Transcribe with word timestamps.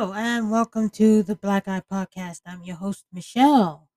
And 0.00 0.48
welcome 0.48 0.90
to 0.90 1.24
the 1.24 1.34
Black 1.34 1.66
Eye 1.66 1.82
Podcast. 1.90 2.42
I'm 2.46 2.62
your 2.62 2.76
host, 2.76 3.04
Michelle. 3.12 3.88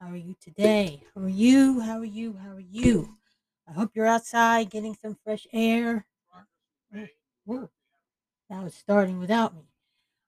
How 0.00 0.08
are 0.08 0.16
you 0.16 0.34
today? 0.40 1.04
How 1.14 1.20
are 1.20 1.28
you? 1.28 1.78
How 1.78 1.98
are 1.98 2.04
you? 2.04 2.36
How 2.42 2.54
are 2.54 2.60
you? 2.60 3.16
I 3.68 3.72
hope 3.74 3.92
you're 3.94 4.08
outside 4.08 4.70
getting 4.70 4.96
some 5.00 5.16
fresh 5.22 5.46
air. 5.52 6.04
Whoa. 7.44 7.70
Now 8.50 8.66
it's 8.66 8.76
starting 8.76 9.20
without 9.20 9.54
me. 9.54 9.68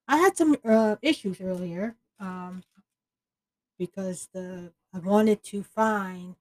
I 0.06 0.18
had 0.18 0.36
some 0.36 0.56
uh, 0.64 0.94
issues 1.02 1.40
earlier 1.40 1.96
um, 2.20 2.62
because 3.80 4.28
the 4.32 4.70
I 4.94 5.00
wanted 5.00 5.42
to 5.46 5.64
find 5.64 6.36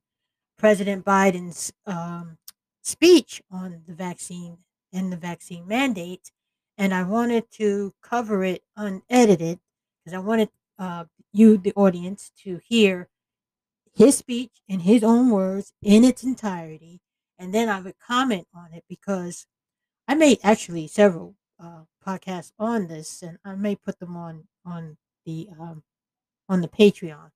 President 0.60 1.04
Biden's 1.04 1.74
um, 1.88 2.38
speech 2.84 3.42
on 3.50 3.82
the 3.88 3.96
vaccine 3.96 4.60
and 4.94 5.12
the 5.12 5.18
vaccine 5.18 5.68
mandate, 5.68 6.32
and 6.78 6.94
I 6.94 7.04
wanted 7.04 7.52
to 7.54 7.94
cover 8.02 8.44
it 8.44 8.64
unedited 8.76 9.60
because 10.04 10.16
I 10.16 10.20
wanted 10.20 10.50
uh, 10.80 11.06
you, 11.32 11.58
the 11.58 11.74
audience, 11.76 12.32
to 12.44 12.60
hear 12.64 13.10
his 13.94 14.18
speech 14.18 14.52
in 14.68 14.82
his 14.82 15.04
own 15.04 15.30
words 15.30 15.74
in 15.82 16.04
its 16.04 16.24
entirety, 16.24 17.02
and 17.38 17.54
then 17.54 17.70
I 17.70 17.82
would 17.82 18.00
comment 18.00 18.48
on 18.56 18.74
it 18.74 18.84
because 18.88 19.46
I 20.08 20.16
made 20.16 20.40
actually 20.44 20.88
several 20.88 21.36
uh, 21.60 21.82
podcasts 22.06 22.52
on 22.58 22.88
this, 22.88 23.22
and 23.22 23.38
I 23.46 23.56
may 23.56 23.76
put 23.76 24.00
them 24.00 24.16
on 24.16 24.48
on 24.66 24.98
the 25.26 25.50
um, 25.60 25.84
on 26.50 26.62
the 26.62 26.68
Patreon. 26.68 27.32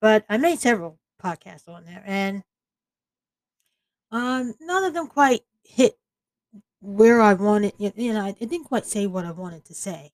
But 0.00 0.24
I 0.28 0.36
made 0.36 0.60
several 0.60 0.98
podcasts 1.22 1.68
on 1.68 1.84
there, 1.84 2.02
and 2.06 2.42
um, 4.10 4.54
none 4.60 4.84
of 4.84 4.94
them 4.94 5.06
quite 5.06 5.42
hit 5.62 5.96
where 6.80 7.20
I 7.20 7.34
wanted. 7.34 7.72
You 7.78 8.12
know, 8.12 8.24
I 8.24 8.32
didn't 8.32 8.64
quite 8.64 8.86
say 8.86 9.06
what 9.06 9.24
I 9.24 9.30
wanted 9.32 9.64
to 9.66 9.74
say, 9.74 10.12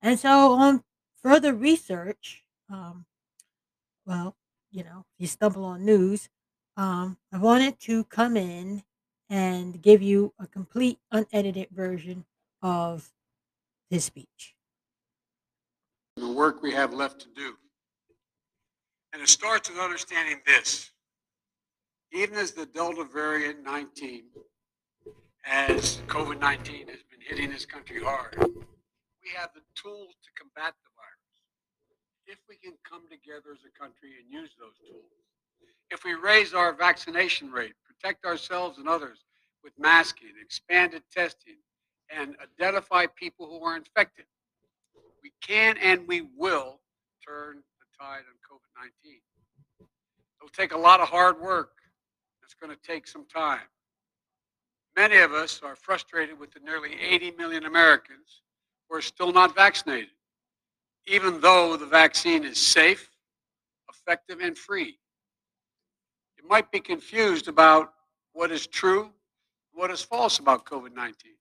and 0.00 0.18
so 0.18 0.52
on 0.54 0.84
further 1.22 1.54
research, 1.54 2.44
um, 2.68 3.06
well, 4.04 4.36
you 4.70 4.82
know, 4.82 5.06
you 5.18 5.26
stumble 5.26 5.64
on 5.64 5.84
news. 5.84 6.28
Um, 6.76 7.18
I 7.32 7.38
wanted 7.38 7.78
to 7.80 8.04
come 8.04 8.36
in 8.36 8.82
and 9.30 9.80
give 9.80 10.02
you 10.02 10.34
a 10.38 10.46
complete 10.46 10.98
unedited 11.10 11.68
version 11.70 12.24
of 12.60 13.12
his 13.90 14.04
speech. 14.04 14.54
the 16.16 16.32
work 16.32 16.62
we 16.62 16.72
have 16.72 16.92
left 16.92 17.20
to 17.20 17.28
do. 17.34 17.54
And 19.12 19.22
it 19.22 19.28
starts 19.28 19.70
with 19.70 19.78
understanding 19.78 20.40
this. 20.46 20.90
Even 22.12 22.36
as 22.36 22.52
the 22.52 22.66
Delta 22.66 23.04
variant 23.04 23.62
19, 23.62 24.24
as 25.44 25.98
COVID 26.06 26.40
19 26.40 26.88
has 26.88 27.02
been 27.10 27.20
hitting 27.20 27.50
this 27.50 27.66
country 27.66 28.00
hard, 28.02 28.36
we 28.38 29.30
have 29.36 29.50
the 29.54 29.62
tools 29.74 30.14
to 30.22 30.30
combat 30.38 30.74
the 30.82 30.90
virus. 30.96 31.36
If 32.26 32.38
we 32.48 32.56
can 32.56 32.74
come 32.88 33.02
together 33.10 33.52
as 33.52 33.64
a 33.66 33.78
country 33.78 34.10
and 34.20 34.32
use 34.32 34.50
those 34.58 34.78
tools, 34.88 35.10
if 35.90 36.04
we 36.04 36.14
raise 36.14 36.54
our 36.54 36.72
vaccination 36.72 37.50
rate, 37.50 37.74
protect 37.84 38.24
ourselves 38.24 38.78
and 38.78 38.88
others 38.88 39.24
with 39.62 39.72
masking, 39.78 40.32
expanded 40.40 41.02
testing, 41.12 41.56
and 42.10 42.36
identify 42.42 43.06
people 43.06 43.46
who 43.46 43.64
are 43.64 43.76
infected, 43.76 44.26
we 45.22 45.32
can 45.40 45.76
and 45.78 46.06
we 46.06 46.28
will 46.36 46.80
turn 47.26 47.56
the 47.56 48.04
tide 48.04 48.22
on 48.28 48.36
COVID 48.48 48.90
19. 49.04 49.20
It'll 50.38 50.48
take 50.50 50.72
a 50.72 50.78
lot 50.78 51.00
of 51.00 51.08
hard 51.08 51.40
work. 51.40 51.70
It's 52.42 52.54
going 52.54 52.74
to 52.74 52.82
take 52.86 53.06
some 53.06 53.26
time. 53.26 53.60
Many 54.96 55.18
of 55.18 55.32
us 55.32 55.60
are 55.62 55.74
frustrated 55.74 56.38
with 56.38 56.52
the 56.52 56.60
nearly 56.60 56.90
80 57.00 57.32
million 57.32 57.64
Americans 57.64 58.42
who 58.88 58.96
are 58.96 59.02
still 59.02 59.32
not 59.32 59.54
vaccinated, 59.54 60.10
even 61.06 61.40
though 61.40 61.76
the 61.76 61.86
vaccine 61.86 62.44
is 62.44 62.60
safe, 62.60 63.08
effective, 63.88 64.40
and 64.40 64.56
free. 64.56 64.98
You 66.36 66.46
might 66.48 66.70
be 66.70 66.80
confused 66.80 67.48
about 67.48 67.94
what 68.34 68.50
is 68.50 68.66
true, 68.66 69.10
what 69.72 69.90
is 69.90 70.02
false 70.02 70.38
about 70.38 70.66
COVID 70.66 70.94
19. 70.94 71.32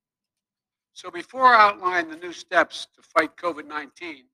So 0.94 1.10
before 1.12 1.46
I 1.46 1.70
outline 1.70 2.10
the 2.10 2.18
new 2.18 2.34
steps 2.34 2.88
to 2.96 3.02
fight 3.02 3.36
COVID 3.36 3.68
19 3.68 4.26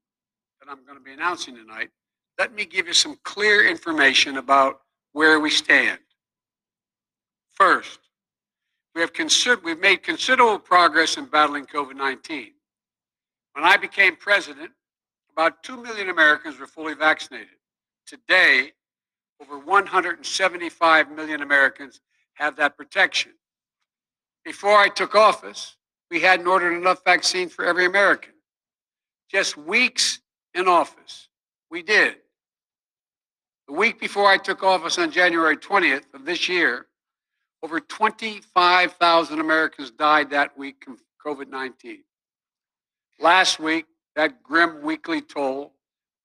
that 0.59 0.69
I'm 0.69 0.85
going 0.85 0.97
to 0.97 1.03
be 1.03 1.13
announcing 1.13 1.55
tonight, 1.55 1.89
let 2.37 2.53
me 2.53 2.65
give 2.65 2.87
you 2.87 2.93
some 2.93 3.17
clear 3.23 3.67
information 3.67 4.37
about 4.37 4.81
where 5.13 5.39
we 5.39 5.49
stand. 5.49 5.99
First, 7.49 7.99
we 8.97 9.01
have 9.01 9.13
consider- 9.13 9.61
we've 9.61 9.77
made 9.77 10.01
considerable 10.01 10.57
progress 10.57 11.17
in 11.17 11.25
battling 11.25 11.67
COVID 11.67 11.95
19. 11.95 12.55
When 13.53 13.63
I 13.63 13.77
became 13.77 14.15
president, 14.15 14.73
about 15.29 15.61
2 15.61 15.77
million 15.77 16.09
Americans 16.09 16.57
were 16.57 16.65
fully 16.65 16.95
vaccinated. 16.95 17.59
Today, 18.07 18.73
over 19.39 19.59
175 19.59 21.11
million 21.11 21.43
Americans 21.43 22.01
have 22.33 22.55
that 22.55 22.75
protection. 22.75 23.37
Before 24.43 24.79
I 24.79 24.89
took 24.89 25.13
office, 25.13 25.77
we 26.09 26.21
hadn't 26.21 26.47
ordered 26.47 26.73
enough 26.73 27.03
vaccine 27.03 27.49
for 27.49 27.65
every 27.65 27.85
American. 27.85 28.33
Just 29.29 29.57
weeks 29.57 30.21
in 30.55 30.67
office, 30.67 31.29
we 31.69 31.83
did. 31.83 32.17
The 33.67 33.73
week 33.73 33.99
before 33.99 34.27
I 34.27 34.39
took 34.39 34.63
office 34.63 34.97
on 34.97 35.11
January 35.11 35.55
20th 35.55 36.11
of 36.15 36.25
this 36.25 36.49
year, 36.49 36.87
over 37.63 37.79
25,000 37.79 39.39
Americans 39.39 39.91
died 39.91 40.29
that 40.31 40.57
week 40.57 40.83
from 40.83 40.97
COVID 41.25 41.49
19. 41.49 42.03
Last 43.19 43.59
week, 43.59 43.85
that 44.15 44.43
grim 44.43 44.81
weekly 44.81 45.21
toll 45.21 45.73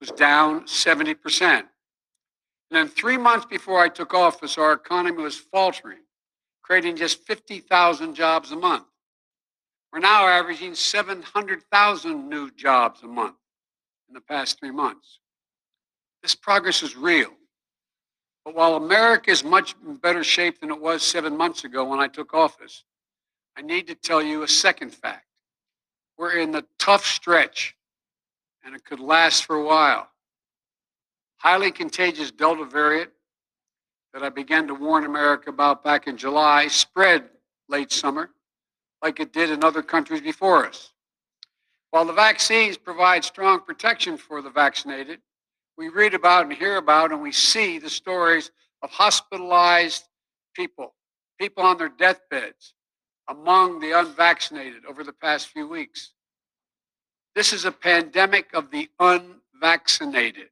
was 0.00 0.10
down 0.10 0.64
70%. 0.64 1.42
And 1.42 1.66
then 2.70 2.88
three 2.88 3.16
months 3.16 3.46
before 3.46 3.78
I 3.78 3.88
took 3.88 4.14
office, 4.14 4.58
our 4.58 4.72
economy 4.72 5.22
was 5.22 5.36
faltering, 5.36 5.98
creating 6.62 6.96
just 6.96 7.26
50,000 7.26 8.14
jobs 8.14 8.52
a 8.52 8.56
month. 8.56 8.84
We're 9.92 10.00
now 10.00 10.26
averaging 10.26 10.74
700,000 10.74 12.28
new 12.28 12.50
jobs 12.52 13.02
a 13.02 13.08
month 13.08 13.36
in 14.08 14.14
the 14.14 14.22
past 14.22 14.58
three 14.58 14.70
months. 14.70 15.20
This 16.22 16.34
progress 16.34 16.82
is 16.82 16.96
real. 16.96 17.30
But 18.44 18.54
while 18.54 18.74
America 18.74 19.30
is 19.30 19.44
much 19.44 19.76
better 19.82 20.24
shape 20.24 20.60
than 20.60 20.70
it 20.70 20.80
was 20.80 21.02
seven 21.02 21.36
months 21.36 21.64
ago 21.64 21.84
when 21.84 22.00
I 22.00 22.08
took 22.08 22.34
office, 22.34 22.84
I 23.56 23.62
need 23.62 23.86
to 23.86 23.94
tell 23.94 24.22
you 24.22 24.42
a 24.42 24.48
second 24.48 24.92
fact. 24.94 25.26
We're 26.16 26.38
in 26.38 26.52
the 26.52 26.64
tough 26.78 27.06
stretch, 27.06 27.76
and 28.64 28.74
it 28.74 28.84
could 28.84 29.00
last 29.00 29.44
for 29.44 29.56
a 29.56 29.64
while. 29.64 30.08
Highly 31.36 31.70
contagious 31.70 32.30
Delta 32.30 32.64
variant 32.64 33.10
that 34.12 34.22
I 34.22 34.28
began 34.28 34.66
to 34.68 34.74
warn 34.74 35.04
America 35.04 35.50
about 35.50 35.82
back 35.82 36.06
in 36.06 36.16
July 36.16 36.68
spread 36.68 37.24
late 37.68 37.92
summer, 37.92 38.30
like 39.02 39.20
it 39.20 39.32
did 39.32 39.50
in 39.50 39.64
other 39.64 39.82
countries 39.82 40.20
before 40.20 40.66
us. 40.66 40.92
While 41.90 42.04
the 42.04 42.12
vaccines 42.12 42.76
provide 42.76 43.24
strong 43.24 43.60
protection 43.60 44.16
for 44.16 44.40
the 44.40 44.50
vaccinated, 44.50 45.20
we 45.76 45.88
read 45.88 46.14
about 46.14 46.44
and 46.44 46.52
hear 46.52 46.76
about 46.76 47.12
and 47.12 47.22
we 47.22 47.32
see 47.32 47.78
the 47.78 47.90
stories 47.90 48.50
of 48.82 48.90
hospitalized 48.90 50.04
people, 50.54 50.94
people 51.40 51.64
on 51.64 51.78
their 51.78 51.88
deathbeds, 51.88 52.74
among 53.28 53.80
the 53.80 53.98
unvaccinated 53.98 54.84
over 54.88 55.04
the 55.04 55.12
past 55.12 55.48
few 55.48 55.66
weeks. 55.66 56.12
This 57.34 57.52
is 57.52 57.64
a 57.64 57.72
pandemic 57.72 58.50
of 58.52 58.70
the 58.70 58.90
unvaccinated. 58.98 60.48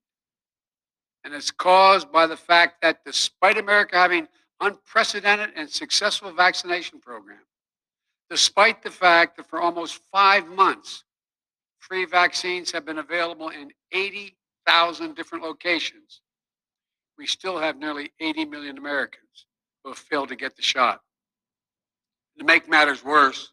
And 1.24 1.34
it's 1.34 1.50
caused 1.50 2.10
by 2.10 2.26
the 2.26 2.36
fact 2.36 2.80
that 2.80 3.04
despite 3.04 3.58
America 3.58 3.96
having 3.96 4.26
unprecedented 4.60 5.50
and 5.54 5.68
successful 5.68 6.32
vaccination 6.32 6.98
program, 6.98 7.40
despite 8.30 8.82
the 8.82 8.90
fact 8.90 9.36
that 9.36 9.46
for 9.46 9.60
almost 9.60 10.00
five 10.10 10.46
months, 10.48 11.04
free 11.78 12.06
vaccines 12.06 12.70
have 12.70 12.86
been 12.86 12.98
available 12.98 13.50
in 13.50 13.72
80 13.92 14.36
thousand 14.66 15.16
different 15.16 15.44
locations, 15.44 16.20
we 17.18 17.26
still 17.26 17.58
have 17.58 17.76
nearly 17.76 18.12
80 18.20 18.46
million 18.46 18.78
Americans 18.78 19.46
who 19.82 19.90
have 19.90 19.98
failed 19.98 20.28
to 20.28 20.36
get 20.36 20.56
the 20.56 20.62
shot. 20.62 21.00
To 22.38 22.44
make 22.44 22.68
matters 22.68 23.04
worse, 23.04 23.52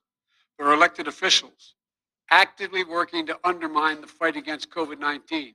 there 0.57 0.68
are 0.68 0.74
elected 0.74 1.07
officials 1.07 1.75
actively 2.30 2.83
working 2.83 3.25
to 3.25 3.38
undermine 3.44 4.01
the 4.01 4.07
fight 4.07 4.36
against 4.36 4.69
COVID 4.69 5.00
19. 5.00 5.54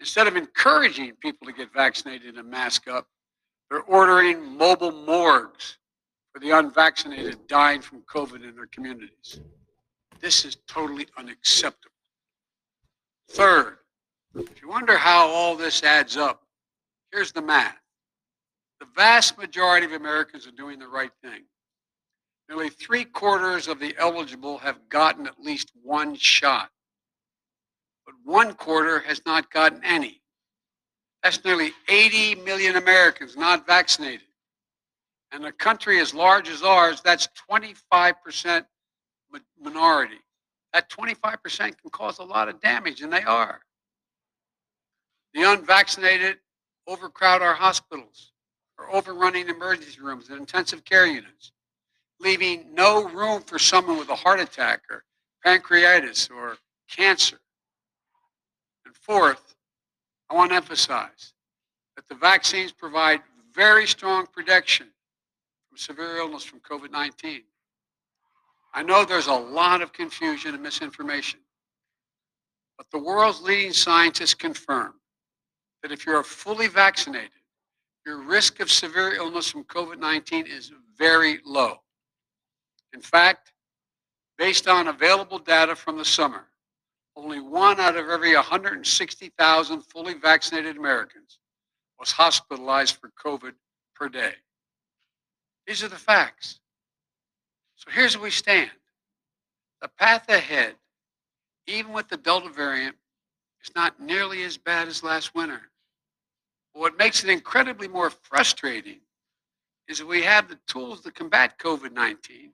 Instead 0.00 0.26
of 0.26 0.36
encouraging 0.36 1.12
people 1.20 1.46
to 1.46 1.52
get 1.52 1.72
vaccinated 1.72 2.36
and 2.36 2.50
mask 2.50 2.88
up, 2.88 3.06
they're 3.70 3.82
ordering 3.82 4.56
mobile 4.56 4.92
morgues 4.92 5.78
for 6.32 6.40
the 6.40 6.50
unvaccinated 6.50 7.46
dying 7.46 7.80
from 7.80 8.02
COVID 8.02 8.46
in 8.46 8.54
their 8.54 8.66
communities. 8.66 9.40
This 10.20 10.44
is 10.44 10.58
totally 10.68 11.06
unacceptable. 11.18 11.92
Third, 13.30 13.78
if 14.38 14.62
you 14.62 14.68
wonder 14.68 14.96
how 14.96 15.26
all 15.28 15.56
this 15.56 15.82
adds 15.82 16.16
up, 16.16 16.42
here's 17.12 17.32
the 17.32 17.42
math. 17.42 17.78
The 18.80 18.86
vast 18.94 19.38
majority 19.38 19.86
of 19.86 19.92
Americans 19.92 20.46
are 20.46 20.52
doing 20.52 20.78
the 20.78 20.88
right 20.88 21.12
thing. 21.22 21.44
Nearly 22.48 22.68
three 22.68 23.04
quarters 23.04 23.66
of 23.66 23.80
the 23.80 23.94
eligible 23.98 24.58
have 24.58 24.88
gotten 24.88 25.26
at 25.26 25.40
least 25.40 25.72
one 25.82 26.14
shot, 26.14 26.70
but 28.04 28.14
one 28.24 28.54
quarter 28.54 29.00
has 29.00 29.20
not 29.26 29.50
gotten 29.50 29.82
any. 29.82 30.20
That's 31.22 31.44
nearly 31.44 31.72
80 31.88 32.36
million 32.36 32.76
Americans 32.76 33.36
not 33.36 33.66
vaccinated. 33.66 34.20
And 35.32 35.44
a 35.44 35.52
country 35.52 35.98
as 36.00 36.14
large 36.14 36.48
as 36.48 36.62
ours, 36.62 37.00
that's 37.04 37.28
25% 37.50 38.64
minority. 39.60 40.20
That 40.72 40.88
25% 40.90 41.58
can 41.58 41.90
cause 41.90 42.18
a 42.18 42.24
lot 42.24 42.48
of 42.48 42.60
damage, 42.60 43.00
and 43.00 43.12
they 43.12 43.22
are. 43.22 43.60
The 45.36 45.42
unvaccinated 45.42 46.38
overcrowd 46.86 47.42
our 47.42 47.52
hospitals, 47.52 48.32
are 48.78 48.90
overrunning 48.90 49.50
emergency 49.50 50.00
rooms 50.00 50.30
and 50.30 50.38
intensive 50.38 50.82
care 50.82 51.06
units, 51.06 51.52
leaving 52.18 52.72
no 52.72 53.06
room 53.10 53.42
for 53.42 53.58
someone 53.58 53.98
with 53.98 54.08
a 54.08 54.14
heart 54.14 54.40
attack 54.40 54.80
or 54.90 55.04
pancreatitis 55.44 56.30
or 56.30 56.56
cancer. 56.88 57.38
And 58.86 58.96
fourth, 58.96 59.56
I 60.30 60.34
want 60.34 60.52
to 60.52 60.56
emphasize 60.56 61.34
that 61.96 62.08
the 62.08 62.14
vaccines 62.14 62.72
provide 62.72 63.20
very 63.54 63.86
strong 63.86 64.26
protection 64.32 64.86
from 65.68 65.76
severe 65.76 66.16
illness 66.16 66.44
from 66.44 66.60
COVID 66.60 66.90
19. 66.90 67.42
I 68.72 68.82
know 68.82 69.04
there's 69.04 69.26
a 69.26 69.34
lot 69.34 69.82
of 69.82 69.92
confusion 69.92 70.54
and 70.54 70.62
misinformation, 70.62 71.40
but 72.78 72.86
the 72.90 72.98
world's 72.98 73.42
leading 73.42 73.74
scientists 73.74 74.32
confirm 74.32 74.94
that 75.86 75.92
if 75.92 76.04
you're 76.04 76.24
fully 76.24 76.66
vaccinated, 76.66 77.30
your 78.04 78.20
risk 78.20 78.58
of 78.58 78.72
severe 78.72 79.14
illness 79.14 79.48
from 79.48 79.62
COVID 79.64 80.00
19 80.00 80.44
is 80.48 80.72
very 80.98 81.38
low. 81.46 81.76
In 82.92 83.00
fact, 83.00 83.52
based 84.36 84.66
on 84.66 84.88
available 84.88 85.38
data 85.38 85.76
from 85.76 85.96
the 85.96 86.04
summer, 86.04 86.48
only 87.14 87.38
one 87.38 87.78
out 87.78 87.96
of 87.96 88.08
every 88.08 88.34
160,000 88.34 89.80
fully 89.82 90.14
vaccinated 90.14 90.76
Americans 90.76 91.38
was 92.00 92.10
hospitalized 92.10 92.96
for 92.96 93.12
COVID 93.24 93.52
per 93.94 94.08
day. 94.08 94.32
These 95.68 95.84
are 95.84 95.88
the 95.88 95.94
facts. 95.94 96.58
So 97.76 97.92
here's 97.92 98.16
where 98.16 98.24
we 98.24 98.30
stand. 98.32 98.72
The 99.82 99.88
path 100.00 100.28
ahead, 100.28 100.74
even 101.68 101.92
with 101.92 102.08
the 102.08 102.16
Delta 102.16 102.50
variant, 102.50 102.96
is 103.66 103.74
not 103.74 104.00
nearly 104.00 104.42
as 104.44 104.56
bad 104.56 104.88
as 104.88 105.02
last 105.02 105.34
winter. 105.34 105.62
But 106.76 106.80
what 106.82 106.98
makes 106.98 107.24
it 107.24 107.30
incredibly 107.30 107.88
more 107.88 108.10
frustrating 108.10 109.00
is 109.88 109.96
that 109.98 110.06
we 110.06 110.20
have 110.24 110.46
the 110.46 110.58
tools 110.66 111.00
to 111.00 111.10
combat 111.10 111.58
COVID 111.58 111.92
19, 111.92 112.52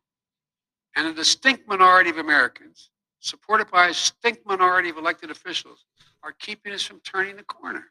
and 0.95 1.07
a 1.09 1.13
distinct 1.13 1.67
minority 1.67 2.09
of 2.09 2.19
Americans, 2.19 2.91
supported 3.19 3.69
by 3.69 3.87
a 3.87 3.89
distinct 3.89 4.47
minority 4.47 4.91
of 4.91 4.97
elected 4.97 5.33
officials, 5.33 5.87
are 6.23 6.31
keeping 6.39 6.73
us 6.73 6.85
from 6.85 7.01
turning 7.01 7.35
the 7.35 7.43
corner. 7.43 7.91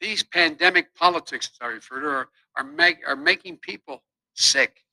These 0.00 0.22
pandemic 0.22 0.94
politics, 0.94 1.50
as 1.52 1.58
I 1.60 1.66
refer 1.66 2.00
to, 2.00 2.08
are, 2.08 2.28
are, 2.56 2.64
make, 2.64 3.06
are 3.06 3.14
making 3.14 3.58
people 3.58 4.02
sick 4.32 4.84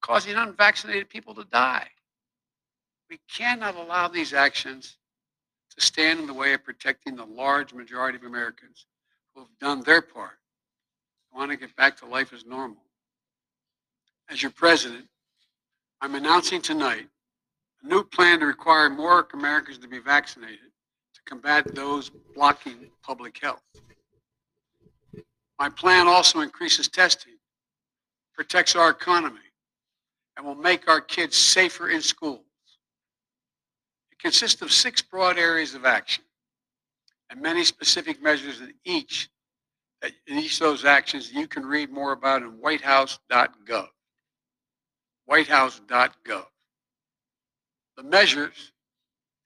causing 0.00 0.34
unvaccinated 0.34 1.08
people 1.08 1.32
to 1.36 1.44
die. 1.44 1.86
We 3.08 3.20
cannot 3.32 3.76
allow 3.76 4.08
these 4.08 4.32
actions 4.34 4.96
to 5.76 5.80
stand 5.80 6.18
in 6.18 6.26
the 6.26 6.34
way 6.34 6.54
of 6.54 6.64
protecting 6.64 7.14
the 7.14 7.24
large 7.24 7.72
majority 7.72 8.18
of 8.18 8.24
Americans 8.24 8.86
who 9.34 9.40
have 9.40 9.58
done 9.60 9.82
their 9.82 10.02
part. 10.02 10.38
Want 11.34 11.50
to 11.50 11.56
get 11.56 11.74
back 11.76 11.96
to 11.98 12.06
life 12.06 12.32
as 12.32 12.44
normal. 12.44 12.82
As 14.30 14.42
your 14.42 14.50
president, 14.50 15.06
I'm 16.00 16.14
announcing 16.14 16.60
tonight 16.60 17.06
a 17.82 17.86
new 17.86 18.04
plan 18.04 18.40
to 18.40 18.46
require 18.46 18.90
more 18.90 19.26
Americans 19.32 19.78
to 19.78 19.88
be 19.88 19.98
vaccinated 19.98 20.58
to 21.14 21.20
combat 21.24 21.74
those 21.74 22.10
blocking 22.34 22.90
public 23.02 23.38
health. 23.42 23.62
My 25.58 25.68
plan 25.68 26.06
also 26.06 26.40
increases 26.40 26.88
testing, 26.88 27.34
protects 28.34 28.76
our 28.76 28.90
economy, 28.90 29.38
and 30.36 30.46
will 30.46 30.54
make 30.54 30.88
our 30.88 31.00
kids 31.00 31.36
safer 31.36 31.88
in 31.88 32.02
schools. 32.02 32.40
It 34.10 34.18
consists 34.18 34.60
of 34.60 34.72
six 34.72 35.00
broad 35.00 35.38
areas 35.38 35.74
of 35.74 35.84
action 35.84 36.24
and 37.32 37.40
many 37.40 37.64
specific 37.64 38.22
measures 38.22 38.60
in 38.60 38.74
each 38.84 39.30
in 40.26 40.38
each 40.38 40.54
of 40.54 40.66
those 40.66 40.84
actions 40.84 41.32
you 41.32 41.46
can 41.46 41.64
read 41.64 41.88
more 41.90 42.12
about 42.12 42.42
in 42.42 42.48
whitehouse.gov. 42.48 43.86
Whitehouse.gov. 45.26 46.46
The 47.96 48.02
measures, 48.02 48.72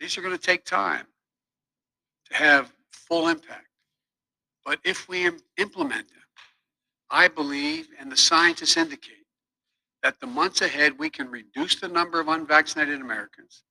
these 0.00 0.16
are 0.16 0.22
going 0.22 0.36
to 0.36 0.42
take 0.42 0.64
time 0.64 1.06
to 2.30 2.36
have 2.36 2.72
full 2.90 3.28
impact. 3.28 3.66
But 4.64 4.80
if 4.82 5.08
we 5.08 5.30
implement 5.58 6.08
them, 6.08 6.18
I 7.10 7.28
believe, 7.28 7.88
and 8.00 8.10
the 8.10 8.16
scientists 8.16 8.78
indicate, 8.78 9.26
that 10.02 10.18
the 10.20 10.26
months 10.26 10.62
ahead 10.62 10.98
we 10.98 11.10
can 11.10 11.30
reduce 11.30 11.76
the 11.76 11.88
number 11.88 12.18
of 12.18 12.28
unvaccinated 12.28 13.00
Americans, 13.00 13.62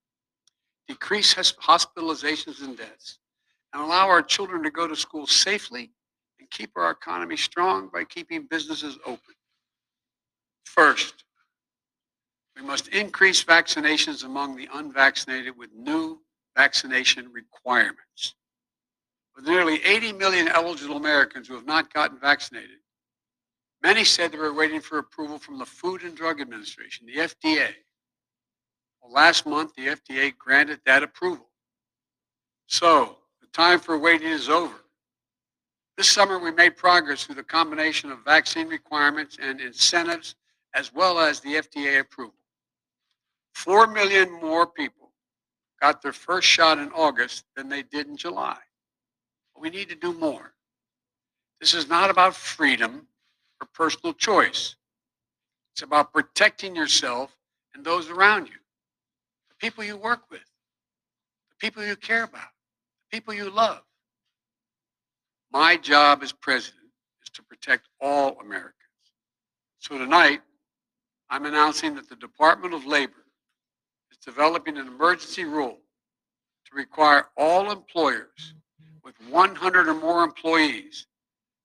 decrease 0.88 1.34
hospitalizations 1.34 2.64
and 2.64 2.78
deaths, 2.78 3.18
and 3.76 3.84
allow 3.84 4.08
our 4.08 4.22
children 4.22 4.64
to 4.64 4.72
go 4.72 4.88
to 4.88 4.96
school 4.96 5.28
safely 5.28 5.92
and 6.40 6.50
keep 6.50 6.72
our 6.78 6.92
economy 6.92 7.36
strong 7.36 7.90
by 7.92 8.06
keeping 8.06 8.48
businesses 8.50 8.98
open. 9.06 9.36
First, 10.64 11.26
we 12.56 12.62
must 12.62 12.88
increase 12.88 13.44
vaccinations 13.44 14.24
among 14.24 14.56
the 14.56 14.70
unvaccinated 14.74 15.58
with 15.58 15.74
new 15.74 16.22
vaccination 16.56 17.30
requirements. 17.34 18.36
With 19.36 19.46
nearly 19.46 19.84
80 19.84 20.14
million 20.14 20.48
eligible 20.48 20.96
Americans 20.96 21.50
who 21.50 21.56
have 21.56 21.66
not 21.66 21.94
gotten 21.94 22.18
vaccinated, 22.18 22.78
Many 23.84 24.04
said 24.04 24.32
they 24.32 24.40
were 24.40 24.54
waiting 24.54 24.82
for 24.82 24.98
approval 24.98 25.38
from 25.38 25.60
the 25.60 25.66
Food 25.66 26.02
and 26.02 26.18
Drug 26.18 26.42
Administration, 26.42 27.06
the 27.06 27.18
FDA. 27.18 27.68
Well, 29.00 29.12
last 29.12 29.46
month, 29.46 29.76
the 29.76 29.90
FDA 29.90 30.36
granted 30.36 30.80
that 30.88 31.04
approval. 31.04 31.50
So 32.66 33.18
time 33.56 33.80
for 33.80 33.98
waiting 33.98 34.28
is 34.28 34.50
over. 34.50 34.76
This 35.96 36.10
summer, 36.10 36.38
we 36.38 36.52
made 36.52 36.76
progress 36.76 37.24
through 37.24 37.36
the 37.36 37.44
combination 37.44 38.12
of 38.12 38.20
vaccine 38.26 38.68
requirements 38.68 39.38
and 39.42 39.62
incentives, 39.62 40.36
as 40.74 40.94
well 40.94 41.20
as 41.20 41.40
the 41.40 41.54
FDA 41.54 42.02
approval. 42.02 42.36
Four 43.54 43.88
million 43.88 44.30
more 44.42 44.68
people 44.68 45.12
got 45.82 46.02
their 46.02 46.12
first 46.12 46.50
shot 46.50 46.80
in 46.80 46.92
August 46.92 47.46
than 47.56 47.70
they 47.70 47.82
did 47.82 48.08
in 48.08 48.18
July. 48.18 48.58
We 49.58 49.70
need 49.70 49.88
to 49.88 49.96
do 49.96 50.12
more. 50.12 50.52
This 51.62 51.74
is 51.74 51.88
not 51.88 52.10
about 52.10 52.36
freedom 52.36 53.08
or 53.62 53.68
personal 53.74 54.14
choice. 54.14 54.76
It's 55.74 55.82
about 55.82 56.12
protecting 56.12 56.76
yourself 56.76 57.34
and 57.74 57.86
those 57.86 58.10
around 58.10 58.48
you, 58.48 58.60
the 59.48 59.56
people 59.60 59.86
you 59.86 59.96
work 59.96 60.24
with, 60.30 60.42
the 60.42 61.56
people 61.58 61.86
you 61.86 61.96
care 61.96 62.24
about, 62.24 62.50
people 63.12 63.34
you 63.34 63.50
love. 63.50 63.82
My 65.52 65.78
job 65.78 66.22
as 66.22 66.32
president 66.32 66.90
is 67.24 67.30
to 67.32 67.44
protect 67.44 67.88
all 68.02 68.38
Americans. 68.40 68.74
So 69.80 69.98
tonight, 69.98 70.42
I'm 71.30 71.46
announcing 71.46 71.96
that 71.96 72.10
the 72.10 72.16
Department 72.16 72.74
of 72.74 72.86
Labor 72.86 73.26
is 74.12 74.18
developing 74.18 74.78
an 74.78 74.88
emergency 74.88 75.46
rule 75.46 75.78
to 76.66 76.76
require 76.76 77.28
all 77.38 77.72
employers 77.72 78.54
with 79.04 79.16
100 79.30 79.88
or 79.88 79.94
more 79.94 80.24
employees 80.24 81.08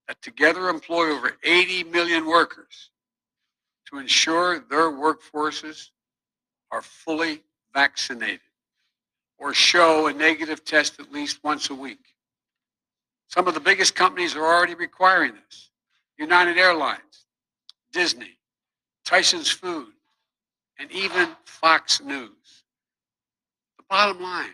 that 0.08 0.20
together 0.22 0.68
employ 0.68 1.10
over 1.10 1.36
80 1.42 1.84
million 1.84 2.26
workers 2.26 2.90
to 3.88 3.98
ensure 3.98 4.58
their 4.58 4.90
workforces 4.90 5.90
are 6.70 6.82
fully 6.82 7.42
vaccinated 7.74 8.40
or 9.40 9.54
show 9.54 10.06
a 10.06 10.12
negative 10.12 10.64
test 10.64 11.00
at 11.00 11.10
least 11.10 11.42
once 11.42 11.70
a 11.70 11.74
week. 11.74 12.14
Some 13.26 13.48
of 13.48 13.54
the 13.54 13.60
biggest 13.60 13.94
companies 13.94 14.36
are 14.36 14.44
already 14.44 14.74
requiring 14.74 15.32
this. 15.34 15.70
United 16.18 16.58
Airlines, 16.58 17.26
Disney, 17.92 18.38
Tyson's 19.06 19.50
Food, 19.50 19.92
and 20.78 20.92
even 20.92 21.30
Fox 21.46 22.02
News. 22.02 22.64
The 23.78 23.84
bottom 23.88 24.22
line, 24.22 24.52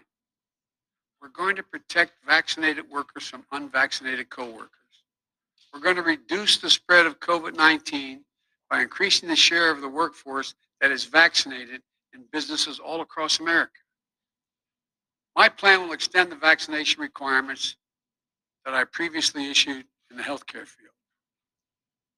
we're 1.20 1.28
going 1.28 1.56
to 1.56 1.62
protect 1.64 2.12
vaccinated 2.24 2.88
workers 2.88 3.26
from 3.26 3.44
unvaccinated 3.50 4.30
coworkers. 4.30 4.70
We're 5.74 5.80
going 5.80 5.96
to 5.96 6.02
reduce 6.02 6.58
the 6.58 6.70
spread 6.70 7.06
of 7.06 7.18
COVID 7.18 7.56
19 7.56 8.20
by 8.70 8.82
increasing 8.82 9.28
the 9.28 9.36
share 9.36 9.70
of 9.70 9.80
the 9.80 9.88
workforce 9.88 10.54
that 10.80 10.92
is 10.92 11.04
vaccinated 11.04 11.82
in 12.14 12.24
businesses 12.32 12.78
all 12.78 13.00
across 13.00 13.40
America. 13.40 13.72
My 15.36 15.50
plan 15.50 15.82
will 15.82 15.92
extend 15.92 16.32
the 16.32 16.36
vaccination 16.36 17.02
requirements 17.02 17.76
that 18.64 18.72
I 18.72 18.84
previously 18.84 19.50
issued 19.50 19.84
in 20.10 20.16
the 20.16 20.22
healthcare 20.22 20.66
field. 20.66 20.94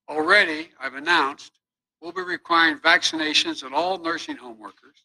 Already, 0.09 0.71
I've 0.81 0.95
announced 0.95 1.53
we'll 2.01 2.13
be 2.13 2.23
requiring 2.23 2.79
vaccinations 2.79 3.65
of 3.65 3.73
all 3.75 3.99
nursing 3.99 4.37
home 4.37 4.59
workers 4.59 5.05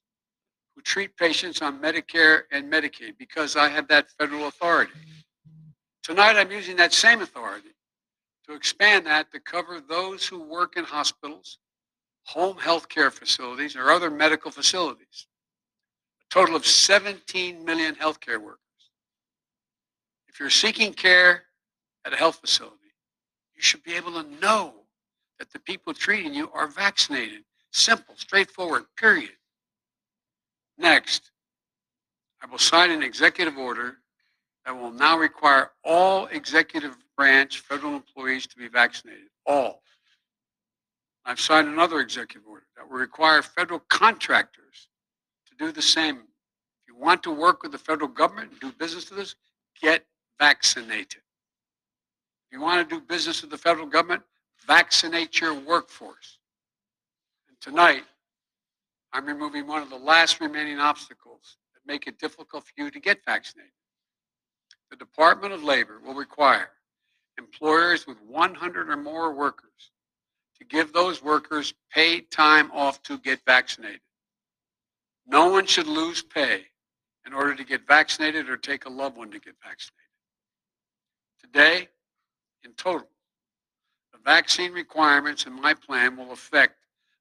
who 0.76 0.84
treat 0.84 1.18
patients 1.18 1.62
on 1.64 1.82
Medicare 1.82 2.44
and 2.52 2.72
Medicaid 2.72 3.18
because 3.18 3.56
I 3.56 3.68
have 3.70 3.88
that 3.88 4.12
federal 4.20 4.48
authority. 4.48 4.94
Tonight, 6.04 6.38
I'm 6.38 6.52
using 6.52 6.76
that 6.78 6.94
same 6.94 7.22
authority 7.22 7.70
to 8.48 8.54
expand 8.54 9.08
that 9.08 9.32
to 9.32 9.40
cover 9.40 9.82
those 9.82 10.28
who 10.28 10.44
work 10.44 10.78
in 10.78 10.84
hospitals, 10.84 11.58
home 12.26 12.58
health 12.58 12.90
care 12.90 13.10
facilities, 13.10 13.76
or 13.76 13.90
other 13.90 14.12
medical 14.12 14.52
facilities. 14.52 15.28
Total 16.34 16.56
of 16.56 16.66
17 16.66 17.64
million 17.64 17.94
healthcare 17.94 18.42
workers. 18.42 18.58
If 20.28 20.40
you're 20.40 20.50
seeking 20.50 20.92
care 20.92 21.44
at 22.06 22.12
a 22.12 22.16
health 22.16 22.38
facility, 22.38 22.96
you 23.56 23.62
should 23.62 23.84
be 23.84 23.94
able 23.94 24.14
to 24.14 24.28
know 24.42 24.74
that 25.38 25.52
the 25.52 25.60
people 25.60 25.94
treating 25.94 26.34
you 26.34 26.50
are 26.52 26.68
vaccinated. 26.68 27.44
Simple, 27.72 28.16
straightforward, 28.18 28.86
period. 28.98 29.30
Next, 30.76 31.30
I 32.42 32.48
will 32.48 32.58
sign 32.58 32.90
an 32.90 33.04
executive 33.04 33.60
order 33.60 33.98
that 34.66 34.76
will 34.76 34.90
now 34.90 35.20
require 35.20 35.70
all 35.84 36.26
executive 36.32 36.98
branch 37.16 37.60
federal 37.60 37.94
employees 37.96 38.48
to 38.48 38.58
be 38.58 38.70
vaccinated. 38.70 39.28
All. 39.46 39.84
I've 41.26 41.40
signed 41.40 41.68
another 41.68 42.00
executive 42.00 42.50
order 42.50 42.66
that 42.76 42.90
will 42.90 42.98
require 42.98 43.44
federal 43.44 43.82
contractors 43.90 44.88
to 44.88 44.93
do 45.64 45.72
the 45.72 45.82
same. 45.82 46.18
If 46.18 46.88
you 46.88 46.96
want 46.98 47.24
to 47.24 47.32
work 47.32 47.64
with 47.64 47.72
the 47.72 47.78
federal 47.78 48.10
government 48.10 48.52
and 48.52 48.60
do 48.60 48.72
business 48.78 49.10
with 49.10 49.20
us, 49.20 49.36
get 49.82 50.06
vaccinated. 50.40 51.22
If 52.48 52.52
you 52.52 52.62
want 52.62 52.88
to 52.88 52.96
do 52.96 53.02
business 53.02 53.42
with 53.42 53.52
the 53.52 53.58
federal 53.58 53.88
government, 53.88 54.24
vaccinate 54.68 55.40
your 55.40 55.54
workforce. 55.54 56.38
And 57.48 57.60
tonight, 57.62 58.04
I'm 59.14 59.26
removing 59.26 59.68
one 59.68 59.82
of 59.82 59.90
the 59.90 59.98
last 59.98 60.42
remaining 60.42 60.80
obstacles 60.80 61.58
that 61.74 61.92
make 61.92 62.08
it 62.08 62.20
difficult 62.20 62.66
for 62.66 62.74
you 62.78 62.92
to 62.92 63.00
get 63.00 63.20
vaccinated. 63.26 63.72
The 64.92 64.98
Department 64.98 65.54
of 65.54 65.64
Labor 65.64 66.00
will 66.06 66.14
require 66.14 66.70
employers 67.38 68.06
with 68.06 68.18
100 68.28 68.90
or 68.90 68.98
more 68.98 69.34
workers 69.34 69.92
to 70.60 70.66
give 70.66 70.94
those 70.94 71.24
workers 71.24 71.74
paid 71.92 72.30
time 72.30 72.70
off 72.72 73.02
to 73.04 73.18
get 73.18 73.40
vaccinated. 73.46 74.02
No 75.26 75.50
one 75.50 75.66
should 75.66 75.88
lose 75.88 76.22
pay 76.22 76.66
in 77.26 77.34
order 77.34 77.56
to 77.56 77.64
get 77.64 77.88
vaccinated 77.88 78.50
or 78.50 78.58
take 78.58 78.86
a 78.86 78.90
loved 78.90 79.18
one 79.18 79.32
to 79.32 79.40
get 79.40 79.56
vaccinated. 79.64 80.00
Today, 81.42 81.88
in 82.64 82.72
total, 82.74 83.08
the 84.12 84.20
vaccine 84.24 84.74
requirements 84.74 85.46
in 85.46 85.54
my 85.54 85.74
plan 85.74 86.18
will 86.18 86.32
affect 86.32 86.76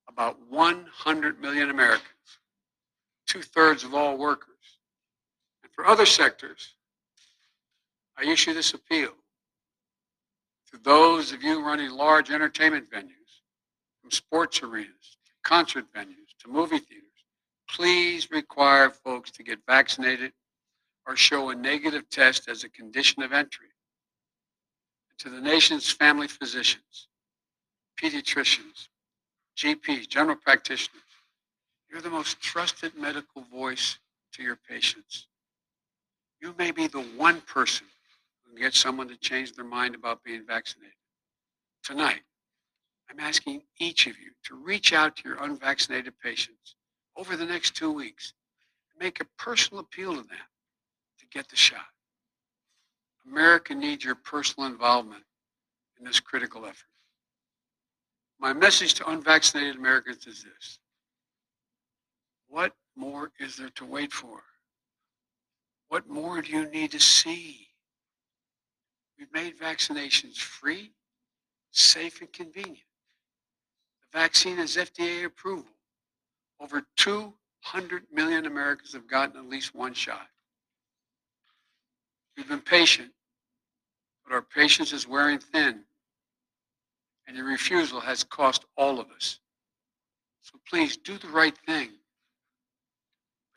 about 0.08 0.38
100 0.48 1.40
million 1.40 1.70
Americans, 1.70 2.38
two 3.26 3.42
thirds 3.42 3.84
of 3.84 3.94
all 3.94 4.16
workers. 4.18 4.48
And 5.62 5.72
for 5.72 5.86
other 5.86 6.06
sectors, 6.06 6.74
I 8.18 8.24
issue 8.24 8.52
this 8.52 8.74
appeal 8.74 9.12
to 10.72 10.78
those 10.82 11.32
of 11.32 11.42
you 11.42 11.64
running 11.64 11.90
large 11.90 12.30
entertainment 12.30 12.90
venues, 12.90 13.40
from 14.00 14.10
sports 14.10 14.62
arenas, 14.62 15.18
to 15.26 15.32
concert 15.44 15.84
venues, 15.94 16.34
to 16.40 16.48
movie 16.48 16.78
theaters. 16.78 17.11
Please 17.72 18.30
require 18.30 18.90
folks 18.90 19.30
to 19.30 19.42
get 19.42 19.58
vaccinated 19.66 20.32
or 21.06 21.16
show 21.16 21.48
a 21.48 21.54
negative 21.54 22.08
test 22.10 22.46
as 22.48 22.64
a 22.64 22.68
condition 22.68 23.22
of 23.22 23.32
entry. 23.32 23.68
To 25.20 25.30
the 25.30 25.40
nation's 25.40 25.90
family 25.90 26.28
physicians, 26.28 27.08
pediatricians, 28.00 28.88
GPs, 29.56 30.06
general 30.06 30.36
practitioners, 30.36 31.02
you're 31.90 32.02
the 32.02 32.10
most 32.10 32.40
trusted 32.40 32.94
medical 32.94 33.42
voice 33.42 33.98
to 34.32 34.42
your 34.42 34.58
patients. 34.68 35.28
You 36.42 36.54
may 36.58 36.72
be 36.72 36.88
the 36.88 37.02
one 37.16 37.40
person 37.40 37.86
who 38.44 38.52
can 38.52 38.62
get 38.62 38.74
someone 38.74 39.08
to 39.08 39.16
change 39.16 39.52
their 39.52 39.64
mind 39.64 39.94
about 39.94 40.22
being 40.24 40.44
vaccinated. 40.46 40.92
Tonight, 41.82 42.20
I'm 43.10 43.20
asking 43.20 43.62
each 43.80 44.06
of 44.06 44.18
you 44.18 44.32
to 44.44 44.56
reach 44.56 44.92
out 44.92 45.16
to 45.16 45.28
your 45.28 45.42
unvaccinated 45.42 46.14
patients 46.22 46.74
over 47.16 47.36
the 47.36 47.44
next 47.44 47.76
two 47.76 47.92
weeks 47.92 48.34
make 48.98 49.20
a 49.20 49.26
personal 49.36 49.80
appeal 49.80 50.12
to 50.12 50.22
them 50.22 50.46
to 51.18 51.26
get 51.32 51.48
the 51.48 51.56
shot. 51.56 51.86
America 53.26 53.74
needs 53.74 54.04
your 54.04 54.14
personal 54.14 54.68
involvement 54.68 55.24
in 55.98 56.04
this 56.04 56.20
critical 56.20 56.64
effort. 56.64 56.88
My 58.38 58.52
message 58.52 58.94
to 58.94 59.08
unvaccinated 59.08 59.76
Americans 59.76 60.26
is 60.26 60.44
this. 60.44 60.78
What 62.48 62.72
more 62.96 63.30
is 63.40 63.56
there 63.56 63.70
to 63.76 63.84
wait 63.84 64.12
for? 64.12 64.42
What 65.88 66.08
more 66.08 66.40
do 66.42 66.52
you 66.52 66.68
need 66.70 66.90
to 66.92 67.00
see? 67.00 67.68
We've 69.18 69.32
made 69.32 69.58
vaccinations 69.58 70.38
free, 70.38 70.92
safe, 71.70 72.20
and 72.20 72.32
convenient. 72.32 72.78
The 74.12 74.18
vaccine 74.18 74.56
has 74.56 74.76
FDA 74.76 75.24
approval. 75.24 75.70
Over 76.62 76.86
200 76.96 78.04
million 78.12 78.46
Americans 78.46 78.92
have 78.92 79.08
gotten 79.08 79.36
at 79.36 79.48
least 79.48 79.74
one 79.74 79.94
shot. 79.94 80.28
We've 82.36 82.48
been 82.48 82.60
patient, 82.60 83.10
but 84.24 84.32
our 84.32 84.42
patience 84.42 84.92
is 84.92 85.08
wearing 85.08 85.38
thin, 85.38 85.80
and 87.26 87.36
your 87.36 87.46
refusal 87.46 88.00
has 88.00 88.22
cost 88.22 88.64
all 88.76 89.00
of 89.00 89.10
us. 89.10 89.40
So 90.40 90.58
please 90.68 90.96
do 90.96 91.18
the 91.18 91.28
right 91.28 91.56
thing. 91.66 91.90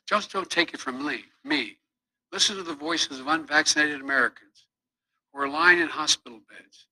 Just 0.07 0.31
don't 0.31 0.49
take 0.49 0.73
it 0.73 0.79
from 0.79 1.05
me. 1.05 1.25
me. 1.43 1.77
Listen 2.31 2.57
to 2.57 2.63
the 2.63 2.75
voices 2.75 3.19
of 3.19 3.27
unvaccinated 3.27 4.01
Americans 4.01 4.65
who 5.31 5.41
are 5.41 5.47
lying 5.47 5.79
in 5.79 5.87
hospital 5.87 6.39
beds, 6.49 6.87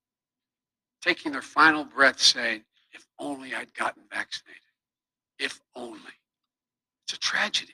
taking 1.01 1.31
their 1.31 1.41
final 1.41 1.83
breath 1.83 2.19
saying, 2.19 2.63
if 2.91 3.05
only 3.19 3.53
I'd 3.53 3.73
gotten 3.73 4.03
vaccinated. 4.11 4.62
If 5.39 5.59
only. 5.75 5.99
It's 7.05 7.13
a 7.13 7.19
tragedy. 7.19 7.73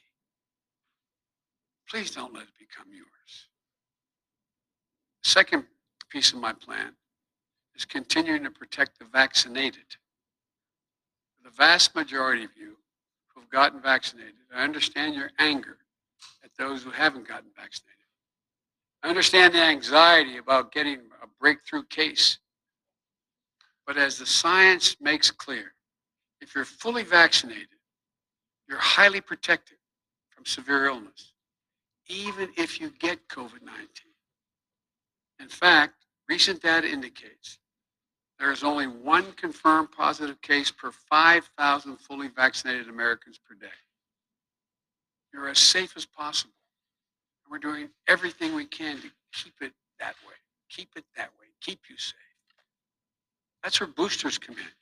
Please 1.89 2.11
don't 2.11 2.33
let 2.33 2.43
it 2.43 2.49
become 2.59 2.87
yours. 2.93 3.47
Second 5.23 5.65
piece 6.09 6.33
of 6.33 6.39
my 6.39 6.53
plan 6.53 6.93
is 7.75 7.85
continuing 7.85 8.43
to 8.43 8.51
protect 8.51 8.99
the 8.99 9.05
vaccinated. 9.05 9.85
The 11.43 11.49
vast 11.51 11.95
majority 11.95 12.43
of 12.43 12.51
you 12.55 12.77
who 13.33 13.41
have 13.41 13.49
gotten 13.49 13.81
vaccinated, 13.81 14.35
I 14.53 14.63
understand 14.63 15.15
your 15.15 15.31
anger 15.39 15.77
at 16.43 16.51
those 16.57 16.83
who 16.83 16.91
haven't 16.91 17.27
gotten 17.27 17.49
vaccinated. 17.55 17.95
I 19.03 19.09
understand 19.09 19.53
the 19.53 19.61
anxiety 19.61 20.37
about 20.37 20.71
getting 20.71 20.99
a 21.23 21.27
breakthrough 21.39 21.83
case. 21.83 22.39
But 23.87 23.97
as 23.97 24.17
the 24.17 24.25
science 24.25 24.97
makes 24.99 25.31
clear, 25.31 25.73
if 26.41 26.55
you're 26.55 26.65
fully 26.65 27.03
vaccinated, 27.03 27.67
you're 28.67 28.77
highly 28.77 29.22
protected 29.22 29.77
from 30.29 30.46
severe 30.46 30.86
illness, 30.86 31.34
even 32.08 32.50
if 32.58 32.79
you 32.79 32.91
get 33.00 33.27
COVID 33.27 33.62
19. 33.63 33.88
In 35.39 35.50
fact, 35.50 36.05
recent 36.27 36.62
data 36.62 36.88
indicates 36.88 37.60
there 38.39 38.51
is 38.51 38.63
only 38.63 38.88
one 38.88 39.34
confirmed 39.34 39.91
positive 39.91 40.41
case 40.41 40.72
per 40.72 40.91
5,000 40.91 41.98
fully 41.98 42.29
vaccinated 42.29 42.88
Americans 42.88 43.38
per 43.38 43.55
day. 43.55 43.67
You're 45.34 45.50
as 45.50 45.60
safe 45.60 45.93
as 45.98 46.05
possible. 46.05 46.53
And 47.46 47.51
we're 47.51 47.60
doing 47.60 47.89
everything 48.08 48.55
we 48.55 48.65
can 48.65 48.98
to 49.01 49.10
keep 49.34 49.55
it 49.62 49.74
that 50.00 50.15
way. 50.25 50.36
Keep 50.69 50.91
it 50.96 51.03
that 51.17 51.29
way. 51.39 51.48
Keep 51.62 51.81
you 51.89 51.98
safe. 51.98 52.15
That's 53.63 53.79
where 53.79 53.88
boosters 53.88 54.38
come 54.38 54.55
in. 54.55 54.78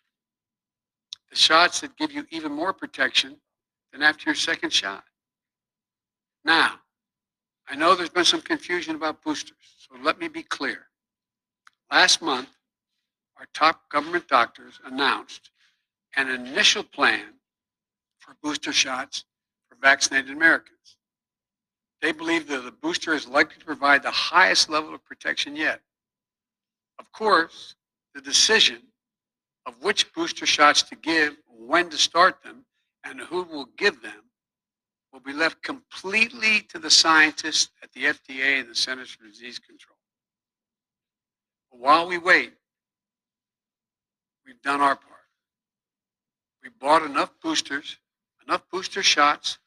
The 1.30 1.36
shots 1.36 1.82
that 1.82 1.98
give 1.98 2.12
you 2.12 2.26
even 2.30 2.52
more 2.52 2.74
protection 2.74 3.38
than 3.92 4.02
after 4.02 4.30
your 4.30 4.36
second 4.36 4.72
shot. 4.72 5.04
Now, 6.46 6.80
I 7.68 7.76
know 7.76 7.96
there's 7.96 8.10
been 8.10 8.26
some 8.26 8.42
confusion 8.42 8.96
about 8.96 9.22
boosters, 9.22 9.58
so 9.78 9.98
let 10.02 10.20
me 10.20 10.28
be 10.30 10.44
clear. 10.44 10.88
Last 11.92 12.22
month, 12.22 12.50
our 13.38 13.48
top 13.54 13.90
government 13.90 14.28
doctors 14.28 14.80
announced 14.86 15.52
an 16.16 16.30
initial 16.30 16.84
plan 16.84 17.34
for 18.20 18.36
booster 18.42 18.72
shots 18.72 19.26
for 19.70 19.76
vaccinated 19.82 20.32
Americans. 20.32 20.98
They 22.02 22.12
believe 22.12 22.48
that 22.48 22.64
the 22.64 22.72
booster 22.72 23.14
is 23.14 23.28
likely 23.28 23.60
to 23.60 23.66
provide 23.66 24.04
the 24.04 24.12
highest 24.12 24.70
level 24.70 24.94
of 24.94 25.04
protection 25.04 25.56
yet. 25.56 25.82
Of 27.00 27.12
course, 27.12 27.76
the 28.16 28.22
decision 28.22 28.82
of 29.68 29.84
which 29.84 30.12
booster 30.14 30.46
shots 30.46 30.82
to 30.82 30.96
give, 30.96 31.36
when 31.50 31.90
to 31.90 31.98
start 31.98 32.42
them, 32.42 32.64
and 33.04 33.20
who 33.20 33.44
will 33.44 33.68
give 33.78 34.02
them 34.02 34.24
will 35.12 35.20
be 35.20 35.34
left 35.34 35.62
completely 35.62 36.62
to 36.70 36.80
the 36.80 36.90
scientists 36.90 37.70
at 37.84 37.92
the 37.92 38.06
FDA 38.06 38.62
and 38.62 38.70
the 38.70 38.76
Centers 38.76 39.12
for 39.12 39.26
Disease 39.26 39.60
Control. 39.60 39.98
But 41.70 41.80
while 41.80 42.08
we 42.08 42.18
wait, 42.18 42.54
we've 44.46 44.62
done 44.62 44.80
our 44.80 44.96
part. 44.96 45.14
We 46.64 46.70
bought 46.80 47.04
enough 47.04 47.32
boosters, 47.44 47.98
enough 48.48 48.64
booster 48.72 49.04
shots, 49.04 49.58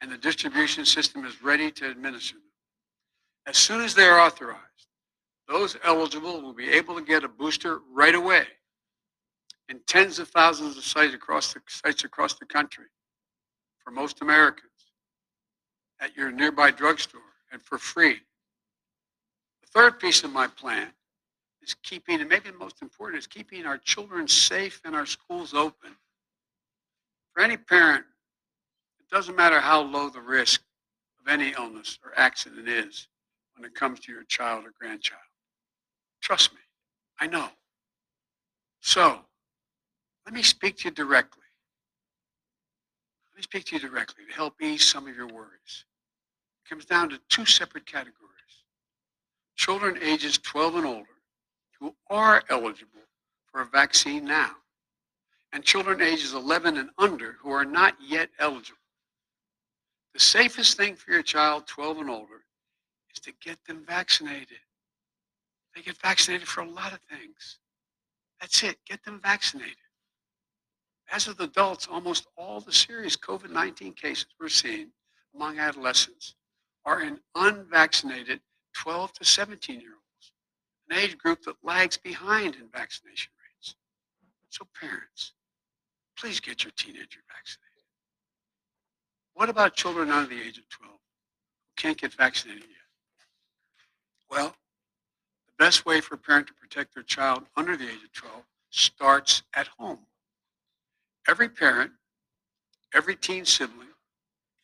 and 0.00 0.10
the 0.10 0.18
distribution 0.18 0.84
system 0.84 1.24
is 1.24 1.42
ready 1.42 1.70
to 1.72 1.90
administer 1.90 2.34
them. 2.36 2.42
As 3.46 3.56
soon 3.56 3.80
as 3.80 3.94
they 3.94 4.06
are 4.06 4.20
authorized, 4.20 4.62
those 5.48 5.76
eligible 5.82 6.42
will 6.42 6.52
be 6.52 6.68
able 6.68 6.94
to 6.94 7.02
get 7.02 7.24
a 7.24 7.28
booster 7.28 7.80
right 7.92 8.14
away 8.14 8.46
in 9.68 9.80
tens 9.86 10.18
of 10.18 10.28
thousands 10.28 10.76
of 10.76 10.84
sites 10.84 11.14
across 11.14 11.52
the 11.52 11.60
sites 11.68 12.04
across 12.04 12.34
the 12.34 12.46
country 12.46 12.86
for 13.78 13.90
most 13.90 14.22
Americans 14.22 14.70
at 16.00 16.16
your 16.16 16.30
nearby 16.30 16.70
drugstore 16.70 17.20
and 17.52 17.60
for 17.62 17.78
free. 17.78 18.20
The 19.62 19.68
third 19.68 19.98
piece 19.98 20.24
of 20.24 20.32
my 20.32 20.46
plan 20.46 20.88
is 21.62 21.74
keeping, 21.82 22.20
and 22.20 22.28
maybe 22.28 22.50
the 22.50 22.56
most 22.56 22.82
important, 22.82 23.18
is 23.18 23.26
keeping 23.26 23.66
our 23.66 23.78
children 23.78 24.28
safe 24.28 24.80
and 24.84 24.94
our 24.94 25.06
schools 25.06 25.54
open. 25.54 25.90
For 27.34 27.42
any 27.42 27.56
parent, 27.56 28.04
it 29.00 29.08
doesn't 29.14 29.36
matter 29.36 29.60
how 29.60 29.82
low 29.82 30.08
the 30.08 30.20
risk 30.20 30.62
of 31.20 31.28
any 31.28 31.52
illness 31.58 31.98
or 32.04 32.12
accident 32.16 32.68
is 32.68 33.08
when 33.56 33.64
it 33.64 33.74
comes 33.74 34.00
to 34.00 34.12
your 34.12 34.24
child 34.24 34.64
or 34.64 34.72
grandchild. 34.78 35.20
Trust 36.20 36.52
me, 36.52 36.60
I 37.20 37.26
know. 37.26 37.48
So, 38.80 39.20
let 40.28 40.34
me 40.34 40.42
speak 40.42 40.76
to 40.76 40.88
you 40.88 40.90
directly. 40.90 41.40
Let 43.32 43.38
me 43.38 43.42
speak 43.42 43.64
to 43.64 43.76
you 43.76 43.80
directly 43.80 44.26
to 44.26 44.34
help 44.34 44.60
ease 44.60 44.84
some 44.84 45.08
of 45.08 45.16
your 45.16 45.26
worries. 45.26 45.86
It 46.66 46.68
comes 46.68 46.84
down 46.84 47.08
to 47.08 47.20
two 47.30 47.46
separate 47.46 47.86
categories. 47.86 48.12
Children 49.56 49.98
ages 50.02 50.36
12 50.36 50.74
and 50.74 50.84
older 50.84 51.06
who 51.80 51.94
are 52.10 52.42
eligible 52.50 53.00
for 53.46 53.62
a 53.62 53.64
vaccine 53.64 54.26
now, 54.26 54.50
and 55.54 55.64
children 55.64 56.02
ages 56.02 56.34
11 56.34 56.76
and 56.76 56.90
under 56.98 57.36
who 57.40 57.50
are 57.50 57.64
not 57.64 57.94
yet 58.06 58.28
eligible. 58.38 58.76
The 60.12 60.20
safest 60.20 60.76
thing 60.76 60.94
for 60.94 61.10
your 61.10 61.22
child 61.22 61.66
12 61.66 62.00
and 62.00 62.10
older 62.10 62.44
is 63.14 63.20
to 63.22 63.32
get 63.42 63.64
them 63.66 63.82
vaccinated. 63.86 64.58
They 65.74 65.80
get 65.80 65.96
vaccinated 65.96 66.46
for 66.46 66.60
a 66.60 66.68
lot 66.68 66.92
of 66.92 67.00
things. 67.08 67.60
That's 68.42 68.62
it, 68.62 68.76
get 68.86 69.02
them 69.04 69.22
vaccinated. 69.22 69.76
As 71.10 71.26
with 71.26 71.40
adults, 71.40 71.86
almost 71.86 72.26
all 72.36 72.60
the 72.60 72.72
serious 72.72 73.16
COVID 73.16 73.50
19 73.50 73.94
cases 73.94 74.26
we're 74.38 74.48
seeing 74.48 74.90
among 75.34 75.58
adolescents 75.58 76.34
are 76.84 77.02
in 77.02 77.20
unvaccinated 77.34 78.40
12 78.74 79.12
to 79.14 79.24
17 79.24 79.80
year 79.80 79.92
olds, 79.92 80.32
an 80.88 80.98
age 80.98 81.16
group 81.18 81.42
that 81.42 81.56
lags 81.62 81.96
behind 81.96 82.54
in 82.56 82.68
vaccination 82.72 83.32
rates. 83.42 83.74
So, 84.50 84.66
parents, 84.78 85.32
please 86.16 86.40
get 86.40 86.64
your 86.64 86.72
teenager 86.76 87.20
vaccinated. 87.28 87.68
What 89.34 89.48
about 89.48 89.74
children 89.74 90.10
under 90.10 90.34
the 90.34 90.40
age 90.40 90.58
of 90.58 90.68
12 90.68 90.92
who 90.92 91.72
can't 91.76 91.98
get 91.98 92.12
vaccinated 92.12 92.62
yet? 92.62 92.78
Well, 94.30 94.54
the 95.46 95.64
best 95.64 95.86
way 95.86 96.00
for 96.00 96.16
a 96.16 96.18
parent 96.18 96.48
to 96.48 96.54
protect 96.54 96.94
their 96.94 97.02
child 97.02 97.44
under 97.56 97.76
the 97.76 97.84
age 97.84 98.04
of 98.04 98.12
12 98.12 98.42
starts 98.70 99.42
at 99.54 99.68
home. 99.78 100.00
Every 101.28 101.50
parent, 101.50 101.92
every 102.94 103.14
teen 103.14 103.44
sibling, 103.44 103.88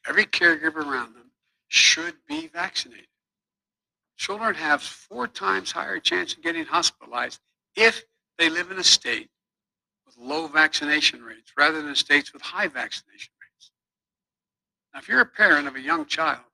every 0.09 0.25
caregiver 0.25 0.77
around 0.77 1.15
them 1.15 1.31
should 1.69 2.15
be 2.27 2.49
vaccinated. 2.49 3.07
Children 4.17 4.55
have 4.55 4.83
four 4.83 5.29
times 5.29 5.73
higher 5.73 5.99
chance 6.01 6.33
of 6.35 6.43
getting 6.43 6.65
hospitalized 6.65 7.41
if 7.77 8.05
they 8.39 8.49
live 8.49 8.71
in 8.71 8.79
a 8.79 8.85
state 8.85 9.29
with 10.07 10.17
low 10.17 10.47
vaccination 10.47 11.23
rates 11.23 11.53
rather 11.59 11.83
than 11.83 11.95
states 11.95 12.33
with 12.33 12.41
high 12.41 12.69
vaccination 12.69 13.33
rates. 13.43 13.71
Now, 14.93 15.01
if 15.01 15.09
you're 15.09 15.21
a 15.21 15.27
parent 15.27 15.69
of 15.69 15.77
a 15.77 15.81
young 15.81 16.07
child, 16.07 16.45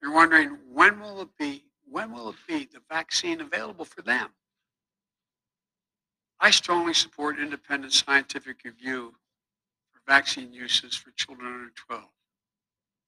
you're 0.00 0.14
wondering 0.14 0.58
when 0.72 1.00
will 1.00 1.22
it 1.22 1.36
be 1.38 1.64
when 1.90 2.12
will 2.12 2.30
it 2.30 2.36
be 2.48 2.68
the 2.72 2.80
vaccine 2.88 3.40
available 3.40 3.84
for 3.84 4.02
them? 4.02 4.28
I 6.40 6.50
strongly 6.50 6.94
support 6.94 7.38
independent 7.38 7.92
scientific 7.92 8.64
review 8.64 9.14
vaccine 10.06 10.52
uses 10.52 10.94
for 10.94 11.10
children 11.12 11.46
under 11.52 11.72
12. 11.86 12.02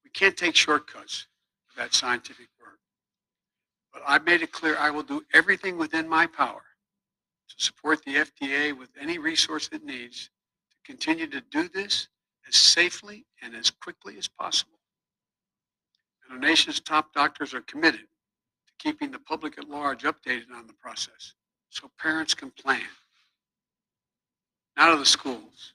We 0.05 0.11
can't 0.11 0.37
take 0.37 0.57
shortcuts 0.57 1.27
with 1.69 1.77
that 1.77 1.95
scientific 1.95 2.49
work. 2.61 2.79
But 3.93 4.03
I've 4.07 4.25
made 4.25 4.43
it 4.43 4.53
clear 4.53 4.77
I 4.77 4.91
will 4.91 5.03
do 5.03 5.23
everything 5.33 5.79
within 5.79 6.09
my 6.09 6.27
power 6.27 6.63
to 7.49 7.65
support 7.65 8.05
the 8.05 8.17
FDA 8.17 8.77
with 8.77 8.91
any 9.01 9.19
resource 9.19 9.69
it 9.73 9.85
needs 9.85 10.31
to 10.71 10.93
continue 10.93 11.27
to 11.29 11.41
do 11.51 11.69
this 11.69 12.09
as 12.49 12.57
safely 12.57 13.25
and 13.43 13.55
as 13.55 13.71
quickly 13.71 14.19
as 14.19 14.29
possible. 14.29 14.79
And 16.25 16.33
our 16.35 16.49
nation's 16.49 16.81
top 16.81 17.13
doctors 17.13 17.55
are 17.55 17.63
committed 17.63 18.01
to 18.01 18.73
keeping 18.79 19.11
the 19.11 19.19
public 19.19 19.59
at 19.59 19.69
large 19.69 20.03
updated 20.03 20.53
on 20.55 20.67
the 20.67 20.75
process 20.75 21.35
so 21.71 21.91
parents 21.99 22.35
can 22.35 22.51
plan. 22.51 22.81
Now 24.77 24.91
to 24.91 24.97
the 24.97 25.07
schools. 25.07 25.75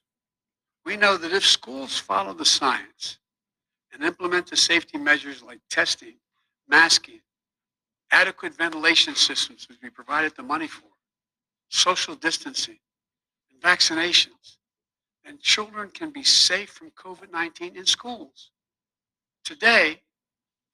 We 0.86 0.98
know 0.98 1.18
that 1.18 1.34
if 1.34 1.46
schools 1.46 1.98
follow 1.98 2.34
the 2.34 2.46
science 2.46 3.20
and 3.94 4.04
implement 4.04 4.50
the 4.50 4.58
safety 4.58 4.98
measures 4.98 5.44
like 5.44 5.60
testing, 5.70 6.16
masking, 6.68 7.22
adequate 8.12 8.56
ventilation 8.56 9.16
systems, 9.16 9.68
which 9.68 9.80
we 9.84 9.90
provided 9.90 10.36
the 10.36 10.44
money 10.44 10.68
for, 10.68 10.88
social 11.70 12.16
distancing, 12.16 12.80
and 13.52 13.62
vaccinations, 13.62 14.58
and 15.26 15.40
children 15.40 15.90
can 15.90 16.12
be 16.12 16.24
safe 16.24 16.70
from 16.70 16.92
COVID 16.92 17.32
19 17.32 17.76
in 17.76 17.86
schools. 17.86 18.52
Today, 19.44 20.02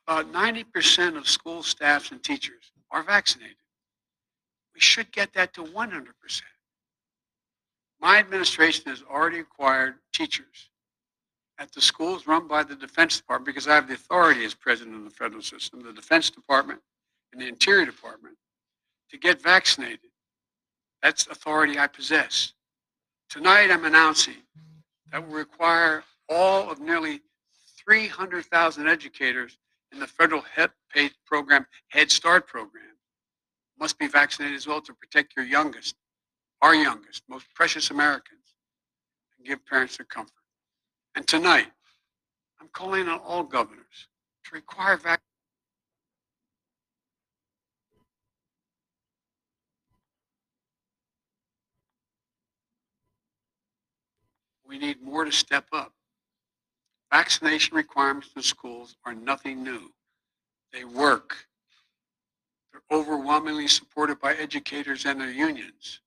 about 0.08 0.32
90% 0.32 1.18
of 1.18 1.28
school 1.28 1.64
staffs 1.64 2.12
and 2.12 2.24
teachers 2.24 2.72
are 2.92 3.04
vaccinated. 3.04 3.58
We 4.74 4.80
should 4.80 5.12
get 5.12 5.34
that 5.34 5.54
to 5.56 5.64
100%. 5.64 6.06
My 8.02 8.20
administration 8.20 8.84
has 8.88 9.04
already 9.10 9.40
acquired 9.40 9.96
teachers 10.14 10.70
at 11.58 11.72
the 11.72 11.82
schools 11.82 12.28
run 12.28 12.48
by 12.48 12.64
the 12.64 12.76
Defense 12.76 13.18
Department 13.18 13.48
because 13.48 13.68
I 13.68 13.76
have 13.76 13.88
the 13.88 13.94
authority 13.94 14.44
as 14.46 14.54
president 14.54 14.96
of 14.98 15.04
the 15.06 15.10
federal 15.10 15.42
system, 15.42 15.82
the 15.82 15.94
Defense 15.94 16.30
Department 16.30 16.82
and 17.32 17.42
the 17.42 17.48
Interior 17.48 17.86
Department 17.86 18.36
to 19.10 19.18
get 19.18 19.42
vaccinated. 19.42 20.12
That's 21.02 21.28
authority 21.28 21.80
I 21.80 21.88
possess. 21.88 22.54
Tonight 23.30 23.72
I'm 23.72 23.86
announcing 23.86 24.44
that 25.12 25.26
will 25.26 25.36
require 25.36 26.04
all 26.30 26.70
of 26.70 26.80
nearly 26.80 27.22
300,000 27.86 28.88
educators 28.88 29.58
in 29.92 30.00
the 30.00 30.08
federal 30.08 30.44
paid 30.94 31.12
program, 31.26 31.66
Head 31.90 32.12
Start 32.12 32.48
program, 32.48 32.84
must 33.80 33.98
be 34.00 34.08
vaccinated 34.08 34.56
as 34.56 34.68
well 34.68 34.82
to 34.82 34.94
protect 34.94 35.34
your 35.36 35.46
youngest, 35.46 35.96
our 36.62 36.76
youngest, 36.76 37.24
most 37.30 37.46
precious 37.54 37.92
Americans, 37.92 38.56
and 39.38 39.48
give 39.48 39.66
parents 39.66 39.98
their 39.98 40.06
comfort. 40.06 40.32
And 41.16 41.28
tonight, 41.28 41.72
I'm 42.60 42.68
calling 42.74 43.08
on 43.08 43.20
all 43.20 43.44
governors 43.44 44.08
to 44.46 44.56
require 44.56 44.98
vaccinations. 44.98 45.20
We 54.68 54.80
need 54.80 55.02
more 55.02 55.26
to 55.26 55.32
step 55.32 55.66
up. 55.74 55.94
Vaccination 57.12 57.78
requirements 57.78 58.32
in 58.36 58.42
schools 58.42 58.98
are 59.06 59.14
nothing 59.14 59.64
new. 59.64 59.92
They 60.74 60.84
work. 60.84 61.36
They're 62.72 63.00
overwhelmingly 63.00 63.68
supported 63.68 64.20
by 64.20 64.34
educators 64.34 65.06
and 65.06 65.22
their 65.22 65.32
unions. 65.32 66.02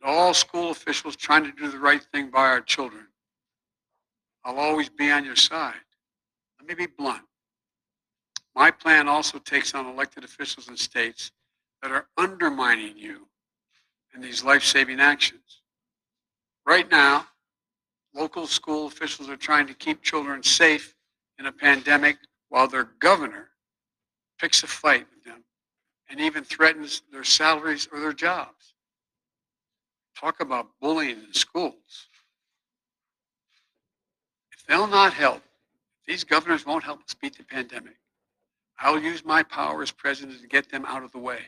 And 0.00 0.10
all 0.10 0.34
school 0.34 0.70
officials 0.70 1.16
trying 1.16 1.44
to 1.44 1.52
do 1.52 1.70
the 1.70 1.78
right 1.78 2.02
thing 2.12 2.30
by 2.30 2.46
our 2.46 2.60
children. 2.60 3.06
I'll 4.44 4.58
always 4.58 4.88
be 4.88 5.10
on 5.10 5.24
your 5.24 5.36
side. 5.36 5.74
Let 6.60 6.68
me 6.68 6.74
be 6.74 6.90
blunt. 6.90 7.22
My 8.54 8.70
plan 8.70 9.08
also 9.08 9.38
takes 9.38 9.74
on 9.74 9.86
elected 9.86 10.24
officials 10.24 10.68
in 10.68 10.76
states 10.76 11.32
that 11.82 11.92
are 11.92 12.06
undermining 12.16 12.96
you 12.96 13.28
in 14.14 14.20
these 14.20 14.42
life 14.42 14.64
saving 14.64 15.00
actions. 15.00 15.62
Right 16.66 16.90
now, 16.90 17.26
local 18.14 18.46
school 18.46 18.86
officials 18.86 19.28
are 19.28 19.36
trying 19.36 19.66
to 19.68 19.74
keep 19.74 20.02
children 20.02 20.42
safe 20.42 20.94
in 21.38 21.46
a 21.46 21.52
pandemic 21.52 22.18
while 22.48 22.66
their 22.66 22.88
governor 22.98 23.50
picks 24.40 24.62
a 24.62 24.66
fight 24.66 25.06
with 25.14 25.24
them 25.24 25.44
and 26.10 26.20
even 26.20 26.42
threatens 26.42 27.02
their 27.12 27.24
salaries 27.24 27.88
or 27.92 28.00
their 28.00 28.12
jobs. 28.12 28.74
Talk 30.18 30.40
about 30.40 30.68
bullying 30.80 31.18
in 31.18 31.32
schools. 31.32 32.08
If 34.52 34.66
they'll 34.66 34.88
not 34.88 35.12
help, 35.12 35.42
if 36.00 36.06
these 36.06 36.24
governors 36.24 36.66
won't 36.66 36.82
help 36.82 37.02
us 37.04 37.14
beat 37.14 37.36
the 37.36 37.44
pandemic, 37.44 37.96
I'll 38.80 38.98
use 38.98 39.24
my 39.24 39.42
power 39.42 39.82
as 39.82 39.90
president 39.90 40.40
to 40.40 40.48
get 40.48 40.70
them 40.70 40.84
out 40.86 41.04
of 41.04 41.12
the 41.12 41.18
way. 41.18 41.38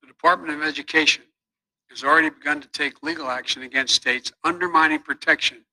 The 0.00 0.06
Department 0.06 0.52
of 0.52 0.62
Education 0.62 1.24
has 1.90 2.04
already 2.04 2.30
begun 2.30 2.60
to 2.60 2.68
take 2.68 3.02
legal 3.02 3.28
action 3.28 3.62
against 3.62 3.94
states 3.94 4.32
undermining 4.44 5.00
protection 5.00 5.64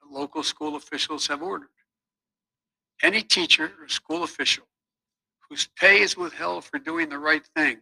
that 0.00 0.12
local 0.12 0.42
school 0.42 0.76
officials 0.76 1.26
have 1.28 1.42
ordered. 1.42 1.68
Any 3.02 3.22
teacher 3.22 3.72
or 3.80 3.88
school 3.88 4.22
official 4.24 4.64
whose 5.48 5.68
pay 5.76 6.00
is 6.00 6.16
withheld 6.16 6.64
for 6.64 6.78
doing 6.78 7.08
the 7.08 7.18
right 7.18 7.44
thing, 7.56 7.78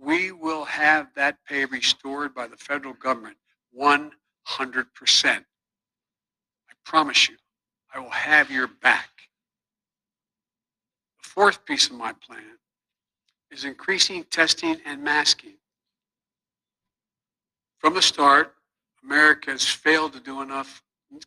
we 0.00 0.32
will 0.32 0.64
have 0.64 1.08
that 1.14 1.36
pay 1.46 1.66
restored 1.66 2.34
by 2.34 2.46
the 2.46 2.56
federal 2.56 2.94
government 2.94 3.36
100%. 3.78 4.12
I 5.24 5.42
promise 6.84 7.28
you, 7.28 7.36
I 7.94 8.00
will 8.00 8.10
have 8.10 8.50
your 8.50 8.66
back. 8.66 9.10
The 11.22 11.28
fourth 11.28 11.64
piece 11.66 11.88
of 11.88 11.96
my 11.96 12.14
plan 12.14 12.58
is 13.50 13.64
increasing 13.64 14.24
testing 14.24 14.78
and 14.86 15.02
masking. 15.04 15.56
From 17.78 17.94
the 17.94 18.02
start, 18.02 18.54
America 19.04 19.50
has 19.50 19.66
failed 19.66 20.14
to 20.14 20.20
do 20.20 20.40
enough 20.40 20.82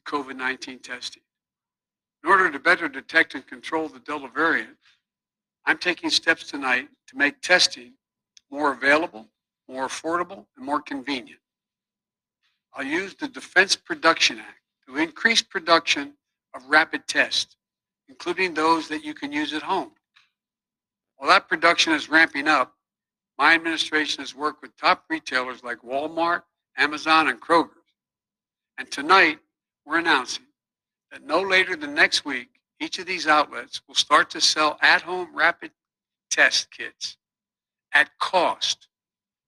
COVID 0.06 0.36
19 0.36 0.80
testing. 0.80 1.22
In 2.24 2.30
order 2.30 2.50
to 2.50 2.60
better 2.60 2.88
detect 2.88 3.36
and 3.36 3.46
control 3.46 3.90
the 3.90 4.00
Delta 4.00 4.30
variant, 4.34 4.78
I'm 5.66 5.78
taking 5.78 6.10
steps 6.10 6.50
tonight 6.50 6.88
to 7.08 7.18
make 7.18 7.42
testing 7.42 7.94
more 8.54 8.72
available, 8.72 9.26
more 9.68 9.88
affordable, 9.88 10.46
and 10.56 10.64
more 10.64 10.80
convenient. 10.80 11.40
I'll 12.76 12.86
use 12.86 13.16
the 13.16 13.28
Defense 13.28 13.76
Production 13.76 14.38
Act 14.38 14.60
to 14.88 14.98
increase 14.98 15.42
production 15.42 16.14
of 16.54 16.62
rapid 16.68 17.08
tests, 17.08 17.58
including 18.08 18.54
those 18.54 18.88
that 18.90 19.04
you 19.04 19.16
can 19.16 19.32
use 19.32 19.54
at 19.54 19.64
home. 19.64 19.92
While 21.18 21.32
that 21.32 21.50
production 21.50 21.94
is 21.94 22.10
ramping 22.10 22.48
up, 22.48 22.76
my 23.40 23.56
administration 23.56 24.22
has 24.22 24.36
worked 24.36 24.62
with 24.62 24.78
top 24.78 25.06
retailers 25.10 25.64
like 25.64 25.80
Walmart, 25.80 26.44
Amazon, 26.78 27.30
and 27.30 27.42
Kroger. 27.42 27.82
And 28.78 28.90
tonight, 28.92 29.40
we're 29.84 29.98
announcing 29.98 30.46
that 31.12 31.26
no 31.26 31.42
later 31.42 31.76
than 31.76 31.96
next 31.96 32.24
week, 32.24 32.50
each 32.80 33.00
of 33.00 33.08
these 33.08 33.26
outlets 33.26 33.82
will 33.88 33.96
start 33.96 34.30
to 34.30 34.42
sell 34.42 34.78
at 34.84 35.02
home 35.02 35.30
rapid 35.36 35.72
test 36.30 36.70
kits 36.70 37.18
at 37.94 38.10
cost 38.20 38.88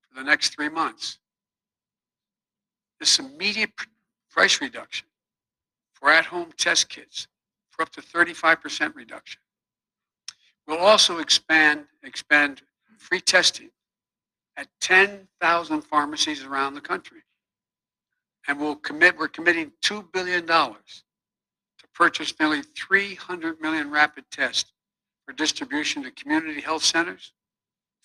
for 0.01 0.19
the 0.19 0.25
next 0.25 0.49
three 0.49 0.69
months. 0.69 1.19
This 2.99 3.19
immediate 3.19 3.71
price 4.29 4.61
reduction 4.61 5.07
for 5.93 6.09
at 6.09 6.25
home 6.25 6.51
test 6.57 6.89
kits 6.89 7.27
for 7.69 7.83
up 7.83 7.89
to 7.91 8.01
35% 8.01 8.95
reduction. 8.95 9.41
We'll 10.67 10.79
also 10.79 11.19
expand, 11.19 11.85
expand 12.03 12.61
free 12.97 13.21
testing 13.21 13.69
at 14.57 14.67
10,000 14.81 15.81
pharmacies 15.81 16.43
around 16.43 16.73
the 16.73 16.81
country. 16.81 17.19
And 18.47 18.59
we'll 18.59 18.75
commit, 18.75 19.17
we're 19.17 19.27
committing 19.27 19.71
$2 19.83 20.11
billion 20.11 20.45
to 20.45 20.73
purchase 21.93 22.33
nearly 22.39 22.61
300 22.61 23.59
million 23.59 23.91
rapid 23.91 24.25
tests 24.31 24.71
for 25.25 25.33
distribution 25.33 26.03
to 26.03 26.11
community 26.11 26.61
health 26.61 26.83
centers, 26.83 27.33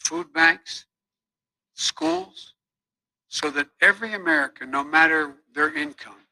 food 0.00 0.32
banks, 0.32 0.86
schools, 1.74 2.54
so 3.28 3.50
that 3.50 3.68
every 3.80 4.14
American, 4.14 4.70
no 4.70 4.82
matter 4.82 5.36
their 5.54 5.74
income, 5.74 6.26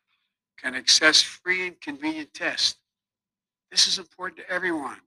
can 0.60 0.74
access 0.74 1.22
free 1.22 1.68
and 1.68 1.80
convenient 1.80 2.34
tests. 2.34 2.76
This 3.70 3.86
is 3.86 3.98
important 3.98 4.40
to 4.40 4.50
everyone, 4.50 4.98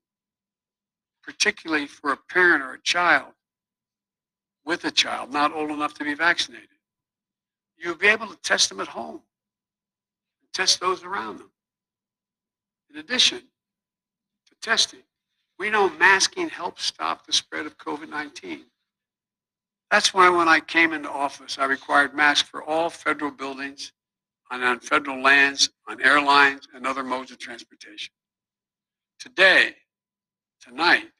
particularly 1.23 1.87
for 1.87 2.13
a 2.13 2.17
parent 2.17 2.63
or 2.63 2.73
a 2.73 2.81
child 2.81 3.33
with 4.65 4.85
a 4.85 4.91
child 4.91 5.33
not 5.33 5.53
old 5.53 5.71
enough 5.71 5.93
to 5.95 6.03
be 6.03 6.13
vaccinated. 6.13 6.67
You'll 7.77 7.95
be 7.95 8.07
able 8.07 8.27
to 8.27 8.37
test 8.37 8.69
them 8.69 8.79
at 8.79 8.87
home 8.87 9.15
and 9.15 10.53
test 10.53 10.79
those 10.79 11.03
around 11.03 11.39
them. 11.39 11.51
In 12.91 12.99
addition 12.99 13.39
to 13.39 14.55
testing, 14.61 15.01
we 15.61 15.69
know 15.69 15.91
masking 15.99 16.49
helps 16.49 16.83
stop 16.83 17.27
the 17.27 17.31
spread 17.31 17.67
of 17.67 17.77
COVID 17.77 18.09
19. 18.09 18.61
That's 19.91 20.11
why 20.11 20.27
when 20.27 20.47
I 20.47 20.59
came 20.59 20.91
into 20.91 21.07
office, 21.07 21.59
I 21.59 21.65
required 21.65 22.15
masks 22.15 22.49
for 22.49 22.63
all 22.63 22.89
federal 22.89 23.29
buildings, 23.29 23.91
on 24.49 24.79
federal 24.79 25.21
lands, 25.21 25.69
on 25.87 26.03
airlines, 26.03 26.67
and 26.73 26.87
other 26.87 27.03
modes 27.03 27.29
of 27.29 27.37
transportation. 27.37 28.11
Today, 29.19 29.75
tonight, 30.59 31.11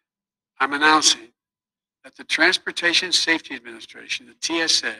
I'm 0.60 0.73
announcing 0.73 1.27
that 2.04 2.15
the 2.15 2.23
Transportation 2.23 3.12
Safety 3.12 3.54
Administration, 3.54 4.25
the 4.25 4.67
TSA, 4.67 4.95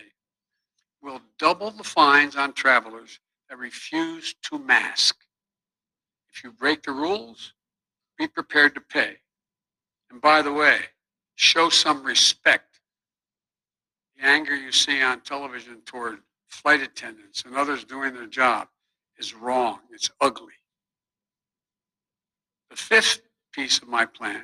will 1.01 1.19
double 1.39 1.71
the 1.71 1.84
fines 1.84 2.36
on 2.36 2.54
travelers 2.54 3.19
that 3.49 3.58
refuse 3.58 4.36
to 4.43 4.60
mask. 4.60 5.15
If 6.32 6.43
you 6.43 6.51
break 6.51 6.84
the 6.84 6.91
rules, 6.91 7.54
be 8.19 8.27
prepared 8.27 8.75
to 8.75 8.82
pay. 8.82 9.17
And 10.12 10.21
by 10.21 10.41
the 10.41 10.52
way, 10.52 10.80
show 11.36 11.69
some 11.69 12.04
respect. 12.04 12.80
The 14.17 14.26
anger 14.26 14.56
you 14.56 14.71
see 14.71 15.02
on 15.02 15.21
television 15.21 15.82
toward 15.86 16.19
flight 16.47 16.82
attendants 16.82 17.43
and 17.45 17.56
others 17.56 17.86
doing 17.86 18.13
their 18.13 18.28
job 18.28 18.67
is 19.17 19.34
wrong. 19.34 19.80
It's 19.91 20.12
ugly. 20.19 20.54
The 22.69 22.76
fifth 22.76 23.21
piece 23.54 23.80
of 23.80 23.88
my 23.88 24.06
plan 24.06 24.43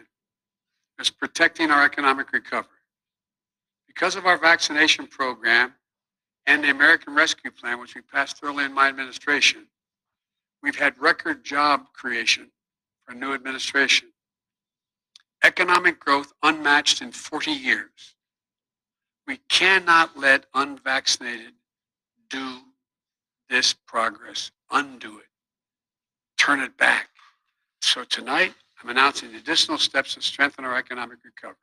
is 0.99 1.09
protecting 1.09 1.69
our 1.69 1.83
economic 1.83 2.31
recovery. 2.31 2.71
Because 3.87 4.15
of 4.15 4.25
our 4.25 4.37
vaccination 4.37 5.07
program 5.07 5.73
and 6.45 6.63
the 6.63 6.69
American 6.69 7.13
Rescue 7.13 7.51
Plan, 7.51 7.79
which 7.79 7.95
we 7.95 8.01
passed 8.01 8.39
early 8.41 8.63
in 8.63 8.73
my 8.73 8.87
administration, 8.87 9.67
we've 10.63 10.77
had 10.77 10.97
record 10.97 11.43
job 11.43 11.91
creation 11.93 12.51
for 13.05 13.13
a 13.13 13.17
new 13.17 13.33
administration. 13.33 14.09
Economic 15.43 15.99
growth 15.99 16.33
unmatched 16.43 17.01
in 17.01 17.11
40 17.11 17.51
years. 17.51 18.15
We 19.27 19.37
cannot 19.49 20.17
let 20.17 20.45
unvaccinated 20.53 21.53
do 22.29 22.59
this 23.49 23.73
progress, 23.73 24.51
undo 24.71 25.19
it, 25.19 25.27
turn 26.37 26.59
it 26.59 26.77
back. 26.77 27.09
So 27.81 28.03
tonight, 28.03 28.53
I'm 28.81 28.89
announcing 28.89 29.33
additional 29.35 29.77
steps 29.77 30.15
to 30.15 30.21
strengthen 30.21 30.65
our 30.65 30.77
economic 30.77 31.19
recovery. 31.23 31.55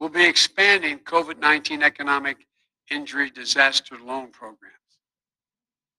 We'll 0.00 0.10
be 0.10 0.26
expanding 0.26 0.98
COVID 1.00 1.38
19 1.38 1.82
economic 1.82 2.46
injury 2.90 3.30
disaster 3.30 3.96
loan 4.04 4.30
programs. 4.30 4.72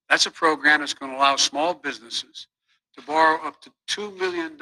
That's 0.09 0.25
a 0.25 0.31
program 0.31 0.81
that's 0.81 0.93
going 0.93 1.12
to 1.12 1.17
allow 1.17 1.38
small 1.38 1.73
businesses 1.73 2.47
to 2.97 3.01
borrow 3.03 3.41
up 3.45 3.62
to 3.62 3.71
$2 3.89 4.17
million 4.17 4.57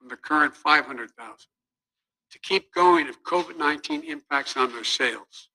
from 0.00 0.08
the 0.08 0.16
current 0.16 0.56
500,000 0.56 1.36
to 2.30 2.38
keep 2.38 2.72
going 2.72 3.06
if 3.06 3.22
COVID-19 3.22 4.04
impacts 4.04 4.56
on 4.56 4.72
their 4.72 4.84
sales. 4.84 5.48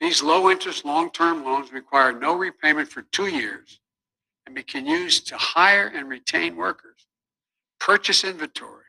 These 0.00 0.22
low 0.22 0.50
interest 0.50 0.84
long-term 0.84 1.44
loans 1.44 1.72
require 1.72 2.12
no 2.12 2.36
repayment 2.36 2.88
for 2.88 3.02
two 3.02 3.28
years 3.28 3.80
and 4.46 4.66
can 4.66 4.84
be 4.84 4.90
used 4.90 5.28
to 5.28 5.36
hire 5.36 5.90
and 5.94 6.08
retain 6.08 6.56
workers 6.56 7.06
purchase 7.82 8.22
inventory, 8.22 8.84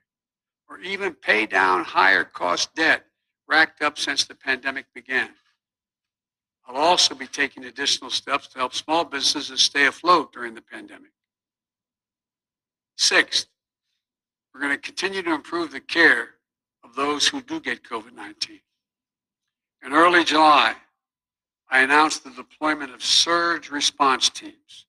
or 0.69 0.79
even 0.79 1.15
pay 1.15 1.47
down 1.47 1.83
higher 1.83 2.23
cost 2.23 2.75
debt 2.75 3.05
racked 3.47 3.81
up 3.81 3.97
since 3.97 4.23
the 4.23 4.35
pandemic 4.35 4.85
began. 4.93 5.29
I'll 6.67 6.77
also 6.77 7.15
be 7.15 7.25
taking 7.25 7.65
additional 7.65 8.11
steps 8.11 8.47
to 8.49 8.59
help 8.59 8.75
small 8.75 9.03
businesses 9.03 9.61
stay 9.61 9.87
afloat 9.87 10.31
during 10.31 10.53
the 10.53 10.61
pandemic. 10.61 11.09
Sixth, 12.95 13.47
we're 14.53 14.61
going 14.61 14.73
to 14.73 14.77
continue 14.77 15.21
to 15.23 15.33
improve 15.33 15.71
the 15.71 15.79
care 15.79 16.29
of 16.83 16.95
those 16.95 17.27
who 17.27 17.41
do 17.41 17.59
get 17.59 17.83
COVID 17.83 18.13
19. 18.13 18.59
In 19.85 19.93
early 19.93 20.23
July, 20.23 20.75
I 21.69 21.81
announced 21.81 22.23
the 22.23 22.29
deployment 22.29 22.93
of 22.93 23.03
surge 23.03 23.69
response 23.69 24.29
teams. 24.29 24.85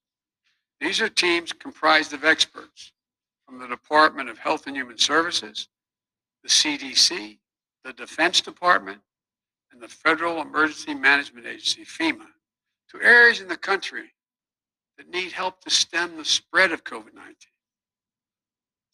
These 0.81 1.01
are 1.01 1.09
teams 1.09 1.53
comprised 1.53 2.13
of 2.13 2.25
experts 2.25 2.93
from 3.47 3.59
the 3.59 3.67
Department 3.67 4.29
of 4.29 4.39
Health 4.39 4.67
and 4.67 4.77
Human 4.77 4.99
Services, 4.99 5.69
the 6.43 6.49
CDC, 6.49 7.39
the 7.85 7.93
Defense 7.93 8.41
Department, 8.41 9.01
and 9.73 9.81
the 9.81 9.89
Federal 9.89 10.41
Emergency 10.41 10.95
Management 10.95 11.47
Agency, 11.47 11.85
FEMA, 11.85 12.27
to 12.91 13.03
areas 13.03 13.41
in 13.41 13.49
the 13.49 13.57
country 13.57 14.13
that 14.99 15.09
need 15.09 15.33
help 15.33 15.61
to 15.63 15.71
stem 15.71 16.17
the 16.17 16.25
spread 16.25 16.71
of 16.71 16.85
COVID 16.85 17.15
19. 17.15 17.35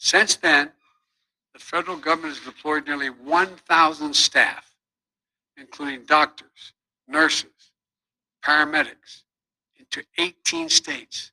Since 0.02 0.36
then, 0.36 0.70
the 1.52 1.58
federal 1.58 1.98
government 1.98 2.34
has 2.34 2.44
deployed 2.44 2.86
nearly 2.86 3.08
1,000 3.10 4.14
staff, 4.14 4.74
including 5.58 6.06
doctors, 6.06 6.72
nurses, 7.06 7.72
paramedics, 8.42 9.24
into 9.78 10.02
18 10.16 10.70
states. 10.70 11.32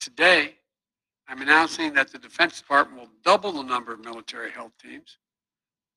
Today, 0.00 0.56
I'm 1.28 1.40
announcing 1.40 1.94
that 1.94 2.10
the 2.10 2.18
Defense 2.18 2.60
Department 2.60 3.00
will 3.00 3.12
double 3.24 3.52
the 3.52 3.62
number 3.62 3.92
of 3.92 4.04
military 4.04 4.50
health 4.50 4.72
teams 4.82 5.18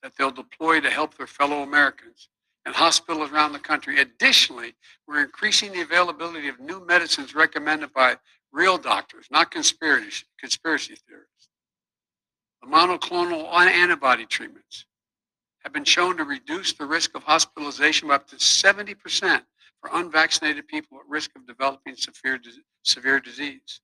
that 0.03 0.13
they'll 0.15 0.29
deploy 0.29 0.79
to 0.79 0.91
help 0.91 1.17
their 1.17 1.25
fellow 1.25 1.63
Americans 1.63 2.29
and 2.67 2.75
hospitals 2.75 3.31
around 3.31 3.53
the 3.53 3.60
country. 3.60 3.99
Additionally, 3.99 4.75
we're 5.07 5.23
increasing 5.23 5.71
the 5.71 5.81
availability 5.81 6.47
of 6.47 6.60
new 6.60 6.86
medicines 6.86 7.33
recommended 7.33 7.91
by 7.91 8.17
real 8.51 8.77
doctors, 8.77 9.25
not 9.31 9.49
conspiracy, 9.49 10.25
conspiracy 10.39 10.95
theorists. 11.07 11.46
The 12.61 12.67
monoclonal 12.67 13.47
antibody 13.53 14.25
treatments 14.25 14.85
have 15.63 15.73
been 15.73 15.83
shown 15.83 16.17
to 16.17 16.23
reduce 16.23 16.73
the 16.73 16.85
risk 16.85 17.15
of 17.15 17.23
hospitalization 17.23 18.07
by 18.07 18.15
up 18.15 18.27
to 18.29 18.37
70% 18.37 18.95
for 19.81 19.89
unvaccinated 19.93 20.67
people 20.67 20.97
at 20.97 21.07
risk 21.07 21.31
of 21.35 21.45
developing 21.45 21.95
severe, 21.95 22.39
severe 22.83 23.19
disease. 23.19 23.81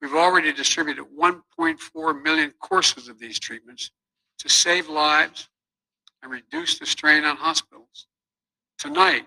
We've 0.00 0.14
already 0.14 0.52
distributed 0.52 1.04
1.4 1.18 2.22
million 2.22 2.52
courses 2.60 3.08
of 3.08 3.18
these 3.18 3.38
treatments 3.38 3.90
to 4.38 4.48
save 4.48 4.88
lives 4.88 5.48
and 6.22 6.32
reduce 6.32 6.78
the 6.78 6.86
strain 6.86 7.24
on 7.24 7.36
hospitals. 7.36 8.06
Tonight, 8.78 9.26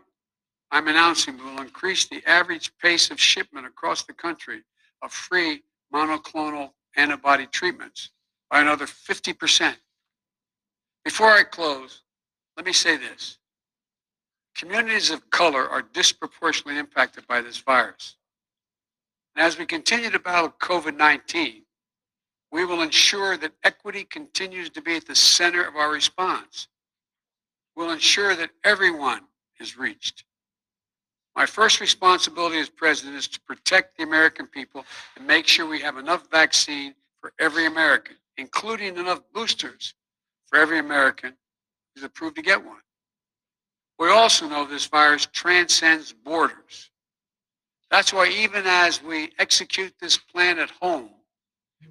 I'm 0.71 0.87
announcing 0.87 1.37
we 1.37 1.43
will 1.43 1.61
increase 1.61 2.07
the 2.07 2.23
average 2.25 2.71
pace 2.81 3.11
of 3.11 3.19
shipment 3.19 3.67
across 3.67 4.03
the 4.03 4.13
country 4.13 4.63
of 5.01 5.11
free 5.11 5.63
monoclonal 5.93 6.71
antibody 6.95 7.45
treatments 7.47 8.11
by 8.51 8.59
another 8.59 8.85
50%. 8.85 9.75
Before 11.05 11.29
I 11.29 11.43
close, 11.43 12.01
let 12.57 12.65
me 12.65 12.73
say 12.73 12.97
this. 12.97 13.37
Communities 14.55 15.09
of 15.09 15.29
color 15.29 15.67
are 15.67 15.81
disproportionately 15.81 16.77
impacted 16.77 17.25
by 17.25 17.41
this 17.41 17.57
virus. 17.57 18.17
And 19.35 19.45
as 19.45 19.57
we 19.57 19.65
continue 19.65 20.11
to 20.11 20.19
battle 20.19 20.53
COVID 20.59 20.97
19, 20.97 21.63
we 22.51 22.65
will 22.65 22.81
ensure 22.81 23.37
that 23.37 23.53
equity 23.63 24.03
continues 24.03 24.69
to 24.71 24.81
be 24.81 24.97
at 24.97 25.07
the 25.07 25.15
center 25.15 25.63
of 25.63 25.77
our 25.77 25.89
response. 25.89 26.67
We'll 27.77 27.91
ensure 27.91 28.35
that 28.35 28.49
everyone 28.65 29.21
is 29.61 29.77
reached. 29.77 30.25
My 31.33 31.45
first 31.45 31.79
responsibility 31.79 32.59
as 32.59 32.67
president 32.67 33.15
is 33.15 33.29
to 33.29 33.39
protect 33.41 33.95
the 33.95 34.03
American 34.03 34.47
people 34.47 34.83
and 35.15 35.25
make 35.25 35.47
sure 35.47 35.65
we 35.65 35.79
have 35.79 35.97
enough 35.97 36.29
vaccine 36.29 36.93
for 37.21 37.31
every 37.39 37.67
American, 37.67 38.17
including 38.37 38.97
enough 38.97 39.21
boosters 39.33 39.93
for 40.45 40.59
every 40.59 40.79
American 40.79 41.33
who's 41.93 42.03
approved 42.03 42.35
to 42.35 42.41
get 42.41 42.63
one. 42.63 42.81
We 43.99 44.09
also 44.09 44.47
know 44.47 44.65
this 44.65 44.87
virus 44.87 45.27
transcends 45.31 46.13
borders. 46.13 46.89
That's 47.91 48.13
why 48.13 48.29
even 48.29 48.63
as 48.65 49.03
we 49.03 49.31
execute 49.37 49.93
this 49.99 50.17
plan 50.17 50.59
at 50.59 50.71
home, 50.71 51.09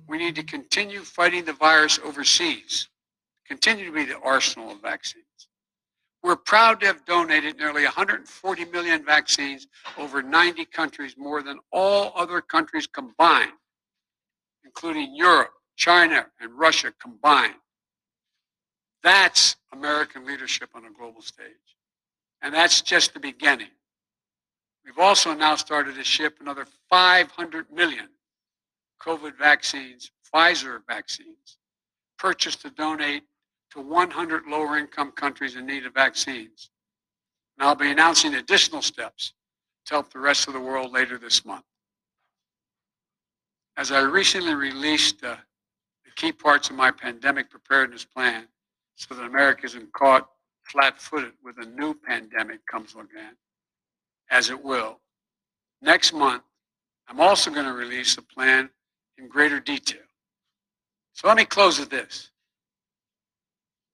we 0.09 0.19
need 0.19 0.35
to 0.37 0.43
continue 0.43 1.01
fighting 1.01 1.45
the 1.45 1.53
virus 1.53 2.01
overseas, 2.05 2.89
continue 3.47 3.87
to 3.87 3.93
be 3.93 4.05
the 4.05 4.19
arsenal 4.19 4.73
of 4.73 4.81
vaccines. 4.83 5.25
We're 6.23 6.37
proud 6.37 6.81
to 6.81 6.87
have 6.87 7.05
donated 7.07 7.57
nearly 7.57 7.85
140 7.85 8.65
million 8.67 9.05
vaccines 9.05 9.67
over 9.97 10.23
90 10.23 10.65
countries, 10.67 11.15
more 11.17 11.43
than 11.43 11.59
all 11.73 12.13
other 12.15 12.41
countries 12.41 12.87
combined, 12.87 13.53
including 14.65 15.15
Europe, 15.15 15.53
China, 15.81 16.27
and 16.41 16.53
Russia 16.59 16.93
combined. 17.01 17.55
That's 19.03 19.57
American 19.73 20.27
leadership 20.27 20.69
on 20.75 20.85
a 20.85 20.91
global 20.91 21.23
stage. 21.23 21.47
And 22.43 22.55
that's 22.55 22.83
just 22.83 23.15
the 23.15 23.21
beginning. 23.21 23.71
We've 24.85 24.99
also 24.99 25.33
now 25.33 25.57
started 25.57 25.95
to 25.95 26.05
ship 26.05 26.37
another 26.39 26.67
500 26.91 27.73
million 27.73 28.09
COVID 29.03 29.39
vaccines, 29.39 30.11
Pfizer 30.35 30.81
vaccines, 30.87 31.57
purchased 32.19 32.61
to 32.61 32.71
donate 32.71 33.23
to 33.73 33.81
100 33.81 34.45
lower 34.47 34.77
income 34.77 35.13
countries 35.13 35.57
in 35.57 35.65
need 35.65 35.87
of 35.87 35.95
vaccines. 35.95 36.69
And 37.59 37.67
I'll 37.67 37.75
be 37.75 37.91
announcing 37.91 38.35
additional 38.35 38.83
steps 38.83 39.33
to 39.87 39.95
help 39.95 40.13
the 40.13 40.19
rest 40.19 40.47
of 40.47 40.53
the 40.53 40.61
world 40.61 40.93
later 40.93 41.17
this 41.17 41.47
month. 41.47 41.65
As 43.79 43.91
I 43.91 44.01
recently 44.01 44.55
released 44.55 45.23
the 45.23 45.39
key 46.21 46.33
parts 46.33 46.69
of 46.69 46.77
my 46.77 46.91
pandemic 46.91 47.49
preparedness 47.49 48.05
plan 48.05 48.47
so 48.95 49.15
that 49.15 49.25
America 49.25 49.65
isn't 49.65 49.91
caught 49.95 50.29
flat 50.65 51.01
footed 51.01 51.33
with 51.43 51.57
a 51.59 51.65
new 51.65 51.95
pandemic 51.95 52.65
comes 52.67 52.93
again, 52.93 53.37
as 54.31 54.51
it 54.51 54.63
will. 54.63 55.01
Next 55.81 56.13
month, 56.13 56.43
I'm 57.09 57.21
also 57.21 57.51
going 57.51 57.65
to 57.65 57.73
release 57.73 58.19
a 58.19 58.23
plan 58.23 58.69
in 59.17 59.29
greater 59.29 59.61
detail. 59.61 60.03
So 61.15 61.27
let 61.27 61.39
me 61.39 61.47
close 61.47 61.81
with 61.81 61.89
this. 61.89 62.31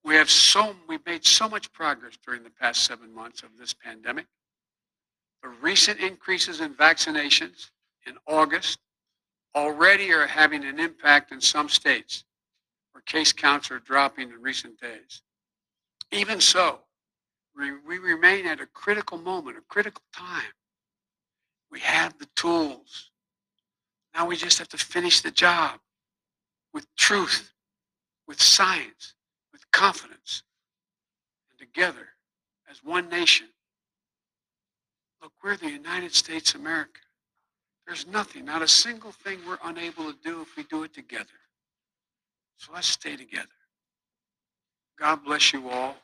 We 0.04 0.16
have 0.16 0.28
so 0.30 0.74
we've 0.88 1.06
made 1.06 1.24
so 1.24 1.48
much 1.48 1.72
progress 1.72 2.18
during 2.24 2.42
the 2.42 2.50
past 2.50 2.84
seven 2.84 3.14
months 3.14 3.44
of 3.44 3.50
this 3.56 3.72
pandemic. 3.72 4.26
The 5.44 5.48
recent 5.62 6.00
increases 6.00 6.60
in 6.60 6.74
vaccinations 6.74 7.70
in 8.04 8.14
August 8.26 8.78
already 9.56 10.12
are 10.12 10.26
having 10.26 10.64
an 10.64 10.78
impact 10.78 11.32
in 11.32 11.40
some 11.40 11.68
states 11.68 12.24
where 12.92 13.02
case 13.02 13.32
counts 13.32 13.70
are 13.70 13.80
dropping 13.80 14.30
in 14.30 14.42
recent 14.42 14.78
days. 14.78 15.22
Even 16.12 16.40
so, 16.40 16.80
we, 17.56 17.98
remain 17.98 18.46
at 18.46 18.60
a 18.60 18.66
critical 18.66 19.16
moment, 19.16 19.56
a 19.56 19.62
critical 19.62 20.02
time. 20.12 20.52
We 21.70 21.80
have 21.80 22.18
the 22.18 22.28
tools. 22.36 23.10
Now 24.14 24.26
we 24.26 24.36
just 24.36 24.58
have 24.58 24.68
to 24.68 24.78
finish 24.78 25.22
the 25.22 25.30
job 25.30 25.80
with 26.74 26.86
truth, 26.96 27.52
with 28.28 28.40
science, 28.40 29.14
with 29.52 29.70
confidence, 29.72 30.42
and 31.50 31.58
together 31.58 32.08
as 32.70 32.84
one 32.84 33.08
nation. 33.08 33.48
Look, 35.22 35.32
we're 35.42 35.56
the 35.56 35.70
United 35.70 36.14
States 36.14 36.54
of 36.54 36.60
America. 36.60 37.00
There's 37.86 38.06
nothing, 38.06 38.44
not 38.44 38.62
a 38.62 38.68
single 38.68 39.12
thing 39.12 39.38
we're 39.46 39.58
unable 39.64 40.12
to 40.12 40.18
do 40.24 40.40
if 40.42 40.56
we 40.56 40.64
do 40.64 40.82
it 40.82 40.92
together. 40.92 41.26
So 42.56 42.72
let's 42.74 42.88
stay 42.88 43.16
together. 43.16 43.46
God 44.98 45.24
bless 45.24 45.52
you 45.52 45.68
all 45.68 45.94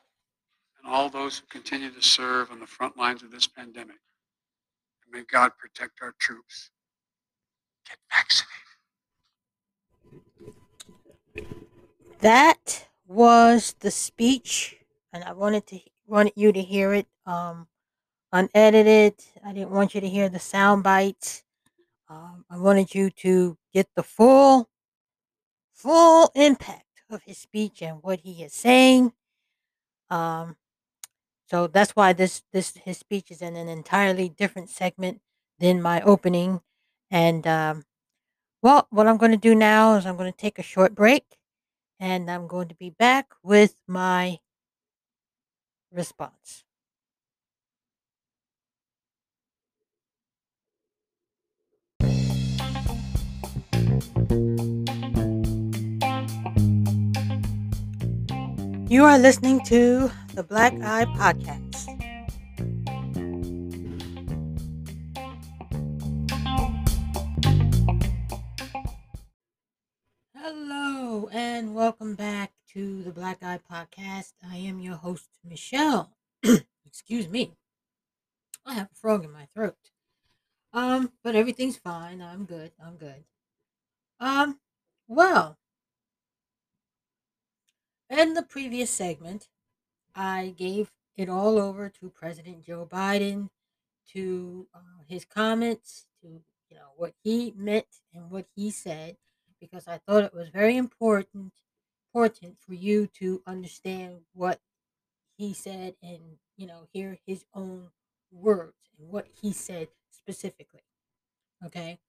and 0.77 0.87
all 0.91 1.09
those 1.09 1.39
who 1.39 1.45
continue 1.47 1.89
to 1.91 2.01
serve 2.01 2.51
on 2.51 2.59
the 2.59 2.67
front 2.67 2.95
lines 2.97 3.23
of 3.23 3.31
this 3.31 3.47
pandemic. 3.47 3.97
And 5.03 5.11
may 5.11 5.23
God 5.29 5.51
protect 5.57 5.99
our 6.01 6.13
troops. 6.19 6.69
Get 7.87 7.97
vaccinated. 8.09 8.53
That 12.19 12.87
was 13.05 13.75
the 13.79 13.91
speech, 13.91 14.77
and 15.11 15.23
I 15.25 15.33
wanted 15.33 15.67
to 15.67 15.79
wanted 16.07 16.33
you 16.35 16.53
to 16.53 16.61
hear 16.61 16.93
it 16.93 17.07
um, 17.25 17.67
unedited. 18.31 19.15
I 19.45 19.51
didn't 19.51 19.71
want 19.71 19.93
you 19.95 19.99
to 19.99 20.07
hear 20.07 20.29
the 20.29 20.39
sound 20.39 20.83
bites. 20.83 21.43
Um, 22.09 22.45
I 22.49 22.57
wanted 22.57 22.93
you 22.93 23.09
to 23.09 23.57
get 23.73 23.87
the 23.95 24.03
full 24.03 24.69
full 25.73 26.31
impact 26.35 26.85
of 27.09 27.23
his 27.23 27.37
speech 27.37 27.81
and 27.81 28.01
what 28.01 28.19
he 28.21 28.43
is 28.43 28.53
saying. 28.53 29.13
Um, 30.09 30.57
so 31.49 31.67
that's 31.67 31.95
why 31.95 32.13
this 32.13 32.43
this 32.51 32.75
his 32.77 32.97
speech 32.97 33.31
is 33.31 33.41
in 33.41 33.55
an 33.55 33.67
entirely 33.69 34.29
different 34.29 34.69
segment 34.69 35.21
than 35.59 35.81
my 35.81 36.01
opening. 36.01 36.61
And 37.11 37.45
um, 37.47 37.83
well, 38.61 38.87
what 38.91 39.07
I'm 39.07 39.17
going 39.17 39.31
to 39.31 39.37
do 39.37 39.55
now 39.55 39.95
is 39.95 40.05
I'm 40.05 40.17
going 40.17 40.31
to 40.31 40.37
take 40.37 40.59
a 40.59 40.63
short 40.63 40.95
break, 40.95 41.25
and 41.99 42.29
I'm 42.31 42.47
going 42.47 42.69
to 42.69 42.75
be 42.75 42.89
back 42.91 43.27
with 43.43 43.75
my 43.87 44.39
response. 45.91 46.62
You 58.93 59.05
are 59.05 59.17
listening 59.17 59.59
to 59.65 60.11
the 60.35 60.43
Black 60.43 60.71
Eye 60.73 61.05
Podcast. 61.17 61.87
Hello, 70.35 71.27
and 71.33 71.73
welcome 71.73 72.13
back 72.13 72.51
to 72.73 73.01
the 73.01 73.09
Black 73.09 73.41
Eye 73.41 73.59
Podcast. 73.67 74.33
I 74.47 74.57
am 74.57 74.79
your 74.79 74.97
host, 74.97 75.27
Michelle. 75.43 76.13
Excuse 76.85 77.27
me. 77.27 77.53
I 78.63 78.75
have 78.75 78.89
a 78.91 78.95
frog 78.95 79.23
in 79.23 79.31
my 79.31 79.47
throat. 79.55 79.89
Um, 80.71 81.13
but 81.23 81.35
everything's 81.35 81.77
fine. 81.77 82.21
I'm 82.21 82.45
good. 82.45 82.73
I'm 82.79 82.97
good. 82.97 83.23
Um, 84.19 84.59
well, 85.07 85.57
in 88.19 88.33
the 88.33 88.43
previous 88.43 88.89
segment, 88.89 89.49
I 90.15 90.53
gave 90.57 90.91
it 91.15 91.29
all 91.29 91.59
over 91.59 91.89
to 91.89 92.09
President 92.09 92.65
Joe 92.65 92.87
Biden, 92.89 93.49
to 94.13 94.67
uh, 94.73 95.03
his 95.07 95.25
comments, 95.25 96.07
to 96.21 96.41
you 96.69 96.75
know 96.75 96.91
what 96.97 97.13
he 97.23 97.53
meant 97.55 97.87
and 98.13 98.29
what 98.29 98.45
he 98.55 98.71
said, 98.71 99.17
because 99.59 99.87
I 99.87 99.99
thought 99.99 100.23
it 100.23 100.33
was 100.33 100.49
very 100.49 100.77
important 100.77 101.53
important 102.13 102.57
for 102.59 102.73
you 102.73 103.07
to 103.07 103.41
understand 103.47 104.21
what 104.33 104.59
he 105.35 105.51
said 105.53 105.95
and 106.03 106.37
you 106.57 106.67
know, 106.67 106.87
hear 106.91 107.17
his 107.25 107.45
own 107.53 107.89
words 108.31 108.89
and 108.97 109.09
what 109.09 109.27
he 109.41 109.51
said 109.51 109.87
specifically. 110.11 110.83
Okay. 111.65 111.99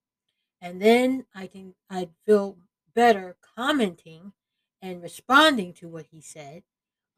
And 0.60 0.80
then 0.80 1.26
I 1.34 1.46
can, 1.46 1.74
I'd 1.90 2.10
feel 2.26 2.56
better 2.94 3.36
commenting 3.56 4.32
and 4.84 5.02
responding 5.02 5.72
to 5.72 5.88
what 5.88 6.04
he 6.12 6.20
said 6.20 6.62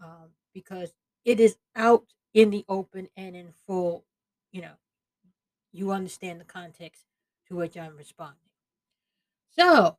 um, 0.01 0.31
because 0.55 0.95
it 1.25 1.41
is 1.41 1.57
out 1.75 2.05
in 2.33 2.51
the 2.51 2.65
open 2.69 3.09
and 3.17 3.35
in 3.35 3.49
full, 3.67 4.05
you 4.53 4.63
know, 4.63 4.77
you 5.73 5.91
understand 5.91 6.41
the 6.41 6.45
context 6.45 7.03
to 7.49 7.57
which 7.57 7.77
I'm 7.77 7.97
responding. 7.97 8.37
So, 9.59 9.97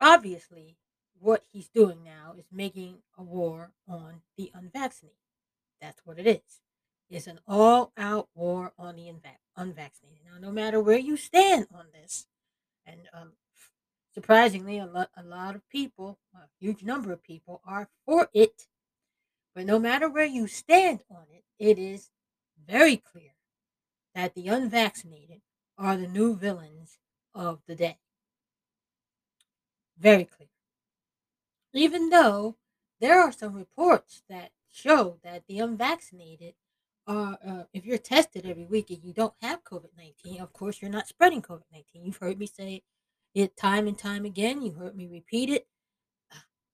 obviously, 0.00 0.76
what 1.20 1.44
he's 1.52 1.68
doing 1.68 2.02
now 2.04 2.34
is 2.36 2.46
making 2.50 2.98
a 3.16 3.22
war 3.22 3.70
on 3.86 4.22
the 4.36 4.50
unvaccinated. 4.52 5.16
That's 5.80 6.00
what 6.04 6.18
it 6.18 6.26
is. 6.26 6.60
It's 7.08 7.28
an 7.28 7.38
all 7.46 7.92
out 7.96 8.28
war 8.34 8.72
on 8.76 8.96
the 8.96 9.12
unvaccinated. 9.56 10.22
Now, 10.24 10.40
no 10.40 10.50
matter 10.50 10.80
where 10.80 10.98
you 10.98 11.16
stand 11.16 11.68
on 11.72 11.86
this, 11.92 12.26
and 12.84 13.02
um, 13.12 13.32
surprisingly, 14.14 14.78
a 14.78 14.86
lot, 14.86 15.10
a 15.16 15.22
lot 15.22 15.54
of 15.54 15.68
people, 15.68 16.18
a 16.34 16.48
huge 16.60 16.82
number 16.82 17.12
of 17.12 17.22
people, 17.22 17.60
are 17.64 17.88
for 18.04 18.28
it. 18.32 18.66
But 19.54 19.66
no 19.66 19.78
matter 19.78 20.08
where 20.08 20.24
you 20.24 20.46
stand 20.46 21.02
on 21.10 21.24
it, 21.30 21.44
it 21.58 21.78
is 21.78 22.10
very 22.66 22.96
clear 22.96 23.34
that 24.14 24.34
the 24.34 24.48
unvaccinated 24.48 25.40
are 25.78 25.96
the 25.96 26.08
new 26.08 26.36
villains 26.36 26.98
of 27.34 27.60
the 27.66 27.74
day. 27.74 27.98
Very 29.98 30.24
clear. 30.24 30.48
Even 31.74 32.10
though 32.10 32.56
there 33.00 33.20
are 33.20 33.32
some 33.32 33.54
reports 33.54 34.22
that 34.28 34.52
show 34.70 35.18
that 35.22 35.44
the 35.46 35.58
unvaccinated 35.58 36.54
are, 37.06 37.38
uh, 37.46 37.62
if 37.72 37.84
you're 37.84 37.98
tested 37.98 38.46
every 38.46 38.66
week 38.66 38.90
and 38.90 39.02
you 39.02 39.12
don't 39.12 39.34
have 39.40 39.64
COVID 39.64 39.90
19, 39.96 40.40
of 40.40 40.52
course, 40.52 40.80
you're 40.80 40.90
not 40.90 41.08
spreading 41.08 41.42
COVID 41.42 41.64
19. 41.72 42.04
You've 42.04 42.16
heard 42.16 42.38
me 42.38 42.46
say 42.46 42.82
it 43.34 43.56
time 43.56 43.86
and 43.86 43.98
time 43.98 44.24
again. 44.24 44.62
You 44.62 44.72
heard 44.72 44.96
me 44.96 45.06
repeat 45.06 45.50
it. 45.50 45.66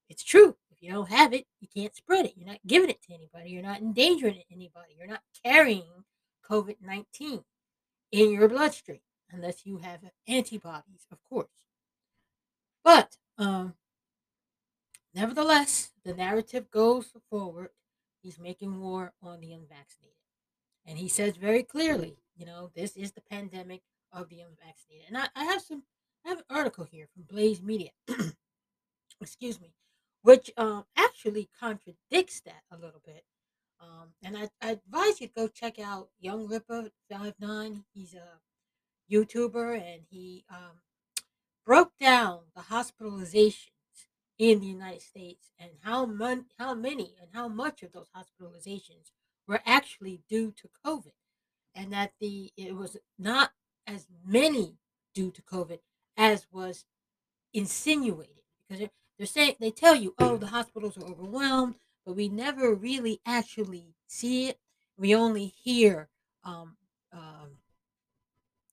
It's 0.08 0.24
true. 0.24 0.56
If 0.70 0.82
you 0.82 0.92
don't 0.92 1.10
have 1.10 1.32
it, 1.32 1.46
you 1.60 1.68
can't 1.74 1.94
spread 1.94 2.24
it. 2.24 2.34
You're 2.36 2.46
not 2.46 2.60
giving 2.66 2.90
it 2.90 3.02
to 3.02 3.14
anybody. 3.14 3.50
You're 3.50 3.62
not 3.62 3.80
endangering 3.80 4.42
anybody. 4.50 4.94
You're 4.96 5.08
not 5.08 5.22
carrying 5.44 6.04
COVID 6.48 6.76
19 6.80 7.44
in 8.12 8.30
your 8.30 8.48
bloodstream 8.48 9.00
unless 9.30 9.66
you 9.66 9.78
have 9.78 10.00
antibodies, 10.26 11.06
of 11.12 11.18
course. 11.28 11.48
But 12.84 13.16
um, 13.36 13.74
nevertheless, 15.14 15.90
the 16.04 16.14
narrative 16.14 16.70
goes 16.70 17.12
forward. 17.28 17.70
He's 18.22 18.38
making 18.38 18.80
war 18.80 19.12
on 19.22 19.40
the 19.40 19.52
unvaccinated. 19.52 20.14
And 20.86 20.98
he 20.98 21.08
says 21.08 21.36
very 21.36 21.62
clearly, 21.62 22.16
you 22.36 22.46
know, 22.46 22.70
this 22.74 22.96
is 22.96 23.12
the 23.12 23.20
pandemic 23.20 23.82
of 24.12 24.28
the 24.30 24.40
unvaccinated. 24.40 25.06
And 25.08 25.18
I, 25.18 25.28
I 25.36 25.44
have 25.44 25.60
some, 25.60 25.82
Have 26.28 26.40
an 26.40 26.56
article 26.56 26.84
here 26.84 27.08
from 27.14 27.22
Blaze 27.22 27.62
Media, 27.62 27.88
excuse 29.22 29.58
me, 29.58 29.72
which 30.20 30.50
um, 30.58 30.84
actually 30.94 31.48
contradicts 31.58 32.42
that 32.42 32.64
a 32.70 32.76
little 32.76 33.00
bit. 33.02 33.24
Um, 33.80 34.08
and 34.22 34.36
I, 34.36 34.50
I 34.60 34.72
advise 34.72 35.22
you 35.22 35.28
to 35.28 35.32
go 35.34 35.48
check 35.48 35.78
out 35.78 36.10
Young 36.20 36.46
Ripper 36.46 36.90
Five 37.10 37.32
Nine. 37.40 37.84
He's 37.94 38.12
a 38.12 38.40
YouTuber 39.10 39.76
and 39.76 40.02
he 40.10 40.44
um, 40.50 40.82
broke 41.64 41.92
down 41.98 42.40
the 42.54 42.64
hospitalizations 42.64 43.70
in 44.38 44.60
the 44.60 44.66
United 44.66 45.00
States 45.00 45.50
and 45.58 45.70
how 45.80 46.04
mon- 46.04 46.44
how 46.58 46.74
many 46.74 47.14
and 47.18 47.30
how 47.32 47.48
much 47.48 47.82
of 47.82 47.92
those 47.92 48.10
hospitalizations 48.14 49.12
were 49.46 49.62
actually 49.64 50.20
due 50.28 50.52
to 50.58 50.68
COVID, 50.84 51.12
and 51.74 51.90
that 51.94 52.12
the 52.20 52.52
it 52.54 52.76
was 52.76 52.98
not 53.18 53.52
as 53.86 54.08
many 54.26 54.76
due 55.14 55.30
to 55.30 55.40
COVID 55.40 55.78
as 56.18 56.46
was 56.52 56.84
insinuated 57.54 58.42
because 58.68 58.88
they're 59.16 59.26
saying 59.26 59.54
they 59.60 59.70
tell 59.70 59.94
you, 59.94 60.14
oh, 60.18 60.36
the 60.36 60.48
hospitals 60.48 60.98
are 60.98 61.06
overwhelmed, 61.06 61.76
but 62.04 62.16
we 62.16 62.28
never 62.28 62.74
really 62.74 63.20
actually 63.24 63.94
see 64.06 64.48
it. 64.48 64.58
We 64.98 65.14
only 65.14 65.46
hear, 65.46 66.08
um, 66.44 66.76
um, 67.12 67.58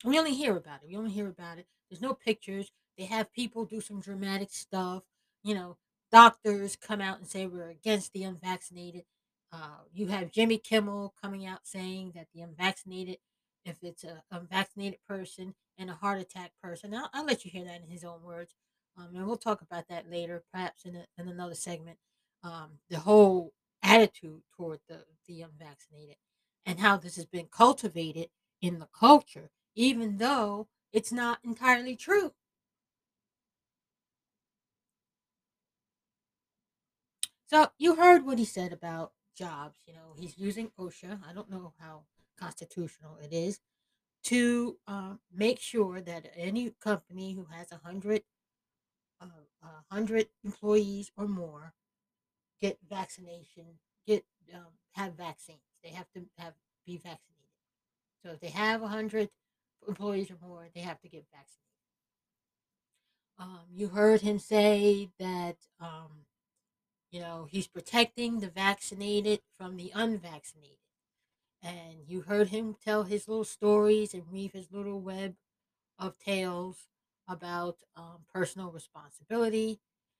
we 0.03 0.17
only 0.17 0.33
hear 0.33 0.57
about 0.57 0.81
it. 0.83 0.89
We 0.89 0.97
only 0.97 1.11
hear 1.11 1.27
about 1.27 1.59
it. 1.59 1.67
There's 1.89 2.01
no 2.01 2.13
pictures. 2.13 2.71
They 2.97 3.05
have 3.05 3.31
people 3.31 3.65
do 3.65 3.79
some 3.79 3.99
dramatic 3.99 4.51
stuff. 4.51 5.03
You 5.43 5.53
know, 5.55 5.77
doctors 6.11 6.75
come 6.75 7.01
out 7.01 7.19
and 7.19 7.27
say 7.27 7.45
we're 7.45 7.69
against 7.69 8.13
the 8.13 8.23
unvaccinated. 8.23 9.03
Uh, 9.51 9.83
you 9.93 10.07
have 10.07 10.31
Jimmy 10.31 10.57
Kimmel 10.57 11.13
coming 11.21 11.45
out 11.45 11.59
saying 11.63 12.13
that 12.15 12.27
the 12.33 12.41
unvaccinated, 12.41 13.17
if 13.63 13.77
it's 13.83 14.03
a 14.03 14.23
unvaccinated 14.31 14.99
person 15.07 15.53
and 15.77 15.89
a 15.89 15.93
heart 15.93 16.19
attack 16.19 16.51
person, 16.61 16.93
I'll, 16.93 17.09
I'll 17.13 17.25
let 17.25 17.45
you 17.45 17.51
hear 17.51 17.65
that 17.65 17.81
in 17.81 17.89
his 17.89 18.03
own 18.03 18.23
words. 18.23 18.53
Um, 18.97 19.09
and 19.15 19.25
we'll 19.25 19.37
talk 19.37 19.61
about 19.61 19.87
that 19.89 20.09
later, 20.09 20.43
perhaps 20.51 20.85
in, 20.85 20.95
a, 20.95 21.05
in 21.17 21.27
another 21.27 21.55
segment. 21.55 21.97
Um, 22.43 22.79
the 22.89 22.99
whole 22.99 23.53
attitude 23.83 24.41
toward 24.55 24.79
the, 24.87 25.03
the 25.27 25.41
unvaccinated 25.41 26.15
and 26.65 26.79
how 26.79 26.97
this 26.97 27.15
has 27.15 27.25
been 27.25 27.47
cultivated 27.51 28.29
in 28.61 28.79
the 28.79 28.87
culture, 28.97 29.51
even 29.75 30.17
though 30.17 30.67
it's 30.93 31.11
not 31.11 31.39
entirely 31.43 31.95
true. 31.95 32.33
So 37.47 37.67
you 37.77 37.95
heard 37.95 38.25
what 38.25 38.39
he 38.39 38.45
said 38.45 38.73
about 38.73 39.11
jobs. 39.35 39.79
You 39.85 39.93
know, 39.93 40.15
he's 40.17 40.37
using 40.37 40.71
OSHA. 40.79 41.19
I 41.29 41.33
don't 41.33 41.49
know 41.49 41.73
how 41.79 42.03
constitutional 42.39 43.17
it 43.23 43.33
is 43.33 43.59
to 44.25 44.77
uh, 44.87 45.13
make 45.33 45.59
sure 45.59 46.01
that 46.01 46.31
any 46.35 46.71
company 46.81 47.33
who 47.33 47.45
has 47.51 47.71
a 47.71 47.79
hundred 47.83 48.23
uh, 49.21 49.25
a 49.63 49.93
hundred 49.93 50.27
employees 50.43 51.11
or 51.17 51.27
more 51.27 51.73
get 52.61 52.77
vaccination, 52.89 53.65
get 54.07 54.25
um, 54.53 54.73
have 54.93 55.13
vaccines. 55.13 55.59
They 55.83 55.89
have 55.89 56.07
to 56.13 56.21
have 56.37 56.53
be 56.85 56.97
vaccinated. 56.97 57.21
So 58.23 58.31
if 58.31 58.39
they 58.39 58.49
have 58.49 58.81
a 58.81 58.87
hundred 58.87 59.29
employees 59.87 60.31
or 60.31 60.37
more, 60.47 60.67
they 60.73 60.81
have 60.81 60.99
to 61.01 61.09
get 61.09 61.25
vaccinated. 61.31 61.61
Um, 63.37 63.65
you 63.73 63.89
heard 63.89 64.21
him 64.21 64.39
say 64.39 65.09
that 65.19 65.57
um, 65.79 66.25
you 67.11 67.19
know 67.19 67.47
he's 67.49 67.67
protecting 67.67 68.39
the 68.39 68.49
vaccinated 68.49 69.41
from 69.57 69.77
the 69.77 69.91
unvaccinated, 69.93 70.77
and 71.65 72.07
you 72.07 72.21
heard 72.21 72.49
him 72.49 72.75
tell 72.83 73.03
his 73.03 73.27
little 73.27 73.43
stories 73.43 74.13
and 74.13 74.31
weave 74.31 74.53
his 74.53 74.71
little 74.71 75.01
web 75.01 75.35
of 75.97 76.17
tales 76.19 76.87
about 77.27 77.77
um, 77.95 78.19
personal 78.31 78.69
responsibility, 78.71 79.79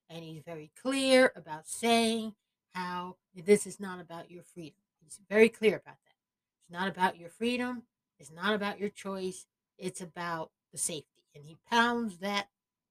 and 0.10 0.24
he's 0.24 0.42
very 0.44 0.72
clear 0.82 1.32
about 1.36 1.68
saying 1.68 2.34
how 2.74 3.18
this 3.36 3.68
is 3.68 3.80
not 3.80 4.02
about 4.02 4.32
your 4.32 4.42
freedom. 4.44 4.80
He's 5.04 5.20
very 5.30 5.50
clear 5.50 5.76
about 5.76 5.98
that. 6.04 6.16
It's 6.64 6.72
not 6.72 6.88
about 6.88 7.18
your 7.20 7.30
freedom. 7.30 7.84
It's 8.20 8.32
not 8.32 8.56
about 8.56 8.80
your 8.80 8.90
choice. 8.90 9.46
It's 9.78 10.02
about 10.02 10.50
the 10.72 10.80
safety, 10.80 11.24
and 11.36 11.46
he 11.46 11.58
pounds 11.70 12.18
that 12.20 12.48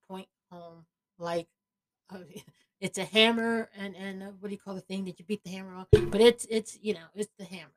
point 0.08 0.28
home 0.52 0.84
like 1.18 1.48
uh, 2.10 2.18
it's 2.80 2.98
a 2.98 3.04
hammer 3.04 3.68
and 3.76 3.96
and 3.96 4.22
uh, 4.22 4.26
what 4.38 4.48
do 4.48 4.54
you 4.54 4.60
call 4.60 4.74
the 4.74 4.80
thing 4.80 5.06
that 5.06 5.18
you 5.18 5.24
beat 5.24 5.42
the 5.42 5.50
hammer 5.50 5.74
on? 5.74 6.10
But 6.10 6.20
it's 6.20 6.46
it's 6.48 6.78
you 6.80 6.94
know 6.94 7.06
it's 7.16 7.32
the 7.36 7.44
hammer. 7.44 7.72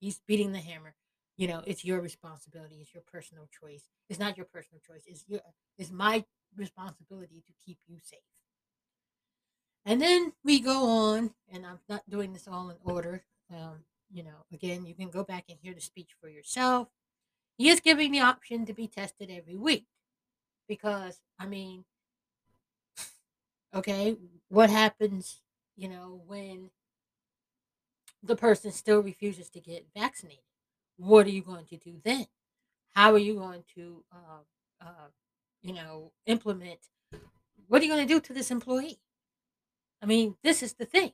He's 0.00 0.20
beating 0.26 0.52
the 0.52 0.58
hammer 0.58 0.94
you 1.36 1.46
know 1.48 1.62
it's 1.66 1.84
your 1.84 2.00
responsibility 2.00 2.76
it's 2.80 2.92
your 2.92 3.02
personal 3.10 3.48
choice 3.48 3.84
it's 4.10 4.18
not 4.18 4.36
your 4.36 4.46
personal 4.46 4.80
choice 4.86 5.04
it's 5.06 5.24
your 5.26 5.40
it's 5.78 5.90
my 5.90 6.24
responsibility 6.56 7.42
to 7.46 7.52
keep 7.64 7.78
you 7.86 7.98
safe. 8.02 8.18
And 9.86 10.00
then 10.00 10.32
we 10.44 10.60
go 10.60 10.84
on 10.86 11.30
and 11.52 11.64
i'm 11.64 11.78
not 11.88 12.08
doing 12.08 12.32
this 12.32 12.46
all 12.46 12.68
in 12.70 12.76
order 12.84 13.22
um, 13.50 13.84
you 14.12 14.22
know 14.22 14.44
again 14.52 14.84
you 14.84 14.94
can 14.94 15.08
go 15.10 15.24
back 15.24 15.44
and 15.48 15.58
hear 15.62 15.74
the 15.74 15.80
speech 15.80 16.10
for 16.20 16.28
yourself. 16.28 16.88
He 17.56 17.68
is 17.68 17.80
giving 17.80 18.12
the 18.12 18.20
option 18.20 18.66
to 18.66 18.72
be 18.72 18.88
tested 18.88 19.30
every 19.30 19.56
week 19.56 19.86
because 20.68 21.20
i 21.38 21.46
mean 21.46 21.84
okay 23.74 24.16
what 24.48 24.70
happens 24.70 25.40
you 25.76 25.88
know 25.88 26.22
when 26.26 26.70
the 28.22 28.36
person 28.36 28.70
still 28.72 29.00
refuses 29.00 29.48
to 29.50 29.60
get 29.60 29.86
vaccinated 29.96 30.44
what 31.00 31.26
are 31.26 31.30
you 31.30 31.42
going 31.42 31.64
to 31.66 31.76
do 31.78 31.94
then? 32.04 32.26
How 32.94 33.14
are 33.14 33.18
you 33.18 33.34
going 33.34 33.64
to, 33.74 34.04
uh, 34.12 34.84
uh, 34.84 35.08
you 35.62 35.72
know, 35.72 36.12
implement? 36.26 36.78
What 37.68 37.80
are 37.80 37.84
you 37.84 37.90
going 37.90 38.06
to 38.06 38.14
do 38.14 38.20
to 38.20 38.32
this 38.34 38.50
employee? 38.50 39.00
I 40.02 40.06
mean, 40.06 40.36
this 40.42 40.62
is 40.62 40.74
the 40.74 40.84
thing. 40.84 41.12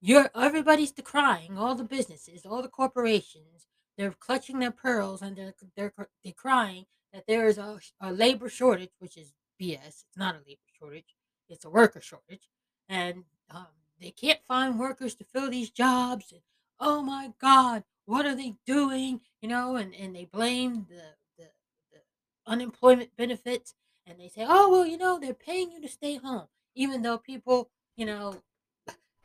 You're 0.00 0.30
everybody's 0.34 0.92
decrying 0.92 1.58
all 1.58 1.74
the 1.74 1.84
businesses, 1.84 2.44
all 2.44 2.62
the 2.62 2.68
corporations. 2.68 3.66
They're 3.96 4.12
clutching 4.12 4.58
their 4.58 4.70
pearls 4.70 5.22
and 5.22 5.36
they're 5.36 5.54
they're 5.76 5.92
decrying 6.24 6.84
that 7.12 7.24
there 7.26 7.46
is 7.46 7.58
a, 7.58 7.80
a 8.00 8.12
labor 8.12 8.48
shortage, 8.48 8.90
which 8.98 9.16
is 9.16 9.32
BS. 9.60 9.86
It's 9.86 10.16
not 10.16 10.34
a 10.34 10.38
labor 10.46 10.60
shortage; 10.78 11.14
it's 11.48 11.64
a 11.64 11.70
worker 11.70 12.00
shortage, 12.00 12.48
and 12.88 13.24
um, 13.50 13.66
they 14.00 14.10
can't 14.10 14.40
find 14.46 14.78
workers 14.78 15.14
to 15.16 15.24
fill 15.24 15.50
these 15.50 15.70
jobs. 15.70 16.32
And 16.32 16.40
oh 16.80 17.02
my 17.02 17.32
God, 17.40 17.84
what 18.04 18.26
are 18.26 18.34
they 18.34 18.54
doing? 18.66 19.20
You 19.40 19.48
know, 19.48 19.76
and, 19.76 19.94
and 19.94 20.14
they 20.14 20.24
blame 20.24 20.86
the, 20.88 21.02
the, 21.38 21.48
the 21.92 22.00
unemployment 22.46 23.16
benefits 23.16 23.74
and 24.06 24.20
they 24.20 24.28
say, 24.28 24.44
oh, 24.48 24.70
well, 24.70 24.86
you 24.86 24.96
know, 24.96 25.18
they're 25.18 25.34
paying 25.34 25.72
you 25.72 25.80
to 25.80 25.88
stay 25.88 26.16
home, 26.16 26.46
even 26.74 27.02
though 27.02 27.18
people, 27.18 27.70
you 27.96 28.06
know, 28.06 28.42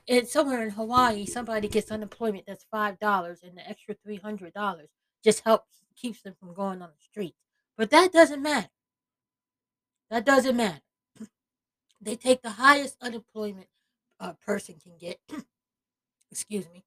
it's 0.08 0.34
somewhere 0.34 0.64
in 0.64 0.72
Hawaii, 0.72 1.26
somebody 1.26 1.68
gets 1.68 1.92
unemployment 1.92 2.46
that's 2.48 2.66
five 2.72 3.00
dollars, 3.00 3.42
and 3.44 3.56
the 3.56 3.70
extra 3.70 3.96
three 4.04 4.18
hundred 4.18 4.54
dollars 4.54 4.90
just 5.24 5.44
helps 5.46 5.84
keeps 5.96 6.22
them 6.24 6.36
from 6.40 6.54
going 6.54 6.82
on 6.82 6.90
the 6.90 7.04
street. 7.04 7.36
But 7.78 7.92
that 7.92 8.12
doesn't 8.12 8.42
matter. 8.42 8.70
That 10.10 10.26
doesn't 10.26 10.58
matter. 10.58 10.82
They 12.02 12.16
take 12.16 12.42
the 12.42 12.50
highest 12.52 12.98
unemployment 13.00 13.68
a 14.22 14.34
person 14.36 14.76
can 14.82 14.94
get. 14.98 15.20
Excuse 16.32 16.66
me. 16.74 16.86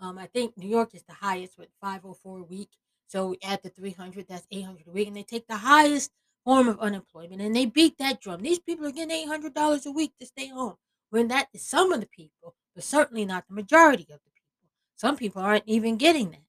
Um, 0.00 0.16
I 0.16 0.26
think 0.26 0.56
New 0.56 0.68
York 0.68 0.94
is 0.94 1.02
the 1.02 1.12
highest 1.12 1.58
with 1.58 1.68
504 1.80 2.38
a 2.38 2.42
week. 2.44 2.70
So 3.08 3.34
add 3.42 3.60
the 3.62 3.70
300, 3.70 4.26
that's 4.28 4.46
800 4.50 4.86
a 4.86 4.90
week. 4.90 5.08
And 5.08 5.16
they 5.16 5.22
take 5.22 5.46
the 5.48 5.56
highest 5.56 6.12
form 6.44 6.68
of 6.68 6.78
unemployment 6.78 7.42
and 7.42 7.54
they 7.54 7.66
beat 7.66 7.98
that 7.98 8.20
drum. 8.20 8.42
These 8.42 8.60
people 8.60 8.86
are 8.86 8.92
getting 8.92 9.28
$800 9.28 9.86
a 9.86 9.90
week 9.90 10.12
to 10.20 10.26
stay 10.26 10.48
home. 10.48 10.76
When 11.10 11.28
that 11.28 11.48
is 11.52 11.66
some 11.66 11.92
of 11.92 12.00
the 12.00 12.06
people, 12.06 12.54
but 12.74 12.84
certainly 12.84 13.24
not 13.24 13.44
the 13.48 13.54
majority 13.54 14.04
of 14.04 14.20
the 14.24 14.30
people. 14.30 14.70
Some 14.94 15.16
people 15.16 15.42
aren't 15.42 15.66
even 15.66 15.96
getting 15.96 16.30
that. 16.30 16.42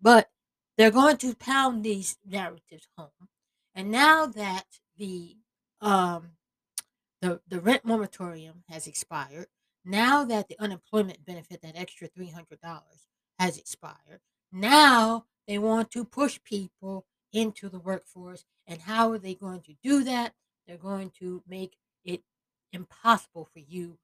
But 0.00 0.30
they're 0.76 0.90
going 0.90 1.18
to 1.18 1.34
pound 1.36 1.84
these 1.84 2.16
narratives 2.26 2.88
home. 2.96 3.10
And 3.74 3.90
now 3.90 4.26
that 4.26 4.64
the 4.96 5.36
um, 5.80 6.30
the, 7.24 7.40
the 7.48 7.58
rent 7.58 7.86
moratorium 7.86 8.64
has 8.68 8.86
expired, 8.86 9.46
now 9.82 10.24
that 10.24 10.48
the 10.48 10.60
unemployment 10.60 11.24
benefit, 11.24 11.62
that 11.62 11.74
extra 11.74 12.06
$300, 12.06 12.52
has 13.38 13.56
expired, 13.56 14.20
now 14.52 15.24
they 15.48 15.56
want 15.56 15.90
to 15.92 16.04
push 16.04 16.38
people 16.44 17.06
into 17.32 17.70
the 17.70 17.78
workforce. 17.78 18.44
And 18.66 18.82
how 18.82 19.10
are 19.10 19.18
they 19.18 19.34
going 19.34 19.62
to 19.62 19.74
do 19.82 20.04
that? 20.04 20.34
They're 20.66 20.76
going 20.76 21.12
to 21.18 21.42
make 21.48 21.78
it 22.04 22.22
impossible 22.74 23.48
for 23.50 23.60
you 23.60 23.96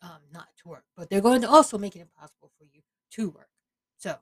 um, 0.00 0.20
not 0.32 0.46
to 0.62 0.68
work, 0.68 0.84
but 0.96 1.10
they're 1.10 1.20
going 1.20 1.42
to 1.42 1.50
also 1.50 1.76
make 1.76 1.96
it 1.96 2.00
impossible 2.00 2.52
for 2.56 2.64
you 2.72 2.82
to 3.12 3.30
work. 3.30 3.50
So, 3.98 4.16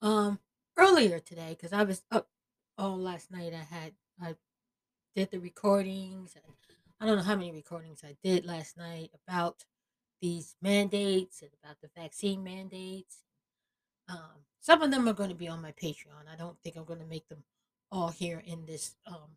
um, 0.00 0.38
earlier 0.76 1.18
today, 1.18 1.56
because 1.58 1.72
I 1.72 1.82
was 1.82 2.02
up 2.12 2.28
all 2.78 2.96
last 2.96 3.32
night, 3.32 3.52
I 3.52 3.74
had 3.74 3.92
I 4.20 4.36
did 5.14 5.30
the 5.30 5.38
recordings 5.38 6.34
and 6.34 6.54
I 7.00 7.06
don't 7.06 7.16
know 7.16 7.24
how 7.24 7.34
many 7.34 7.50
recordings 7.50 8.02
I 8.04 8.16
did 8.22 8.46
last 8.46 8.76
night 8.76 9.10
about 9.26 9.64
these 10.20 10.54
mandates 10.62 11.42
and 11.42 11.50
about 11.62 11.76
the 11.82 11.90
vaccine 12.00 12.44
mandates. 12.44 13.24
Um, 14.08 14.44
some 14.60 14.82
of 14.82 14.92
them 14.92 15.08
are 15.08 15.12
going 15.12 15.28
to 15.28 15.34
be 15.34 15.48
on 15.48 15.60
my 15.60 15.72
Patreon. 15.72 16.28
I 16.32 16.36
don't 16.36 16.56
think 16.62 16.76
I'm 16.76 16.84
going 16.84 17.00
to 17.00 17.06
make 17.06 17.28
them 17.28 17.42
all 17.90 18.08
here 18.08 18.40
in 18.46 18.66
this 18.66 18.94
um, 19.06 19.36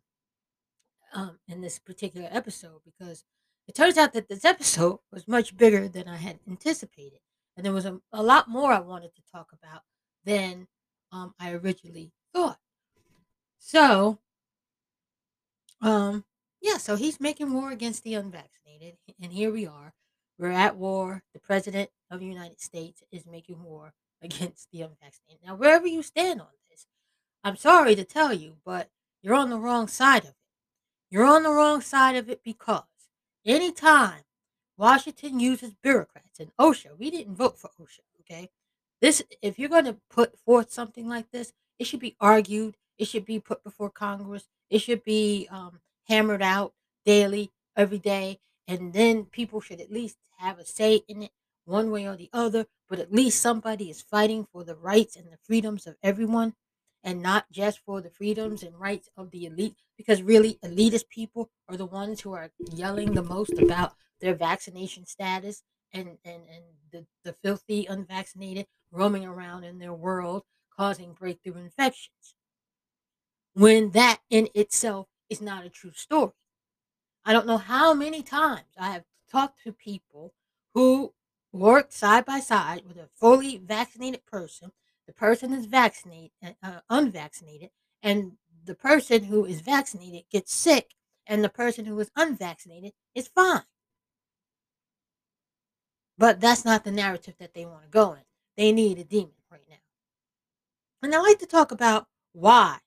um, 1.12 1.38
in 1.48 1.60
this 1.60 1.80
particular 1.80 2.28
episode 2.30 2.80
because 2.84 3.24
it 3.66 3.74
turns 3.74 3.98
out 3.98 4.12
that 4.12 4.28
this 4.28 4.44
episode 4.44 5.00
was 5.12 5.26
much 5.26 5.56
bigger 5.56 5.88
than 5.88 6.06
I 6.06 6.16
had 6.16 6.38
anticipated, 6.48 7.18
and 7.56 7.66
there 7.66 7.72
was 7.72 7.84
a, 7.84 8.00
a 8.12 8.22
lot 8.22 8.48
more 8.48 8.72
I 8.72 8.80
wanted 8.80 9.14
to 9.16 9.22
talk 9.32 9.48
about 9.52 9.82
than 10.24 10.68
um, 11.10 11.34
I 11.40 11.52
originally 11.52 12.12
thought. 12.32 12.58
So, 13.58 14.20
um, 15.80 16.24
yeah, 16.60 16.78
so 16.78 16.96
he's 16.96 17.20
making 17.20 17.52
war 17.52 17.70
against 17.70 18.02
the 18.02 18.14
unvaccinated, 18.14 18.96
and 19.20 19.32
here 19.32 19.52
we 19.52 19.66
are. 19.66 19.92
We're 20.38 20.50
at 20.50 20.76
war. 20.76 21.22
The 21.32 21.40
president 21.40 21.90
of 22.10 22.20
the 22.20 22.26
United 22.26 22.60
States 22.60 23.02
is 23.10 23.26
making 23.26 23.62
war 23.62 23.94
against 24.22 24.70
the 24.70 24.82
unvaccinated. 24.82 25.44
Now, 25.44 25.54
wherever 25.54 25.86
you 25.86 26.02
stand 26.02 26.40
on 26.40 26.48
this, 26.70 26.86
I'm 27.44 27.56
sorry 27.56 27.94
to 27.94 28.04
tell 28.04 28.32
you, 28.32 28.56
but 28.64 28.90
you're 29.22 29.34
on 29.34 29.50
the 29.50 29.58
wrong 29.58 29.88
side 29.88 30.24
of 30.24 30.30
it. 30.30 30.34
You're 31.10 31.24
on 31.24 31.44
the 31.44 31.52
wrong 31.52 31.80
side 31.80 32.16
of 32.16 32.28
it 32.28 32.40
because 32.44 32.82
anytime 33.44 34.22
Washington 34.76 35.40
uses 35.40 35.74
bureaucrats 35.82 36.40
and 36.40 36.50
OSHA, 36.58 36.98
we 36.98 37.10
didn't 37.10 37.36
vote 37.36 37.58
for 37.58 37.70
OSHA, 37.80 38.00
okay? 38.20 38.50
This 39.00 39.22
if 39.42 39.58
you're 39.58 39.68
going 39.68 39.84
to 39.84 39.96
put 40.10 40.38
forth 40.38 40.72
something 40.72 41.08
like 41.08 41.30
this, 41.30 41.52
it 41.78 41.86
should 41.86 42.00
be 42.00 42.16
argued, 42.20 42.76
it 42.98 43.06
should 43.06 43.24
be 43.24 43.40
put 43.40 43.62
before 43.64 43.90
Congress, 43.90 44.48
it 44.70 44.78
should 44.80 45.02
be 45.04 45.46
um, 45.50 45.80
hammered 46.08 46.42
out 46.42 46.74
daily, 47.04 47.52
every 47.76 47.98
day, 47.98 48.40
and 48.66 48.92
then 48.92 49.24
people 49.24 49.60
should 49.60 49.80
at 49.80 49.92
least 49.92 50.16
have 50.38 50.58
a 50.58 50.64
say 50.64 51.02
in 51.08 51.22
it 51.22 51.32
one 51.64 51.90
way 51.90 52.06
or 52.06 52.16
the 52.16 52.30
other, 52.32 52.66
but 52.88 52.98
at 52.98 53.12
least 53.12 53.40
somebody 53.40 53.90
is 53.90 54.00
fighting 54.02 54.44
for 54.44 54.64
the 54.64 54.76
rights 54.76 55.16
and 55.16 55.30
the 55.32 55.38
freedoms 55.42 55.86
of 55.86 55.96
everyone 56.02 56.54
and 57.02 57.22
not 57.22 57.50
just 57.50 57.80
for 57.80 58.00
the 58.00 58.10
freedoms 58.10 58.62
and 58.62 58.78
rights 58.80 59.08
of 59.16 59.30
the 59.30 59.46
elite 59.46 59.76
because 59.96 60.22
really 60.22 60.58
elitist 60.64 61.08
people 61.08 61.50
are 61.68 61.76
the 61.76 61.86
ones 61.86 62.20
who 62.20 62.32
are 62.32 62.50
yelling 62.72 63.12
the 63.14 63.22
most 63.22 63.52
about 63.58 63.94
their 64.20 64.34
vaccination 64.34 65.06
status 65.06 65.62
and 65.92 66.18
and, 66.24 66.42
and 66.48 66.64
the, 66.92 67.06
the 67.24 67.32
filthy 67.32 67.86
unvaccinated 67.86 68.66
roaming 68.90 69.24
around 69.24 69.64
in 69.64 69.78
their 69.78 69.92
world 69.94 70.44
causing 70.70 71.12
breakthrough 71.12 71.56
infections 71.56 72.34
when 73.56 73.90
that 73.90 74.20
in 74.30 74.48
itself 74.54 75.06
is 75.28 75.40
not 75.40 75.64
a 75.64 75.70
true 75.70 75.92
story 75.92 76.32
i 77.24 77.32
don't 77.32 77.46
know 77.46 77.58
how 77.58 77.94
many 77.94 78.22
times 78.22 78.74
i 78.78 78.90
have 78.92 79.04
talked 79.30 79.62
to 79.62 79.72
people 79.72 80.32
who 80.74 81.12
work 81.52 81.90
side 81.90 82.24
by 82.24 82.38
side 82.38 82.82
with 82.86 82.96
a 82.96 83.08
fully 83.18 83.56
vaccinated 83.56 84.24
person 84.26 84.70
the 85.06 85.12
person 85.12 85.52
is 85.52 85.66
vaccinated, 85.66 86.32
uh, 86.62 86.80
unvaccinated, 86.90 87.70
and 88.02 88.32
the 88.64 88.74
person 88.74 89.24
who 89.24 89.44
is 89.44 89.60
vaccinated 89.60 90.24
gets 90.30 90.52
sick, 90.52 90.94
and 91.26 91.42
the 91.42 91.48
person 91.48 91.84
who 91.84 91.98
is 92.00 92.10
unvaccinated 92.16 92.92
is 93.14 93.28
fine. 93.28 93.62
But 96.18 96.40
that's 96.40 96.64
not 96.64 96.84
the 96.84 96.90
narrative 96.90 97.34
that 97.38 97.54
they 97.54 97.64
want 97.64 97.84
to 97.84 97.88
go 97.88 98.14
in. 98.14 98.22
They 98.56 98.72
need 98.72 98.98
a 98.98 99.04
demon 99.04 99.34
right 99.50 99.60
now. 99.68 99.76
And 101.02 101.14
I 101.14 101.20
like 101.20 101.38
to 101.40 101.46
talk 101.46 101.70
about 101.70 102.08
why 102.32 102.78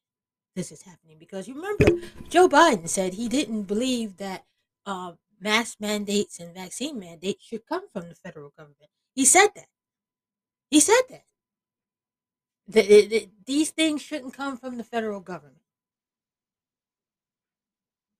this 0.59 0.73
is 0.73 0.81
happening 0.81 1.15
because 1.17 1.47
you 1.47 1.55
remember 1.55 2.05
Joe 2.27 2.49
Biden 2.49 2.89
said 2.89 3.13
he 3.13 3.29
didn't 3.29 3.63
believe 3.63 4.17
that 4.17 4.43
uh, 4.85 5.13
mask 5.39 5.77
mandates 5.79 6.37
and 6.37 6.53
vaccine 6.53 6.99
mandates 6.99 7.45
should 7.45 7.65
come 7.65 7.87
from 7.87 8.09
the 8.09 8.15
federal 8.15 8.49
government. 8.49 8.89
He 9.15 9.23
said 9.23 9.47
that. 9.55 9.69
He 10.69 10.81
said 10.81 11.01
that. 11.09 11.23
The, 12.67 12.81
the, 12.81 13.29
these 13.45 13.69
things 13.69 14.01
shouldn't 14.01 14.33
come 14.33 14.57
from 14.57 14.75
the 14.75 14.83
federal 14.83 15.21
government. 15.21 15.63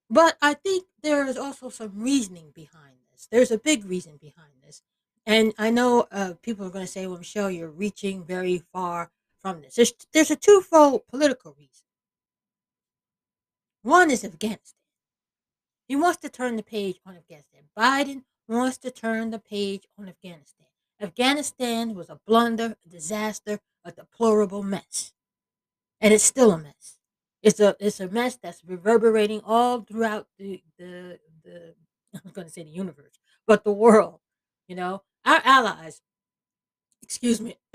But 0.10 0.38
I 0.42 0.54
think 0.54 0.86
there 1.04 1.28
is 1.28 1.38
also 1.38 1.68
some 1.68 1.92
reasoning 1.96 2.52
behind 2.56 2.96
this. 3.12 3.28
There's 3.30 3.52
a 3.52 3.60
big 3.60 3.84
reason 3.84 4.14
behind 4.16 4.54
this. 4.66 4.82
And 5.26 5.54
I 5.58 5.72
know 5.72 6.08
uh, 6.10 6.36
people 6.42 6.66
are 6.66 6.72
going 6.72 6.86
to 6.86 6.92
say, 6.92 7.06
well, 7.06 7.18
Michelle, 7.18 7.52
you're 7.52 7.70
reaching 7.70 8.24
very 8.24 8.64
far 8.72 9.12
from 9.42 9.60
this. 9.62 9.76
There's, 9.76 9.94
there's 10.14 10.32
a 10.32 10.38
twofold 10.38 11.06
political 11.10 11.54
reason. 11.60 11.89
One 13.82 14.12
is 14.12 14.24
Afghanistan. 14.24 14.76
He 15.88 15.96
wants 15.96 16.20
to 16.20 16.30
turn 16.30 16.56
the 16.56 16.64
page 16.64 17.00
on 17.06 17.16
Afghanistan. 17.16 17.64
Biden 17.78 18.24
wants 18.48 18.78
to 18.80 18.92
turn 18.92 19.32
the 19.32 19.40
page 19.40 19.88
on 19.98 20.08
Afghanistan. 20.10 20.68
Afghanistan 21.02 21.96
was 21.96 22.10
a 22.10 22.20
blunder, 22.28 22.76
a 22.86 22.90
disaster, 22.90 23.60
a 23.86 23.92
deplorable 23.92 24.64
mess. 24.64 25.14
And 26.02 26.14
it's 26.14 26.24
still 26.24 26.52
a 26.52 26.58
mess. 26.58 26.98
It's 27.42 27.60
a 27.60 27.76
it's 27.80 28.00
a 28.02 28.10
mess 28.10 28.36
that's 28.36 28.62
reverberating 28.66 29.42
all 29.46 29.82
throughout 29.82 30.28
the 30.38 30.62
the 30.78 31.20
the 31.44 31.74
I'm 32.26 32.32
going 32.32 32.48
to 32.48 32.54
say 32.54 32.64
the 32.64 32.70
universe, 32.70 33.20
but 33.48 33.64
the 33.64 33.72
world. 33.72 34.20
You 34.68 34.76
know, 34.76 35.04
our 35.26 35.42
allies, 35.44 36.02
excuse 37.02 37.40
me, 37.42 37.56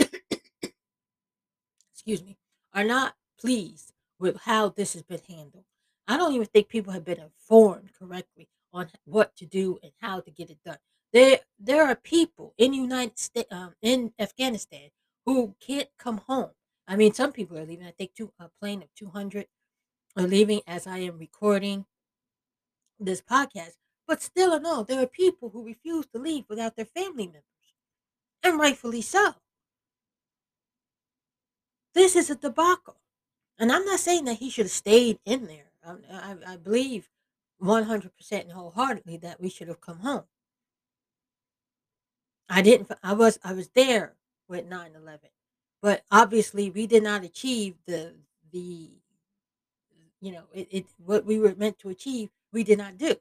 excuse 1.92 2.22
me, 2.22 2.36
are 2.72 2.84
not 2.84 3.16
pleased 3.40 3.92
with 4.18 4.42
how 4.42 4.68
this 4.68 4.92
has 4.92 5.02
been 5.02 5.20
handled. 5.26 5.64
I 6.06 6.16
don't 6.16 6.34
even 6.34 6.46
think 6.46 6.68
people 6.68 6.92
have 6.92 7.04
been 7.04 7.20
informed 7.20 7.90
correctly 7.98 8.48
on 8.72 8.88
what 9.04 9.34
to 9.36 9.46
do 9.46 9.78
and 9.82 9.92
how 10.00 10.20
to 10.20 10.30
get 10.30 10.50
it 10.50 10.58
done. 10.64 10.78
There, 11.12 11.38
there 11.58 11.86
are 11.86 11.94
people 11.94 12.54
in 12.58 12.74
United 12.74 13.18
States, 13.18 13.52
um, 13.52 13.74
in 13.80 14.12
Afghanistan, 14.18 14.90
who 15.24 15.54
can't 15.60 15.88
come 15.98 16.18
home. 16.18 16.50
I 16.86 16.96
mean, 16.96 17.14
some 17.14 17.32
people 17.32 17.56
are 17.56 17.64
leaving. 17.64 17.86
I 17.86 17.92
think 17.92 18.14
two, 18.14 18.32
a 18.38 18.50
plane 18.60 18.82
of 18.82 18.88
two 18.94 19.08
hundred 19.08 19.46
are 20.16 20.26
leaving 20.26 20.60
as 20.66 20.86
I 20.86 20.98
am 20.98 21.18
recording 21.18 21.86
this 22.98 23.22
podcast. 23.22 23.76
But 24.06 24.20
still, 24.22 24.60
no, 24.60 24.82
there 24.82 25.02
are 25.02 25.06
people 25.06 25.48
who 25.48 25.64
refuse 25.64 26.06
to 26.12 26.18
leave 26.18 26.44
without 26.48 26.76
their 26.76 26.84
family 26.84 27.26
members, 27.26 27.42
and 28.42 28.58
rightfully 28.58 29.00
so. 29.00 29.36
This 31.94 32.16
is 32.16 32.28
a 32.28 32.34
debacle, 32.34 32.96
and 33.58 33.72
I'm 33.72 33.86
not 33.86 34.00
saying 34.00 34.24
that 34.26 34.38
he 34.38 34.50
should 34.50 34.66
have 34.66 34.72
stayed 34.72 35.20
in 35.24 35.46
there. 35.46 35.70
I, 35.86 35.92
I, 36.12 36.54
I 36.54 36.56
believe 36.56 37.08
100% 37.62 38.10
and 38.32 38.52
wholeheartedly 38.52 39.18
that 39.18 39.40
we 39.40 39.48
should 39.48 39.68
have 39.68 39.80
come 39.80 40.00
home. 40.00 40.24
I 42.48 42.62
didn't. 42.62 42.90
I 43.02 43.14
was. 43.14 43.38
I 43.44 43.52
was 43.54 43.68
there 43.70 44.14
with 44.48 44.68
9-11. 44.68 45.18
but 45.82 46.04
obviously 46.10 46.70
we 46.70 46.86
did 46.86 47.02
not 47.02 47.24
achieve 47.24 47.74
the 47.86 48.14
the 48.52 48.90
you 50.20 50.32
know 50.32 50.44
it, 50.54 50.68
it 50.70 50.86
what 50.98 51.24
we 51.26 51.38
were 51.38 51.54
meant 51.56 51.78
to 51.80 51.88
achieve. 51.90 52.30
We 52.52 52.64
did 52.64 52.78
not 52.78 52.98
do. 52.98 53.16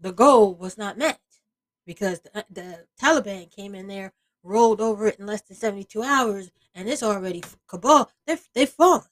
The 0.00 0.12
goal 0.12 0.54
was 0.54 0.76
not 0.78 0.98
met 0.98 1.20
because 1.86 2.20
the, 2.20 2.38
uh, 2.38 2.42
the 2.50 2.86
Taliban 3.00 3.50
came 3.50 3.74
in 3.74 3.86
there, 3.88 4.12
rolled 4.42 4.80
over 4.80 5.06
it 5.06 5.18
in 5.18 5.26
less 5.26 5.42
than 5.42 5.56
seventy 5.56 5.84
two 5.84 6.02
hours, 6.02 6.50
and 6.74 6.88
it's 6.88 7.02
already 7.02 7.42
Kabul. 7.68 8.10
They 8.26 8.38
they 8.54 8.66
fallen. 8.66 9.02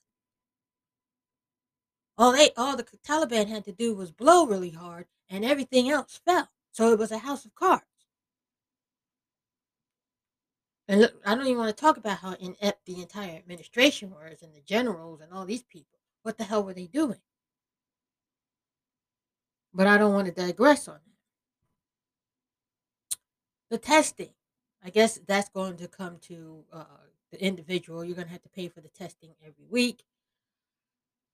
All 2.17 2.31
they 2.31 2.51
all 2.55 2.77
the 2.77 2.83
Taliban 2.83 3.47
had 3.47 3.65
to 3.65 3.71
do 3.71 3.93
was 3.93 4.11
blow 4.11 4.45
really 4.45 4.69
hard, 4.69 5.05
and 5.29 5.43
everything 5.43 5.89
else 5.89 6.21
fell. 6.25 6.49
So 6.71 6.91
it 6.91 6.99
was 6.99 7.11
a 7.11 7.17
house 7.17 7.45
of 7.45 7.55
cards. 7.55 7.83
And 10.87 11.01
look, 11.01 11.15
I 11.25 11.35
don't 11.35 11.47
even 11.47 11.57
want 11.57 11.75
to 11.75 11.81
talk 11.81 11.97
about 11.97 12.19
how 12.19 12.33
inept 12.33 12.85
the 12.85 13.01
entire 13.01 13.35
administration 13.35 14.11
was 14.11 14.43
and 14.43 14.53
the 14.53 14.61
generals 14.61 15.21
and 15.21 15.33
all 15.33 15.45
these 15.45 15.63
people. 15.63 15.99
What 16.23 16.37
the 16.37 16.43
hell 16.43 16.63
were 16.63 16.73
they 16.73 16.87
doing? 16.87 17.19
But 19.73 19.87
I 19.87 19.97
don't 19.97 20.13
want 20.13 20.27
to 20.27 20.33
digress 20.33 20.87
on 20.87 20.95
that. 20.95 21.01
The 23.71 23.77
testing, 23.79 24.33
I 24.83 24.89
guess 24.89 25.19
that's 25.27 25.49
going 25.49 25.77
to 25.77 25.87
come 25.87 26.17
to 26.23 26.63
uh, 26.71 26.83
the 27.31 27.43
individual. 27.43 28.05
You're 28.05 28.15
going 28.15 28.27
to 28.27 28.31
have 28.31 28.43
to 28.43 28.49
pay 28.49 28.69
for 28.69 28.81
the 28.81 28.89
testing 28.89 29.31
every 29.41 29.65
week. 29.69 30.03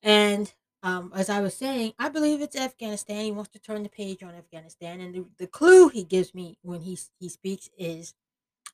And 0.01 0.51
um, 0.83 1.11
as 1.15 1.29
I 1.29 1.41
was 1.41 1.53
saying, 1.53 1.93
I 1.99 2.09
believe 2.09 2.41
it's 2.41 2.55
Afghanistan. 2.55 3.23
He 3.23 3.31
wants 3.31 3.51
to 3.51 3.59
turn 3.59 3.83
the 3.83 3.89
page 3.89 4.23
on 4.23 4.33
Afghanistan, 4.33 4.99
and 4.99 5.13
the, 5.13 5.25
the 5.37 5.47
clue 5.47 5.89
he 5.89 6.03
gives 6.03 6.33
me 6.33 6.57
when 6.63 6.81
he 6.81 6.97
he 7.19 7.29
speaks 7.29 7.69
is 7.77 8.15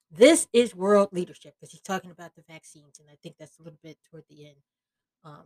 this 0.09 0.47
is 0.53 0.73
world 0.73 1.09
leadership 1.11 1.55
because 1.59 1.71
he's 1.71 1.81
talking 1.81 2.11
about 2.11 2.35
the 2.35 2.43
vaccines, 2.47 2.99
and 2.99 3.09
I 3.11 3.17
think 3.21 3.35
that's 3.37 3.59
a 3.59 3.63
little 3.63 3.79
bit 3.83 3.97
toward 4.09 4.23
the 4.29 4.47
end. 4.47 4.55
Um, 5.25 5.43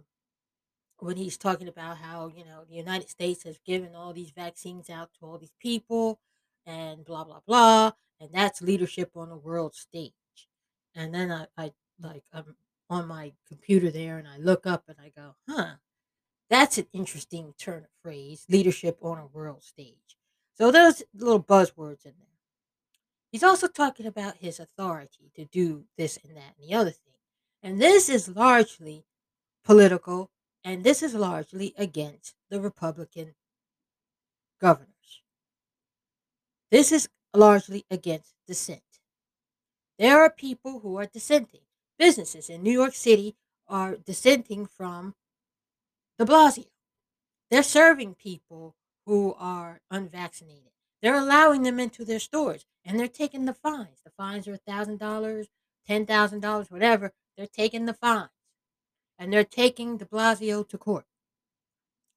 when 0.99 1.18
he's 1.18 1.38
talking 1.38 1.68
about 1.68 1.97
how 1.97 2.32
you 2.36 2.45
know 2.45 2.64
the 2.70 2.76
United 2.76 3.09
States 3.09 3.43
has 3.43 3.57
given 3.66 3.95
all 3.95 4.14
these 4.14 4.32
vaccines 4.32 4.88
out 4.89 5.09
to 5.20 5.26
all 5.26 5.39
these 5.39 5.55
people, 5.59 6.20
and 6.68 7.03
blah 7.03 7.24
blah 7.24 7.39
blah, 7.47 7.91
and 8.20 8.30
that's 8.32 8.62
leadership 8.62 9.12
on 9.16 9.30
the 9.30 9.36
world 9.36 9.74
stage. 9.74 10.14
And 10.93 11.12
then 11.12 11.32
I, 11.32 11.47
I 11.57 11.72
like 11.99 12.24
I'm 12.32 12.55
on 12.88 13.07
my 13.07 13.32
computer 13.47 13.89
there, 13.89 14.20
and 14.20 14.28
I 14.28 14.38
look 14.38 14.68
up 14.68 14.84
and 14.88 14.97
I 15.03 15.12
go, 15.20 15.36
huh, 15.49 15.76
that's 16.52 16.78
an 16.78 16.88
interesting 16.91 17.54
turn 17.58 17.78
of 17.78 17.89
phrase, 18.04 18.45
leadership 18.49 18.97
on 19.02 19.18
a 19.18 19.26
world 19.26 19.64
stage. 19.64 19.95
So 20.56 20.70
there's 20.70 21.02
little 21.16 21.41
buzzwords 21.41 22.06
in 22.06 22.12
there. 22.20 22.28
He's 23.32 23.41
also 23.41 23.68
talking 23.68 24.06
about 24.06 24.36
his 24.36 24.60
authority 24.60 25.32
to 25.36 25.45
do 25.45 25.86
this 25.97 26.20
and 26.24 26.36
that 26.36 26.56
and 26.60 26.70
the 26.70 26.76
other 26.76 26.91
thing. 26.91 27.14
And 27.64 27.82
this 27.82 28.10
is 28.10 28.28
largely 28.28 29.06
political, 29.64 30.30
and 30.66 30.84
this 30.84 31.02
is 31.02 31.14
largely 31.14 31.74
against 31.78 32.36
the 32.49 32.60
Republican 32.60 33.34
governors. 34.60 34.89
This 36.70 36.91
is 36.91 37.08
largely 37.34 37.86
against 37.89 38.34
dissent. 38.45 38.82
There 39.97 40.20
are 40.20 40.30
people 40.30 40.80
who 40.80 40.97
are 40.97 41.06
dissenting. 41.06 41.62
Businesses 41.97 42.49
in 42.49 42.62
New 42.62 42.72
York 42.72 42.93
City 42.93 43.38
are 43.70 43.95
dissenting 43.95 44.66
from 44.66 45.16
de 46.22 46.32
Blasio. 46.32 46.66
They're 47.50 47.64
serving 47.64 48.16
people 48.16 48.76
who 49.06 49.36
are 49.40 49.82
unvaccinated. 49.90 50.72
They're 51.02 51.16
allowing 51.16 51.64
them 51.64 51.80
into 51.80 52.06
their 52.06 52.20
stores 52.20 52.66
and 52.86 53.00
they're 53.00 53.08
taking 53.08 53.46
the 53.46 53.54
fines. 53.54 54.02
The 54.06 54.12
fines 54.12 54.48
are 54.48 54.58
$1,000, 54.68 55.48
$10,000, 55.90 56.72
whatever. 56.72 57.12
They're 57.36 57.48
taking 57.48 57.86
the 57.86 57.94
fines 57.94 58.30
and 59.18 59.34
they're 59.34 59.44
taking 59.44 59.98
de 59.98 60.06
Blasio 60.06 60.68
to 60.70 60.78
court. 60.78 61.06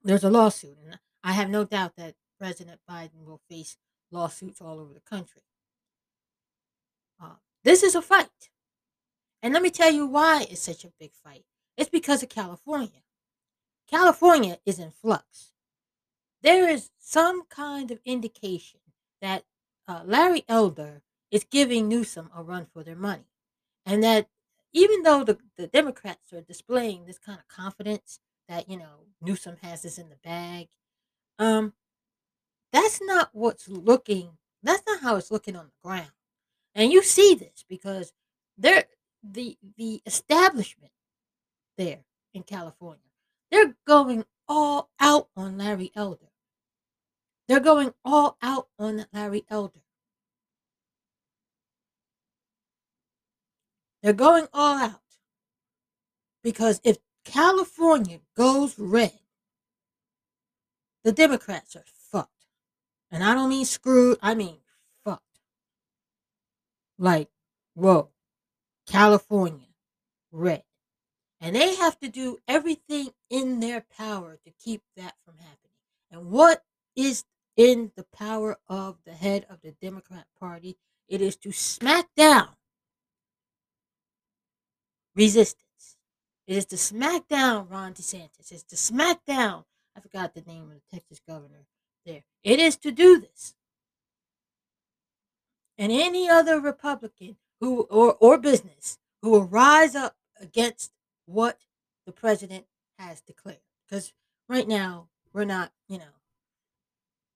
There's 0.02 0.24
a 0.24 0.30
lawsuit, 0.30 0.76
and 0.84 0.98
I 1.22 1.32
have 1.32 1.48
no 1.48 1.64
doubt 1.64 1.96
that 1.96 2.14
President 2.38 2.80
Biden 2.88 3.24
will 3.24 3.40
face 3.48 3.78
lawsuits 4.10 4.60
all 4.60 4.78
over 4.78 4.92
the 4.92 5.00
country. 5.00 5.42
Uh, 7.22 7.36
this 7.62 7.82
is 7.82 7.94
a 7.94 8.02
fight. 8.02 8.50
And 9.42 9.54
let 9.54 9.62
me 9.62 9.70
tell 9.70 9.90
you 9.90 10.06
why 10.06 10.46
it's 10.50 10.60
such 10.60 10.84
a 10.84 10.92
big 11.00 11.12
fight. 11.12 11.44
It's 11.78 11.88
because 11.88 12.22
of 12.22 12.28
California. 12.28 13.03
California 13.90 14.58
is 14.64 14.78
in 14.78 14.90
flux. 14.90 15.52
There 16.42 16.68
is 16.68 16.90
some 16.98 17.44
kind 17.48 17.90
of 17.90 18.00
indication 18.04 18.80
that 19.20 19.44
uh, 19.88 20.02
Larry 20.04 20.44
Elder 20.48 21.02
is 21.30 21.44
giving 21.44 21.88
Newsom 21.88 22.30
a 22.34 22.42
run 22.42 22.66
for 22.72 22.82
their 22.82 22.96
money. 22.96 23.26
And 23.86 24.02
that 24.02 24.28
even 24.72 25.02
though 25.02 25.24
the, 25.24 25.38
the 25.56 25.66
Democrats 25.66 26.32
are 26.32 26.40
displaying 26.40 27.06
this 27.06 27.18
kind 27.18 27.38
of 27.38 27.48
confidence 27.48 28.18
that, 28.48 28.68
you 28.68 28.76
know, 28.76 29.06
Newsom 29.22 29.56
has 29.62 29.82
this 29.82 29.98
in 29.98 30.08
the 30.08 30.16
bag, 30.22 30.68
um, 31.38 31.72
that's 32.72 33.00
not 33.02 33.30
what's 33.32 33.68
looking, 33.68 34.30
that's 34.62 34.82
not 34.86 35.00
how 35.00 35.16
it's 35.16 35.30
looking 35.30 35.56
on 35.56 35.66
the 35.66 35.88
ground. 35.88 36.10
And 36.74 36.92
you 36.92 37.02
see 37.02 37.34
this 37.34 37.64
because 37.68 38.12
there 38.58 38.84
the 39.22 39.56
the 39.76 40.02
establishment 40.04 40.92
there 41.78 42.04
in 42.34 42.42
California, 42.42 43.03
they're 43.54 43.76
going 43.86 44.24
all 44.48 44.90
out 44.98 45.28
on 45.36 45.58
Larry 45.58 45.92
Elder. 45.94 46.32
They're 47.46 47.60
going 47.60 47.94
all 48.04 48.36
out 48.42 48.66
on 48.80 49.06
Larry 49.12 49.44
Elder. 49.48 49.78
They're 54.02 54.12
going 54.12 54.48
all 54.52 54.76
out. 54.76 55.00
Because 56.42 56.80
if 56.82 56.98
California 57.24 58.18
goes 58.36 58.76
red, 58.76 59.20
the 61.04 61.12
Democrats 61.12 61.76
are 61.76 61.84
fucked. 62.10 62.46
And 63.12 63.22
I 63.22 63.34
don't 63.34 63.50
mean 63.50 63.64
screwed, 63.64 64.18
I 64.20 64.34
mean 64.34 64.58
fucked. 65.04 65.38
Like, 66.98 67.28
whoa, 67.74 68.10
California, 68.88 69.68
red. 70.32 70.64
And 71.40 71.54
they 71.54 71.76
have 71.76 72.00
to 72.00 72.08
do 72.08 72.38
everything 72.48 73.10
in 73.34 73.60
their 73.60 73.84
power 73.96 74.38
to 74.44 74.52
keep 74.62 74.82
that 74.96 75.14
from 75.24 75.34
happening. 75.38 75.72
And 76.10 76.30
what 76.30 76.62
is 76.94 77.24
in 77.56 77.92
the 77.96 78.04
power 78.04 78.58
of 78.68 78.98
the 79.04 79.12
head 79.12 79.46
of 79.48 79.60
the 79.62 79.72
Democrat 79.80 80.26
Party. 80.38 80.76
It 81.08 81.20
is 81.20 81.36
to 81.36 81.52
smack 81.52 82.06
down 82.16 82.48
resistance. 85.14 85.96
It 86.46 86.56
is 86.56 86.66
to 86.66 86.76
smack 86.76 87.28
down 87.28 87.68
Ron 87.68 87.94
DeSantis. 87.94 88.50
It's 88.50 88.64
to 88.64 88.76
smack 88.76 89.24
down, 89.24 89.64
I 89.96 90.00
forgot 90.00 90.34
the 90.34 90.42
name 90.42 90.64
of 90.64 90.70
the 90.70 90.82
Texas 90.90 91.20
governor 91.26 91.66
there. 92.04 92.24
It 92.42 92.58
is 92.58 92.76
to 92.78 92.90
do 92.90 93.20
this. 93.20 93.54
And 95.78 95.90
any 95.90 96.28
other 96.28 96.60
Republican 96.60 97.36
who 97.60 97.82
or, 97.82 98.16
or 98.20 98.38
business 98.38 98.98
who 99.22 99.30
will 99.30 99.44
rise 99.44 99.94
up 99.94 100.16
against 100.40 100.92
what 101.26 101.58
the 102.06 102.12
president 102.12 102.66
has 102.98 103.20
declared. 103.20 103.58
Because 103.88 104.12
right 104.48 104.66
now, 104.66 105.08
we're 105.32 105.44
not, 105.44 105.72
you 105.88 105.98
know, 105.98 106.14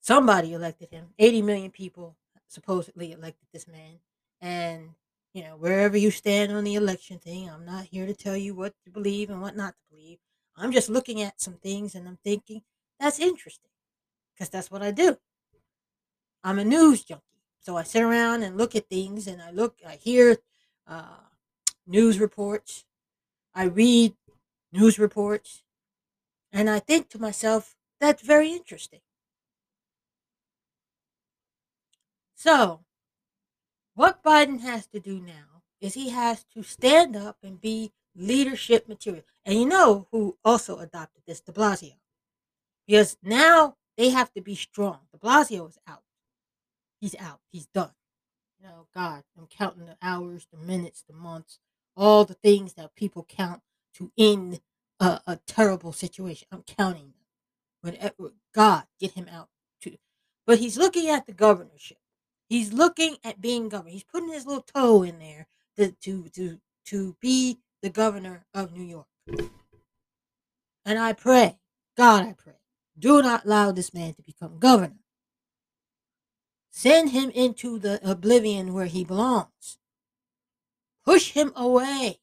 somebody 0.01 0.53
elected 0.53 0.91
him. 0.91 1.09
80 1.19 1.43
million 1.43 1.71
people 1.71 2.17
supposedly 2.47 3.13
elected 3.13 3.49
this 3.53 3.69
man. 3.69 3.99
And, 4.41 4.91
you 5.35 5.43
know, 5.43 5.57
wherever 5.57 5.97
you 5.97 6.11
stand 6.11 6.53
on 6.53 6.65
the 6.65 6.77
election 6.77 7.19
thing, 7.19 7.51
I'm 7.51 7.67
not 7.67 7.85
here 7.85 8.07
to 8.07 8.15
tell 8.15 8.37
you 8.37 8.55
what 8.55 8.75
to 8.85 8.91
believe 8.91 9.31
and 9.31 9.43
what 9.43 9.57
not 9.57 9.75
to 9.75 9.97
believe. 9.97 10.19
I'm 10.57 10.73
just 10.73 10.89
looking 10.89 11.23
at 11.23 11.41
some 11.41 11.55
things 11.55 11.95
and 11.95 12.09
I'm 12.09 12.19
thinking, 12.25 12.63
that's 12.99 13.21
interesting 13.21 13.71
because 14.35 14.49
that's 14.49 14.71
what 14.71 14.83
I 14.83 14.91
do. 14.91 15.17
I'm 16.43 16.59
a 16.59 16.65
news 16.65 17.05
junkie. 17.05 17.23
So 17.61 17.77
I 17.77 17.83
sit 17.83 18.03
around 18.03 18.43
and 18.43 18.57
look 18.57 18.75
at 18.75 18.89
things 18.89 19.27
and 19.27 19.43
I 19.43 19.51
look, 19.51 19.77
I 19.87 19.97
hear 19.97 20.39
uh, 20.87 21.19
news 21.87 22.19
reports, 22.19 22.85
I 23.55 23.65
read 23.65 24.15
news 24.73 24.99
reports, 24.99 25.63
and 26.53 26.69
I 26.69 26.79
think 26.79 27.09
to 27.11 27.19
myself, 27.19 27.77
that's 28.01 28.23
very 28.23 28.53
interesting. 28.53 29.01
So, 32.35 32.81
what 33.95 34.23
Biden 34.23 34.61
has 34.61 34.87
to 34.89 35.01
do 35.01 35.21
now 35.21 35.63
is 35.81 35.95
he 35.95 36.11
has 36.11 36.45
to 36.55 36.63
stand 36.63 37.17
up 37.17 37.39
and 37.43 37.61
be 37.61 37.93
leadership 38.15 38.89
material. 38.89 39.25
And 39.45 39.59
you 39.59 39.67
know 39.67 40.07
who 40.11 40.37
also 40.45 40.79
adopted 40.79 41.23
this? 41.27 41.41
De 41.41 41.53
Blasio. 41.53 41.95
Because 42.87 43.17
now 43.23 43.77
they 43.97 44.11
have 44.11 44.33
to 44.35 44.41
be 44.41 44.55
strong. 44.55 44.99
De 45.13 45.19
Blasio 45.19 45.69
is 45.69 45.79
out. 45.87 46.03
He's 47.01 47.15
out. 47.17 47.41
He's 47.51 47.67
done. 47.67 47.91
You 48.61 48.69
know, 48.69 48.87
God, 48.95 49.23
I'm 49.39 49.47
counting 49.47 49.87
the 49.87 49.97
hours, 50.03 50.47
the 50.53 50.59
minutes, 50.59 51.05
the 51.09 51.15
months, 51.15 51.59
all 51.97 52.25
the 52.25 52.35
things 52.35 52.75
that 52.75 52.95
people 52.95 53.25
count 53.29 53.63
to 53.99 54.11
end 54.17 54.61
a, 55.01 55.21
a 55.27 55.39
terrible 55.47 55.93
situation. 55.93 56.49
I'm 56.51 56.63
counting 56.63 57.13
them. 57.83 58.33
God 58.55 58.85
get 58.99 59.13
him 59.13 59.29
out 59.31 59.49
too. 59.81 59.97
But 60.47 60.59
he's 60.59 60.77
looking 60.77 61.09
at 61.09 61.27
the 61.27 61.33
governorship. 61.33 61.99
He's 62.49 62.73
looking 62.73 63.17
at 63.23 63.41
being 63.41 63.69
governor. 63.69 63.93
He's 63.93 64.05
putting 64.05 64.33
his 64.33 64.47
little 64.47 64.63
toe 64.63 65.03
in 65.03 65.19
there 65.19 65.47
to 65.77 65.93
to 65.93 66.29
to, 66.31 66.61
to 66.87 67.17
be 67.21 67.59
the 67.83 67.91
governor 67.91 68.47
of 68.55 68.73
New 68.73 68.83
York. 68.83 69.07
And 70.85 70.99
I 70.99 71.13
pray, 71.13 71.59
God, 71.97 72.25
I 72.25 72.33
pray, 72.33 72.61
do 72.99 73.23
not 73.23 73.45
allow 73.45 73.73
this 73.73 73.93
man 73.93 74.15
to 74.15 74.23
become 74.23 74.59
governor. 74.59 75.01
Send 76.71 77.11
him 77.11 77.31
into 77.31 77.79
the 77.79 78.01
oblivion 78.09 78.73
where 78.73 78.87
he 78.87 79.05
belongs. 79.05 79.79
Push 81.05 81.33
him 81.33 81.53
away. 81.55 82.21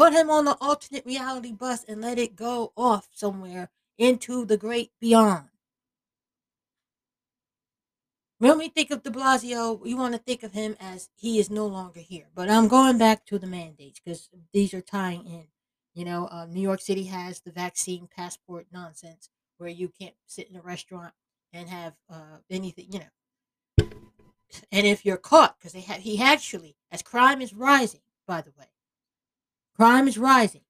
Put 0.00 0.14
him 0.14 0.30
on 0.30 0.46
the 0.46 0.56
alternate 0.62 1.04
reality 1.04 1.52
bus 1.52 1.84
and 1.84 2.00
let 2.00 2.18
it 2.18 2.34
go 2.34 2.72
off 2.74 3.10
somewhere 3.12 3.68
into 3.98 4.46
the 4.46 4.56
great 4.56 4.92
beyond. 4.98 5.50
When 8.38 8.56
we 8.56 8.68
think 8.68 8.90
of 8.90 9.02
de 9.02 9.10
Blasio, 9.10 9.78
we 9.78 9.92
want 9.92 10.14
to 10.14 10.18
think 10.18 10.42
of 10.42 10.54
him 10.54 10.74
as 10.80 11.10
he 11.16 11.38
is 11.38 11.50
no 11.50 11.66
longer 11.66 12.00
here. 12.00 12.28
But 12.34 12.48
I'm 12.48 12.66
going 12.66 12.96
back 12.96 13.26
to 13.26 13.38
the 13.38 13.46
mandates 13.46 14.00
because 14.02 14.30
these 14.54 14.72
are 14.72 14.80
tying 14.80 15.26
in. 15.26 15.48
You 15.92 16.06
know, 16.06 16.28
uh, 16.32 16.46
New 16.46 16.62
York 16.62 16.80
City 16.80 17.04
has 17.04 17.42
the 17.42 17.52
vaccine 17.52 18.08
passport 18.16 18.68
nonsense 18.72 19.28
where 19.58 19.68
you 19.68 19.90
can't 19.90 20.14
sit 20.24 20.48
in 20.48 20.56
a 20.56 20.62
restaurant 20.62 21.12
and 21.52 21.68
have 21.68 21.92
uh, 22.08 22.38
anything, 22.48 22.86
you 22.90 23.00
know. 23.00 23.90
And 24.72 24.86
if 24.86 25.04
you're 25.04 25.18
caught, 25.18 25.58
because 25.58 25.74
they 25.74 25.82
have, 25.82 25.98
he 25.98 26.22
actually, 26.22 26.78
as 26.90 27.02
crime 27.02 27.42
is 27.42 27.52
rising, 27.52 28.00
by 28.26 28.40
the 28.40 28.52
way, 28.58 28.68
crime 29.80 30.06
is 30.06 30.18
rising. 30.18 30.60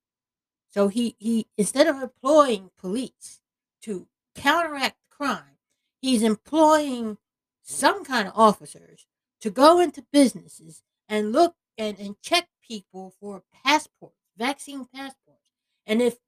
So 0.70 0.86
he, 0.86 1.16
he 1.18 1.48
instead 1.58 1.88
of 1.88 2.00
employing 2.00 2.70
police 2.78 3.40
to 3.82 4.06
counteract 4.36 4.98
crime, 5.10 5.58
he's 6.00 6.22
employing 6.22 7.18
some 7.60 8.04
kind 8.04 8.28
of 8.28 8.34
officers 8.36 9.08
to 9.40 9.50
go 9.50 9.80
into 9.80 10.06
businesses 10.12 10.84
and 11.08 11.32
look 11.32 11.56
and, 11.76 11.98
and 11.98 12.22
check 12.22 12.50
people 12.62 13.12
for 13.18 13.42
passports, 13.64 14.14
vaccine 14.36 14.84
passports. 14.94 15.42
And 15.88 16.00
if 16.00 16.18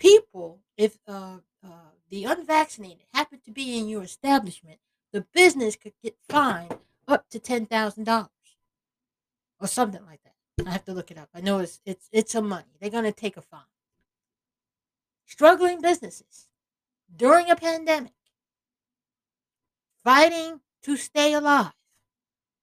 people, 0.00 0.62
if 0.76 0.98
uh, 1.06 1.36
uh, 1.64 1.92
the 2.10 2.24
unvaccinated 2.24 3.04
happen 3.14 3.38
to 3.44 3.52
be 3.52 3.78
in 3.78 3.86
your 3.88 4.02
establishment, 4.02 4.80
the 5.12 5.24
business 5.32 5.76
could 5.76 5.94
get 6.02 6.16
fined 6.28 6.78
up 7.06 7.28
to 7.30 7.38
ten 7.38 7.64
thousand 7.66 8.04
dollars 8.04 8.56
or 9.60 9.68
something 9.68 10.04
like 10.04 10.20
that. 10.24 10.29
I 10.66 10.72
have 10.72 10.84
to 10.84 10.92
look 10.92 11.10
it 11.10 11.18
up. 11.18 11.28
I 11.34 11.40
know 11.40 11.58
it's 11.58 11.80
it's 11.84 12.08
it's 12.12 12.32
some 12.32 12.48
money. 12.48 12.76
They're 12.80 12.90
gonna 12.90 13.12
take 13.12 13.36
a 13.36 13.42
fine. 13.42 13.60
Struggling 15.26 15.80
businesses 15.80 16.48
during 17.14 17.50
a 17.50 17.56
pandemic 17.56 18.12
fighting 20.02 20.60
to 20.82 20.96
stay 20.96 21.34
alive. 21.34 21.72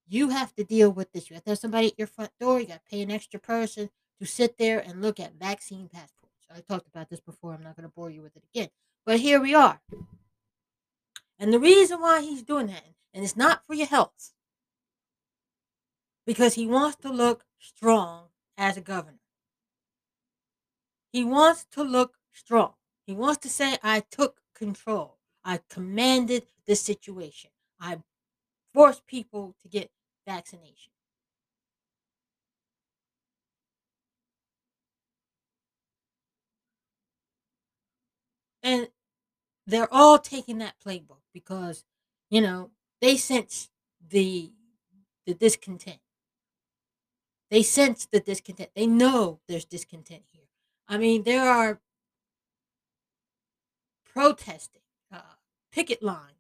You 0.07 0.29
have 0.29 0.53
to 0.55 0.63
deal 0.63 0.89
with 0.91 1.11
this. 1.11 1.29
You 1.29 1.35
have 1.35 1.43
to 1.45 1.51
have 1.51 1.59
somebody 1.59 1.87
at 1.87 1.97
your 1.97 2.07
front 2.07 2.31
door. 2.39 2.59
You 2.59 2.67
got 2.67 2.85
to 2.85 2.89
pay 2.89 3.01
an 3.01 3.11
extra 3.11 3.39
person 3.39 3.89
to 4.19 4.25
sit 4.25 4.57
there 4.57 4.79
and 4.79 5.01
look 5.01 5.19
at 5.19 5.35
vaccine 5.35 5.89
passports. 5.89 6.33
I 6.49 6.61
talked 6.61 6.87
about 6.87 7.09
this 7.09 7.19
before. 7.19 7.53
I'm 7.53 7.63
not 7.63 7.75
going 7.75 7.87
to 7.87 7.93
bore 7.93 8.09
you 8.09 8.21
with 8.21 8.35
it 8.37 8.43
again. 8.53 8.69
But 9.05 9.19
here 9.19 9.39
we 9.41 9.53
are. 9.53 9.81
And 11.37 11.53
the 11.53 11.59
reason 11.59 11.99
why 11.99 12.21
he's 12.21 12.41
doing 12.41 12.67
that, 12.67 12.83
and 13.13 13.23
it's 13.23 13.35
not 13.35 13.65
for 13.65 13.73
your 13.73 13.87
health, 13.87 14.33
because 16.27 16.55
he 16.55 16.67
wants 16.67 16.97
to 16.97 17.09
look 17.09 17.45
strong 17.57 18.25
as 18.57 18.75
a 18.75 18.81
governor. 18.81 19.21
He 21.13 21.23
wants 21.23 21.65
to 21.71 21.83
look 21.83 22.17
strong. 22.33 22.73
He 23.05 23.13
wants 23.13 23.39
to 23.39 23.49
say, 23.49 23.77
I 23.81 24.01
took 24.01 24.41
control. 24.53 25.17
I 25.45 25.61
commanded 25.69 26.43
the 26.65 26.75
situation. 26.75 27.51
I 27.79 27.99
forced 28.73 29.07
people 29.07 29.55
to 29.61 29.69
get 29.69 29.89
vaccination. 30.27 30.91
And 38.61 38.89
they're 39.65 39.93
all 39.93 40.19
taking 40.19 40.57
that 40.57 40.75
playbook 40.85 41.21
because, 41.33 41.85
you 42.29 42.41
know, 42.41 42.71
they 42.99 43.15
sense 43.15 43.69
the 44.09 44.51
the 45.25 45.33
discontent. 45.33 45.99
They 47.49 47.63
sense 47.63 48.07
the 48.11 48.19
discontent. 48.19 48.71
They 48.75 48.87
know 48.87 49.39
there's 49.47 49.65
discontent 49.65 50.23
here. 50.31 50.47
I 50.87 50.97
mean, 50.97 51.23
there 51.23 51.47
are 51.49 51.79
protesting 54.05 54.81
picket 55.71 56.01
lines 56.01 56.33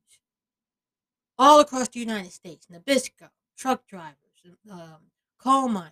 all 1.37 1.59
across 1.59 1.89
the 1.89 1.99
United 1.99 2.31
States, 2.31 2.67
Nabisco, 2.71 3.29
truck 3.55 3.85
drivers, 3.87 4.15
um, 4.71 5.11
coal 5.37 5.67
miners. 5.67 5.91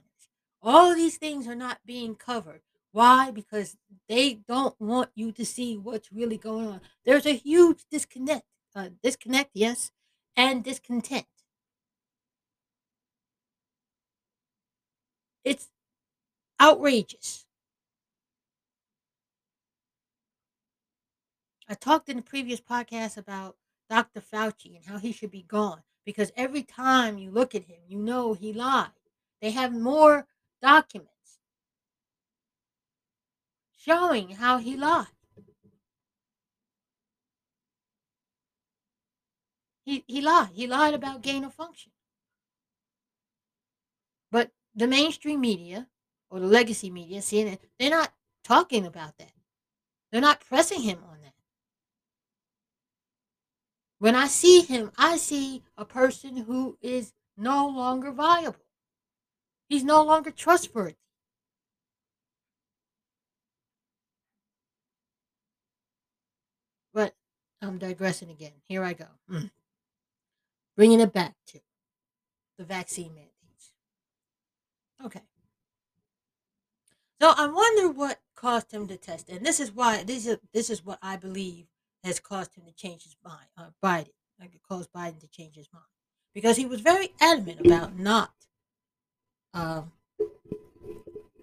All 0.64 0.90
of 0.90 0.98
these 0.98 1.18
things 1.18 1.48
are 1.48 1.56
not 1.56 1.80
being 1.86 2.16
covered. 2.16 2.62
Why? 2.92 3.30
Because 3.30 3.78
they 4.10 4.40
don't 4.48 4.76
want 4.80 5.10
you 5.14 5.32
to 5.34 5.46
see 5.46 5.78
what's 5.78 6.12
really 6.12 6.38
going 6.38 6.68
on. 6.68 6.82
There's 7.06 7.26
a 7.26 7.36
huge 7.36 7.86
disconnect, 7.92 8.46
uh, 8.76 8.90
disconnect, 9.04 9.52
yes, 9.54 9.92
and 10.36 10.64
discontent. 10.64 11.28
It's 15.46 15.70
outrageous. 16.60 17.46
I 21.70 21.76
talked 21.76 22.10
in 22.10 22.18
the 22.18 22.24
previous 22.24 22.60
podcast 22.60 23.18
about 23.18 23.56
Dr. 23.90 24.22
Fauci 24.22 24.76
and 24.76 24.86
how 24.86 24.98
he 24.98 25.12
should 25.12 25.32
be 25.32 25.44
gone 25.44 25.82
because 26.04 26.32
every 26.36 26.64
time 26.64 27.20
you 27.20 27.30
look 27.32 27.54
at 27.54 27.66
him, 27.66 27.78
you 27.88 28.00
know 28.00 28.34
he 28.34 28.54
lied. 28.54 28.90
They 29.42 29.52
have 29.52 29.72
more 29.72 30.28
documents 30.62 31.40
showing 33.78 34.32
how 34.32 34.58
he 34.58 34.76
lied. 34.76 35.08
He, 39.84 40.04
he 40.08 40.22
lied. 40.22 40.50
He 40.54 40.66
lied 40.66 40.96
about 40.96 41.22
gain 41.22 41.44
of 41.44 41.54
function. 41.54 41.92
The 44.76 44.88
mainstream 44.88 45.42
media 45.42 45.88
or 46.30 46.40
the 46.40 46.48
legacy 46.48 46.90
media, 46.90 47.22
CNN, 47.22 47.60
they're 47.80 47.90
not 47.90 48.12
talking 48.44 48.86
about 48.86 49.18
that. 49.18 49.32
They're 50.12 50.22
not 50.22 50.42
pressing 50.42 50.82
him 50.82 51.00
on 51.10 51.22
that. 51.24 51.34
When 54.00 54.16
I 54.16 54.28
see 54.28 54.62
him, 54.62 54.92
I 54.98 55.18
see 55.18 55.64
a 55.78 55.86
person 55.86 56.38
who 56.38 56.78
is 56.82 57.14
no 57.38 57.68
longer 57.68 58.12
viable. 58.12 58.60
He's 59.70 59.84
no 59.84 60.04
longer 60.04 60.32
trustworthy. 60.32 60.96
But 66.94 67.16
I'm 67.62 67.78
digressing 67.78 68.30
again. 68.30 68.54
Here 68.68 68.84
I 68.84 68.94
go. 68.94 69.08
Mm. 69.30 69.52
Bringing 70.78 71.00
it 71.00 71.12
back 71.12 71.36
to 71.48 71.60
the 72.58 72.64
vaccine 72.64 73.14
mandates. 73.16 73.35
Okay. 75.06 75.22
So 77.22 77.32
I 77.38 77.48
wonder 77.48 77.90
what 77.90 78.20
caused 78.36 78.72
him 78.72 78.88
to 78.88 78.98
test. 78.98 79.30
And 79.30 79.46
this 79.46 79.60
is 79.60 79.72
why 79.72 80.04
this 80.04 80.26
is 80.26 80.38
this 80.54 80.70
is 80.70 80.84
what 80.84 81.00
I 81.02 81.16
believe 81.16 81.68
has 82.04 82.20
caused 82.20 82.56
him 82.56 82.66
to 82.66 82.74
change 82.74 83.04
his 83.04 83.16
mind. 83.24 83.48
Uh, 83.58 83.70
Biden, 83.84 84.10
like 84.40 84.54
it 84.54 84.62
caused 84.68 84.92
Biden 84.92 85.20
to 85.22 85.28
change 85.28 85.56
his 85.56 85.70
mind 85.72 85.86
because 86.34 86.58
he 86.58 86.66
was 86.66 86.82
very 86.82 87.14
adamant 87.22 87.66
about 87.66 87.98
not 87.98 88.34
uh, 89.54 89.84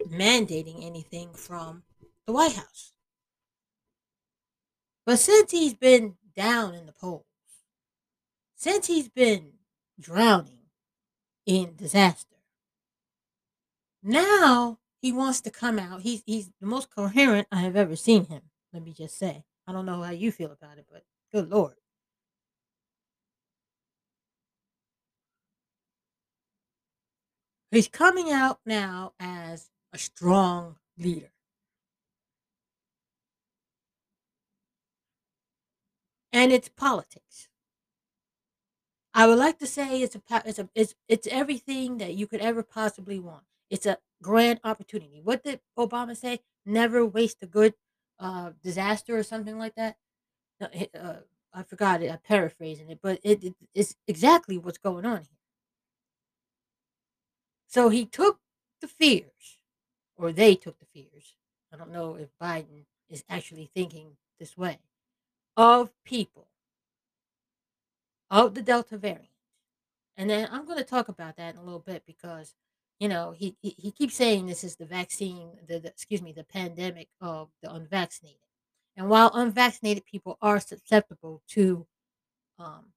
mandating 0.08 0.84
anything 0.84 1.32
from 1.32 1.84
the 2.26 2.32
White 2.32 2.54
House. 2.54 2.92
But 5.06 5.18
since 5.18 5.50
he's 5.50 5.74
been 5.74 6.16
down 6.36 6.74
in 6.74 6.86
the 6.86 6.92
polls, 6.92 7.24
since 8.54 8.86
he's 8.86 9.08
been 9.08 9.54
drowning 9.98 10.66
in 11.46 11.74
disaster, 11.74 12.36
now 14.03 14.78
he 15.00 15.12
wants 15.12 15.40
to 15.42 15.50
come 15.50 15.78
out. 15.78 16.03
He's 16.03 16.22
he's 16.26 16.50
the 16.61 16.66
most 16.66 16.94
coherent 16.94 17.48
I 17.53 17.61
have 17.62 17.76
ever 17.76 17.96
seen 17.96 18.26
him. 18.26 18.42
Let 18.72 18.82
me 18.82 18.92
just 18.92 19.18
say. 19.18 19.44
I 19.66 19.72
don't 19.72 19.86
know 19.86 20.03
how 20.03 20.11
you 20.11 20.32
feel 20.32 20.53
about 20.53 20.78
it, 20.78 20.86
but 20.90 21.05
good 21.32 21.50
lord. 21.50 21.74
He's 27.70 27.88
coming 27.88 28.30
out 28.30 28.61
now 28.66 29.14
as 29.18 29.70
a 29.92 29.98
strong 29.98 30.76
leader. 30.98 31.32
And 36.32 36.53
it's 36.53 36.68
politics. 36.68 37.48
I 39.14 39.26
would 39.26 39.38
like 39.38 39.59
to 39.59 39.66
say 39.66 40.03
it's 40.03 40.16
a 40.16 40.22
it's 40.46 40.59
a 40.59 40.68
it's 40.74 40.94
it's 41.09 41.26
everything 41.26 41.98
that 41.98 42.14
you 42.14 42.26
could 42.26 42.40
ever 42.40 42.62
possibly 42.62 43.18
want. 43.18 43.44
It's 43.72 43.86
a 43.86 43.96
grand 44.22 44.60
opportunity. 44.64 45.22
What 45.24 45.42
did 45.42 45.60
Obama 45.78 46.14
say? 46.14 46.40
Never 46.66 47.06
waste 47.06 47.38
a 47.40 47.46
good 47.46 47.72
uh, 48.20 48.50
disaster 48.62 49.16
or 49.16 49.22
something 49.22 49.58
like 49.58 49.74
that. 49.76 49.96
Uh, 50.60 51.14
I 51.54 51.62
forgot 51.62 52.02
it. 52.02 52.12
I'm 52.12 52.18
paraphrasing 52.18 52.90
it, 52.90 52.98
but 53.02 53.18
it, 53.24 53.42
it 53.42 53.54
it's 53.74 53.96
exactly 54.06 54.58
what's 54.58 54.76
going 54.76 55.06
on 55.06 55.20
here. 55.22 55.38
So 57.66 57.88
he 57.88 58.04
took 58.04 58.40
the 58.82 58.88
fears, 58.88 59.58
or 60.16 60.32
they 60.32 60.54
took 60.54 60.78
the 60.78 60.86
fears. 60.92 61.36
I 61.72 61.78
don't 61.78 61.92
know 61.92 62.16
if 62.16 62.28
Biden 62.40 62.84
is 63.08 63.24
actually 63.30 63.70
thinking 63.74 64.18
this 64.38 64.54
way 64.54 64.80
of 65.56 65.90
people 66.04 66.48
of 68.30 68.54
the 68.54 68.62
Delta 68.62 68.98
variant. 68.98 69.28
And 70.18 70.28
then 70.28 70.46
I'm 70.52 70.66
going 70.66 70.78
to 70.78 70.84
talk 70.84 71.08
about 71.08 71.36
that 71.36 71.54
in 71.54 71.60
a 71.60 71.64
little 71.64 71.80
bit 71.80 72.02
because, 72.06 72.54
you 73.03 73.09
know, 73.09 73.34
he, 73.36 73.57
he, 73.61 73.74
he 73.76 73.90
keeps 73.90 74.14
saying 74.14 74.46
this 74.46 74.62
is 74.62 74.76
the 74.76 74.86
vaccine, 74.86 75.50
the, 75.66 75.80
the 75.80 75.88
excuse 75.88 76.22
me, 76.22 76.32
the 76.32 76.44
pandemic 76.44 77.09
of 77.20 77.48
the 77.61 77.74
unvaccinated. 77.74 78.38
And 78.96 79.09
while 79.09 79.32
unvaccinated 79.34 80.07
people 80.07 80.38
are 80.40 80.61
susceptible 80.61 81.42
to 81.48 81.84
um 82.61 82.92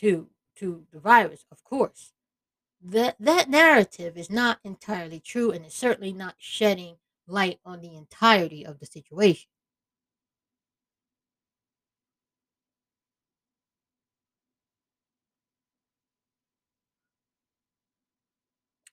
to 0.00 0.28
to 0.56 0.84
the 0.92 1.00
virus, 1.00 1.46
of 1.50 1.64
course, 1.64 2.12
that 2.84 3.16
that 3.18 3.48
narrative 3.48 4.18
is 4.18 4.28
not 4.28 4.58
entirely 4.62 5.18
true 5.18 5.50
and 5.50 5.64
is 5.64 5.72
certainly 5.72 6.12
not 6.12 6.34
shedding 6.36 6.96
light 7.26 7.60
on 7.64 7.80
the 7.80 7.96
entirety 7.96 8.66
of 8.66 8.78
the 8.78 8.84
situation. 8.84 9.48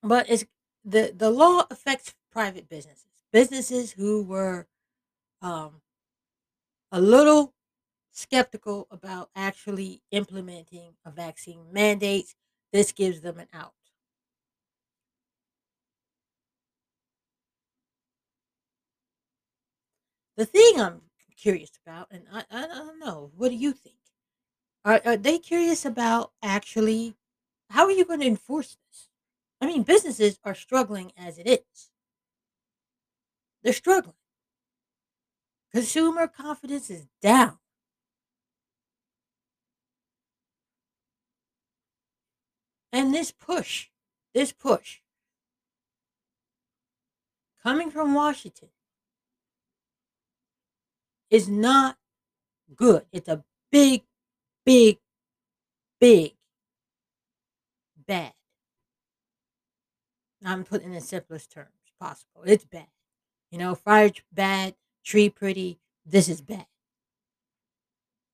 But 0.03 0.29
it's 0.29 0.45
the 0.83 1.13
the 1.15 1.29
law 1.31 1.65
affects 1.71 2.13
private 2.31 2.67
businesses, 2.69 3.05
businesses 3.31 3.93
who 3.93 4.23
were 4.23 4.67
um, 5.41 5.81
a 6.91 6.99
little 6.99 7.53
skeptical 8.11 8.87
about 8.91 9.29
actually 9.35 10.01
implementing 10.11 10.95
a 11.05 11.11
vaccine 11.11 11.71
mandate. 11.71 12.35
This 12.73 12.91
gives 12.91 13.21
them 13.21 13.39
an 13.39 13.47
out. 13.53 13.73
The 20.35 20.45
thing 20.45 20.81
I'm 20.81 21.01
curious 21.37 21.71
about, 21.85 22.07
and 22.11 22.23
I, 22.31 22.43
I 22.51 22.67
don't 22.67 22.99
know, 22.99 23.31
what 23.37 23.49
do 23.49 23.55
you 23.55 23.71
think? 23.71 23.95
Are, 24.85 25.01
are 25.05 25.17
they 25.17 25.37
curious 25.39 25.85
about 25.85 26.31
actually 26.41 27.15
how 27.69 27.85
are 27.85 27.91
you 27.91 28.05
going 28.05 28.19
to 28.21 28.27
enforce 28.27 28.77
this? 28.89 29.09
I 29.63 29.65
mean, 29.65 29.83
businesses 29.83 30.39
are 30.43 30.55
struggling 30.55 31.13
as 31.15 31.37
it 31.37 31.47
is. 31.47 31.89
They're 33.63 33.71
struggling. 33.71 34.17
Consumer 35.71 36.27
confidence 36.27 36.89
is 36.89 37.07
down. 37.21 37.59
And 42.91 43.13
this 43.13 43.31
push, 43.31 43.87
this 44.33 44.51
push 44.51 44.97
coming 47.63 47.89
from 47.89 48.13
Washington 48.13 48.67
is 51.29 51.47
not 51.47 51.97
good. 52.75 53.05
It's 53.13 53.29
a 53.29 53.45
big, 53.71 54.03
big, 54.65 54.99
big 56.01 56.33
bad. 58.05 58.33
I'm 60.45 60.63
putting 60.63 60.89
in 60.89 60.93
the 60.93 61.01
simplest 61.01 61.51
terms 61.51 61.69
possible. 61.99 62.41
It's 62.45 62.65
bad. 62.65 62.87
You 63.51 63.57
know, 63.59 63.75
fire 63.75 64.11
bad, 64.31 64.75
tree 65.03 65.29
pretty. 65.29 65.79
This 66.05 66.27
is 66.27 66.41
bad. 66.41 66.65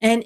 And 0.01 0.25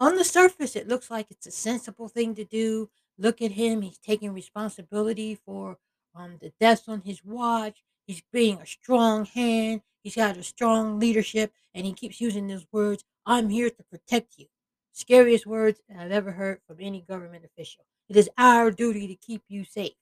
on 0.00 0.16
the 0.16 0.24
surface, 0.24 0.76
it 0.76 0.88
looks 0.88 1.10
like 1.10 1.30
it's 1.30 1.46
a 1.46 1.50
sensible 1.50 2.08
thing 2.08 2.34
to 2.34 2.44
do. 2.44 2.90
Look 3.18 3.40
at 3.40 3.52
him. 3.52 3.82
He's 3.82 3.98
taking 3.98 4.32
responsibility 4.32 5.34
for 5.34 5.78
um, 6.14 6.38
the 6.40 6.52
deaths 6.60 6.88
on 6.88 7.00
his 7.02 7.24
watch. 7.24 7.82
He's 8.06 8.22
being 8.32 8.58
a 8.58 8.66
strong 8.66 9.24
hand. 9.24 9.80
He's 10.02 10.16
got 10.16 10.36
a 10.36 10.42
strong 10.42 10.98
leadership. 10.98 11.52
And 11.74 11.86
he 11.86 11.92
keeps 11.92 12.20
using 12.20 12.46
those 12.46 12.66
words 12.70 13.04
I'm 13.26 13.48
here 13.48 13.70
to 13.70 13.82
protect 13.84 14.34
you. 14.36 14.46
Scariest 14.92 15.46
words 15.46 15.80
I've 15.98 16.12
ever 16.12 16.32
heard 16.32 16.60
from 16.66 16.76
any 16.80 17.00
government 17.00 17.44
official. 17.44 17.84
It 18.08 18.16
is 18.16 18.28
our 18.36 18.70
duty 18.70 19.08
to 19.08 19.16
keep 19.16 19.42
you 19.48 19.64
safe. 19.64 19.94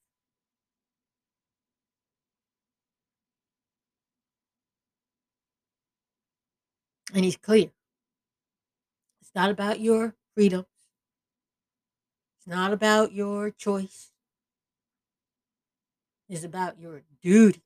And 7.12 7.24
he's 7.24 7.36
clear. 7.36 7.70
It's 9.20 9.34
not 9.34 9.50
about 9.50 9.80
your 9.80 10.14
freedom. 10.34 10.66
It's 12.38 12.46
not 12.46 12.72
about 12.72 13.12
your 13.12 13.50
choice. 13.50 14.10
It's 16.28 16.44
about 16.44 16.80
your 16.80 17.02
duty. 17.22 17.62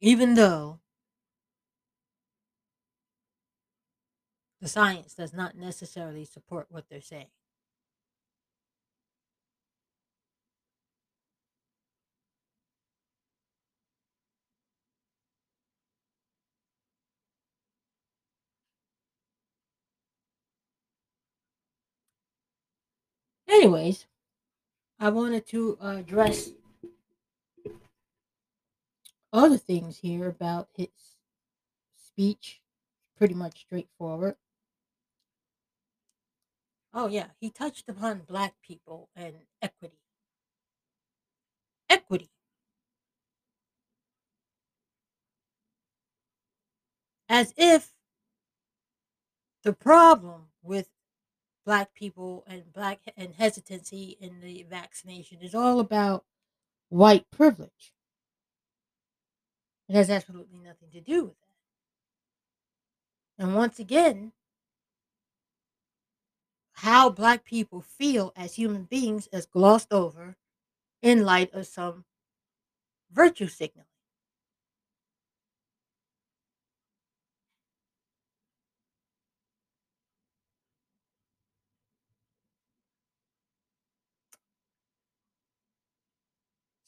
Even 0.00 0.34
though 0.34 0.80
the 4.60 4.68
science 4.68 5.14
does 5.14 5.32
not 5.32 5.56
necessarily 5.56 6.24
support 6.24 6.66
what 6.70 6.84
they're 6.88 7.00
saying. 7.00 7.26
Anyways, 23.52 24.06
I 24.98 25.10
wanted 25.10 25.46
to 25.48 25.76
address 25.82 26.52
other 29.30 29.58
things 29.58 29.98
here 29.98 30.26
about 30.26 30.68
his 30.74 30.88
speech. 32.02 32.62
Pretty 33.18 33.34
much 33.34 33.60
straightforward. 33.60 34.36
Oh, 36.94 37.08
yeah, 37.08 37.26
he 37.40 37.50
touched 37.50 37.90
upon 37.90 38.22
black 38.26 38.54
people 38.62 39.10
and 39.14 39.34
equity. 39.60 39.98
Equity. 41.90 42.30
As 47.28 47.52
if 47.58 47.92
the 49.62 49.74
problem 49.74 50.46
with 50.62 50.88
black 51.64 51.94
people 51.94 52.44
and 52.46 52.72
black 52.72 53.00
and 53.16 53.34
hesitancy 53.34 54.16
in 54.20 54.40
the 54.40 54.64
vaccination 54.68 55.38
is 55.40 55.54
all 55.54 55.80
about 55.80 56.24
white 56.88 57.30
privilege. 57.30 57.92
It 59.88 59.94
has 59.94 60.10
absolutely 60.10 60.58
nothing 60.58 60.90
to 60.92 61.00
do 61.00 61.24
with 61.24 61.34
that. 63.38 63.44
And 63.44 63.54
once 63.54 63.78
again, 63.78 64.32
how 66.74 67.10
black 67.10 67.44
people 67.44 67.80
feel 67.80 68.32
as 68.36 68.54
human 68.54 68.84
beings 68.84 69.28
is 69.32 69.46
glossed 69.46 69.92
over 69.92 70.36
in 71.00 71.24
light 71.24 71.52
of 71.52 71.66
some 71.66 72.04
virtue 73.12 73.48
signaling. 73.48 73.86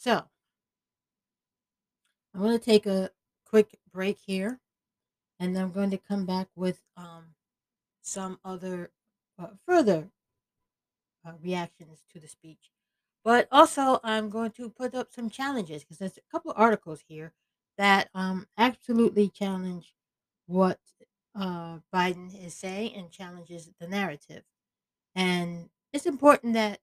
So, 0.05 0.23
I'm 2.35 2.43
going 2.43 2.59
to 2.59 2.63
take 2.63 2.85
a 2.85 3.11
quick 3.47 3.79
break 3.91 4.19
here 4.27 4.61
and 5.41 5.57
I'm 5.57 5.73
going 5.73 5.89
to 5.93 5.97
come 5.97 6.27
back 6.27 6.49
with 6.55 6.83
um, 6.95 7.29
some 8.03 8.39
other 8.45 8.91
uh, 9.39 9.47
further 9.65 10.11
uh, 11.27 11.33
reactions 11.43 12.03
to 12.13 12.21
the 12.21 12.29
speech. 12.29 12.71
But 13.25 13.49
also, 13.51 13.99
I'm 14.05 14.29
going 14.29 14.51
to 14.51 14.69
put 14.69 14.95
up 14.95 15.09
some 15.11 15.31
challenges 15.31 15.85
because 15.85 15.97
there's 15.97 16.19
a 16.19 16.31
couple 16.31 16.51
of 16.51 16.61
articles 16.61 17.03
here 17.09 17.33
that 17.79 18.11
um, 18.15 18.47
absolutely 18.59 19.31
challenge 19.31 19.95
what 20.47 20.81
uh, 21.35 21.79
Biden 21.95 22.45
is 22.45 22.53
saying 22.53 22.95
and 22.95 23.11
challenges 23.11 23.71
the 23.81 23.89
narrative. 23.89 24.43
And 25.15 25.71
it's 25.95 26.05
important 26.05 26.53
that 26.53 26.81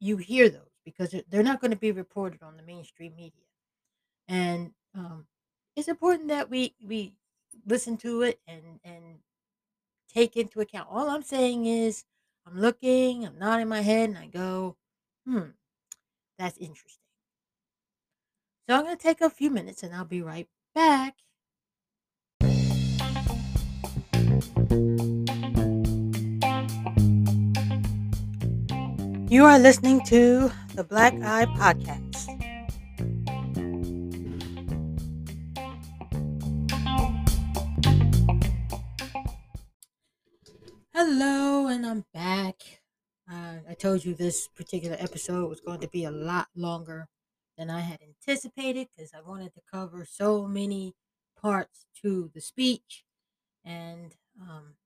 you 0.00 0.16
hear 0.16 0.48
those 0.48 0.73
because 0.84 1.14
they're 1.28 1.42
not 1.42 1.60
going 1.60 1.70
to 1.70 1.76
be 1.76 1.92
reported 1.92 2.42
on 2.42 2.56
the 2.56 2.62
mainstream 2.62 3.14
media. 3.16 3.44
And 4.28 4.72
um, 4.94 5.26
it's 5.76 5.88
important 5.88 6.28
that 6.28 6.50
we 6.50 6.74
we 6.84 7.14
listen 7.66 7.96
to 7.98 8.22
it 8.22 8.40
and 8.46 8.80
and 8.84 9.18
take 10.12 10.36
into 10.36 10.60
account. 10.60 10.88
All 10.90 11.10
I'm 11.10 11.22
saying 11.22 11.66
is, 11.66 12.04
I'm 12.46 12.58
looking, 12.58 13.26
I'm 13.26 13.38
nodding 13.38 13.68
my 13.68 13.80
head, 13.80 14.10
and 14.10 14.18
I 14.18 14.26
go, 14.26 14.76
hmm, 15.26 15.50
that's 16.38 16.58
interesting. 16.58 17.00
So 18.68 18.76
I'm 18.76 18.84
going 18.84 18.96
to 18.96 19.02
take 19.02 19.20
a 19.20 19.28
few 19.28 19.50
minutes 19.50 19.82
and 19.82 19.94
I'll 19.94 20.06
be 20.06 20.22
right 20.22 20.48
back. 20.74 21.16
You 29.34 29.46
are 29.46 29.58
listening 29.58 30.00
to 30.04 30.52
the 30.76 30.84
Black 30.84 31.12
Eye 31.14 31.46
Podcast. 31.58 32.28
Hello, 40.94 41.66
and 41.66 41.84
I'm 41.84 42.04
back. 42.14 42.62
Uh, 43.28 43.56
I 43.68 43.74
told 43.74 44.04
you 44.04 44.14
this 44.14 44.46
particular 44.46 44.96
episode 45.00 45.48
was 45.50 45.60
going 45.60 45.80
to 45.80 45.88
be 45.88 46.04
a 46.04 46.12
lot 46.12 46.46
longer 46.54 47.08
than 47.58 47.70
I 47.70 47.80
had 47.80 47.98
anticipated 48.02 48.86
because 48.96 49.10
I 49.12 49.28
wanted 49.28 49.52
to 49.54 49.62
cover 49.68 50.06
so 50.08 50.46
many 50.46 50.94
parts 51.36 51.86
to 52.02 52.30
the 52.32 52.40
speech, 52.40 53.04
and 53.64 54.14
um, 54.40 54.76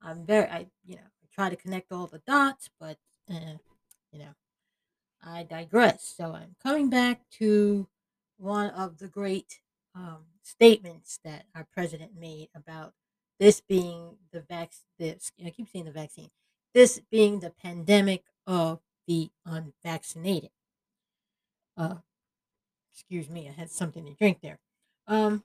I'm 0.00 0.24
very, 0.24 0.46
I 0.48 0.66
you 0.86 0.94
know, 0.94 1.02
I 1.02 1.26
try 1.34 1.50
to 1.50 1.56
connect 1.56 1.90
all 1.90 2.06
the 2.06 2.22
dots, 2.24 2.70
but 2.78 2.98
uh, 3.28 3.58
you 4.12 4.18
know, 4.18 4.34
I 5.24 5.44
digress. 5.44 6.14
So 6.16 6.32
I'm 6.34 6.56
coming 6.62 6.90
back 6.90 7.22
to 7.38 7.88
one 8.36 8.70
of 8.70 8.98
the 8.98 9.08
great 9.08 9.60
um, 9.94 10.24
statements 10.42 11.18
that 11.24 11.44
our 11.54 11.66
president 11.72 12.12
made 12.18 12.48
about 12.54 12.92
this 13.38 13.60
being 13.60 14.16
the 14.32 14.40
vaccine. 14.40 14.86
This 14.98 15.32
I 15.44 15.50
keep 15.50 15.68
saying 15.68 15.86
the 15.86 15.92
vaccine. 15.92 16.30
This 16.74 17.00
being 17.10 17.40
the 17.40 17.50
pandemic 17.50 18.24
of 18.46 18.80
the 19.06 19.30
unvaccinated. 19.44 20.50
Uh, 21.76 21.96
excuse 22.92 23.28
me, 23.28 23.48
I 23.48 23.52
had 23.52 23.70
something 23.70 24.04
to 24.04 24.14
drink 24.14 24.38
there. 24.42 24.58
Um, 25.06 25.44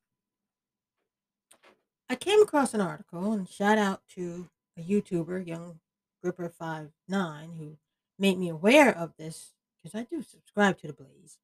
I 2.09 2.15
came 2.15 2.41
across 2.41 2.73
an 2.73 2.81
article 2.81 3.33
and 3.33 3.49
shout 3.49 3.77
out 3.77 4.01
to 4.15 4.49
a 4.77 4.81
YouTuber, 4.81 5.45
Young 5.45 5.79
Gripper 6.21 6.49
Five 6.49 6.91
Nine, 7.07 7.51
who 7.57 7.77
made 8.19 8.37
me 8.37 8.49
aware 8.49 8.95
of 8.95 9.13
this 9.17 9.53
because 9.77 9.99
I 9.99 10.03
do 10.03 10.21
subscribe 10.21 10.77
to 10.79 10.87
the 10.87 10.93
Blaze. 10.93 11.37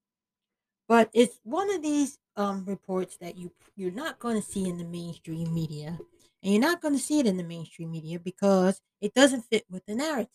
But 0.87 1.09
it's 1.13 1.39
one 1.43 1.73
of 1.73 1.81
these 1.81 2.19
um, 2.35 2.65
reports 2.65 3.17
that 3.17 3.37
you 3.37 3.51
you're 3.75 3.91
not 3.91 4.19
going 4.19 4.35
to 4.41 4.47
see 4.47 4.67
in 4.67 4.77
the 4.77 4.83
mainstream 4.83 5.53
media, 5.53 5.97
and 6.41 6.53
you're 6.53 6.61
not 6.61 6.81
going 6.81 6.93
to 6.93 6.99
see 6.99 7.19
it 7.19 7.25
in 7.25 7.37
the 7.37 7.43
mainstream 7.43 7.91
media 7.91 8.19
because 8.19 8.81
it 9.01 9.13
doesn't 9.13 9.43
fit 9.43 9.65
with 9.69 9.85
the 9.85 9.95
narrative. 9.95 10.29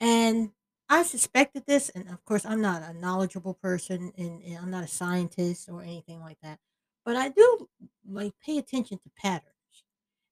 And 0.00 0.50
I 0.88 1.02
suspected 1.02 1.64
this, 1.66 1.88
and 1.90 2.08
of 2.08 2.24
course, 2.24 2.46
I'm 2.46 2.60
not 2.60 2.82
a 2.82 2.92
knowledgeable 2.92 3.54
person, 3.54 4.12
and, 4.16 4.42
and 4.42 4.58
I'm 4.58 4.70
not 4.70 4.84
a 4.84 4.88
scientist 4.88 5.68
or 5.68 5.82
anything 5.82 6.20
like 6.20 6.38
that. 6.42 6.58
But 7.04 7.16
I 7.16 7.28
do 7.28 7.68
like 8.08 8.32
pay 8.44 8.58
attention 8.58 8.98
to 8.98 9.10
patterns, 9.16 9.84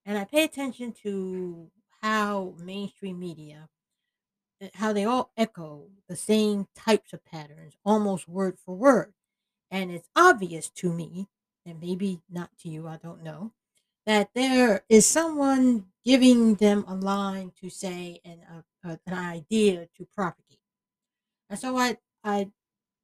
and 0.06 0.16
I 0.16 0.24
pay 0.24 0.44
attention 0.44 0.92
to 1.02 1.70
how 2.02 2.54
mainstream 2.58 3.18
media, 3.18 3.68
Eh, 4.64 4.70
how 4.74 4.92
they 4.92 5.04
all 5.04 5.30
echo 5.36 5.88
the 6.08 6.16
same 6.16 6.66
types 6.74 7.12
of 7.12 7.24
patterns, 7.24 7.76
almost 7.84 8.28
word 8.28 8.58
for 8.64 8.74
word. 8.74 9.12
And 9.70 9.90
it's 9.90 10.08
obvious 10.16 10.70
to 10.70 10.92
me, 10.92 11.28
and 11.66 11.80
maybe 11.80 12.22
not 12.30 12.50
to 12.62 12.68
you, 12.68 12.86
I 12.86 12.96
don't 12.96 13.22
know, 13.22 13.52
that 14.06 14.30
there 14.34 14.84
is 14.88 15.06
someone 15.06 15.86
giving 16.04 16.54
them 16.56 16.84
a 16.86 16.94
line 16.94 17.52
to 17.60 17.70
say 17.70 18.20
and 18.24 18.40
a, 18.42 18.88
a, 18.88 18.98
an 19.06 19.14
idea 19.14 19.88
to 19.96 20.06
propagate. 20.14 20.58
And 21.50 21.58
so 21.58 21.76
I, 21.76 21.98
I, 22.22 22.50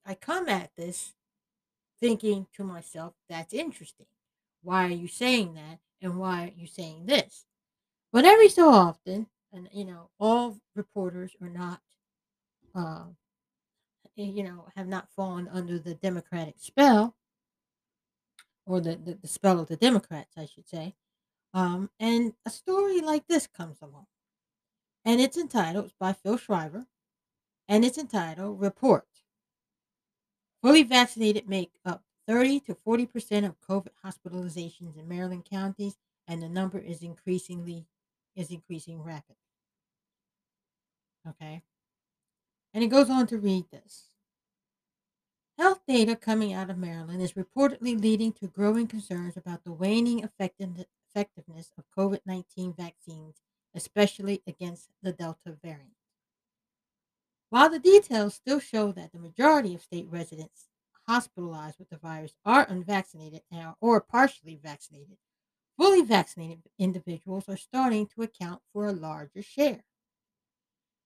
I 0.07 0.15
come 0.15 0.49
at 0.49 0.71
this 0.77 1.15
thinking 2.01 2.47
to 2.55 2.65
myself, 2.65 3.15
that's 3.29 3.53
interesting. 3.53 4.07
Why 4.63 4.87
are 4.87 4.89
you 4.89 5.09
saying 5.09 5.55
that? 5.55 5.81
And 6.03 6.19
why 6.19 6.45
are 6.45 6.61
you 6.61 6.67
saying 6.67 7.07
this? 7.07 7.45
But 8.13 8.25
every 8.25 8.49
so 8.49 8.71
often, 8.71 9.27
and 9.53 9.69
you 9.73 9.85
know, 9.85 10.11
all 10.19 10.59
reporters 10.75 11.33
are 11.41 11.49
not, 11.49 11.81
uh, 12.75 13.05
you 14.15 14.43
know, 14.43 14.67
have 14.77 14.89
not 14.89 15.11
fallen 15.11 15.49
under 15.49 15.79
the 15.79 15.95
Democratic 15.95 16.55
spell 16.59 17.17
or 18.67 18.81
the, 18.81 18.97
the, 18.97 19.15
the 19.15 19.29
spell 19.29 19.59
of 19.61 19.69
the 19.69 19.77
Democrats, 19.77 20.35
I 20.37 20.47
should 20.47 20.69
say. 20.69 20.95
Um, 21.53 21.91
and 21.99 22.35
a 22.47 22.51
story 22.51 23.01
like 23.01 23.27
this 23.27 23.47
comes 23.47 23.79
along. 23.83 24.07
And 25.05 25.21
it's 25.21 25.37
entitled, 25.37 25.87
it's 25.87 25.95
by 25.99 26.13
Phil 26.13 26.37
Schreiber, 26.37 26.87
and 27.69 27.85
it's 27.85 27.99
entitled 27.99 28.61
Report. 28.61 29.07
Fully 30.63 30.83
vaccinated 30.83 31.49
make 31.49 31.73
up 31.85 32.05
30 32.29 32.61
to 32.61 32.75
40% 32.75 33.47
of 33.47 33.61
COVID 33.61 33.89
hospitalizations 34.05 34.97
in 34.97 35.09
Maryland 35.09 35.47
counties, 35.51 35.97
and 36.29 36.43
the 36.43 36.49
number 36.49 36.79
is 36.79 37.03
increasingly 37.03 37.87
is 38.37 38.51
increasing 38.51 39.03
rapidly. 39.03 39.40
Okay. 41.29 41.63
And 42.75 42.83
it 42.85 42.89
goes 42.89 43.11
on 43.11 43.27
to 43.29 43.39
read 43.39 43.71
this. 43.71 44.11
Health 45.59 45.83
data 45.87 46.17
coming 46.17 46.53
out 46.53 46.71
of 46.71 46.79
Maryland 46.79 47.21
is 47.21 47.35
reportedly 47.35 48.01
leading 48.01 48.33
to 48.33 48.49
growing 48.49 48.87
concerns 48.87 49.37
about 49.37 49.63
the 49.63 49.73
waning 49.73 50.21
effectiveness 50.21 51.73
of 51.77 51.85
COVID 51.97 52.21
19 52.25 52.73
vaccines, 52.73 53.43
especially 53.75 54.43
against 54.47 54.89
the 55.03 55.13
Delta 55.13 55.59
variant. 55.63 55.95
While 57.51 57.69
the 57.69 57.79
details 57.79 58.35
still 58.35 58.61
show 58.61 58.93
that 58.93 59.13
the 59.13 59.19
majority 59.19 59.75
of 59.75 59.83
state 59.83 60.07
residents 60.09 60.69
hospitalized 61.07 61.79
with 61.79 61.91
the 61.91 61.99
virus 61.99 62.37
are 62.45 62.67
unvaccinated 62.67 63.43
or 63.81 64.01
partially 64.01 64.57
vaccinated, 64.57 65.19
fully 65.77 66.03
vaccinated 66.03 66.71
individuals 66.79 67.49
are 67.49 67.57
starting 67.57 68.07
to 68.07 68.23
account 68.23 68.63
for 68.73 68.87
a 68.87 68.93
larger 68.93 69.43
share. 69.43 69.85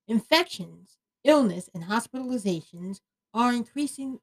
Infections, 0.06 0.98
illness, 1.24 1.70
and 1.74 1.84
hospitalizations 1.84 3.00
are 3.32 3.52
increasing 3.52 4.20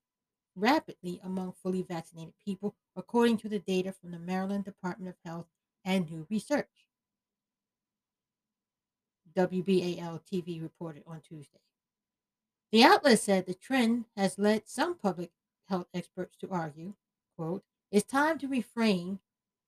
rapidly 0.56 1.20
among 1.24 1.54
fully 1.54 1.82
vaccinated 1.82 2.34
people, 2.44 2.76
according 2.96 3.38
to 3.38 3.50
the 3.50 3.60
data 3.60 3.92
from 3.92 4.12
the 4.12 4.20
Maryland 4.20 4.66
Department 4.66 5.10
of 5.10 5.16
Health 5.26 5.48
and 5.84 6.10
New 6.10 6.28
Research. 6.30 6.88
WBAL 9.36 10.22
TV 10.32 10.62
reported 10.62 11.04
on 11.08 11.22
Tuesday. 11.22 11.62
The 12.72 12.84
outlet 12.84 13.20
said 13.20 13.46
the 13.46 13.54
trend 13.54 14.06
has 14.16 14.38
led 14.38 14.68
some 14.68 14.96
public 14.96 15.32
health 15.68 15.88
experts 15.94 16.38
to 16.38 16.50
argue, 16.50 16.94
quote, 17.38 17.64
it's 17.92 18.06
time 18.06 18.38
to 18.40 18.48
refrain 18.48 19.20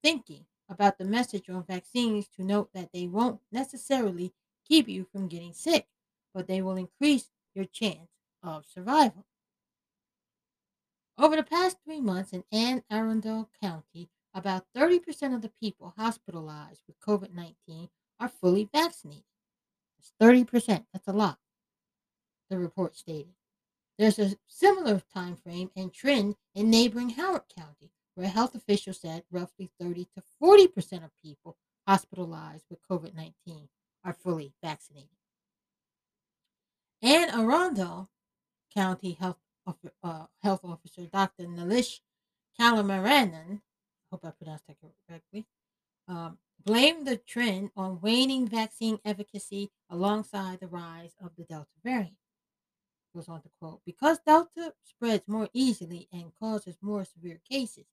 thinking 0.01 0.45
about 0.69 0.97
the 0.97 1.05
message 1.05 1.49
on 1.49 1.63
vaccines 1.63 2.27
to 2.35 2.43
note 2.43 2.69
that 2.73 2.91
they 2.93 3.07
won't 3.07 3.41
necessarily 3.51 4.33
keep 4.67 4.87
you 4.87 5.05
from 5.11 5.27
getting 5.27 5.53
sick, 5.53 5.87
but 6.33 6.47
they 6.47 6.61
will 6.61 6.75
increase 6.75 7.29
your 7.53 7.65
chance 7.65 8.09
of 8.41 8.65
survival. 8.65 9.25
Over 11.17 11.35
the 11.35 11.43
past 11.43 11.77
three 11.83 12.01
months 12.01 12.33
in 12.33 12.43
Anne 12.51 12.83
Arundel 12.89 13.49
County, 13.61 14.09
about 14.33 14.65
30% 14.75 15.35
of 15.35 15.41
the 15.41 15.51
people 15.61 15.93
hospitalized 15.95 16.81
with 16.87 16.99
COVID 16.99 17.33
19 17.33 17.89
are 18.19 18.27
fully 18.27 18.67
vaccinated. 18.73 19.23
That's 19.97 20.13
30%. 20.19 20.85
That's 20.91 21.07
a 21.07 21.13
lot, 21.13 21.37
the 22.49 22.57
report 22.57 22.95
stated. 22.95 23.33
There's 23.99 24.17
a 24.17 24.35
similar 24.47 25.01
time 25.13 25.35
frame 25.35 25.69
and 25.75 25.93
trend 25.93 26.35
in 26.55 26.71
neighboring 26.71 27.11
Howard 27.11 27.43
County, 27.55 27.91
where 28.15 28.27
health 28.27 28.55
officials 28.55 28.99
said 28.99 29.23
roughly 29.29 29.69
30 29.79 30.07
to 30.15 30.23
40% 30.41 31.03
of 31.03 31.11
people 31.23 31.57
hospitalized 31.87 32.65
with 32.69 32.79
COVID 32.89 33.13
19 33.13 33.69
are 34.03 34.13
fully 34.13 34.53
vaccinated. 34.63 35.09
Anne 37.03 37.29
Arundel 37.29 38.09
County 38.73 39.11
Health, 39.19 39.37
uh, 40.03 40.25
Health 40.41 40.61
Officer 40.63 41.05
Dr. 41.05 41.43
Nalish 41.43 41.99
Kalamaranan 42.59 43.61
hope 44.13 44.25
I 44.25 44.29
pronounced 44.29 44.67
that 44.67 44.77
correctly, 45.07 45.47
um, 46.07 46.37
blamed 46.63 47.07
the 47.07 47.17
trend 47.17 47.71
on 47.75 47.99
waning 47.99 48.47
vaccine 48.47 48.99
efficacy 49.03 49.71
alongside 49.89 50.59
the 50.59 50.67
rise 50.67 51.15
of 51.23 51.31
the 51.35 51.43
Delta 51.43 51.71
variant. 51.83 52.17
Goes 53.15 53.27
on 53.27 53.41
to 53.41 53.49
quote, 53.59 53.81
because 53.85 54.19
Delta 54.19 54.73
spreads 54.83 55.27
more 55.27 55.49
easily 55.51 56.07
and 56.13 56.31
causes 56.39 56.77
more 56.81 57.05
severe 57.05 57.41
cases, 57.49 57.85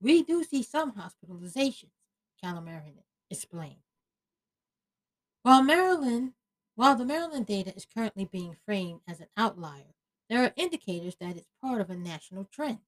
we 0.00 0.22
do 0.22 0.44
see 0.44 0.62
some 0.62 0.92
hospitalizations, 0.92 1.92
Calamari 2.44 2.92
explained. 3.30 3.76
While 5.42 5.62
Maryland, 5.62 6.32
while 6.74 6.96
the 6.96 7.04
Maryland 7.04 7.46
data 7.46 7.74
is 7.74 7.86
currently 7.86 8.24
being 8.24 8.56
framed 8.64 9.00
as 9.06 9.20
an 9.20 9.28
outlier, 9.36 9.94
there 10.28 10.42
are 10.42 10.52
indicators 10.56 11.16
that 11.20 11.36
it's 11.36 11.50
part 11.60 11.80
of 11.80 11.90
a 11.90 11.96
national 11.96 12.44
trend. 12.44 12.78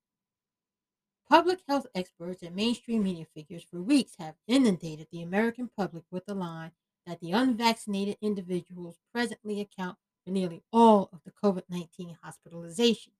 Public 1.28 1.60
health 1.68 1.86
experts 1.94 2.42
and 2.42 2.54
mainstream 2.54 3.02
media 3.02 3.26
figures 3.34 3.64
for 3.70 3.80
weeks 3.80 4.12
have 4.18 4.34
inundated 4.46 5.08
the 5.10 5.22
American 5.22 5.70
public 5.76 6.04
with 6.10 6.26
the 6.26 6.34
line 6.34 6.72
that 7.06 7.20
the 7.20 7.32
unvaccinated 7.32 8.16
individuals 8.20 8.98
presently 9.12 9.60
account 9.60 9.98
for 10.24 10.30
nearly 10.30 10.62
all 10.72 11.10
of 11.12 11.20
the 11.24 11.30
COVID 11.30 11.64
19 11.68 12.18
hospitalizations. 12.24 13.12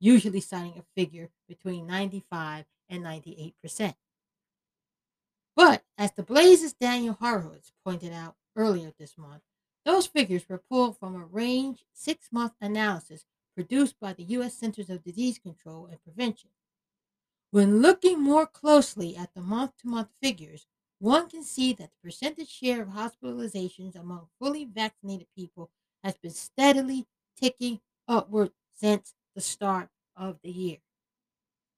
usually 0.00 0.40
citing 0.40 0.76
a 0.76 1.00
figure 1.00 1.30
between 1.48 1.86
95 1.86 2.66
and 2.88 3.04
98%. 3.04 3.94
But 5.56 5.84
as 5.96 6.12
the 6.12 6.22
Blaze's 6.22 6.72
Daniel 6.74 7.14
Horowitz 7.14 7.72
pointed 7.84 8.12
out 8.12 8.34
earlier 8.56 8.92
this 8.98 9.16
month, 9.16 9.42
those 9.84 10.06
figures 10.06 10.48
were 10.48 10.58
pulled 10.58 10.98
from 10.98 11.14
a 11.14 11.24
range 11.24 11.84
six 11.92 12.32
month 12.32 12.54
analysis 12.60 13.24
produced 13.54 13.98
by 14.00 14.12
the 14.12 14.24
U.S. 14.24 14.54
Centers 14.54 14.90
of 14.90 15.04
Disease 15.04 15.38
Control 15.38 15.86
and 15.86 16.02
Prevention. 16.02 16.50
When 17.50 17.80
looking 17.80 18.20
more 18.20 18.46
closely 18.46 19.16
at 19.16 19.32
the 19.34 19.40
month 19.40 19.76
to 19.78 19.88
month 19.88 20.10
figures, 20.20 20.66
one 20.98 21.28
can 21.28 21.42
see 21.44 21.72
that 21.74 21.90
the 21.90 21.98
percentage 22.02 22.48
share 22.48 22.82
of 22.82 22.88
hospitalizations 22.88 23.94
among 23.94 24.28
fully 24.38 24.64
vaccinated 24.64 25.28
people 25.36 25.70
has 26.02 26.16
been 26.18 26.32
steadily 26.32 27.06
ticking 27.36 27.80
upward 28.08 28.52
since 28.74 29.14
the 29.34 29.40
start 29.40 29.90
of 30.16 30.40
the 30.42 30.50
year. 30.50 30.78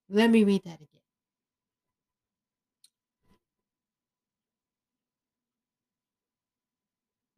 Let 0.09 0.31
me 0.31 0.45
read 0.45 0.65
that 0.65 0.81
again. 0.81 0.96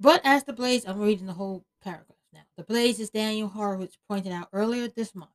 But 0.00 0.20
as 0.24 0.44
the 0.44 0.52
Blaze, 0.52 0.86
I'm 0.86 1.00
reading 1.00 1.26
the 1.26 1.32
whole 1.34 1.64
paragraph 1.82 2.18
now. 2.32 2.42
The 2.56 2.64
Blaze's 2.64 3.10
Daniel 3.10 3.48
Horowitz 3.48 3.98
pointed 4.08 4.32
out 4.32 4.48
earlier 4.52 4.88
this 4.88 5.14
month, 5.14 5.32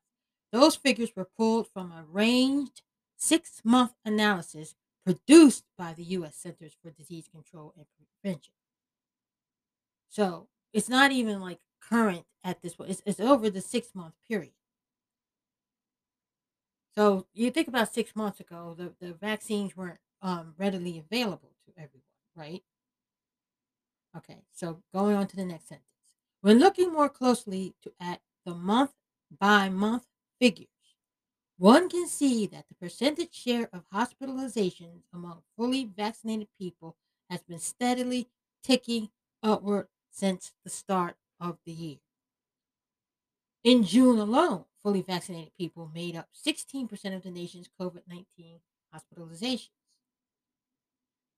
those 0.52 0.76
figures 0.76 1.12
were 1.16 1.28
pulled 1.38 1.68
from 1.68 1.92
a 1.92 2.04
ranged 2.10 2.82
six 3.18 3.62
month 3.64 3.94
analysis 4.06 4.76
produced 5.06 5.66
by 5.78 5.94
the 5.94 6.04
U.S. 6.04 6.36
Centers 6.36 6.76
for 6.82 6.92
Disease 6.92 7.28
Control 7.28 7.74
and 7.76 7.86
Prevention. 8.22 8.54
So 10.10 10.48
it's 10.72 10.90
not 10.90 11.12
even 11.12 11.42
like 11.42 11.60
current 11.82 12.26
at 12.44 12.62
this 12.62 12.76
point, 12.76 12.92
it's, 12.92 13.02
it's 13.06 13.20
over 13.20 13.50
the 13.50 13.62
six 13.62 13.90
month 13.94 14.14
period. 14.30 14.54
So 16.96 17.26
you 17.34 17.50
think 17.50 17.68
about 17.68 17.94
six 17.94 18.16
months 18.16 18.40
ago, 18.40 18.76
the, 18.78 18.94
the 19.06 19.14
vaccines 19.14 19.76
weren't 19.76 20.00
um, 20.22 20.54
readily 20.58 21.00
available 21.00 21.52
to 21.66 21.72
everyone, 21.82 22.04
right? 22.36 22.64
Okay, 24.16 24.44
so 24.52 24.82
going 24.94 25.16
on 25.16 25.28
to 25.28 25.36
the 25.36 25.46
next 25.46 25.70
sentence. 25.70 25.88
When 26.42 26.60
looking 26.60 26.92
more 26.92 27.10
closely 27.10 27.74
to, 27.84 27.92
at 28.00 28.22
the 28.46 28.54
month 28.54 28.92
by 29.40 29.70
month 29.70 30.06
figures, 30.40 30.68
one 31.58 31.90
can 31.90 32.08
see 32.08 32.46
that 32.48 32.66
the 32.68 32.76
percentage 32.76 33.34
share 33.34 33.70
of 33.72 33.90
hospitalizations 33.94 35.04
among 35.14 35.44
fully 35.56 35.86
vaccinated 35.86 36.48
people 36.60 36.96
has 37.30 37.42
been 37.42 37.60
steadily 37.60 38.30
ticking 38.64 39.10
upward 39.42 39.88
since 40.12 40.52
the 40.64 40.70
start 40.70 41.16
of 41.40 41.58
the 41.66 41.72
year. 41.72 41.98
In 43.64 43.84
June 43.84 44.20
alone, 44.20 44.66
fully 44.84 45.02
vaccinated 45.02 45.54
people 45.58 45.90
made 45.94 46.16
up 46.16 46.28
16% 46.46 47.16
of 47.16 47.24
the 47.24 47.32
nation's 47.32 47.70
COVID 47.80 48.02
19 48.08 48.60
hospitalizations. 48.94 49.70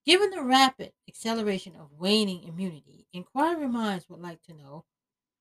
Given 0.06 0.30
the 0.30 0.44
rapid 0.44 0.94
acceleration 1.08 1.76
of 1.76 1.92
waning 1.98 2.44
immunity, 2.44 3.08
Inquiry 3.12 3.68
Minds 3.68 4.08
would 4.08 4.22
like 4.22 4.42
to 4.44 4.54
know 4.54 4.86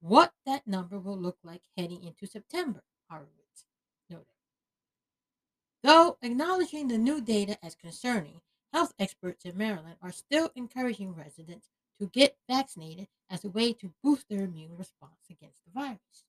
what 0.01 0.33
that 0.47 0.67
number 0.67 0.99
will 0.99 1.19
look 1.19 1.37
like 1.43 1.63
heading 1.77 2.03
into 2.03 2.27
September, 2.27 2.83
Horowitz 3.11 3.67
noted. 4.09 4.27
Though 5.83 6.17
acknowledging 6.23 6.89
the 6.89 6.97
new 6.97 7.21
data 7.21 7.59
as 7.63 7.75
concerning, 7.75 8.41
health 8.73 8.95
experts 8.99 9.45
in 9.45 9.59
Maryland 9.59 9.97
are 10.01 10.13
still 10.13 10.51
encouraging 10.55 11.15
residents 11.15 11.69
to 11.99 12.07
get 12.07 12.39
vaccinated 12.49 13.09
as 13.31 13.45
a 13.45 13.51
way 13.51 13.75
to 13.75 13.93
boost 14.03 14.31
their 14.31 14.45
immune 14.45 14.77
response 14.79 15.27
against 15.31 15.63
the 15.65 15.73
virus. 15.73 16.25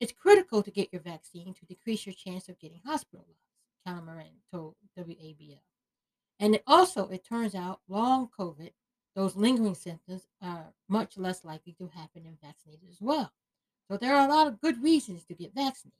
It's 0.00 0.12
critical 0.12 0.62
to 0.62 0.70
get 0.70 0.90
your 0.90 1.02
vaccine 1.02 1.52
to 1.52 1.66
decrease 1.66 2.06
your 2.06 2.14
chance 2.14 2.48
of 2.48 2.58
getting 2.58 2.80
hospitalized, 2.86 3.44
Calamarian 3.86 4.40
told 4.50 4.76
WBAL. 4.98 5.60
And 6.40 6.54
it 6.54 6.62
also, 6.66 7.08
it 7.08 7.22
turns 7.22 7.54
out, 7.54 7.80
long 7.86 8.30
COVID, 8.36 8.70
those 9.14 9.36
lingering 9.36 9.74
symptoms 9.74 10.26
are 10.40 10.72
much 10.88 11.18
less 11.18 11.44
likely 11.44 11.74
to 11.74 11.88
happen 11.88 12.24
in 12.24 12.38
vaccinated 12.42 12.88
as 12.90 13.00
well. 13.00 13.30
So 13.90 13.98
there 13.98 14.14
are 14.14 14.26
a 14.26 14.32
lot 14.32 14.46
of 14.46 14.60
good 14.60 14.82
reasons 14.82 15.24
to 15.26 15.34
get 15.34 15.54
vaccinated. 15.54 15.92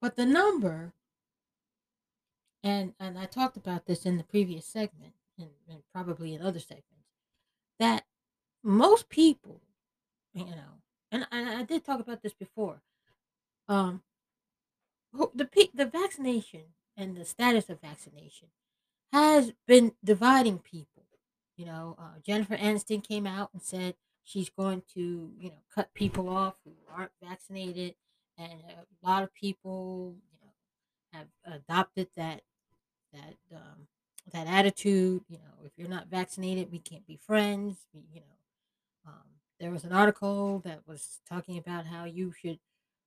But 0.00 0.14
the 0.14 0.26
number, 0.26 0.92
and 2.62 2.94
and 3.00 3.18
I 3.18 3.24
talked 3.24 3.56
about 3.56 3.86
this 3.86 4.06
in 4.06 4.16
the 4.16 4.24
previous 4.24 4.64
segment, 4.64 5.14
and, 5.36 5.50
and 5.68 5.82
probably 5.92 6.32
in 6.32 6.40
other 6.40 6.60
segments, 6.60 6.86
that 7.78 8.04
most 8.62 9.08
people, 9.08 9.60
you 10.32 10.44
know, 10.44 10.80
and, 11.10 11.26
and 11.32 11.48
I 11.48 11.64
did 11.64 11.84
talk 11.84 12.00
about 12.00 12.22
this 12.22 12.34
before, 12.34 12.82
um, 13.68 14.02
the 15.12 15.48
the 15.74 15.86
vaccination 15.86 16.62
and 17.00 17.16
the 17.16 17.24
status 17.24 17.68
of 17.70 17.80
vaccination 17.80 18.48
has 19.12 19.52
been 19.66 19.92
dividing 20.04 20.58
people. 20.58 21.04
You 21.56 21.66
know, 21.66 21.96
uh, 21.98 22.20
Jennifer 22.24 22.56
Aniston 22.56 23.06
came 23.06 23.26
out 23.26 23.50
and 23.52 23.62
said 23.62 23.94
she's 24.22 24.50
going 24.50 24.82
to, 24.94 25.30
you 25.38 25.50
know, 25.50 25.62
cut 25.74 25.92
people 25.94 26.28
off 26.28 26.54
who 26.64 26.72
aren't 26.94 27.10
vaccinated, 27.22 27.94
and 28.38 28.52
a 28.52 29.06
lot 29.06 29.22
of 29.22 29.34
people, 29.34 30.16
you 30.32 30.38
know, 30.42 31.18
have 31.18 31.54
adopted 31.60 32.08
that 32.16 32.42
that 33.12 33.34
um, 33.54 33.88
that 34.32 34.46
attitude. 34.46 35.22
You 35.28 35.38
know, 35.38 35.64
if 35.64 35.72
you're 35.76 35.88
not 35.88 36.08
vaccinated, 36.08 36.70
we 36.70 36.78
can't 36.78 37.06
be 37.06 37.16
friends. 37.16 37.86
We, 37.92 38.04
you 38.12 38.20
know, 38.20 39.10
um, 39.12 39.26
there 39.58 39.70
was 39.70 39.84
an 39.84 39.92
article 39.92 40.60
that 40.64 40.80
was 40.86 41.20
talking 41.28 41.58
about 41.58 41.86
how 41.86 42.04
you 42.04 42.32
should 42.32 42.58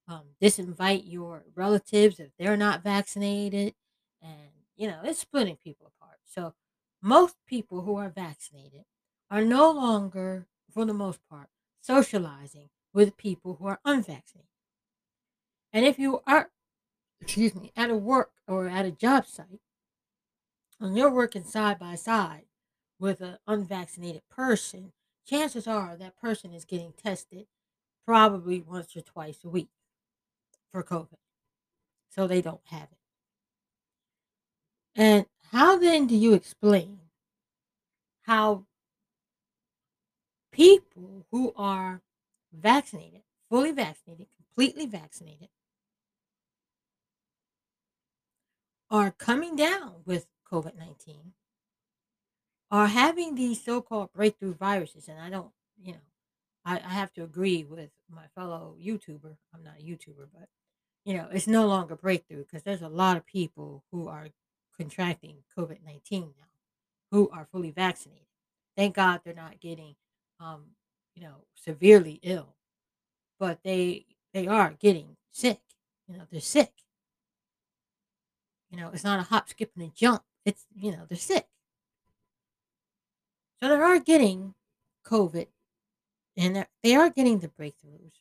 um, 0.07 0.23
disinvite 0.41 1.03
your 1.05 1.45
relatives 1.55 2.19
if 2.19 2.29
they're 2.37 2.57
not 2.57 2.83
vaccinated 2.83 3.73
and 4.23 4.49
you 4.75 4.87
know 4.87 5.01
it's 5.03 5.19
splitting 5.19 5.57
people 5.57 5.91
apart. 5.95 6.19
So 6.25 6.55
most 7.01 7.35
people 7.45 7.81
who 7.81 7.97
are 7.97 8.09
vaccinated 8.09 8.85
are 9.29 9.43
no 9.43 9.71
longer 9.71 10.47
for 10.71 10.85
the 10.85 10.93
most 10.93 11.19
part 11.29 11.49
socializing 11.81 12.69
with 12.93 13.17
people 13.17 13.55
who 13.55 13.67
are 13.67 13.79
unvaccinated. 13.85 14.47
And 15.73 15.85
if 15.85 15.99
you 15.99 16.21
are 16.25 16.51
excuse 17.21 17.55
me 17.55 17.71
at 17.75 17.89
a 17.89 17.95
work 17.97 18.31
or 18.47 18.67
at 18.67 18.85
a 18.85 18.91
job 18.91 19.25
site 19.25 19.61
and 20.79 20.97
you're 20.97 21.11
working 21.11 21.43
side 21.43 21.79
by 21.79 21.95
side 21.95 22.45
with 22.99 23.21
an 23.21 23.37
unvaccinated 23.47 24.21
person 24.29 24.93
chances 25.25 25.67
are 25.67 25.95
that 25.97 26.17
person 26.17 26.53
is 26.53 26.65
getting 26.65 26.93
tested 26.93 27.47
probably 28.05 28.61
once 28.61 28.95
or 28.95 29.01
twice 29.01 29.43
a 29.43 29.49
week 29.49 29.69
for 30.71 30.83
covid. 30.83 31.17
So 32.09 32.27
they 32.27 32.41
don't 32.41 32.61
have 32.65 32.89
it 32.91 32.97
and 34.95 35.25
how 35.51 35.77
then 35.77 36.07
do 36.07 36.15
you 36.15 36.33
explain 36.33 36.99
how 38.23 38.65
people 40.51 41.25
who 41.31 41.53
are 41.55 42.01
vaccinated, 42.51 43.21
fully 43.49 43.71
vaccinated, 43.71 44.27
completely 44.35 44.85
vaccinated, 44.85 45.49
are 48.89 49.11
coming 49.11 49.55
down 49.55 49.95
with 50.05 50.27
COVID 50.51 50.77
19, 50.77 51.33
are 52.69 52.87
having 52.87 53.35
these 53.35 53.63
so 53.63 53.81
called 53.81 54.13
breakthrough 54.13 54.53
viruses? 54.53 55.07
And 55.07 55.19
I 55.19 55.29
don't, 55.29 55.51
you 55.81 55.93
know, 55.93 55.99
I, 56.65 56.77
I 56.77 56.89
have 56.93 57.13
to 57.13 57.23
agree 57.23 57.63
with 57.63 57.89
my 58.09 58.27
fellow 58.35 58.75
YouTuber. 58.79 59.35
I'm 59.53 59.63
not 59.63 59.79
a 59.79 59.83
YouTuber, 59.83 60.27
but, 60.33 60.49
you 61.05 61.15
know, 61.15 61.27
it's 61.31 61.47
no 61.47 61.67
longer 61.67 61.95
breakthrough 61.95 62.43
because 62.43 62.63
there's 62.63 62.81
a 62.81 62.87
lot 62.87 63.17
of 63.17 63.25
people 63.25 63.83
who 63.91 64.07
are 64.07 64.29
contracting 64.83 65.37
COVID 65.57 65.77
19 65.85 66.21
now 66.21 66.47
who 67.11 67.29
are 67.29 67.47
fully 67.51 67.71
vaccinated. 67.71 68.25
Thank 68.75 68.95
God 68.95 69.21
they're 69.23 69.33
not 69.33 69.61
getting, 69.61 69.95
um, 70.39 70.63
you 71.15 71.21
know, 71.23 71.45
severely 71.55 72.19
ill, 72.23 72.55
but 73.39 73.59
they 73.63 74.05
they 74.33 74.47
are 74.47 74.75
getting 74.79 75.15
sick. 75.31 75.61
You 76.07 76.17
know, 76.17 76.23
they're 76.29 76.41
sick. 76.41 76.71
You 78.71 78.77
know, 78.77 78.89
it's 78.91 79.03
not 79.03 79.19
a 79.19 79.23
hop, 79.23 79.49
skip, 79.49 79.71
and 79.75 79.85
a 79.85 79.91
jump. 79.95 80.23
It's 80.45 80.65
you 80.75 80.91
know 80.91 81.05
they're 81.07 81.17
sick. 81.17 81.47
So 83.61 83.69
they 83.69 83.75
are 83.75 83.99
getting 83.99 84.53
COVID, 85.05 85.47
and 86.35 86.65
they 86.83 86.95
are 86.95 87.09
getting 87.09 87.39
the 87.39 87.47
breakthroughs. 87.47 88.19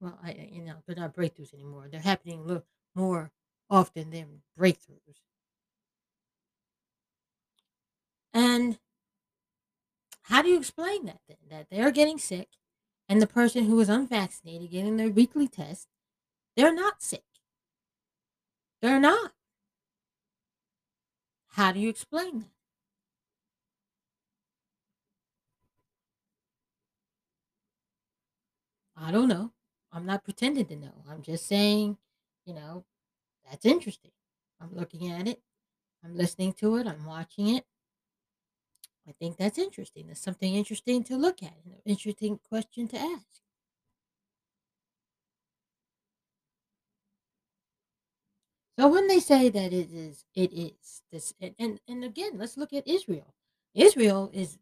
Well, 0.00 0.18
I 0.22 0.48
you 0.52 0.62
know 0.62 0.74
they're 0.86 0.96
not 0.96 1.14
breakthroughs 1.14 1.54
anymore. 1.54 1.88
They're 1.90 2.00
happening 2.00 2.60
more 2.94 3.30
often 3.70 4.10
than 4.10 4.42
breakthroughs. 4.58 5.25
And 8.36 8.78
how 10.24 10.42
do 10.42 10.50
you 10.50 10.58
explain 10.58 11.06
that 11.06 11.20
then? 11.26 11.38
That 11.48 11.68
they're 11.70 11.90
getting 11.90 12.18
sick 12.18 12.48
and 13.08 13.22
the 13.22 13.26
person 13.26 13.64
who 13.64 13.80
is 13.80 13.88
unvaccinated 13.88 14.70
getting 14.70 14.98
their 14.98 15.08
weekly 15.08 15.48
test, 15.48 15.88
they're 16.54 16.74
not 16.74 17.02
sick. 17.02 17.24
They're 18.82 19.00
not. 19.00 19.32
How 21.52 21.72
do 21.72 21.80
you 21.80 21.88
explain 21.88 22.40
that? 22.40 22.50
I 28.98 29.12
don't 29.12 29.28
know. 29.28 29.52
I'm 29.90 30.04
not 30.04 30.24
pretending 30.24 30.66
to 30.66 30.76
know. 30.76 30.92
I'm 31.08 31.22
just 31.22 31.46
saying, 31.46 31.96
you 32.44 32.52
know, 32.52 32.84
that's 33.48 33.64
interesting. 33.64 34.10
I'm 34.60 34.74
looking 34.74 35.10
at 35.10 35.26
it. 35.26 35.40
I'm 36.04 36.14
listening 36.14 36.52
to 36.54 36.76
it. 36.76 36.86
I'm 36.86 37.06
watching 37.06 37.56
it. 37.56 37.64
I 39.08 39.12
think 39.12 39.36
that's 39.36 39.58
interesting. 39.58 40.08
That's 40.08 40.20
something 40.20 40.54
interesting 40.54 41.04
to 41.04 41.16
look 41.16 41.42
at, 41.42 41.54
an 41.64 41.76
interesting 41.84 42.38
question 42.48 42.88
to 42.88 42.98
ask. 42.98 43.26
So 48.78 48.88
when 48.88 49.06
they 49.08 49.20
say 49.20 49.48
that 49.48 49.72
it 49.72 49.90
is, 49.90 50.24
it 50.34 50.52
is 50.52 51.02
this, 51.10 51.32
and 51.40 51.80
and, 51.88 52.04
again, 52.04 52.32
let's 52.34 52.58
look 52.58 52.72
at 52.74 52.86
Israel. 52.86 53.34
Israel 53.74 54.30
is 54.34 54.58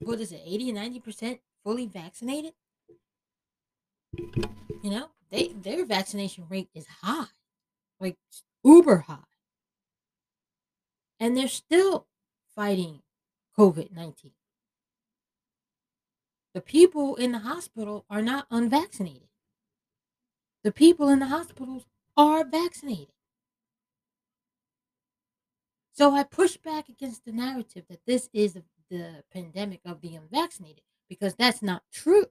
what 0.00 0.20
is 0.20 0.30
it, 0.30 0.42
eighty 0.44 0.68
and 0.68 0.78
ninety 0.78 1.00
percent 1.00 1.40
fully 1.64 1.86
vaccinated? 1.86 2.52
You 4.16 4.90
know, 4.90 5.08
they 5.30 5.48
their 5.48 5.84
vaccination 5.84 6.44
rate 6.48 6.68
is 6.72 6.86
high, 7.02 7.26
like 7.98 8.16
uber 8.62 8.98
high, 8.98 9.26
and 11.18 11.36
they're 11.36 11.48
still 11.48 12.06
fighting 12.54 13.02
COVID 13.58 13.92
nineteen. 13.92 14.32
The 16.54 16.60
people 16.60 17.16
in 17.16 17.32
the 17.32 17.40
hospital 17.40 18.04
are 18.08 18.22
not 18.22 18.46
unvaccinated. 18.50 19.28
The 20.64 20.72
people 20.72 21.08
in 21.08 21.18
the 21.18 21.26
hospitals 21.26 21.84
are 22.16 22.44
vaccinated. 22.44 23.12
So 25.92 26.14
I 26.14 26.22
push 26.22 26.56
back 26.56 26.88
against 26.88 27.24
the 27.24 27.32
narrative 27.32 27.84
that 27.88 28.06
this 28.06 28.28
is 28.32 28.56
the 28.88 29.24
pandemic 29.32 29.80
of 29.84 30.00
the 30.00 30.14
unvaccinated 30.14 30.82
because 31.08 31.34
that's 31.34 31.60
not 31.60 31.82
true. 31.92 32.26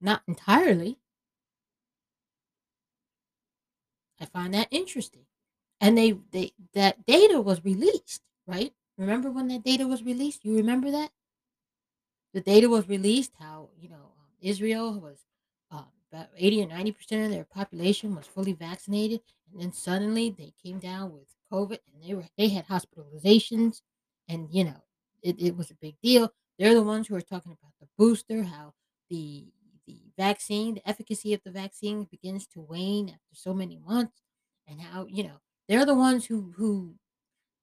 Not 0.00 0.22
entirely. 0.26 0.98
I 4.20 4.26
find 4.26 4.54
that 4.54 4.68
interesting. 4.70 5.26
And 5.80 5.98
they, 5.98 6.12
they 6.30 6.52
that 6.74 7.04
data 7.06 7.40
was 7.40 7.64
released, 7.64 8.22
right? 8.46 8.72
Remember 9.02 9.32
when 9.32 9.48
that 9.48 9.64
data 9.64 9.86
was 9.86 10.04
released? 10.04 10.44
You 10.44 10.56
remember 10.56 10.90
that? 10.92 11.10
The 12.32 12.40
data 12.40 12.68
was 12.68 12.88
released 12.88 13.32
how, 13.38 13.70
you 13.76 13.88
know, 13.88 13.96
um, 13.96 14.28
Israel 14.40 15.00
was 15.00 15.18
um, 15.72 15.86
about 16.12 16.28
80 16.36 16.62
or 16.62 16.66
90% 16.68 17.24
of 17.24 17.30
their 17.32 17.44
population 17.44 18.14
was 18.14 18.26
fully 18.28 18.52
vaccinated. 18.52 19.20
And 19.50 19.60
then 19.60 19.72
suddenly 19.72 20.30
they 20.30 20.54
came 20.62 20.78
down 20.78 21.12
with 21.12 21.26
COVID 21.52 21.78
and 21.92 22.02
they 22.02 22.14
were 22.14 22.24
they 22.38 22.48
had 22.48 22.66
hospitalizations 22.68 23.82
and 24.28 24.48
you 24.52 24.64
know, 24.64 24.84
it, 25.20 25.36
it 25.40 25.56
was 25.56 25.70
a 25.70 25.74
big 25.74 25.96
deal. 26.00 26.32
They're 26.58 26.74
the 26.74 26.82
ones 26.82 27.08
who 27.08 27.16
are 27.16 27.20
talking 27.20 27.52
about 27.52 27.72
the 27.80 27.88
booster, 27.98 28.44
how 28.44 28.72
the 29.10 29.46
the 29.86 29.98
vaccine, 30.16 30.74
the 30.74 30.88
efficacy 30.88 31.34
of 31.34 31.42
the 31.44 31.50
vaccine 31.50 32.04
begins 32.04 32.46
to 32.46 32.60
wane 32.60 33.08
after 33.08 33.34
so 33.34 33.52
many 33.52 33.78
months, 33.84 34.22
and 34.68 34.80
how, 34.80 35.06
you 35.06 35.24
know, 35.24 35.40
they're 35.68 35.84
the 35.84 35.94
ones 35.94 36.24
who 36.24 36.52
who 36.56 36.94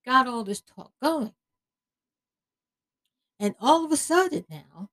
got 0.10 0.28
all 0.28 0.44
this 0.44 0.62
talk 0.62 0.92
going. 1.02 1.34
And 3.40 3.54
all 3.62 3.86
of 3.86 3.92
a 3.92 3.98
sudden 3.98 4.44
now, 4.50 4.90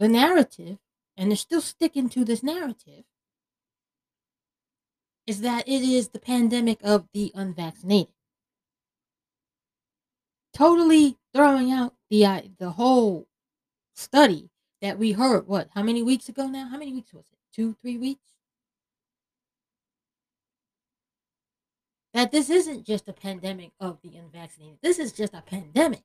the 0.00 0.08
narrative, 0.08 0.78
and 1.16 1.30
they're 1.30 1.36
still 1.36 1.60
sticking 1.60 2.08
to 2.10 2.24
this 2.24 2.42
narrative, 2.42 3.04
is 5.28 5.42
that 5.42 5.68
it 5.68 5.82
is 5.82 6.08
the 6.08 6.18
pandemic 6.18 6.80
of 6.82 7.06
the 7.14 7.30
unvaccinated. 7.34 8.14
Totally 10.52 11.18
throwing 11.32 11.70
out 11.70 11.94
the 12.10 12.26
uh, 12.26 12.40
the 12.58 12.70
whole 12.70 13.28
study 13.94 14.50
that 14.82 14.98
we 14.98 15.12
heard. 15.12 15.46
What? 15.46 15.68
How 15.74 15.82
many 15.82 16.02
weeks 16.02 16.28
ago 16.28 16.48
now? 16.48 16.68
How 16.68 16.78
many 16.78 16.92
weeks 16.92 17.12
was 17.12 17.26
it? 17.30 17.38
Two, 17.54 17.76
three 17.80 17.96
weeks. 17.96 18.37
That 22.14 22.32
this 22.32 22.48
isn't 22.50 22.86
just 22.86 23.08
a 23.08 23.12
pandemic 23.12 23.72
of 23.78 23.98
the 24.02 24.16
unvaccinated. 24.16 24.78
This 24.82 24.98
is 24.98 25.12
just 25.12 25.34
a 25.34 25.42
pandemic. 25.42 26.04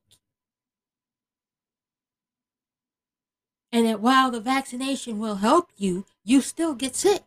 And 3.72 3.86
that 3.86 4.00
while 4.00 4.30
the 4.30 4.40
vaccination 4.40 5.18
will 5.18 5.36
help 5.36 5.70
you, 5.76 6.06
you 6.24 6.40
still 6.40 6.74
get 6.74 6.94
sick. 6.94 7.22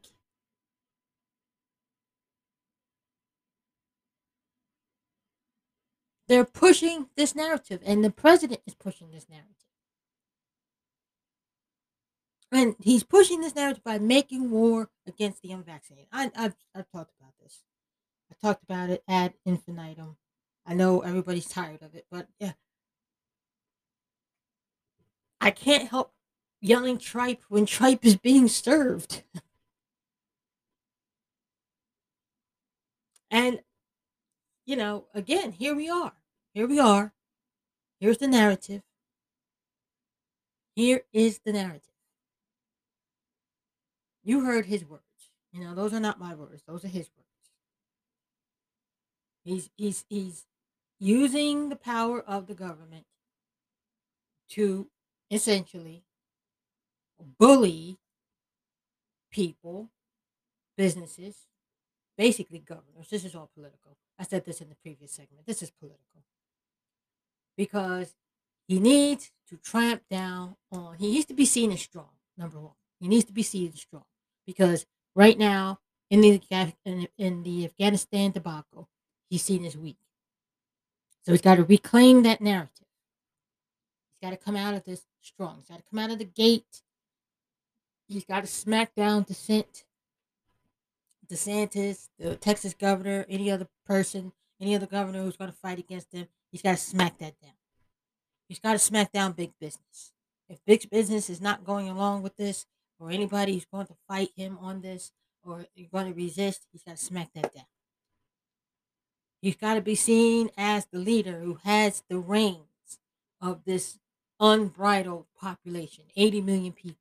They're 6.28 6.46
pushing 6.46 7.08
this 7.16 7.36
narrative, 7.36 7.82
and 7.86 8.04
the 8.04 8.12
president 8.12 8.62
is 8.66 8.76
pushing 8.76 9.12
this 9.12 9.28
narrative. 9.30 9.54
And 12.52 12.76
he's 12.80 13.04
pushing 13.04 13.42
this 13.42 13.56
narrative 13.56 13.84
by 13.84 14.00
making 14.00 14.52
war 14.52 14.90
against 15.06 15.42
the 15.42 15.52
unvaccinated. 15.52 16.08
I, 16.12 16.32
have 16.36 16.56
I've 16.74 16.90
talked 16.92 17.14
about 17.20 17.34
this. 17.42 17.64
I 18.32 18.36
talked 18.46 18.64
about 18.64 18.90
it 18.90 19.04
ad 19.08 19.34
infinitum. 19.46 20.18
I 20.66 20.74
know 20.74 21.02
everybody's 21.02 21.48
tired 21.48 21.82
of 21.82 21.96
it, 21.96 22.06
but 22.12 22.28
yeah. 22.40 22.54
I 25.40 25.52
can't 25.52 25.90
help 25.90 26.14
yelling 26.62 26.98
tripe 26.98 27.44
when 27.48 27.66
tripe 27.66 28.06
is 28.06 28.18
being 28.18 28.48
served. 28.48 29.24
and 33.32 33.62
you 34.66 34.76
know, 34.76 35.06
again, 35.14 35.54
here 35.54 35.74
we 35.74 35.90
are. 35.90 36.14
Here 36.54 36.68
we 36.68 36.80
are. 36.80 37.14
Here's 38.00 38.18
the 38.18 38.28
narrative. 38.28 38.82
Here 40.76 41.04
is 41.14 41.40
the 41.45 41.54
narrative. 41.54 41.82
You 44.24 44.44
heard 44.44 44.66
his 44.66 44.84
words. 44.84 45.04
You 45.54 45.64
know, 45.64 45.74
those 45.74 45.94
are 45.94 46.02
not 46.02 46.20
my 46.20 46.36
words. 46.36 46.64
Those 46.68 46.84
are 46.84 46.90
his 46.90 47.10
words. 47.16 47.27
He's 49.48 49.69
he's 49.78 50.03
he's 50.10 50.45
using 50.99 51.69
the 51.69 51.78
power 51.78 52.22
of 52.22 52.48
the 52.48 52.53
government 52.53 53.06
to 54.49 54.90
essentially 55.32 56.03
bully 57.40 57.98
people, 59.32 59.90
businesses, 60.76 61.48
basically 62.18 62.60
governors. 62.60 63.07
This 63.10 63.24
is 63.24 63.36
all 63.36 63.49
political. 63.56 63.95
I 64.19 64.24
said 64.24 64.44
this 64.44 64.60
in 64.60 64.68
the 64.68 64.76
previous 64.76 65.14
segment. 65.14 65.45
This 65.45 65.61
is 65.61 65.72
political. 65.72 66.24
Because 67.56 68.15
he 68.68 68.80
needs 68.80 69.32
to 69.49 69.57
tramp 69.57 70.03
down 70.10 70.57
on, 70.72 70.98
he 70.98 71.11
needs 71.11 71.26
to 71.28 71.34
be 71.34 71.45
seen 71.45 71.72
as 71.72 71.82
strong, 71.82 72.10
number 72.38 72.60
one. 72.60 72.74
He 72.99 73.07
needs 73.07 73.26
to 73.26 73.34
be 73.34 73.44
seen 73.44 73.72
as 73.74 73.80
strong. 73.80 74.06
Because 74.45 74.86
right 75.15 75.38
now, 75.38 75.80
in 76.10 76.22
the, 76.22 76.41
in, 76.86 77.07
in 77.18 77.44
the 77.44 77.65
Afghanistan 77.65 78.32
debacle, 78.32 78.90
he's 79.30 79.44
seen 79.44 79.66
as 79.66 79.78
weak. 79.78 79.98
So 81.24 81.32
he's 81.32 81.41
got 81.41 81.56
to 81.56 81.64
reclaim 81.64 82.24
that 82.24 82.41
narrative. 82.41 82.88
He's 84.12 84.30
got 84.30 84.38
to 84.38 84.44
come 84.44 84.56
out 84.56 84.74
of 84.74 84.84
this 84.84 85.04
strong. 85.22 85.58
He's 85.58 85.70
got 85.70 85.78
to 85.78 85.90
come 85.90 85.99
out 85.99 86.12
of 86.12 86.20
the 86.20 86.26
gate. 86.26 86.82
He's 88.08 88.26
got 88.26 88.41
to 88.41 88.48
smack 88.48 88.95
down 88.95 89.24
dissent 89.24 89.86
DeSantis, 91.30 92.10
the 92.18 92.36
Texas 92.36 92.74
governor, 92.74 93.26
any 93.30 93.52
other 93.52 93.68
person, 93.86 94.32
any 94.62 94.76
other 94.76 94.86
governor 94.86 95.24
who's 95.24 95.36
going 95.36 95.52
to 95.52 95.58
fight 95.58 95.80
against 95.80 96.14
him, 96.14 96.28
he's 96.52 96.62
got 96.62 96.72
to 96.72 96.78
smack 96.78 97.18
that 97.20 97.40
down. 97.41 97.52
He's 98.48 98.60
got 98.60 98.74
to 98.74 98.80
smack 98.80 99.12
down 99.12 99.34
big 99.34 99.52
business. 99.60 100.14
If 100.48 100.64
big 100.66 100.90
business 100.90 101.30
is 101.30 101.41
not 101.41 101.66
going 101.66 101.90
along 101.90 102.24
with 102.24 102.38
this, 102.38 102.66
or 102.99 103.12
anybody 103.12 103.54
who's 103.54 103.66
going 103.66 103.88
to 103.88 103.95
fight 104.08 104.30
him 104.36 104.58
on 104.62 104.82
this, 104.82 105.12
or 105.44 105.66
going 105.91 106.08
to 106.08 106.14
resist, 106.14 106.66
he's 106.72 106.84
got 106.84 106.98
to 106.98 107.04
smack 107.04 107.34
that 107.34 107.54
down. 107.54 107.66
He's 109.41 109.55
got 109.55 109.76
to 109.76 109.81
be 109.81 109.95
seen 109.95 110.49
as 110.57 110.85
the 110.85 110.99
leader 110.99 111.39
who 111.39 111.59
has 111.64 112.03
the 112.09 112.19
reins 112.19 112.99
of 113.41 113.64
this 113.65 113.99
unbridled 114.39 115.26
population 115.39 116.05
80 116.15 116.41
million 116.41 116.73
people. 116.73 116.97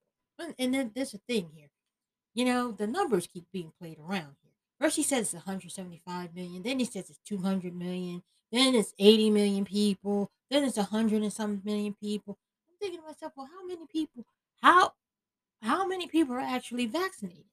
And 0.59 0.75
then 0.75 0.93
there's 0.95 1.15
a 1.15 1.19
thing 1.19 1.51
here 1.55 1.69
you 2.37 2.45
know, 2.45 2.71
the 2.71 2.87
numbers 2.87 3.27
keep 3.27 3.47
being 3.51 3.73
played 3.81 3.99
around 3.99 4.37
here. 4.43 4.53
First 4.79 4.97
he 4.97 5.03
says 5.03 5.33
it's 5.33 5.35
175 5.35 6.35
million, 6.35 6.63
then 6.63 6.79
he 6.79 6.85
says 6.85 7.09
it's 7.09 7.19
200 7.27 7.75
million, 7.75 8.23
then 8.53 8.75
it's 8.75 8.93
80 8.99 9.31
million 9.31 9.65
people, 9.65 10.31
then 10.51 10.63
it's 10.63 10.77
100 10.77 11.23
and 11.23 11.33
some 11.33 11.63
million 11.65 11.95
people. 11.95 12.37
I'm 12.69 12.77
thinking 12.79 13.01
to 13.01 13.07
myself, 13.07 13.33
well, 13.35 13.49
how 13.51 13.67
many 13.67 13.87
people, 13.91 14.27
how, 14.61 14.93
how 15.63 15.87
many 15.87 16.07
people 16.09 16.35
are 16.35 16.41
actually 16.41 16.85
vaccinated? 16.85 17.47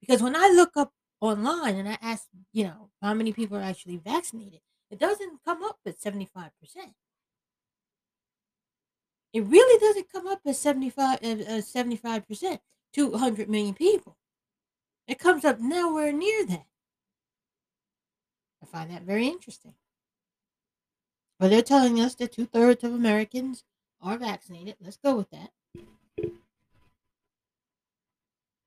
Because 0.00 0.20
when 0.20 0.34
I 0.34 0.48
look 0.48 0.76
up 0.76 0.92
online 1.24 1.76
and 1.76 1.88
I 1.88 1.98
ask, 2.00 2.26
you 2.52 2.64
know, 2.64 2.90
how 3.02 3.14
many 3.14 3.32
people 3.32 3.56
are 3.56 3.62
actually 3.62 3.96
vaccinated, 3.96 4.60
it 4.90 4.98
doesn't 4.98 5.40
come 5.44 5.62
up 5.62 5.78
at 5.86 5.98
75%. 5.98 6.50
It 9.32 9.42
really 9.42 9.80
doesn't 9.80 10.12
come 10.12 10.28
up 10.28 10.40
at 10.46 10.54
75, 10.54 11.18
uh, 11.22 11.60
75%, 11.60 12.58
200 12.92 13.48
million 13.48 13.74
people. 13.74 14.16
It 15.08 15.18
comes 15.18 15.44
up 15.44 15.58
nowhere 15.60 16.12
near 16.12 16.46
that. 16.46 16.66
I 18.62 18.66
find 18.66 18.90
that 18.90 19.02
very 19.02 19.26
interesting. 19.26 19.74
But 21.38 21.50
they're 21.50 21.62
telling 21.62 22.00
us 22.00 22.14
that 22.14 22.32
two 22.32 22.46
thirds 22.46 22.84
of 22.84 22.94
Americans 22.94 23.64
are 24.00 24.16
vaccinated. 24.16 24.76
Let's 24.80 24.96
go 24.96 25.16
with 25.16 25.30
that. 25.30 25.50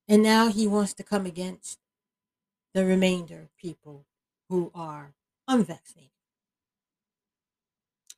And 0.09 0.23
now 0.23 0.49
he 0.49 0.67
wants 0.67 0.93
to 0.95 1.03
come 1.03 1.25
against 1.25 1.79
the 2.77 2.85
remainder 2.85 3.39
of 3.41 3.57
people 3.57 4.05
who 4.49 4.71
are 4.75 5.15
unvaccinated. 5.47 6.11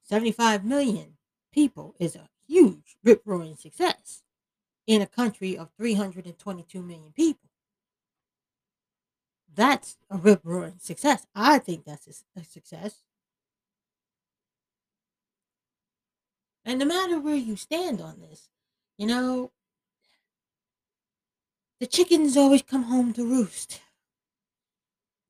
75 0.03 0.65
million 0.65 1.13
people 1.53 1.95
is 1.97 2.13
a 2.13 2.27
huge 2.45 2.97
rip 3.01 3.21
roaring 3.23 3.55
success 3.55 4.21
in 4.85 5.01
a 5.01 5.07
country 5.07 5.57
of 5.57 5.69
322 5.77 6.81
million 6.81 7.13
people. 7.15 7.49
That's 9.55 9.95
a 10.09 10.17
rip 10.17 10.41
roaring 10.43 10.79
success. 10.79 11.25
I 11.33 11.59
think 11.59 11.85
that's 11.85 12.25
a, 12.35 12.41
a 12.41 12.43
success. 12.43 13.03
And 16.65 16.79
no 16.79 16.85
matter 16.85 17.17
where 17.17 17.33
you 17.33 17.55
stand 17.55 18.01
on 18.01 18.19
this, 18.19 18.49
you 18.97 19.07
know, 19.07 19.53
the 21.79 21.87
chickens 21.87 22.35
always 22.35 22.61
come 22.61 22.83
home 22.83 23.13
to 23.13 23.23
roost. 23.25 23.79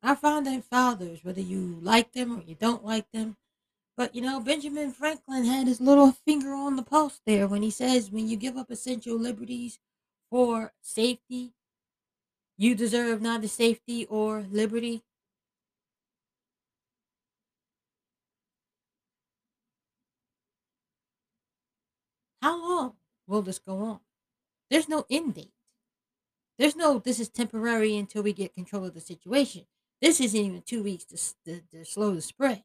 Our 0.01 0.15
founding 0.15 0.61
fathers, 0.61 1.23
whether 1.23 1.41
you 1.41 1.77
like 1.81 2.13
them 2.13 2.39
or 2.39 2.43
you 2.43 2.55
don't 2.55 2.85
like 2.85 3.11
them, 3.11 3.35
but 3.97 4.15
you 4.15 4.21
know, 4.21 4.39
Benjamin 4.39 4.91
Franklin 4.93 5.43
had 5.43 5.67
his 5.67 5.81
little 5.81 6.13
finger 6.13 6.53
on 6.53 6.77
the 6.77 6.83
pulse 6.83 7.19
there 7.25 7.47
when 7.47 7.61
he 7.63 7.69
says, 7.69 8.09
when 8.09 8.29
you 8.29 8.37
give 8.37 8.55
up 8.55 8.71
essential 8.71 9.19
liberties 9.19 9.77
for 10.29 10.71
safety, 10.81 11.53
you 12.57 12.75
deserve 12.75 13.21
neither 13.21 13.49
safety 13.49 14.05
or 14.05 14.45
liberty. 14.49 15.03
How 22.41 22.57
long 22.57 22.93
will 23.27 23.41
this 23.41 23.59
go 23.59 23.79
on? 23.79 23.99
There's 24.69 24.87
no 24.87 25.05
end 25.09 25.35
date. 25.35 25.51
There's 26.57 26.75
no, 26.75 26.99
this 26.99 27.19
is 27.19 27.29
temporary 27.29 27.97
until 27.97 28.23
we 28.23 28.31
get 28.31 28.53
control 28.53 28.85
of 28.85 28.93
the 28.93 29.01
situation. 29.01 29.65
This 30.01 30.21
isn't 30.21 30.39
even 30.39 30.61
two 30.61 30.83
weeks 30.83 31.05
to, 31.05 31.17
to, 31.45 31.61
to 31.71 31.85
slow 31.85 32.15
the 32.15 32.21
spread. 32.21 32.63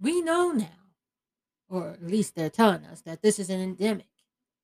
We 0.00 0.20
know 0.22 0.52
now, 0.52 0.66
or 1.68 1.90
at 1.90 2.02
least 2.06 2.34
they're 2.34 2.50
telling 2.50 2.84
us, 2.84 3.02
that 3.02 3.22
this 3.22 3.38
is 3.38 3.50
an 3.50 3.60
endemic, 3.60 4.08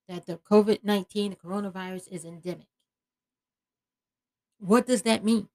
that 0.09 0.27
the 0.27 0.37
COVID 0.37 0.81
19, 0.83 1.31
the 1.31 1.37
coronavirus 1.37 2.09
is 2.09 2.25
endemic. 2.25 2.67
What 4.59 4.87
does 4.87 5.03
that 5.03 5.25
mean? 5.25 5.49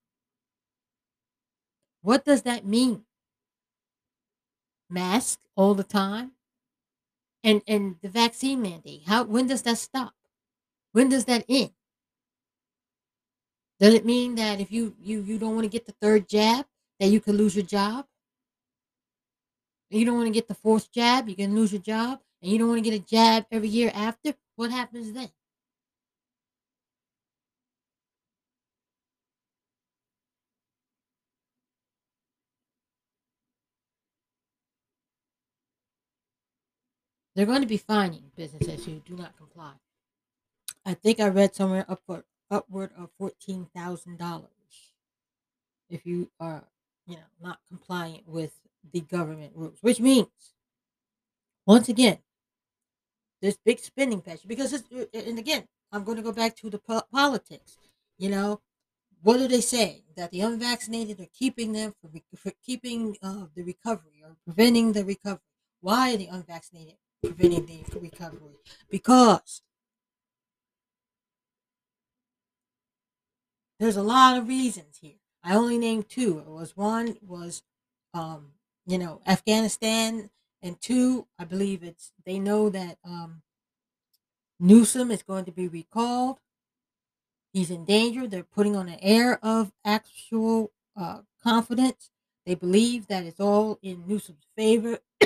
What 2.02 2.26
does 2.26 2.44
that 2.44 2.66
mean? 2.66 3.06
Mask 4.90 5.40
all 5.56 5.74
the 5.74 5.84
time? 5.84 6.32
And 7.44 7.62
and 7.68 7.98
the 8.02 8.10
vaccine 8.10 8.62
mandate, 8.62 9.04
how 9.08 9.24
when 9.24 9.48
does 9.48 9.62
that 9.64 9.78
stop? 9.78 10.14
When 10.92 11.10
does 11.10 11.26
that 11.26 11.46
end? 11.48 11.72
Does 13.80 13.94
it 13.94 14.06
mean 14.06 14.36
that 14.36 14.60
if 14.60 14.72
you 14.72 14.96
you 15.02 15.22
you 15.22 15.38
don't 15.38 15.54
want 15.56 15.66
to 15.66 15.70
get 15.70 15.86
the 15.86 15.92
third 16.02 16.28
jab, 16.28 16.66
that 17.00 17.08
you 17.08 17.22
could 17.22 17.36
lose 17.36 17.56
your 17.56 17.66
job? 17.66 18.06
You 19.90 20.06
don't 20.06 20.16
want 20.18 20.28
to 20.28 20.34
get 20.34 20.48
the 20.48 20.56
fourth 20.56 20.92
jab, 20.92 21.30
you 21.30 21.36
can 21.36 21.56
lose 21.56 21.72
your 21.72 21.82
job, 21.82 22.20
and 22.42 22.52
you 22.52 22.58
don't 22.58 22.68
want 22.70 22.84
to 22.84 22.90
get 22.90 23.00
a 23.00 23.06
jab 23.06 23.46
every 23.52 23.70
year 23.70 23.92
after. 23.94 24.34
What 24.56 24.72
happens 24.72 25.14
then? 25.14 25.30
They're 37.36 37.46
going 37.46 37.62
to 37.62 37.68
be 37.68 37.78
fining 37.78 38.32
businesses 38.36 38.84
who 38.84 38.94
do 38.94 39.16
not 39.16 39.38
comply. 39.38 39.74
I 40.84 40.96
think 40.96 41.20
I 41.20 41.28
read 41.28 41.54
somewhere 41.54 41.86
upward 41.88 42.24
upward 42.50 42.92
of 42.98 43.10
fourteen 43.18 43.68
thousand 43.76 44.18
dollars 44.18 44.94
if 45.90 46.06
you 46.06 46.30
are, 46.40 46.64
you 47.06 47.16
know, 47.16 47.30
not 47.42 47.60
compliant 47.68 48.28
with 48.28 48.54
the 48.92 49.02
government 49.02 49.54
rules. 49.56 49.78
Which 49.82 50.00
means, 50.00 50.28
once 51.66 51.90
again, 51.90 52.20
this 53.42 53.58
big 53.64 53.80
spending 53.80 54.22
pressure. 54.22 54.48
Because 54.48 54.74
it's, 54.74 54.92
uh, 54.92 55.06
and 55.14 55.40
again, 55.40 55.68
I'm 55.92 56.04
going 56.04 56.18
to 56.18 56.24
go 56.24 56.32
back 56.32 56.56
to 56.58 56.70
the 56.70 56.80
po- 56.80 57.04
politics. 57.12 57.78
You 58.18 58.30
know, 58.30 58.62
what 59.22 59.38
do 59.38 59.48
they 59.48 59.62
say 59.62 60.04
that 60.16 60.32
the 60.32 60.42
unvaccinated 60.42 61.20
are 61.20 61.28
keeping 61.34 61.72
them 61.74 61.94
for, 62.02 62.10
for 62.36 62.52
keeping 62.66 63.16
uh, 63.22 63.46
the 63.56 63.64
recovery 63.64 64.24
or 64.24 64.36
preventing 64.44 64.94
the 64.94 65.06
recovery? 65.06 65.42
Why 65.82 66.14
are 66.14 66.18
the 66.18 66.28
unvaccinated 66.28 66.96
preventing 67.24 67.86
the 67.92 68.00
recovery? 68.00 68.56
Because 68.90 69.62
there's 73.80 73.98
a 73.98 74.04
lot 74.04 74.38
of 74.38 74.48
reasons 74.48 74.98
here. 75.02 75.20
I 75.44 75.56
only 75.56 75.78
named 75.78 76.10
two. 76.10 76.40
It 76.40 76.50
was 76.50 76.76
one 76.76 77.18
was, 77.22 77.64
um, 78.14 78.54
you 78.86 78.98
know, 78.98 79.22
Afghanistan, 79.26 80.30
and 80.62 80.80
two, 80.82 81.28
I 81.38 81.44
believe 81.44 81.84
it's 81.84 82.12
they 82.26 82.40
know 82.40 82.70
that 82.70 82.98
um, 83.06 83.42
Newsom 84.60 85.12
is 85.12 85.24
going 85.24 85.46
to 85.46 85.52
be 85.52 85.68
recalled. 85.68 86.40
He's 87.54 87.72
in 87.72 87.86
danger. 87.86 88.28
They're 88.28 88.44
putting 88.44 88.76
on 88.76 88.90
an 88.90 89.00
air 89.02 89.40
of 89.44 89.72
actual 89.86 90.72
uh, 90.96 91.20
confidence. 91.44 92.10
They 92.46 92.56
believe 92.56 93.08
that 93.08 93.24
it's 93.24 93.40
all 93.40 93.80
in 93.82 94.08
Newsom's 94.08 94.46
favor. 94.56 95.00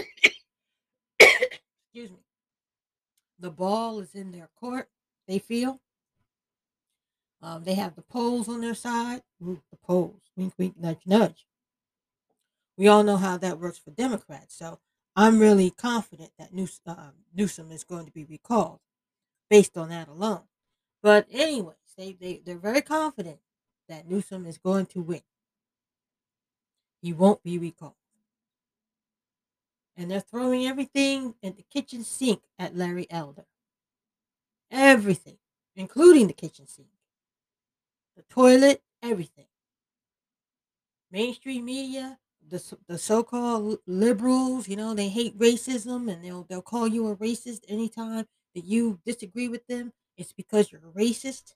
Excuse 1.19 2.11
me. 2.11 2.19
The 3.39 3.51
ball 3.51 3.99
is 3.99 4.13
in 4.13 4.31
their 4.31 4.49
court, 4.59 4.89
they 5.27 5.39
feel. 5.39 5.79
Um, 7.41 7.63
they 7.63 7.73
have 7.73 7.95
the 7.95 8.03
polls 8.03 8.47
on 8.47 8.61
their 8.61 8.75
side. 8.75 9.23
Ooh, 9.41 9.61
the 9.71 9.77
polls. 9.77 10.21
Wink, 10.35 10.53
wink, 10.57 10.75
nudge, 10.77 11.01
nudge. 11.05 11.47
We 12.77 12.87
all 12.87 13.03
know 13.03 13.17
how 13.17 13.37
that 13.37 13.59
works 13.59 13.79
for 13.79 13.91
Democrats. 13.91 14.55
So 14.55 14.79
I'm 15.15 15.39
really 15.39 15.71
confident 15.71 16.31
that 16.37 16.53
News, 16.53 16.79
uh, 16.85 17.11
Newsom 17.35 17.71
is 17.71 17.83
going 17.83 18.05
to 18.05 18.11
be 18.11 18.25
recalled 18.25 18.79
based 19.49 19.77
on 19.77 19.89
that 19.89 20.07
alone. 20.07 20.43
But 21.01 21.25
anyways, 21.31 21.75
they, 21.97 22.13
they, 22.13 22.41
they're 22.45 22.57
very 22.57 22.81
confident 22.81 23.39
that 23.89 24.09
Newsom 24.09 24.45
is 24.45 24.57
going 24.57 24.85
to 24.87 25.01
win. 25.01 25.21
He 27.01 27.11
won't 27.11 27.43
be 27.43 27.57
recalled. 27.57 27.95
And 29.97 30.09
they're 30.09 30.19
throwing 30.19 30.65
everything 30.67 31.35
in 31.41 31.55
the 31.55 31.63
kitchen 31.63 32.03
sink 32.03 32.41
at 32.57 32.77
Larry 32.77 33.07
Elder. 33.09 33.45
Everything, 34.69 35.37
including 35.75 36.27
the 36.27 36.33
kitchen 36.33 36.67
sink 36.67 36.87
the 38.15 38.23
toilet, 38.23 38.81
everything. 39.01 39.47
Mainstream 41.11 41.65
media, 41.65 42.19
the, 42.47 42.77
the 42.87 42.97
so-called 42.97 43.79
liberals, 43.85 44.67
you 44.67 44.75
know, 44.75 44.93
they 44.93 45.09
hate 45.09 45.37
racism 45.37 46.11
and 46.11 46.23
they'll 46.23 46.43
they'll 46.43 46.61
call 46.61 46.87
you 46.87 47.07
a 47.07 47.15
racist 47.15 47.61
anytime 47.67 48.25
that 48.55 48.63
you 48.63 48.99
disagree 49.05 49.47
with 49.47 49.67
them. 49.67 49.93
It's 50.17 50.33
because 50.33 50.71
you're 50.71 50.81
a 50.81 50.91
racist. 50.91 51.53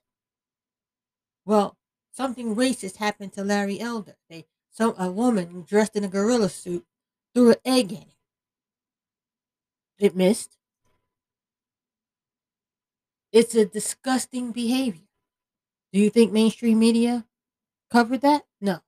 Well, 1.46 1.78
something 2.12 2.54
racist 2.54 2.96
happened 2.96 3.32
to 3.34 3.44
Larry 3.44 3.80
Elder. 3.80 4.16
They 4.28 4.46
some 4.70 4.94
a 4.98 5.10
woman 5.10 5.62
dressed 5.62 5.96
in 5.96 6.04
a 6.04 6.08
gorilla 6.08 6.50
suit 6.50 6.86
threw 7.34 7.50
an 7.52 7.56
egg 7.64 7.92
at 7.92 7.98
him. 8.00 8.08
It 9.98 10.14
missed. 10.14 10.58
It's 13.32 13.54
a 13.54 13.64
disgusting 13.64 14.52
behavior. 14.52 15.05
Do 15.92 16.00
you 16.00 16.10
think 16.10 16.32
mainstream 16.32 16.78
media 16.78 17.24
covered 17.90 18.20
that? 18.22 18.44
No. 18.60 18.80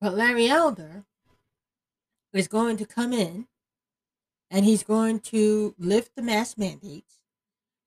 But 0.00 0.14
Larry 0.14 0.48
Elder 0.48 1.04
is 2.32 2.48
going 2.48 2.76
to 2.78 2.86
come 2.86 3.12
in 3.12 3.46
and 4.50 4.64
he's 4.64 4.82
going 4.82 5.20
to 5.20 5.74
lift 5.78 6.14
the 6.14 6.22
mask 6.22 6.58
mandates. 6.58 7.20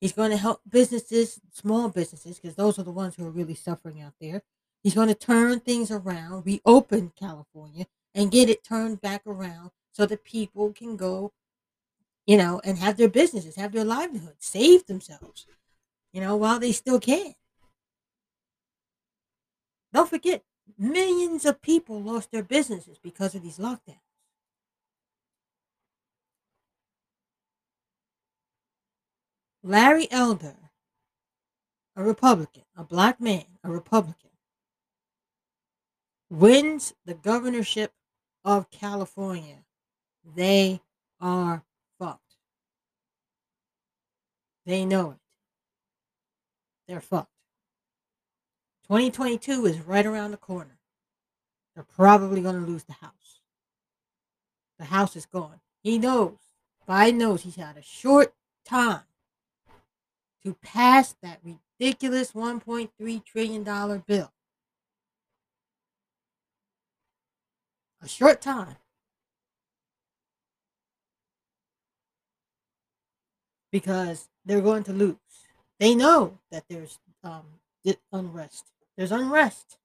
He's 0.01 0.13
going 0.13 0.31
to 0.31 0.37
help 0.37 0.61
businesses, 0.67 1.39
small 1.51 1.89
businesses, 1.89 2.39
because 2.39 2.55
those 2.55 2.77
are 2.77 2.83
the 2.83 2.91
ones 2.91 3.15
who 3.15 3.25
are 3.25 3.31
really 3.31 3.55
suffering 3.55 4.01
out 4.01 4.13
there. 4.19 4.43
He's 4.83 4.95
going 4.95 5.07
to 5.07 5.15
turn 5.15 5.59
things 5.59 5.89
around, 5.89 6.45
reopen 6.45 7.11
California, 7.19 7.85
and 8.13 8.31
get 8.31 8.49
it 8.49 8.63
turned 8.63 9.01
back 9.01 9.21
around 9.25 9.71
so 9.91 10.05
that 10.05 10.23
people 10.23 10.73
can 10.73 10.95
go 10.95 11.33
you 12.25 12.37
know, 12.37 12.59
and 12.63 12.77
have 12.77 12.97
their 12.97 13.09
businesses, 13.09 13.55
have 13.55 13.71
their 13.71 13.85
livelihood, 13.85 14.35
save 14.39 14.85
themselves, 14.87 15.45
you 16.11 16.21
know, 16.21 16.35
while 16.35 16.59
they 16.59 16.71
still 16.71 16.99
can. 16.99 17.33
Don't 19.93 20.09
forget, 20.09 20.43
millions 20.77 21.45
of 21.45 21.61
people 21.61 22.01
lost 22.01 22.31
their 22.31 22.43
businesses 22.43 22.97
because 23.01 23.35
of 23.35 23.43
these 23.43 23.59
lockdowns. 23.59 23.99
Larry 29.63 30.07
Elder, 30.11 30.55
a 31.95 32.03
Republican, 32.03 32.63
a 32.75 32.83
black 32.83 33.19
man, 33.19 33.45
a 33.63 33.71
Republican, 33.71 34.29
wins 36.29 36.93
the 37.05 37.13
governorship 37.13 37.93
of 38.43 38.69
California. 38.69 39.63
They 40.35 40.81
are. 41.19 41.63
They 44.65 44.85
know 44.85 45.11
it. 45.11 45.17
They're 46.87 47.01
fucked. 47.01 47.29
2022 48.87 49.65
is 49.65 49.79
right 49.79 50.05
around 50.05 50.31
the 50.31 50.37
corner. 50.37 50.77
They're 51.73 51.83
probably 51.83 52.41
going 52.41 52.63
to 52.63 52.71
lose 52.71 52.83
the 52.83 52.93
House. 52.93 53.41
The 54.77 54.85
House 54.85 55.15
is 55.15 55.25
gone. 55.25 55.59
He 55.83 55.97
knows. 55.97 56.37
Biden 56.87 57.15
knows 57.15 57.41
he's 57.41 57.55
had 57.55 57.77
a 57.77 57.81
short 57.81 58.33
time 58.63 59.01
to 60.43 60.53
pass 60.61 61.15
that 61.21 61.39
ridiculous 61.43 62.31
$1.3 62.31 63.25
trillion 63.25 64.03
bill. 64.05 64.31
A 68.03 68.07
short 68.07 68.41
time. 68.41 68.75
Because 73.71 74.29
they're 74.45 74.61
going 74.61 74.83
to 74.83 74.93
lose. 74.93 75.15
They 75.79 75.95
know 75.95 76.39
that 76.51 76.63
there's 76.69 76.99
um, 77.23 77.43
unrest. 78.11 78.65
There's 78.95 79.11
unrest. 79.11 79.77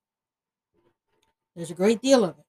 There's 1.56 1.70
a 1.70 1.74
great 1.74 2.00
deal 2.00 2.24
of 2.24 2.38
it. 2.38 2.44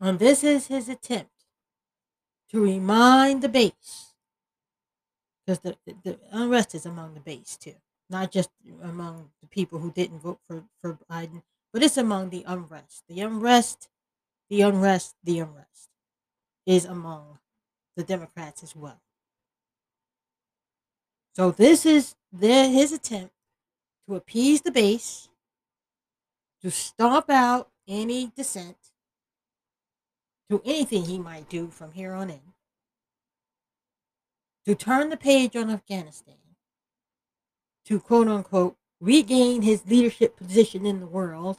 And 0.00 0.18
this 0.18 0.42
is 0.42 0.66
his 0.66 0.88
attempt 0.88 1.30
to 2.50 2.60
remind 2.60 3.42
the 3.42 3.48
base, 3.48 4.14
because 5.46 5.60
the, 5.60 5.76
the, 5.86 5.94
the, 6.02 6.18
unrest 6.32 6.74
is 6.74 6.84
among 6.86 7.14
the 7.14 7.20
base 7.20 7.56
too, 7.56 7.74
not 8.10 8.32
just 8.32 8.50
among 8.82 9.30
the 9.40 9.46
people 9.46 9.78
who 9.78 9.92
didn't 9.92 10.18
vote 10.18 10.40
for, 10.48 10.64
for 10.80 10.98
Biden, 11.10 11.42
but 11.72 11.82
it's 11.82 11.96
among 11.96 12.30
the 12.30 12.44
unrest. 12.46 13.04
The 13.08 13.20
unrest, 13.20 13.88
the 14.50 14.62
unrest, 14.62 15.14
the 15.22 15.38
unrest 15.38 15.88
is 16.66 16.84
among 16.84 17.38
the 17.96 18.02
Democrats 18.02 18.62
as 18.62 18.74
well. 18.74 19.00
So 21.34 21.50
this 21.50 21.86
is 21.86 22.14
their, 22.32 22.68
his 22.68 22.92
attempt 22.92 23.34
to 24.08 24.16
appease 24.16 24.62
the 24.62 24.70
base, 24.70 25.28
to 26.62 26.70
stomp 26.70 27.30
out 27.30 27.70
any 27.88 28.32
dissent, 28.36 28.76
to 30.50 30.60
anything 30.64 31.04
he 31.04 31.18
might 31.18 31.48
do 31.48 31.68
from 31.68 31.92
here 31.92 32.12
on 32.12 32.30
in, 32.30 32.40
to 34.66 34.74
turn 34.74 35.08
the 35.08 35.16
page 35.16 35.56
on 35.56 35.70
Afghanistan, 35.70 36.34
to 37.86 37.98
quote 37.98 38.28
unquote 38.28 38.76
regain 39.00 39.62
his 39.62 39.86
leadership 39.86 40.36
position 40.36 40.86
in 40.86 41.00
the 41.00 41.06
world, 41.06 41.58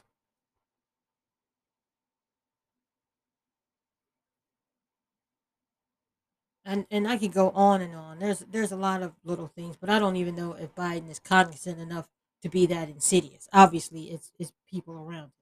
and 6.64 6.86
and 6.90 7.08
I 7.08 7.18
could 7.18 7.32
go 7.32 7.50
on 7.50 7.82
and 7.82 7.94
on. 7.94 8.18
There's 8.18 8.40
there's 8.40 8.72
a 8.72 8.76
lot 8.76 9.02
of 9.02 9.12
little 9.24 9.48
things, 9.48 9.76
but 9.76 9.90
I 9.90 9.98
don't 9.98 10.16
even 10.16 10.36
know 10.36 10.54
if 10.54 10.74
Biden 10.74 11.10
is 11.10 11.18
cognizant 11.18 11.78
enough 11.80 12.08
to 12.42 12.48
be 12.48 12.66
that 12.66 12.88
insidious. 12.88 13.48
Obviously, 13.52 14.04
it's 14.10 14.32
it's 14.38 14.52
people 14.70 14.94
around 14.96 15.24
him. 15.24 15.32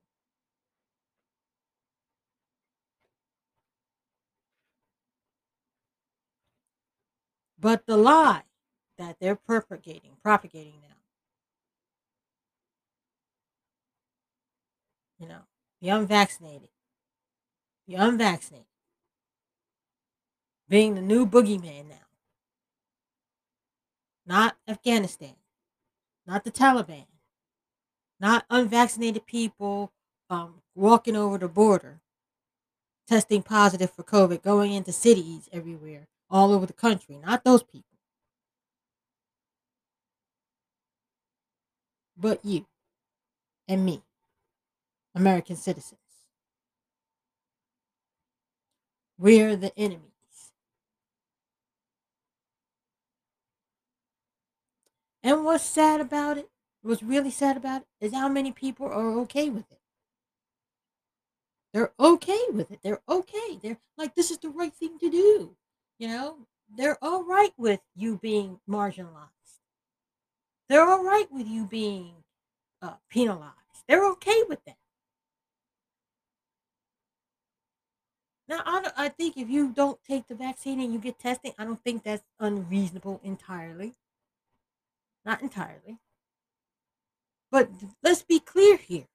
But 7.59 7.87
the 7.87 7.97
lie 7.97 8.43
that 8.99 9.19
they're 9.21 9.37
propagating, 9.37 10.17
propagating 10.23 10.81
now, 10.83 10.97
you 15.19 15.29
know, 15.29 15.43
the 15.81 15.91
unvaccinated, 15.91 16.71
the 17.87 17.95
unvaccinated, 17.97 18.67
being 20.73 20.95
the 20.95 21.03
new 21.03 21.27
boogeyman 21.27 21.87
now. 21.91 22.07
Not 24.25 24.57
Afghanistan, 24.67 25.35
not 26.27 26.45
the 26.45 26.51
Taliban, 26.51 27.05
not 28.19 28.47
unvaccinated 28.49 29.27
people 29.27 29.93
um, 30.31 30.63
walking 30.75 31.15
over 31.15 31.37
the 31.37 31.47
border, 31.47 32.01
testing 33.07 33.43
positive 33.43 33.91
for 33.91 34.03
COVID, 34.03 34.41
going 34.41 34.73
into 34.73 34.93
cities 34.93 35.47
everywhere, 35.53 36.09
all 36.31 36.55
over 36.55 36.65
the 36.65 36.73
country. 36.73 37.19
Not 37.23 37.45
those 37.45 37.63
people. 37.63 37.99
But 42.17 42.43
you 42.47 42.65
and 43.69 43.85
me, 43.85 44.01
American 45.15 45.57
citizens. 45.57 45.99
We're 49.19 49.55
the 49.55 49.79
enemy. 49.79 50.12
And 55.23 55.45
what's 55.45 55.65
sad 55.65 56.01
about 56.01 56.39
it, 56.39 56.51
what's 56.83 57.03
really 57.03 57.31
sad 57.31 57.57
about 57.57 57.83
it, 57.83 58.07
is 58.07 58.13
how 58.13 58.29
many 58.29 58.53
people 58.53 58.87
are 58.87 59.19
okay 59.21 59.49
with 59.49 59.71
it. 59.71 59.79
They're 61.73 61.93
okay 61.99 62.41
with 62.53 62.71
it. 62.71 62.81
They're 62.83 63.01
okay. 63.09 63.59
They're 63.63 63.79
like, 63.97 64.15
this 64.15 64.31
is 64.31 64.39
the 64.39 64.51
right 64.51 64.75
thing 64.75 64.99
to 64.99 65.11
do. 65.11 65.57
You 65.99 66.09
know, 66.09 66.37
they're 66.77 66.99
all 67.01 67.25
right 67.25 67.53
with 67.57 67.81
you 67.95 68.19
being 68.19 68.61
marginalized. 68.69 69.29
They're 70.69 70.89
all 70.89 71.05
right 71.05 71.31
with 71.31 71.47
you 71.47 71.67
being 71.67 72.15
uh, 72.83 72.95
penalized. 73.11 73.55
They're 73.89 74.07
okay 74.13 74.43
with 74.49 74.65
that. 74.65 74.77
Now, 78.49 78.63
I, 78.67 78.91
I 78.97 79.09
think 79.09 79.37
if 79.37 79.49
you 79.49 79.71
don't 79.71 79.99
take 80.03 80.29
the 80.29 80.35
vaccine 80.35 80.81
and 80.81 80.93
you 80.93 80.99
get 80.99 81.19
testing, 81.19 81.53
I 81.59 81.65
don't 81.65 81.83
think 81.83 82.03
that's 82.03 82.25
unreasonable 82.41 83.21
entirely. 83.23 83.95
Not 85.25 85.43
entirely. 85.43 85.99
But 87.51 87.71
let's 88.03 88.23
be 88.23 88.41
clear 88.41 88.77
here. 88.77 89.09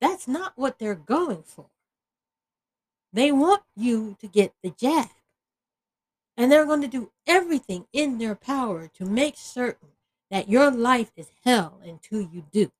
That's 0.00 0.26
not 0.26 0.54
what 0.56 0.78
they're 0.78 0.94
going 0.94 1.42
for. 1.44 1.66
They 3.12 3.30
want 3.30 3.62
you 3.76 4.16
to 4.20 4.26
get 4.26 4.54
the 4.62 4.70
jab. 4.70 5.10
And 6.36 6.50
they're 6.50 6.66
going 6.66 6.80
to 6.80 6.88
do 6.88 7.12
everything 7.26 7.86
in 7.92 8.18
their 8.18 8.34
power 8.34 8.88
to 8.94 9.04
make 9.04 9.36
certain 9.36 9.90
that 10.30 10.48
your 10.48 10.70
life 10.70 11.12
is 11.14 11.28
hell 11.44 11.78
until 11.84 12.22
you 12.22 12.44
do. 12.50 12.72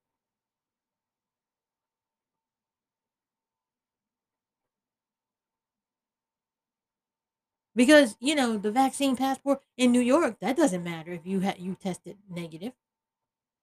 Because 7.75 8.17
you 8.21 8.35
know 8.35 8.59
the 8.59 8.71
vaccine 8.71 9.17
passport 9.17 9.61
in 9.79 9.93
New 9.93 10.01
York, 10.01 10.37
that 10.41 10.57
doesn't 10.57 10.85
matter 10.85 11.13
if 11.13 11.27
you 11.27 11.41
had 11.41 11.59
you 11.59 11.75
tested 11.75 12.17
negative. 12.29 12.73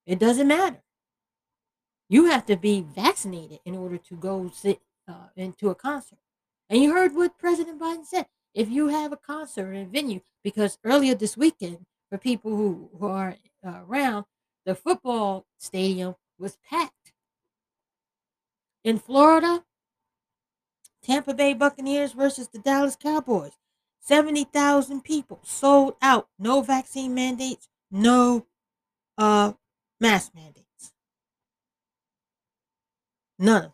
It 0.06 0.18
doesn't 0.18 0.48
matter. 0.48 0.82
You 2.10 2.26
have 2.26 2.46
to 2.48 2.58
be 2.58 2.82
vaccinated 2.82 3.60
in 3.66 3.76
order 3.76 3.98
to 4.00 4.16
go 4.16 4.52
sit 4.54 4.80
uh, 5.08 5.28
into 5.36 5.70
a 5.70 5.76
concert. 5.76 6.18
And 6.70 6.82
you 6.82 6.94
heard 6.94 7.16
what 7.16 7.38
President 7.38 7.80
Biden 7.80 8.06
said. 8.06 8.26
If 8.56 8.70
you 8.70 8.88
have 8.88 9.12
a 9.12 9.18
concert 9.18 9.72
in 9.74 9.84
a 9.84 9.86
venue, 9.86 10.22
because 10.44 10.80
earlier 10.84 11.14
this 11.14 11.38
weekend, 11.38 11.86
for 12.10 12.18
people 12.18 12.56
who, 12.56 12.90
who 12.98 13.06
are 13.06 13.36
uh, 13.66 13.82
around, 13.88 14.26
the 14.66 14.74
football 14.74 15.46
stadium 15.60 16.16
was 16.40 16.58
packed. 16.68 17.14
In 18.84 18.98
Florida, 18.98 19.64
Tampa 21.04 21.34
Bay 21.34 21.54
Buccaneers 21.54 22.14
versus 22.14 22.48
the 22.48 22.60
Dallas 22.60 22.96
Cowboys. 22.96 23.59
70,000 24.00 25.04
people 25.04 25.40
sold 25.44 25.96
out. 26.02 26.28
No 26.38 26.62
vaccine 26.62 27.14
mandates, 27.14 27.68
no 27.92 28.46
uh, 29.18 29.54
mask 30.00 30.32
mandates. 30.34 30.94
None 33.38 33.58
of 33.58 33.62
them. 33.64 33.74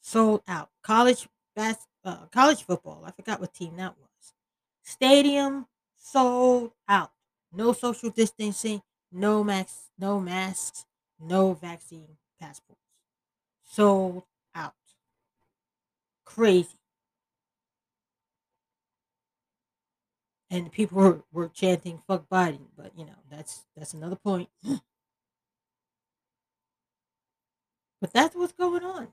Sold 0.00 0.42
out. 0.46 0.70
College 0.82 1.28
bas- 1.54 1.86
uh, 2.04 2.26
college 2.32 2.62
football. 2.62 3.02
I 3.04 3.10
forgot 3.10 3.40
what 3.40 3.54
team 3.54 3.76
that 3.76 3.94
was. 3.98 4.34
Stadium 4.82 5.66
sold 5.96 6.72
out. 6.88 7.10
No 7.52 7.72
social 7.72 8.10
distancing, 8.10 8.82
no 9.10 9.42
max, 9.42 9.90
no 9.98 10.20
masks, 10.20 10.84
no 11.18 11.54
vaccine 11.54 12.18
passports. 12.38 12.80
Sold 13.64 14.24
out. 14.54 14.74
Crazy. 16.24 16.78
And 20.50 20.72
people 20.72 20.98
were, 21.02 21.22
were 21.32 21.48
chanting 21.48 21.98
"fuck 22.06 22.28
Biden," 22.28 22.66
but 22.76 22.92
you 22.96 23.04
know 23.04 23.16
that's 23.30 23.64
that's 23.76 23.94
another 23.94 24.16
point. 24.16 24.48
but 28.00 28.12
that's 28.12 28.34
what's 28.36 28.52
going 28.52 28.84
on, 28.84 29.08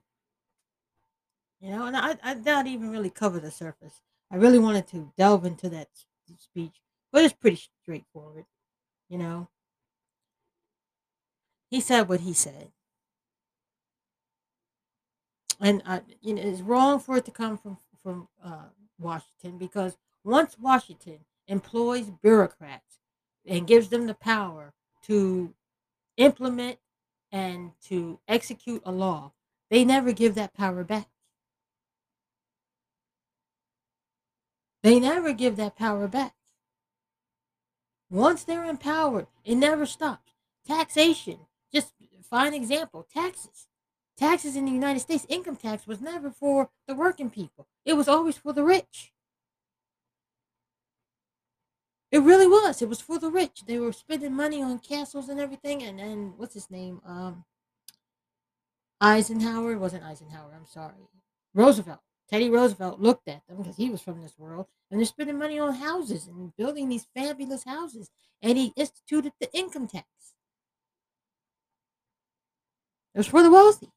you 1.60 1.70
know. 1.72 1.86
And 1.86 1.96
I 1.98 2.18
I 2.24 2.34
not 2.36 2.68
even 2.68 2.90
really 2.92 3.10
cover 3.10 3.40
the 3.40 3.52
surface. 3.52 4.02
I 4.32 4.36
really 4.38 4.60
wanted 4.60 4.88
to 4.88 5.12
delve 5.18 5.46
into 5.46 5.70
that 5.70 5.90
speech, 6.38 6.82
but 7.12 7.24
it's 7.24 7.34
pretty 7.34 7.62
straightforward, 7.84 8.46
you 9.10 9.18
know. 9.18 9.50
He 11.70 11.82
said 11.82 12.08
what 12.08 12.22
he 12.22 12.34
said. 12.34 12.72
and 15.64 15.82
uh, 15.86 16.02
you 16.22 16.34
know 16.34 16.42
it's 16.42 16.62
wrong 16.62 17.00
for 17.00 17.18
it 17.18 17.26
to 17.26 17.32
come 17.32 17.58
from 17.58 17.78
from 18.04 18.28
uh, 18.44 18.66
Washington 19.00 19.58
because 19.58 19.98
once 20.24 20.58
Washington 20.60 21.20
employs 21.48 22.10
bureaucrats 22.22 23.00
and 23.46 23.68
gives 23.68 23.90
them 23.90 24.08
the 24.08 24.14
power 24.14 24.74
to 25.04 25.54
implement 26.18 26.80
and 27.32 27.72
to 27.86 28.20
execute 28.28 28.82
a 28.86 28.92
law, 28.92 29.32
they 29.70 29.84
never 29.84 30.12
give 30.12 30.36
that 30.36 30.54
power 30.54 30.84
back. 30.84 31.10
They 34.84 35.00
never 35.00 35.34
give 35.34 35.56
that 35.56 35.76
power 35.76 36.08
back. 36.08 36.36
Once 38.10 38.44
they're 38.44 38.66
empowered, 38.66 39.28
it 39.44 39.56
never 39.56 39.86
stops. 39.86 40.34
Taxation, 40.68 41.40
just 41.74 41.94
fine 42.22 42.54
example, 42.54 43.08
taxes. 43.12 43.68
Taxes 44.18 44.56
in 44.56 44.66
the 44.66 44.72
United 44.72 45.00
States, 45.00 45.26
income 45.30 45.56
tax 45.56 45.88
was 45.88 46.00
never 46.00 46.30
for 46.30 46.70
the 46.88 46.94
working 46.94 47.30
people. 47.30 47.68
It 47.86 47.94
was 47.94 48.08
always 48.08 48.38
for 48.38 48.54
the 48.54 48.64
rich. 48.64 49.13
It 52.14 52.20
really 52.20 52.46
was. 52.46 52.80
It 52.84 52.90
was 52.90 53.02
for 53.02 53.18
the 53.18 53.32
rich. 53.32 53.64
They 53.66 53.80
were 53.80 53.92
spending 53.92 54.36
money 54.36 54.62
on 54.62 54.78
castles 54.78 55.30
and 55.30 55.40
everything. 55.40 55.82
And 55.82 55.98
then 55.98 56.34
what's 56.38 56.54
his 56.54 56.70
name? 56.70 57.02
Um, 57.04 57.44
Eisenhower. 59.02 59.72
It 59.72 59.80
wasn't 59.80 60.04
Eisenhower. 60.04 60.52
I'm 60.56 60.68
sorry. 60.68 61.10
Roosevelt. 61.56 62.02
Teddy 62.30 62.52
Roosevelt 62.52 63.00
looked 63.00 63.28
at 63.28 63.42
them 63.48 63.58
because 63.58 63.78
he 63.78 63.90
was 63.90 64.00
from 64.00 64.22
this 64.22 64.38
world, 64.38 64.68
and 64.92 65.00
they're 65.00 65.06
spending 65.06 65.40
money 65.40 65.58
on 65.58 65.74
houses 65.74 66.28
and 66.28 66.56
building 66.56 66.88
these 66.88 67.08
fabulous 67.16 67.64
houses. 67.64 68.12
And 68.44 68.60
he 68.60 68.74
instituted 68.76 69.34
the 69.42 69.52
income 69.52 69.88
tax. 69.88 70.06
It 73.16 73.18
was 73.18 73.28
for 73.28 73.42
the 73.42 73.52
wealthy. 73.52 73.92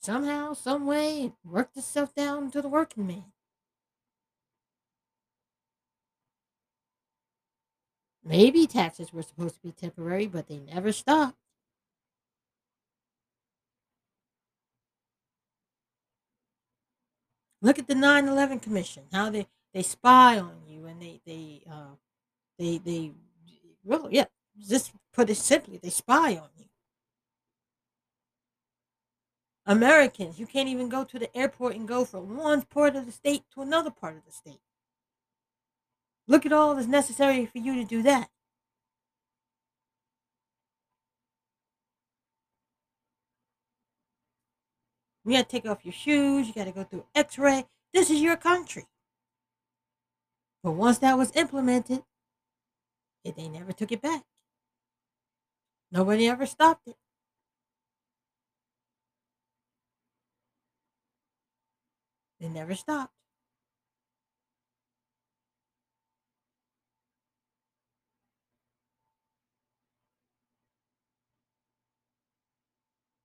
Somehow, 0.00 0.54
some 0.54 0.86
way, 0.86 1.22
it 1.22 1.32
worked 1.44 1.76
itself 1.76 2.12
down 2.16 2.50
to 2.50 2.60
the 2.60 2.68
working 2.68 3.06
man. 3.06 3.33
Maybe 8.24 8.66
taxes 8.66 9.12
were 9.12 9.22
supposed 9.22 9.56
to 9.56 9.60
be 9.62 9.72
temporary, 9.72 10.26
but 10.26 10.48
they 10.48 10.58
never 10.58 10.92
stopped. 10.92 11.36
Look 17.62 17.78
at 17.78 17.88
the 17.88 17.94
9/11 17.94 18.60
Commission. 18.62 19.04
How 19.12 19.30
they 19.30 19.46
they 19.72 19.82
spy 19.82 20.38
on 20.38 20.62
you 20.68 20.86
and 20.86 21.00
they 21.00 21.20
they 21.26 21.62
uh, 21.70 21.96
they 22.58 22.78
they 22.78 23.12
well 23.84 24.08
yeah. 24.10 24.26
Just 24.68 24.92
put 25.12 25.30
it 25.30 25.36
simply, 25.36 25.78
they 25.78 25.90
spy 25.90 26.36
on 26.36 26.48
you. 26.56 26.66
Americans, 29.66 30.38
you 30.38 30.46
can't 30.46 30.68
even 30.68 30.88
go 30.88 31.04
to 31.04 31.18
the 31.18 31.34
airport 31.36 31.74
and 31.74 31.88
go 31.88 32.04
from 32.04 32.36
one 32.36 32.62
part 32.62 32.96
of 32.96 33.06
the 33.06 33.12
state 33.12 33.42
to 33.54 33.62
another 33.62 33.90
part 33.90 34.16
of 34.16 34.24
the 34.24 34.32
state. 34.32 34.60
Look 36.26 36.46
at 36.46 36.52
all 36.52 36.74
that's 36.74 36.86
necessary 36.86 37.46
for 37.46 37.58
you 37.58 37.74
to 37.74 37.84
do 37.84 38.02
that. 38.02 38.28
You 45.24 45.32
got 45.32 45.48
to 45.48 45.48
take 45.48 45.66
off 45.66 45.84
your 45.84 45.92
shoes. 45.92 46.48
You 46.48 46.54
got 46.54 46.64
to 46.64 46.72
go 46.72 46.84
through 46.84 47.06
x 47.14 47.38
ray. 47.38 47.64
This 47.92 48.10
is 48.10 48.20
your 48.20 48.36
country. 48.36 48.84
But 50.62 50.72
once 50.72 50.98
that 50.98 51.16
was 51.18 51.32
implemented, 51.34 52.02
it, 53.24 53.36
they 53.36 53.48
never 53.48 53.72
took 53.72 53.92
it 53.92 54.02
back. 54.02 54.22
Nobody 55.90 56.28
ever 56.28 56.46
stopped 56.46 56.88
it. 56.88 56.96
They 62.40 62.48
never 62.48 62.74
stopped. 62.74 63.12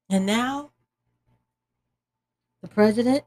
And 0.10 0.26
now 0.26 0.72
the 2.62 2.68
president 2.68 3.24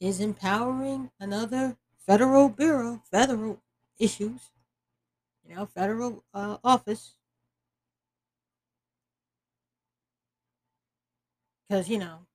is 0.00 0.20
empowering 0.20 1.10
another 1.20 1.76
federal 1.98 2.48
bureau, 2.48 3.00
federal 3.10 3.62
issues, 3.98 4.50
you 5.46 5.54
know, 5.54 5.66
federal 5.66 6.24
uh, 6.34 6.56
office. 6.64 7.14
Because, 11.68 11.88
you 11.88 11.98
know, 11.98 12.26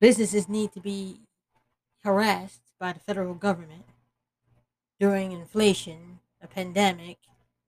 businesses 0.00 0.48
need 0.48 0.72
to 0.72 0.80
be 0.80 1.20
harassed 2.02 2.62
by 2.78 2.94
the 2.94 3.00
federal 3.00 3.34
government 3.34 3.84
during 4.98 5.32
inflation, 5.32 6.20
a 6.40 6.46
pandemic, 6.46 7.18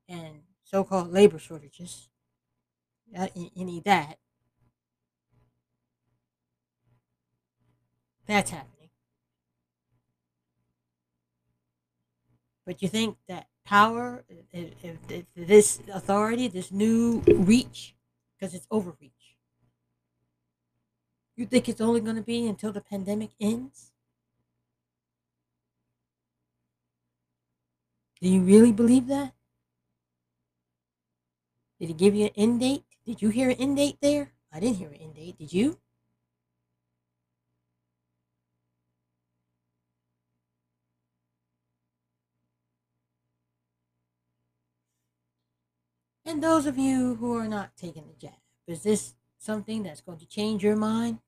and 0.08 0.42
so 0.64 0.82
called 0.84 1.12
labor 1.12 1.38
shortages. 1.38 2.08
Uh, 3.16 3.28
you, 3.34 3.50
you 3.54 3.64
need 3.64 3.84
that. 3.84 4.18
That's 8.26 8.50
happening. 8.50 8.88
But 12.64 12.80
you 12.80 12.88
think 12.88 13.16
that 13.28 13.48
power, 13.64 14.24
if, 14.50 14.72
if, 14.82 14.96
if 15.10 15.24
this 15.34 15.80
authority, 15.92 16.48
this 16.48 16.70
new 16.70 17.22
reach, 17.26 17.94
because 18.38 18.54
it's 18.54 18.66
overreach, 18.70 19.36
you 21.36 21.46
think 21.46 21.68
it's 21.68 21.80
only 21.80 22.00
going 22.00 22.16
to 22.16 22.22
be 22.22 22.46
until 22.46 22.72
the 22.72 22.80
pandemic 22.80 23.30
ends? 23.40 23.90
Do 28.20 28.28
you 28.28 28.42
really 28.42 28.72
believe 28.72 29.08
that? 29.08 29.32
Did 31.80 31.88
he 31.88 31.94
give 31.94 32.14
you 32.14 32.26
an 32.26 32.32
end 32.36 32.60
date? 32.60 32.84
Did 33.04 33.20
you 33.20 33.30
hear 33.30 33.50
an 33.50 33.56
end 33.56 33.76
date 33.76 33.98
there? 34.00 34.32
I 34.52 34.60
didn't 34.60 34.76
hear 34.76 34.88
an 34.88 34.94
end 34.94 35.14
date. 35.14 35.38
Did 35.38 35.52
you? 35.52 35.78
And 46.24 46.42
those 46.42 46.66
of 46.66 46.78
you 46.78 47.16
who 47.16 47.36
are 47.36 47.48
not 47.48 47.76
taking 47.76 48.06
the 48.06 48.14
jab, 48.14 48.38
is 48.66 48.84
this 48.84 49.14
something 49.38 49.82
that's 49.82 50.00
going 50.00 50.18
to 50.18 50.26
change 50.26 50.62
your 50.62 50.76
mind? 50.76 51.18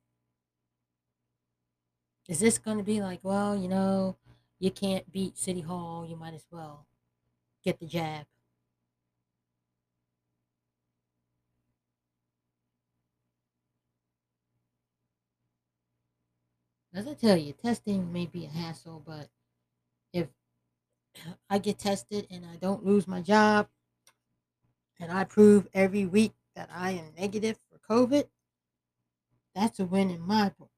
Is 2.29 2.39
this 2.39 2.59
going 2.59 2.79
to 2.79 2.85
be 2.85 3.03
like, 3.03 3.21
well, 3.23 3.57
you 3.57 3.69
know, 3.69 4.17
you 4.61 4.71
can't 4.71 5.11
beat 5.13 5.37
City 5.37 5.61
Hall, 5.61 6.07
you 6.09 6.17
might 6.17 6.35
as 6.35 6.47
well 6.51 6.87
get 7.65 7.81
the 7.81 7.87
jab? 7.87 8.27
As 16.95 17.09
I 17.09 17.15
tell 17.15 17.37
you, 17.37 17.53
testing 17.53 18.13
may 18.13 18.27
be 18.27 18.45
a 18.45 18.49
hassle, 18.49 19.03
but 19.05 19.29
if 20.13 20.29
I 21.51 21.59
get 21.59 21.81
tested 21.81 22.29
and 22.31 22.45
I 22.47 22.57
don't 22.57 22.87
lose 22.87 23.09
my 23.09 23.21
job, 23.21 23.69
and 25.01 25.11
I 25.11 25.25
prove 25.25 25.67
every 25.75 26.07
week 26.07 26.35
that 26.55 26.71
I 26.73 26.93
am 26.93 27.07
negative 27.19 27.59
for 27.69 27.79
COVID, 27.93 28.29
that's 29.57 29.81
a 29.81 29.85
win 29.85 30.11
in 30.11 30.21
my 30.21 30.53
book. 30.57 30.71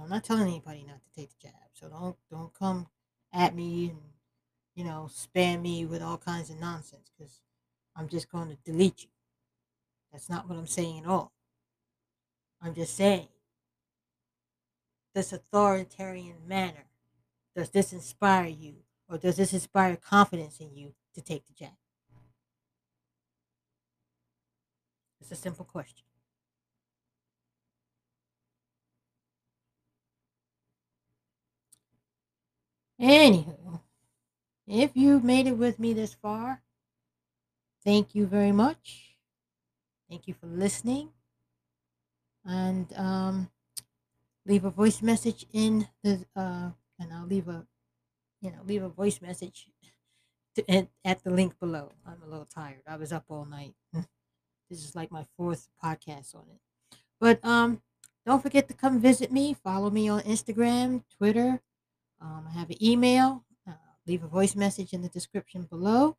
I'm 0.00 0.10
not 0.10 0.24
telling 0.24 0.48
anybody 0.48 0.84
not 0.86 1.00
to 1.02 1.20
take 1.20 1.30
the 1.30 1.48
jab, 1.48 1.54
so 1.72 1.88
don't 1.88 2.16
don't 2.30 2.52
come 2.52 2.88
at 3.32 3.54
me 3.54 3.90
and 3.90 3.98
you 4.74 4.84
know 4.84 5.08
spam 5.10 5.62
me 5.62 5.86
with 5.86 6.02
all 6.02 6.18
kinds 6.18 6.50
of 6.50 6.58
nonsense 6.58 7.10
because 7.16 7.40
I'm 7.96 8.08
just 8.08 8.30
going 8.30 8.48
to 8.48 8.58
delete 8.70 9.04
you. 9.04 9.08
That's 10.12 10.28
not 10.28 10.48
what 10.48 10.58
I'm 10.58 10.66
saying 10.66 10.98
at 10.98 11.06
all. 11.06 11.32
I'm 12.60 12.74
just 12.74 12.96
saying 12.96 13.28
this 15.14 15.32
authoritarian 15.32 16.36
manner. 16.46 16.86
Does 17.56 17.70
this 17.70 17.92
inspire 17.92 18.46
you, 18.46 18.74
or 19.08 19.16
does 19.16 19.36
this 19.36 19.52
inspire 19.52 19.96
confidence 19.96 20.58
in 20.60 20.74
you 20.74 20.94
to 21.14 21.20
take 21.20 21.46
the 21.46 21.52
jab? 21.52 21.70
It's 25.20 25.30
a 25.30 25.36
simple 25.36 25.64
question. 25.64 26.04
Anywho, 33.00 33.80
if 34.66 34.92
you've 34.94 35.24
made 35.24 35.46
it 35.46 35.58
with 35.58 35.78
me 35.78 35.92
this 35.92 36.14
far, 36.14 36.62
thank 37.84 38.14
you 38.14 38.26
very 38.26 38.52
much. 38.52 39.16
Thank 40.08 40.28
you 40.28 40.34
for 40.34 40.46
listening. 40.46 41.10
And 42.44 42.92
um, 42.96 43.50
leave 44.46 44.64
a 44.64 44.70
voice 44.70 45.02
message 45.02 45.46
in 45.52 45.88
the 46.02 46.24
uh, 46.36 46.70
and 46.98 47.12
I'll 47.12 47.26
leave 47.26 47.48
a 47.48 47.66
you 48.40 48.50
know 48.50 48.58
leave 48.66 48.82
a 48.82 48.88
voice 48.88 49.20
message 49.20 49.68
to, 50.56 50.70
at, 50.70 50.88
at 51.04 51.24
the 51.24 51.30
link 51.30 51.58
below. 51.58 51.90
I'm 52.06 52.22
a 52.22 52.30
little 52.30 52.46
tired. 52.46 52.82
I 52.86 52.96
was 52.96 53.12
up 53.12 53.24
all 53.28 53.44
night. 53.44 53.74
This 54.70 54.82
is 54.82 54.96
like 54.96 55.12
my 55.12 55.26
fourth 55.36 55.68
podcast 55.84 56.34
on 56.34 56.46
it. 56.50 56.96
But 57.20 57.38
um, 57.44 57.82
don't 58.26 58.42
forget 58.42 58.66
to 58.68 58.74
come 58.74 58.98
visit 58.98 59.30
me. 59.30 59.54
Follow 59.54 59.90
me 59.90 60.08
on 60.08 60.22
Instagram, 60.22 61.04
Twitter. 61.16 61.60
Um, 62.20 62.46
I 62.48 62.58
have 62.58 62.70
an 62.70 62.82
email. 62.82 63.44
Uh, 63.68 63.72
leave 64.06 64.24
a 64.24 64.26
voice 64.26 64.56
message 64.56 64.94
in 64.94 65.02
the 65.02 65.10
description 65.10 65.64
below. 65.64 66.16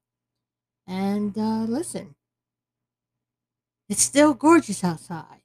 And 0.88 1.36
uh, 1.38 1.66
listen, 1.68 2.16
it's 3.90 4.04
still 4.04 4.36
gorgeous 4.36 4.84
outside. 4.84 5.42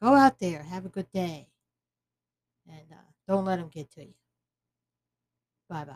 Go 0.00 0.14
out 0.14 0.38
there, 0.38 0.62
have 0.62 0.86
a 0.86 0.88
good 0.88 1.10
day, 1.10 1.48
and 2.68 2.92
uh, 2.92 3.10
don't 3.26 3.44
let 3.44 3.58
them 3.58 3.68
get 3.68 3.90
to 3.92 4.02
you. 4.02 4.14
Bye 5.68 5.84
bye. 5.84 5.94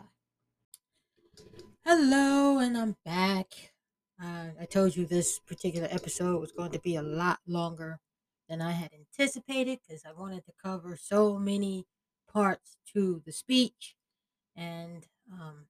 Hello, 1.85 2.59
and 2.59 2.77
I'm 2.77 2.95
back. 3.03 3.73
Uh, 4.21 4.47
I 4.59 4.65
told 4.65 4.95
you 4.95 5.05
this 5.05 5.39
particular 5.39 5.87
episode 5.91 6.39
was 6.39 6.51
going 6.51 6.71
to 6.71 6.79
be 6.79 6.95
a 6.95 7.01
lot 7.01 7.39
longer 7.47 7.99
than 8.47 8.61
I 8.61 8.71
had 8.71 8.91
anticipated 8.93 9.79
because 9.85 10.03
I 10.05 10.13
wanted 10.13 10.45
to 10.45 10.53
cover 10.63 10.95
so 10.95 11.37
many 11.37 11.85
parts 12.31 12.77
to 12.93 13.21
the 13.25 13.31
speech, 13.31 13.95
and 14.55 15.07
um, 15.31 15.65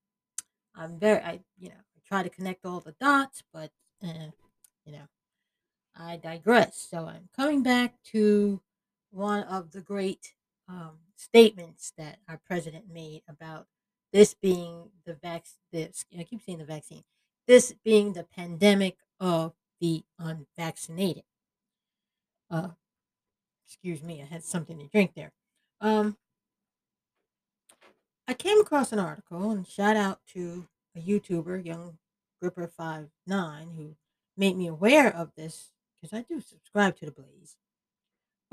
I'm 0.76 1.00
very, 1.00 1.20
I 1.22 1.40
you 1.58 1.70
know, 1.70 1.76
I 1.76 2.00
try 2.08 2.24
to 2.24 2.30
connect 2.30 2.66
all 2.66 2.80
the 2.80 2.96
dots, 3.00 3.44
but 3.54 3.72
uh, 4.04 4.32
you 4.86 4.92
know, 4.92 5.08
I 5.96 6.18
digress. 6.18 6.88
So 6.90 7.06
I'm 7.06 7.30
coming 7.36 7.64
back 7.64 7.96
to 8.12 8.62
one 9.12 9.44
of 9.44 9.72
the 9.72 9.82
great 9.82 10.34
um, 10.68 10.98
statements 11.16 11.94
that 11.98 12.20
our 12.28 12.40
president 12.46 12.86
made 12.92 13.24
about 13.28 13.68
this 14.12 14.34
being 14.34 14.90
the 15.06 15.16
vac. 15.16 15.46
This 15.72 16.06
I 16.18 16.24
keep 16.24 16.42
saying 16.42 16.60
the 16.60 16.66
vaccine. 16.66 17.04
This 17.48 17.74
being 17.84 18.14
the 18.14 18.24
pandemic 18.24 18.98
of 19.20 19.54
the 19.82 20.04
unvaccinated. 20.20 21.24
Uh, 22.50 22.70
excuse 23.68 24.04
me, 24.04 24.22
I 24.22 24.26
had 24.26 24.44
something 24.44 24.78
to 24.78 24.88
drink 24.88 25.14
there. 25.16 25.34
Um, 25.82 26.18
I 28.28 28.34
came 28.34 28.60
across 28.62 28.94
an 28.94 29.00
article 29.00 29.52
and 29.52 29.68
shout 29.68 29.98
out 29.98 30.20
to 30.34 30.68
a 30.96 31.02
YouTuber, 31.02 31.66
Young 31.66 31.98
Gripper 32.42 32.68
Five 32.68 33.10
Nine, 33.28 33.72
who 33.76 33.96
made 34.38 34.56
me 34.56 34.68
aware 34.68 35.14
of 35.14 35.32
this 35.36 35.72
because 36.02 36.18
I 36.18 36.22
do 36.22 36.40
subscribe 36.40 36.98
to 36.98 37.06
the 37.06 37.12
Blaze. 37.12 37.58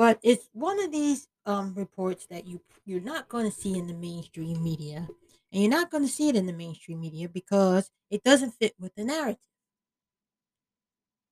But 0.01 0.18
it's 0.22 0.48
one 0.55 0.82
of 0.82 0.90
these 0.90 1.28
um, 1.44 1.74
reports 1.74 2.24
that 2.31 2.47
you 2.47 2.62
you're 2.86 3.02
not 3.02 3.28
going 3.28 3.44
to 3.44 3.55
see 3.55 3.77
in 3.77 3.86
the 3.86 3.93
mainstream 3.93 4.64
media, 4.64 5.06
and 5.52 5.62
you're 5.62 5.70
not 5.70 5.90
going 5.90 6.06
to 6.06 6.10
see 6.10 6.31
it 6.31 6.36
in 6.36 6.47
the 6.47 6.55
mainstream 6.55 7.02
media 7.02 7.28
because 7.28 7.90
it 8.09 8.24
doesn't 8.24 8.52
fit 8.52 8.72
with 8.78 8.94
the 8.94 9.05
narrative. 9.05 9.36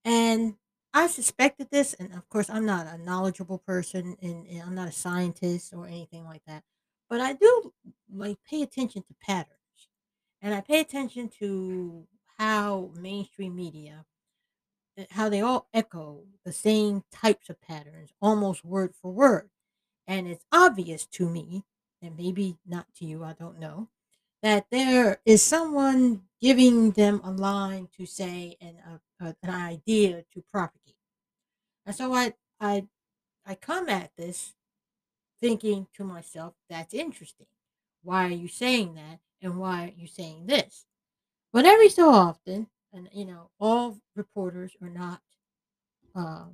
And 0.05 0.57
I 0.93 1.07
suspected 1.07 1.69
this, 1.71 1.95
and 1.95 2.13
of 2.13 2.29
course, 2.29 2.51
I'm 2.51 2.67
not 2.67 2.87
a 2.87 2.99
knowledgeable 2.99 3.57
person, 3.57 4.19
and, 4.21 4.47
and 4.47 4.61
I'm 4.61 4.75
not 4.75 4.89
a 4.89 4.93
scientist 4.93 5.73
or 5.73 5.87
anything 5.87 6.27
like 6.27 6.43
that. 6.47 6.63
But 7.09 7.23
I 7.23 7.33
do 7.33 7.73
like 8.15 8.37
pay 8.47 8.61
attention 8.61 9.01
to 9.01 9.15
patterns, 9.27 9.89
and 10.43 10.53
I 10.53 10.61
pay 10.61 10.81
attention 10.81 11.31
to 11.39 12.07
how 12.37 12.91
mainstream 13.01 13.57
media, 13.57 14.05
Uh, 14.99 15.05
how 15.11 15.29
they 15.29 15.41
all 15.41 15.69
echo 15.73 16.25
the 16.45 16.53
same 16.53 17.05
types 17.13 17.49
of 17.49 17.61
patterns, 17.61 18.11
almost 18.21 18.65
word 18.65 18.95
for 19.01 19.13
word. 19.13 19.49
And 20.07 20.27
it's 20.27 20.45
obvious 20.51 21.07
to 21.07 21.29
me, 21.29 21.65
and 22.03 22.17
maybe 22.17 22.57
not 22.67 22.87
to 22.97 23.05
you, 23.05 23.23
I 23.23 23.35
don't 23.35 23.61
know, 23.61 23.89
that 24.43 24.67
there 24.71 25.21
is 25.25 25.43
someone 25.43 26.23
giving 26.41 26.93
them 26.93 27.21
a 27.23 27.31
line 27.31 27.89
to 27.97 28.07
say 28.07 28.57
and 28.61 28.77
a, 29.21 29.27
a, 29.27 29.37
an 29.43 29.51
idea 29.51 30.25
to 30.33 30.45
propagate. 30.51 30.95
And 31.87 31.95
so 31.95 32.13
I, 32.15 32.35
I, 32.61 32.87
I 33.47 33.55
come 33.55 33.89
at 33.89 34.13
this 34.17 34.55
thinking 35.41 35.87
to 35.95 36.05
myself, 36.05 36.55
that's 36.69 36.95
interesting. 36.95 37.47
Why 38.03 38.27
are 38.27 38.31
you 38.31 38.49
saying 38.49 38.95
that? 38.95 39.21
And 39.43 39.59
why 39.59 39.85
are 39.85 40.01
you 40.01 40.07
saying 40.07 40.47
this? 40.47 40.87
But 41.53 41.67
every 41.67 41.89
so 41.89 42.11
often, 42.11 42.69
and 42.93 43.09
you 43.13 43.25
know, 43.25 43.51
all 43.61 43.99
reporters 44.17 44.77
are 44.83 44.89
not, 44.89 45.21
uh, 46.15 46.47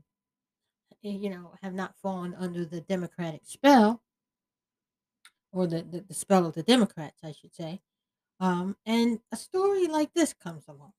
you 1.03 1.31
know, 1.31 1.53
have 1.63 1.75
not 1.75 1.97
fallen 1.97 2.35
under 2.35 2.65
the 2.65 2.81
Democratic 2.81 3.43
spell 3.45 4.03
or 5.53 5.67
the, 5.67 5.83
the, 5.83 6.01
the 6.01 6.15
spell 6.15 6.47
of 6.47 6.55
the 6.55 6.63
Democrats, 6.63 7.21
I 7.23 7.33
should 7.33 7.55
say. 7.55 7.81
Um, 8.41 8.77
and 8.85 9.21
a 9.33 9.37
story 9.37 9.87
like 9.87 10.13
this 10.15 10.35
comes 10.35 10.65
along. 10.69 10.93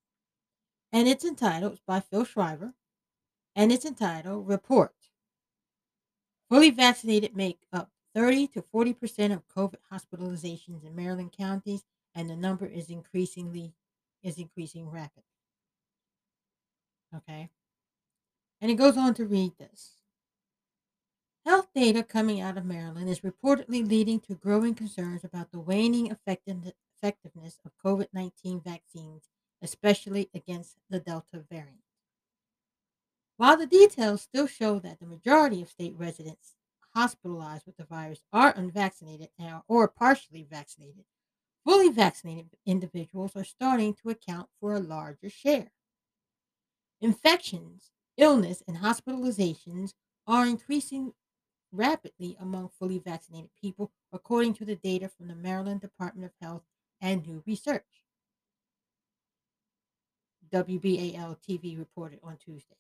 And 0.92 1.08
it's 1.08 1.26
entitled, 1.26 1.74
it's 1.74 1.82
by 1.86 2.00
Phil 2.00 2.24
Schreiber, 2.24 2.74
and 3.56 3.72
it's 3.72 3.86
entitled 3.86 4.48
Report. 4.48 4.94
Fully 6.50 6.70
vaccinated 6.70 7.36
make 7.36 7.60
up 7.74 7.90
30 8.14 8.48
to 8.48 8.62
40% 8.62 9.34
of 9.34 9.48
COVID 9.48 9.76
hospitalizations 9.92 10.86
in 10.86 10.96
Maryland 10.96 11.34
counties, 11.38 11.84
and 12.14 12.30
the 12.30 12.36
number 12.36 12.66
is 12.66 12.90
increasingly 12.90 13.74
is 14.26 14.38
increasing 14.38 14.90
rapidly. 14.90 15.24
Okay. 17.16 17.50
And 18.60 18.72
it 18.72 18.76
goes 18.76 18.98
on 18.98 19.14
to 19.14 19.26
read 19.26 19.54
this. 19.58 19.94
Health 21.46 21.68
data 21.76 22.02
coming 22.02 22.42
out 22.42 22.58
of 22.58 22.66
Maryland 22.66 23.08
is 23.08 23.20
reportedly 23.20 23.88
leading 23.88 24.20
to 24.22 24.34
growing 24.34 24.74
concerns 24.74 25.24
about 25.24 25.52
the 25.52 25.60
waning 25.60 26.08
effectiveness 26.08 27.60
of 27.64 27.72
COVID 27.86 28.08
19 28.12 28.62
vaccines, 28.62 29.30
especially 29.62 30.30
against 30.34 30.78
the 30.90 31.00
Delta 31.00 31.44
variant. 31.50 31.82
While 33.38 33.58
the 33.58 33.68
details 33.68 34.24
still 34.24 34.48
show 34.48 34.80
that 34.80 35.00
the 35.00 35.06
majority 35.06 35.62
of 35.62 35.70
state 35.70 35.94
residents 35.96 36.56
hospitalized 36.96 37.68
with 37.68 37.78
the 37.78 37.84
virus 37.84 38.22
are 38.34 38.56
unvaccinated 38.56 39.30
or 39.68 39.88
partially 39.88 40.48
vaccinated, 40.50 41.04
fully 41.66 41.90
vaccinated 41.90 42.52
individuals 42.66 43.36
are 43.36 43.44
starting 43.44 43.94
to 43.96 44.10
account 44.10 44.48
for 44.60 44.74
a 44.74 44.80
larger 44.80 45.30
share. 45.30 45.72
Infections, 47.02 47.92
illness, 48.18 48.64
and 48.68 48.78
hospitalizations 48.78 49.94
are 50.28 50.46
increasing 50.46 51.14
rapidly 51.72 52.38
among 52.40 52.70
fully 52.70 53.00
vaccinated 53.00 53.50
people, 53.60 53.92
according 54.14 54.54
to 54.54 54.66
the 54.66 54.76
data 54.76 55.10
from 55.10 55.28
the 55.28 55.36
Maryland 55.36 55.82
Department 55.82 56.26
of 56.26 56.32
Health 56.42 56.64
and 57.02 57.26
New 57.26 57.44
Research. 57.46 57.84
WBAL 60.54 61.38
TV 61.48 61.78
reported 61.78 62.20
on 62.24 62.38
Tuesday. 62.38 62.78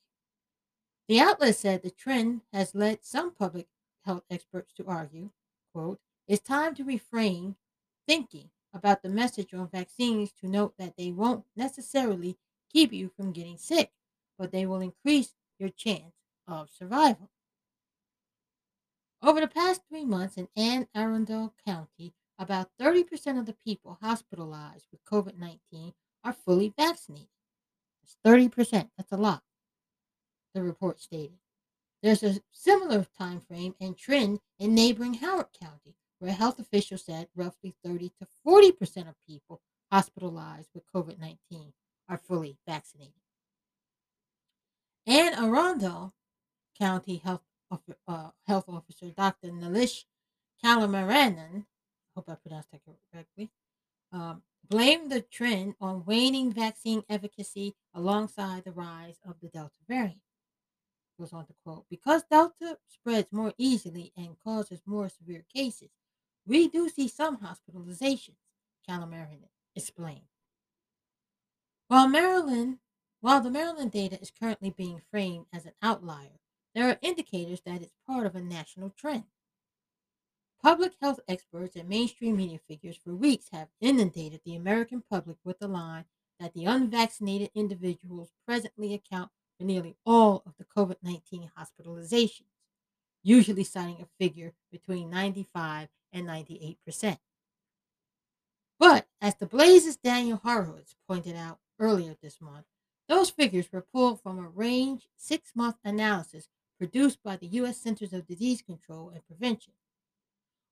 The 1.07 1.19
outlet 1.19 1.55
said 1.55 1.81
the 1.81 1.91
trend 1.91 2.41
has 2.53 2.73
led 2.73 3.03
some 3.03 3.31
public 3.31 3.67
health 4.05 4.23
experts 4.29 4.71
to 4.73 4.85
argue, 4.85 5.31
quote, 5.73 5.99
it's 6.27 6.41
time 6.41 6.73
to 6.75 6.83
refrain 6.83 7.55
thinking 8.07 8.49
about 8.75 9.01
the 9.01 9.09
message 9.09 9.53
on 9.53 9.69
vaccines 9.69 10.31
to 10.33 10.47
note 10.47 10.73
that 10.77 10.97
they 10.97 11.11
won't 11.11 11.45
necessarily 11.55 12.37
keep 12.71 12.91
you 12.91 13.09
from 13.15 13.31
getting 13.31 13.57
sick, 13.57 13.91
but 14.37 14.51
they 14.51 14.65
will 14.65 14.81
increase 14.81 15.33
your 15.57 15.69
chance 15.69 16.13
of 16.47 16.69
survival. 16.69 17.29
Over 19.23 19.39
the 19.39 19.47
past 19.47 19.81
three 19.89 20.05
months 20.05 20.37
in 20.37 20.49
Anne 20.55 20.87
Arundel 20.93 21.53
County, 21.65 22.13
about 22.37 22.69
30% 22.79 23.39
of 23.39 23.45
the 23.45 23.55
people 23.65 23.97
hospitalized 24.01 24.87
with 24.91 25.05
COVID 25.05 25.39
19 25.39 25.93
are 26.23 26.33
fully 26.33 26.73
vaccinated. 26.77 27.29
That's 28.03 28.17
30%. 28.25 28.89
That's 28.97 29.11
a 29.11 29.17
lot, 29.17 29.41
the 30.53 30.61
report 30.61 30.99
stated. 30.99 31.37
There's 32.03 32.23
a 32.23 32.41
similar 32.51 33.05
time 33.17 33.39
frame 33.39 33.73
and 33.79 33.97
trend 33.97 34.41
in 34.59 34.75
neighboring 34.75 35.15
Howard 35.15 35.47
County, 35.59 35.95
where 36.19 36.33
health 36.33 36.59
officials 36.59 37.05
said 37.05 37.27
roughly 37.35 37.75
30 37.83 38.11
to 38.19 38.27
40% 38.45 39.09
of 39.09 39.15
people 39.27 39.61
hospitalized 39.91 40.69
with 40.73 40.83
COVID 40.93 41.19
19 41.19 41.73
are 42.09 42.17
fully 42.17 42.57
vaccinated. 42.67 43.13
Anne 45.07 45.33
Arundel 45.35 46.13
County 46.77 47.17
Health 47.17 47.41
uh, 48.07 48.29
Health 48.47 48.65
Officer 48.67 49.09
Dr. 49.09 49.49
Nalish 49.49 50.05
Kalamaranan, 50.63 51.61
I 51.61 51.65
hope 52.15 52.29
I 52.29 52.35
pronounced 52.35 52.71
that 52.71 52.81
correctly, 53.11 53.51
um, 54.11 54.43
blamed 54.67 55.11
the 55.11 55.21
trend 55.21 55.75
on 55.81 56.05
waning 56.05 56.51
vaccine 56.51 57.03
efficacy 57.09 57.75
alongside 57.93 58.63
the 58.63 58.71
rise 58.71 59.19
of 59.27 59.35
the 59.41 59.49
Delta 59.49 59.75
variant. 59.87 60.21
Goes 61.19 61.33
on 61.33 61.45
to 61.45 61.53
quote, 61.63 61.85
because 61.89 62.23
Delta 62.29 62.77
spreads 62.87 63.31
more 63.31 63.53
easily 63.57 64.11
and 64.17 64.35
causes 64.43 64.81
more 64.85 65.09
severe 65.09 65.45
cases, 65.53 65.89
we 66.45 66.67
do 66.67 66.89
see 66.89 67.07
some 67.07 67.37
hospitalizations, 67.37 68.37
Calamarian 68.87 69.49
explained. 69.75 70.27
While 71.87 72.07
Maryland, 72.07 72.79
while 73.21 73.41
the 73.41 73.51
Maryland 73.51 73.91
data 73.91 74.19
is 74.21 74.31
currently 74.31 74.69
being 74.69 75.01
framed 75.11 75.45
as 75.53 75.65
an 75.65 75.73
outlier, 75.81 76.39
there 76.73 76.89
are 76.89 76.99
indicators 77.01 77.61
that 77.61 77.81
it's 77.81 77.95
part 78.05 78.25
of 78.25 78.35
a 78.35 78.41
national 78.41 78.89
trend. 78.89 79.25
Public 80.61 80.93
health 81.01 81.19
experts 81.27 81.75
and 81.75 81.87
mainstream 81.87 82.37
media 82.37 82.59
figures 82.67 82.97
for 82.97 83.13
weeks 83.15 83.49
have 83.51 83.69
inundated 83.79 84.41
the 84.43 84.55
American 84.55 85.03
public 85.09 85.37
with 85.43 85.59
the 85.59 85.67
line 85.67 86.05
that 86.39 86.53
the 86.53 86.65
unvaccinated 86.65 87.49
individuals 87.53 88.31
presently 88.45 88.93
account 88.93 89.31
for 89.57 89.63
nearly 89.63 89.95
all 90.05 90.43
of 90.45 90.53
the 90.57 90.65
COVID 90.65 90.97
19 91.01 91.51
hospitalizations. 91.57 92.49
usually 93.23 93.63
citing 93.63 94.01
a 94.01 94.23
figure 94.23 94.53
between 94.71 95.09
95 95.09 95.89
and 96.11 96.27
98%. 96.27 97.17
But 98.79 99.07
as 99.21 99.35
the 99.35 99.45
Blaze's 99.45 99.97
Daniel 99.97 100.39
Horowitz 100.43 100.95
pointed 101.07 101.35
out 101.35 101.59
earlier 101.79 102.15
this 102.21 102.41
month, 102.41 102.65
those 103.07 103.29
figures 103.29 103.71
were 103.71 103.85
pulled 103.93 104.21
from 104.21 104.39
a 104.39 104.49
range 104.49 105.07
six 105.15 105.51
month 105.55 105.77
analysis 105.83 106.49
produced 106.77 107.19
by 107.23 107.37
the 107.37 107.47
U.S. 107.47 107.77
Centers 107.77 108.13
of 108.13 108.27
Disease 108.27 108.61
Control 108.61 109.09
and 109.09 109.25
Prevention. 109.25 109.73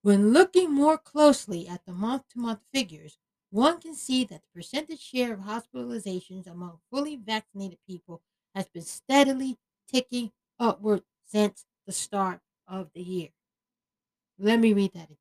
When 0.01 0.33
looking 0.33 0.73
more 0.73 0.97
closely 0.97 1.67
at 1.67 1.85
the 1.85 1.93
month 1.93 2.23
to 2.29 2.39
month 2.39 2.59
figures, 2.73 3.17
one 3.51 3.79
can 3.79 3.95
see 3.95 4.25
that 4.25 4.41
the 4.41 4.47
percentage 4.53 4.99
share 4.99 5.33
of 5.33 5.41
hospitalizations 5.41 6.47
among 6.47 6.79
fully 6.89 7.15
vaccinated 7.15 7.77
people 7.87 8.21
has 8.53 8.67
been 8.67 8.83
steadily 8.83 9.57
ticking 9.87 10.31
upward 10.59 11.03
since 11.25 11.65
the 11.85 11.91
start 11.93 12.41
of 12.67 12.89
the 12.93 13.01
year. 13.01 13.29
Let 14.39 14.59
me 14.59 14.73
read 14.73 14.93
that 14.93 15.05
again. 15.05 15.17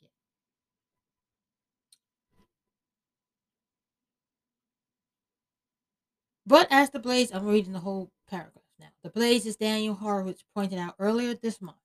But 6.46 6.66
as 6.70 6.90
the 6.90 6.98
Blaze, 6.98 7.32
I'm 7.32 7.46
reading 7.46 7.72
the 7.72 7.80
whole 7.80 8.10
paragraph 8.28 8.64
now. 8.78 8.88
The 9.02 9.10
Blaze's 9.10 9.56
Daniel 9.56 9.94
Horowitz 9.94 10.44
pointed 10.54 10.78
out 10.78 10.94
earlier 10.98 11.34
this 11.34 11.60
month, 11.60 11.78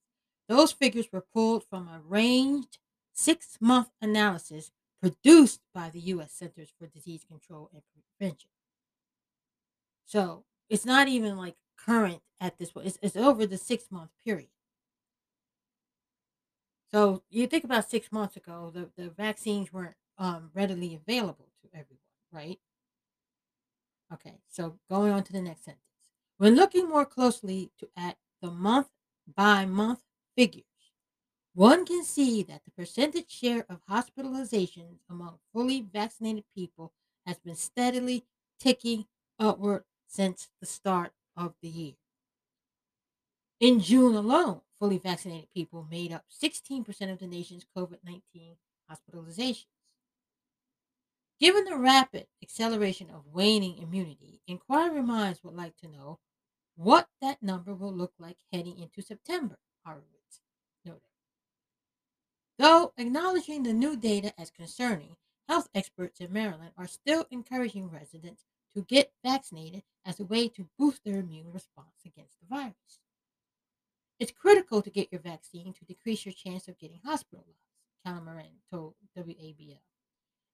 those 0.50 0.72
figures 0.72 1.08
were 1.12 1.26
pulled 1.34 1.64
from 1.70 1.88
a 1.88 2.02
ranged 2.06 2.80
six 3.14 3.58
month 3.62 3.90
analysis 4.02 4.72
produced 5.02 5.62
by 5.74 5.90
the 5.90 6.00
U.S. 6.00 6.32
Centers 6.34 6.74
for 6.78 6.88
Disease 6.88 7.24
Control 7.28 7.70
and 7.74 7.82
Prevention. 8.20 8.50
So 10.06 10.46
it's 10.70 10.86
not 10.86 11.08
even 11.08 11.38
like 11.38 11.56
current 11.78 12.22
at 12.40 12.58
this 12.58 12.72
point, 12.72 12.88
it's, 12.88 13.00
it's 13.02 13.16
over 13.16 13.46
the 13.46 13.58
six 13.58 13.86
month 13.92 14.12
period. 14.26 14.50
So 16.92 17.24
you 17.30 17.48
think 17.48 17.64
about 17.64 17.90
six 17.90 18.12
months 18.12 18.38
ago, 18.38 18.72
the, 18.74 18.90
the 18.96 19.10
vaccines 19.10 19.74
weren't 19.74 19.96
um, 20.18 20.52
readily 20.54 20.96
available 20.96 21.48
to 21.62 21.68
everyone, 21.74 22.00
right? 22.32 22.60
Okay, 24.14 24.40
so 24.50 24.80
going 24.90 25.12
on 25.12 25.24
to 25.24 25.34
the 25.34 25.42
next 25.42 25.66
sentence. 25.66 25.84
When 26.38 26.56
looking 26.56 26.88
more 26.88 27.06
closely 27.06 27.72
to, 27.80 27.90
at 27.98 28.18
the 28.42 28.52
month 28.52 28.88
by 29.36 29.66
month 29.66 30.02
figures, 30.36 30.64
one 31.54 31.86
can 31.86 32.04
see 32.04 32.44
that 32.44 32.62
the 32.64 32.72
percentage 32.72 33.30
share 33.30 33.66
of 33.68 33.86
hospitalizations 33.90 35.00
among 35.10 35.40
fully 35.54 35.82
vaccinated 35.82 36.44
people 36.56 36.94
has 37.26 37.38
been 37.40 37.56
steadily 37.56 38.24
ticking 38.60 39.06
upward 39.40 39.84
since 40.08 40.50
the 40.62 40.68
start 40.68 41.12
of 41.36 41.56
the 41.62 41.68
year. 41.68 41.94
In 43.60 43.80
June 43.80 44.16
alone, 44.16 44.62
fully 44.80 44.98
vaccinated 44.98 45.50
people 45.54 45.88
made 45.90 46.12
up 46.12 46.26
16% 46.32 47.12
of 47.12 47.20
the 47.20 47.28
nation's 47.28 47.66
COVID 47.76 48.00
19 48.04 48.22
hospitalizations. 48.92 49.66
Given 51.40 51.66
the 51.66 51.78
rapid 51.78 52.28
acceleration 52.42 53.10
of 53.12 53.28
waning 53.32 53.78
immunity, 53.78 54.42
inquiry 54.48 55.04
minds 55.04 55.44
would 55.44 55.54
like 55.56 55.78
to 55.78 55.88
know 55.88 56.20
what 56.76 57.08
that 57.22 57.44
number 57.44 57.74
will 57.74 57.94
look 57.94 58.14
like 58.20 58.38
heading 58.52 58.78
into 58.80 59.02
September, 59.02 59.58
Horowitz 59.86 60.42
noted. 60.84 61.02
Though 62.58 62.94
acknowledging 62.98 63.64
the 63.64 63.74
new 63.74 63.96
data 63.96 64.34
as 64.40 64.50
concerning, 64.50 65.16
health 65.48 65.70
experts 65.76 66.20
in 66.20 66.34
Maryland 66.34 66.72
are 66.78 66.88
still 66.88 67.26
encouraging 67.30 67.90
residents 67.90 68.46
to 68.76 68.82
get 68.82 69.12
vaccinated 69.24 69.84
as 70.06 70.20
a 70.20 70.26
way 70.26 70.48
to 70.50 70.70
boost 70.78 71.04
their 71.04 71.20
immune 71.20 71.52
response 71.52 72.02
against 72.06 72.40
the 72.40 72.48
virus. 72.48 73.00
It's 74.20 74.32
critical 74.32 74.82
to 74.82 74.90
get 74.90 75.12
your 75.12 75.22
vaccine 75.22 75.74
to 75.74 75.86
decrease 75.86 76.26
your 76.26 76.34
chance 76.34 76.68
of 76.68 76.80
getting 76.80 77.00
hospitalized, 77.06 77.62
Calamarian 78.06 78.60
told 78.72 78.96
WBAL. 79.18 79.80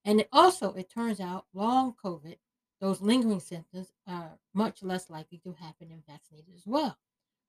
And 0.06 0.20
it 0.20 0.28
also, 0.34 0.74
it 0.74 0.90
turns 0.90 1.22
out, 1.22 1.46
long 1.54 1.94
COVID, 2.04 2.38
those 2.82 3.02
lingering 3.02 3.40
symptoms 3.40 3.94
are 4.06 4.38
much 4.54 4.84
less 4.84 5.10
likely 5.10 5.38
to 5.40 5.54
happen 5.54 5.90
in 5.90 6.04
vaccinated 6.06 6.54
as 6.56 6.64
well. 6.66 6.98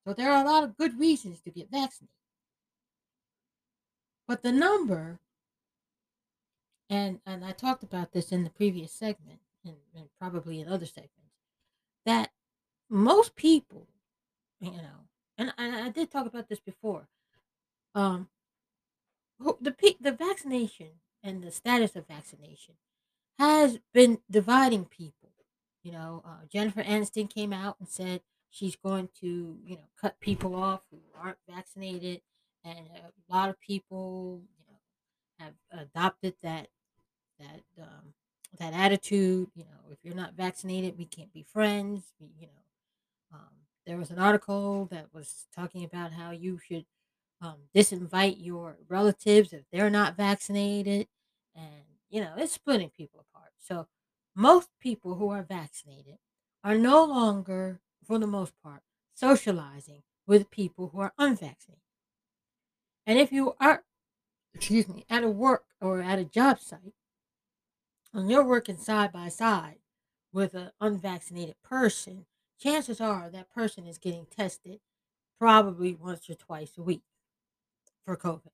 So 0.07 0.13
there 0.13 0.31
are 0.31 0.45
a 0.45 0.49
lot 0.49 0.63
of 0.63 0.77
good 0.77 0.99
reasons 0.99 1.41
to 1.41 1.51
get 1.51 1.71
vaccinated. 1.71 2.11
But 4.29 4.43
the 4.43 4.53
number, 4.53 5.19
and 6.89 7.21
and 7.27 7.45
I 7.45 7.53
talked 7.53 7.83
about 7.83 8.13
this 8.13 8.31
in 8.31 8.45
the 8.45 8.51
previous 8.51 8.93
segment, 8.93 9.41
and, 9.65 9.77
and 9.95 10.09
probably 10.19 10.61
in 10.61 10.69
other 10.69 10.87
segments, 10.87 11.35
that 12.07 12.31
most 12.89 13.35
people, 13.35 13.89
you 14.61 14.71
know, 14.71 15.09
and, 15.39 15.53
I 15.59 15.89
did 15.89 16.11
talk 16.11 16.27
about 16.27 16.49
this 16.49 16.61
before. 16.61 17.09
Um, 17.95 18.29
the 19.39 19.97
the 20.01 20.13
vaccination 20.13 20.91
and 21.23 21.43
the 21.43 21.51
status 21.51 21.97
of 21.97 22.07
vaccination 22.07 22.75
has 23.39 23.79
been 23.93 24.21
dividing 24.31 24.85
people. 24.85 25.31
You 25.83 25.93
know, 25.93 26.23
uh, 26.25 26.47
Jennifer 26.51 26.83
Aniston 26.83 27.29
came 27.29 27.53
out 27.53 27.77
and 27.79 27.89
said 27.89 28.23
she's 28.51 28.77
going 28.77 29.09
to, 29.21 29.59
you 29.65 29.77
know, 29.77 29.89
cut 30.01 30.19
people 30.21 30.55
off 30.55 30.81
who 30.91 30.99
aren't 31.21 31.39
vaccinated, 31.49 32.23
and 32.65 32.79
a 32.79 33.35
lot 33.35 33.51
of 33.51 33.61
people, 33.61 34.43
you 34.59 34.65
know, 34.67 35.47
have 35.73 35.87
adopted 35.89 36.35
that 36.43 36.69
that 37.39 37.63
um, 37.81 38.15
that 38.59 38.73
attitude. 38.73 39.51
You 39.55 39.65
know, 39.65 39.91
if 39.91 39.99
you're 40.03 40.15
not 40.15 40.35
vaccinated, 40.35 40.97
we 40.97 41.07
can't 41.07 41.33
be 41.33 41.43
friends. 41.43 42.13
We, 42.21 42.29
you 42.39 42.47
know, 42.47 43.39
um, 43.39 43.64
there 43.87 43.99
was 43.99 44.11
an 44.11 44.19
article 44.19 44.87
that 44.87 45.13
was 45.13 45.47
talking 45.55 45.85
about 45.85 46.13
how 46.13 46.31
you 46.31 46.59
should 46.59 46.87
um, 47.41 47.57
disinvite 47.75 48.37
your 48.39 48.79
relatives 48.89 49.53
if 49.53 49.65
they're 49.71 49.91
not 49.91 50.17
vaccinated. 50.17 51.09
And, 51.55 51.85
you 52.09 52.21
know, 52.21 52.35
it's 52.37 52.53
splitting 52.53 52.91
people 52.91 53.25
apart. 53.29 53.53
So, 53.59 53.87
most 54.35 54.69
people 54.81 55.15
who 55.15 55.29
are 55.31 55.43
vaccinated 55.43 56.19
are 56.65 56.77
no 56.77 57.05
longer, 57.05 57.81
for 58.05 58.19
the 58.19 58.27
most 58.27 58.55
part, 58.63 58.83
socializing 59.15 60.03
with 60.27 60.51
people 60.51 60.89
who 60.89 61.01
are 61.01 61.13
unvaccinated. 61.19 61.83
And 63.07 63.19
if 63.19 63.31
you 63.31 63.55
are, 63.61 63.85
excuse 64.55 64.89
me, 64.89 65.05
at 65.09 65.23
a 65.23 65.31
work 65.31 65.65
or 65.81 66.01
at 66.01 66.19
a 66.19 66.25
job 66.25 66.59
site, 66.59 66.95
and 68.13 68.31
you're 68.31 68.45
working 68.45 68.79
side 68.79 69.13
by 69.13 69.29
side 69.29 69.79
with 70.33 70.55
an 70.55 70.71
unvaccinated 70.81 71.57
person, 71.63 72.27
chances 72.65 73.01
are 73.01 73.29
that 73.31 73.53
person 73.53 73.87
is 73.87 73.99
getting 73.99 74.27
tested 74.27 74.81
probably 75.39 75.95
once 75.95 76.31
or 76.31 76.35
twice 76.35 76.73
a 76.79 76.83
week 76.83 77.03
for 78.07 78.17
COVID. 78.17 78.51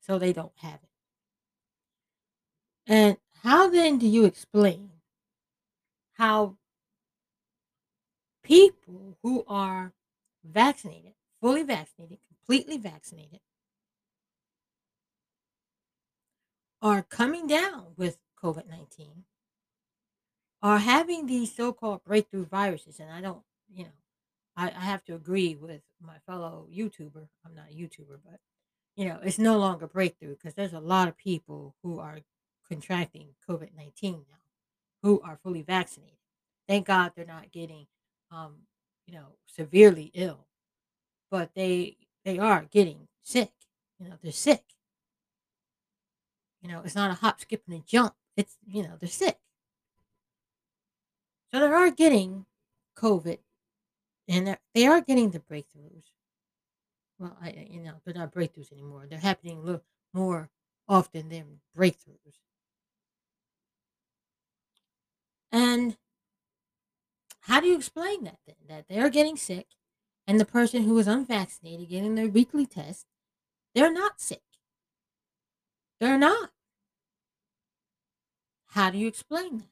So 0.00 0.18
they 0.18 0.32
don't 0.32 0.52
have 0.56 0.80
it. 0.82 0.88
And 2.86 3.16
how 3.44 3.70
then 3.70 3.98
do 3.98 4.08
you 4.08 4.24
explain 4.24 4.90
how 6.14 6.56
people 8.42 9.16
who 9.22 9.44
are 9.46 9.92
vaccinated, 10.44 11.12
fully 11.40 11.62
vaccinated, 11.62 12.18
completely 12.26 12.76
vaccinated, 12.76 13.38
are 16.80 17.02
coming 17.02 17.46
down 17.46 17.92
with 17.96 18.18
COVID 18.42 18.68
19 18.68 19.24
are 20.62 20.78
having 20.78 21.26
these 21.26 21.54
so-called 21.54 22.04
breakthrough 22.04 22.46
viruses, 22.46 23.00
and 23.00 23.10
I 23.10 23.20
don't, 23.20 23.42
you 23.74 23.84
know, 23.84 23.90
I, 24.56 24.68
I 24.68 24.84
have 24.84 25.04
to 25.06 25.14
agree 25.14 25.56
with 25.56 25.82
my 26.00 26.18
fellow 26.26 26.66
YouTuber. 26.72 27.26
I'm 27.44 27.54
not 27.54 27.70
a 27.70 27.74
YouTuber, 27.74 28.18
but 28.24 28.38
you 28.96 29.08
know, 29.08 29.18
it's 29.22 29.38
no 29.38 29.58
longer 29.58 29.86
breakthrough 29.86 30.36
because 30.36 30.54
there's 30.54 30.74
a 30.74 30.78
lot 30.78 31.08
of 31.08 31.16
people 31.16 31.74
who 31.82 31.98
are 31.98 32.18
contracting 32.68 33.28
COVID 33.48 33.70
nineteen 33.76 34.24
now, 34.28 34.38
who 35.02 35.20
are 35.22 35.38
fully 35.42 35.62
vaccinated. 35.62 36.18
Thank 36.68 36.86
God 36.86 37.12
they're 37.16 37.24
not 37.24 37.50
getting, 37.50 37.86
um, 38.30 38.66
you 39.06 39.14
know, 39.14 39.36
severely 39.46 40.10
ill, 40.14 40.46
but 41.30 41.50
they 41.54 41.96
they 42.24 42.38
are 42.38 42.66
getting 42.70 43.08
sick. 43.22 43.52
You 43.98 44.08
know, 44.10 44.16
they're 44.22 44.32
sick. 44.32 44.64
You 46.60 46.68
know, 46.68 46.82
it's 46.84 46.94
not 46.94 47.10
a 47.10 47.14
hop, 47.14 47.40
skip, 47.40 47.62
and 47.66 47.76
a 47.76 47.82
jump. 47.84 48.14
It's 48.36 48.58
you 48.66 48.82
know, 48.82 48.96
they're 49.00 49.08
sick. 49.08 49.38
So 51.52 51.60
they 51.60 51.66
are 51.66 51.90
getting 51.90 52.46
COVID, 52.96 53.38
and 54.26 54.56
they 54.74 54.86
are 54.86 55.00
getting 55.02 55.30
the 55.30 55.40
breakthroughs. 55.40 56.04
Well, 57.18 57.36
I 57.40 57.66
you 57.70 57.80
know 57.80 57.94
they're 58.04 58.14
not 58.14 58.32
breakthroughs 58.32 58.72
anymore. 58.72 59.06
They're 59.08 59.18
happening 59.18 59.58
a 59.58 59.60
little 59.60 59.82
more 60.14 60.48
often 60.88 61.28
than 61.28 61.60
breakthroughs. 61.76 62.38
And 65.50 65.98
how 67.42 67.60
do 67.60 67.66
you 67.66 67.76
explain 67.76 68.24
that 68.24 68.38
then? 68.46 68.56
That 68.68 68.86
they're 68.88 69.10
getting 69.10 69.36
sick, 69.36 69.66
and 70.26 70.40
the 70.40 70.46
person 70.46 70.84
who 70.84 70.98
is 70.98 71.06
unvaccinated 71.06 71.90
getting 71.90 72.14
their 72.14 72.28
weekly 72.28 72.64
test, 72.64 73.06
they're 73.74 73.92
not 73.92 74.20
sick. 74.20 74.42
They're 76.00 76.18
not. 76.18 76.50
How 78.68 78.90
do 78.90 78.96
you 78.96 79.06
explain 79.06 79.58
that? 79.58 79.71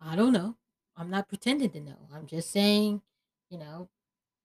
I 0.00 0.16
don't 0.16 0.32
know. 0.32 0.56
I'm 0.96 1.10
not 1.10 1.28
pretending 1.28 1.70
to 1.70 1.80
know. 1.80 1.98
I'm 2.14 2.26
just 2.26 2.50
saying, 2.50 3.02
you 3.50 3.58
know, 3.58 3.88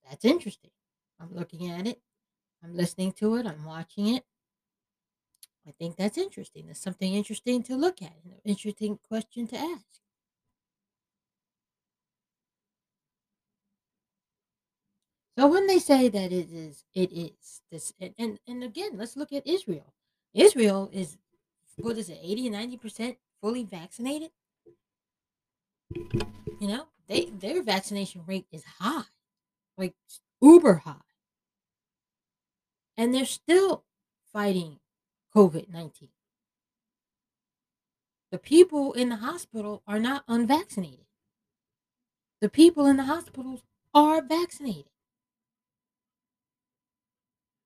that's 0.10 0.26
interesting. 0.26 0.72
I'm 1.20 1.34
looking 1.34 1.70
at 1.72 1.88
it. 1.88 2.00
I'm 2.64 2.76
listening 2.76 3.12
to 3.14 3.36
it. 3.36 3.46
I'm 3.46 3.66
watching 3.66 4.08
it. 4.08 4.24
I 5.68 5.72
think 5.72 5.96
that's 5.96 6.18
interesting. 6.18 6.68
That's 6.68 6.82
something 6.82 7.14
interesting 7.14 7.64
to 7.64 7.76
look 7.76 8.02
at, 8.02 8.14
an 8.26 8.34
interesting 8.46 9.00
question 9.08 9.48
to 9.48 9.58
ask. 9.58 9.86
So 15.38 15.48
when 15.48 15.68
they 15.68 15.80
say 15.80 16.10
that 16.10 16.32
it 16.32 16.52
is, 16.52 16.84
it 16.94 17.12
is 17.12 17.62
this, 17.72 17.94
and 18.00 18.14
and, 18.20 18.40
and 18.48 18.64
again, 18.64 18.92
let's 18.96 19.18
look 19.18 19.34
at 19.34 19.48
Israel. 19.48 19.94
Israel 20.34 20.90
is 20.94 21.18
what 21.78 21.98
is 21.98 22.10
it, 22.10 22.20
eighty 22.22 22.50
ninety 22.50 22.78
percent 22.78 23.18
fully 23.42 23.64
vaccinated? 23.64 24.32
You 25.96 26.68
know, 26.68 26.88
they 27.08 27.26
their 27.26 27.62
vaccination 27.64 28.24
rate 28.26 28.46
is 28.52 28.64
high, 28.80 29.04
like 29.78 29.94
uber 30.42 30.76
high, 30.76 30.96
and 32.98 33.14
they're 33.14 33.26
still 33.26 33.84
fighting 34.32 34.80
COVID 35.36 35.70
nineteen. 35.70 36.10
The 38.32 38.40
people 38.40 38.94
in 38.94 39.10
the 39.10 39.18
hospital 39.18 39.84
are 39.88 40.00
not 40.00 40.24
unvaccinated. 40.28 41.06
The 42.42 42.50
people 42.50 42.88
in 42.88 42.98
the 42.98 43.04
hospitals 43.04 43.64
are 43.94 44.22
vaccinated. 44.22 44.90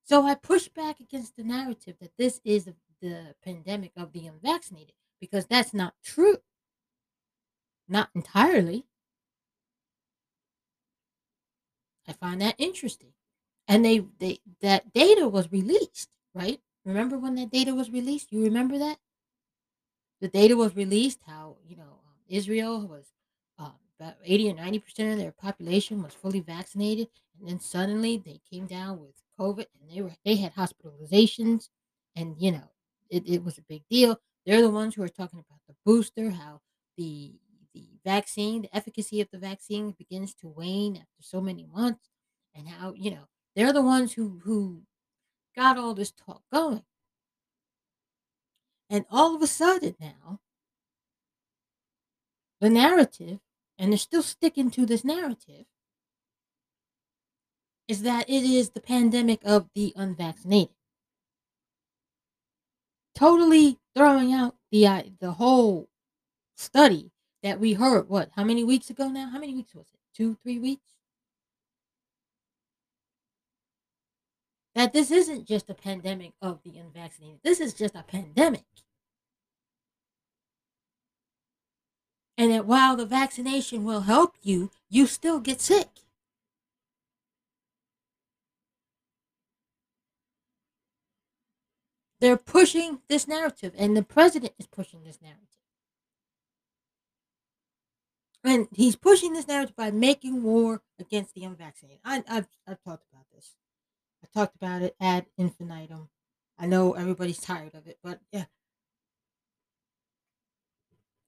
So 0.03 0.23
I 0.25 0.35
push 0.35 0.67
back 0.67 0.99
against 0.99 1.35
the 1.35 1.43
narrative 1.43 1.95
that 1.99 2.17
this 2.17 2.41
is 2.43 2.69
the 3.01 3.35
pandemic 3.43 3.91
of 3.95 4.11
the 4.11 4.27
unvaccinated 4.27 4.93
because 5.19 5.45
that's 5.45 5.73
not 5.73 5.93
true. 6.03 6.37
Not 7.87 8.09
entirely. 8.13 8.85
I 12.07 12.13
find 12.13 12.41
that 12.41 12.55
interesting. 12.57 13.13
And 13.67 13.83
they 13.83 14.05
they 14.19 14.39
that 14.61 14.93
data 14.93 15.27
was 15.27 15.51
released, 15.51 16.09
right? 16.33 16.59
Remember 16.85 17.17
when 17.17 17.35
that 17.35 17.51
data 17.51 17.75
was 17.75 17.89
released? 17.91 18.31
You 18.31 18.43
remember 18.43 18.77
that? 18.77 18.97
The 20.21 20.29
data 20.29 20.55
was 20.55 20.75
released 20.75 21.19
how, 21.27 21.57
you 21.67 21.75
know, 21.75 21.83
um, 21.83 22.15
Israel 22.27 22.87
was 22.87 23.11
um, 23.59 23.73
about 23.99 24.15
80 24.23 24.51
or 24.51 24.55
90% 24.55 25.11
of 25.11 25.17
their 25.19 25.31
population 25.31 26.01
was 26.01 26.13
fully 26.13 26.39
vaccinated 26.39 27.09
and 27.39 27.47
then 27.47 27.59
suddenly 27.59 28.17
they 28.17 28.41
came 28.49 28.65
down 28.65 28.99
with 28.99 29.13
COVID 29.39 29.65
and 29.79 29.89
they 29.91 30.01
were 30.01 30.13
they 30.25 30.35
had 30.35 30.55
hospitalizations 30.55 31.69
and 32.15 32.35
you 32.39 32.51
know, 32.51 32.69
it, 33.09 33.27
it 33.27 33.43
was 33.43 33.57
a 33.57 33.63
big 33.63 33.83
deal. 33.89 34.19
They're 34.45 34.61
the 34.61 34.69
ones 34.69 34.95
who 34.95 35.03
are 35.03 35.09
talking 35.09 35.39
about 35.39 35.59
the 35.67 35.75
booster, 35.85 36.31
how 36.31 36.61
the 36.97 37.33
the 37.77 38.09
vaccine, 38.09 38.63
the 38.63 38.75
efficacy 38.75 39.21
of 39.21 39.29
the 39.31 39.37
vaccine 39.37 39.91
begins 39.91 40.33
to 40.35 40.47
wane 40.47 40.95
after 40.95 41.21
so 41.21 41.41
many 41.41 41.65
months, 41.65 42.09
and 42.55 42.67
how, 42.67 42.93
you 42.95 43.11
know, 43.11 43.27
they're 43.55 43.73
the 43.73 43.81
ones 43.81 44.13
who 44.13 44.39
who 44.43 44.83
got 45.55 45.77
all 45.77 45.93
this 45.93 46.11
talk 46.11 46.41
going. 46.51 46.83
And 48.89 49.05
all 49.11 49.35
of 49.35 49.41
a 49.41 49.47
sudden 49.47 49.95
now, 49.99 50.39
the 52.61 52.69
narrative, 52.69 53.39
and 53.77 53.91
they're 53.91 53.97
still 53.97 54.23
sticking 54.23 54.71
to 54.71 54.85
this 54.85 55.03
narrative, 55.03 55.65
is 57.87 58.01
that 58.03 58.29
it 58.29 58.43
is 58.43 58.71
the 58.71 58.81
pandemic 58.81 59.41
of 59.43 59.69
the 59.75 59.93
unvaccinated. 59.95 60.75
Totally 63.15 63.79
throwing 63.95 64.33
out 64.33 64.55
the 64.71 64.87
uh, 64.87 65.03
the 65.19 65.31
whole 65.31 65.89
study 66.55 67.11
that 67.43 67.59
we 67.59 67.73
heard. 67.73 68.09
What? 68.09 68.29
How 68.35 68.43
many 68.43 68.63
weeks 68.63 68.89
ago 68.89 69.09
now? 69.09 69.29
How 69.29 69.39
many 69.39 69.53
weeks 69.53 69.73
was 69.73 69.87
it? 69.93 69.99
Two, 70.15 70.37
three 70.43 70.59
weeks. 70.59 70.83
That 74.75 74.93
this 74.93 75.09
isn't 75.09 75.47
just 75.47 75.69
a 75.69 75.73
pandemic 75.73 76.33
of 76.41 76.59
the 76.63 76.77
unvaccinated. 76.77 77.39
This 77.43 77.59
is 77.59 77.73
just 77.73 77.95
a 77.95 78.03
pandemic. 78.03 78.65
And 82.37 82.51
that 82.51 82.67
while 82.67 82.95
the 82.95 83.05
vaccination 83.05 83.83
will 83.83 84.01
help 84.01 84.35
you, 84.43 84.69
you 84.89 85.07
still 85.07 85.39
get 85.39 85.59
sick. 85.59 85.87
They're 92.19 92.37
pushing 92.37 92.99
this 93.07 93.27
narrative, 93.27 93.73
and 93.77 93.95
the 93.95 94.03
president 94.03 94.53
is 94.59 94.67
pushing 94.67 95.03
this 95.03 95.19
narrative. 95.21 95.56
And 98.43 98.67
he's 98.71 98.95
pushing 98.95 99.33
this 99.33 99.47
narrative 99.47 99.75
by 99.75 99.91
making 99.91 100.43
war 100.43 100.81
against 100.99 101.33
the 101.33 101.43
unvaccinated. 101.43 101.99
I, 102.05 102.23
have 102.27 102.47
I've 102.67 102.81
talked 102.83 103.05
about 103.11 103.25
this. 103.33 103.55
I 104.23 104.27
talked 104.33 104.55
about 104.55 104.81
it 104.81 104.95
ad 104.99 105.25
infinitum. 105.37 106.09
I 106.57 106.65
know 106.65 106.93
everybody's 106.93 107.39
tired 107.39 107.75
of 107.75 107.87
it, 107.87 107.97
but 108.03 108.19
yeah. 108.31 108.45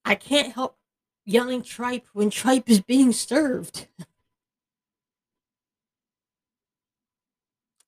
I 0.05 0.15
can't 0.15 0.53
help 0.53 0.77
yelling 1.25 1.61
tripe 1.61 2.07
when 2.13 2.29
tripe 2.29 2.69
is 2.69 2.81
being 2.81 3.11
served. 3.11 3.87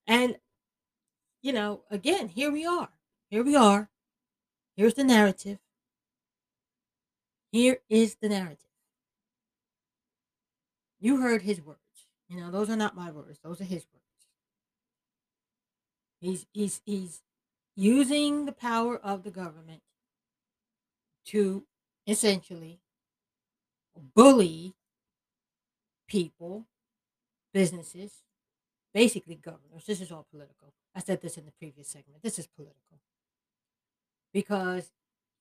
and 0.08 0.38
you 1.42 1.54
know, 1.54 1.82
again, 1.90 2.28
here 2.28 2.52
we 2.52 2.66
are. 2.66 2.90
Here 3.30 3.44
we 3.44 3.56
are. 3.56 3.90
Here's 4.76 4.94
the 4.94 5.04
narrative. 5.04 5.58
Here 7.52 7.80
is 7.90 8.16
the 8.16 8.30
narrative. 8.30 8.71
You 11.02 11.20
heard 11.20 11.42
his 11.42 11.62
words. 11.62 11.80
You 12.30 12.40
know, 12.40 12.52
those 12.52 12.70
are 12.70 12.78
not 12.78 12.96
my 12.96 13.12
words. 13.12 13.40
Those 13.44 13.60
are 13.60 13.66
his 13.66 13.86
words. 13.92 14.06
He's 16.22 16.46
he's 16.54 16.82
he's 16.86 17.22
using 17.76 18.46
the 18.46 18.52
power 18.52 18.98
of 18.98 19.24
the 19.24 19.32
government 19.32 19.82
to 21.26 21.66
essentially 22.06 22.80
bully 24.16 24.76
people, 26.08 26.68
businesses, 27.54 28.22
basically 28.94 29.36
governors. 29.36 29.86
This 29.88 30.02
is 30.02 30.12
all 30.12 30.28
political. 30.30 30.74
I 30.96 31.00
said 31.00 31.22
this 31.22 31.38
in 31.38 31.46
the 31.46 31.52
previous 31.52 31.88
segment. 31.88 32.22
This 32.22 32.38
is 32.38 32.48
political. 32.48 33.00
Because 34.34 34.92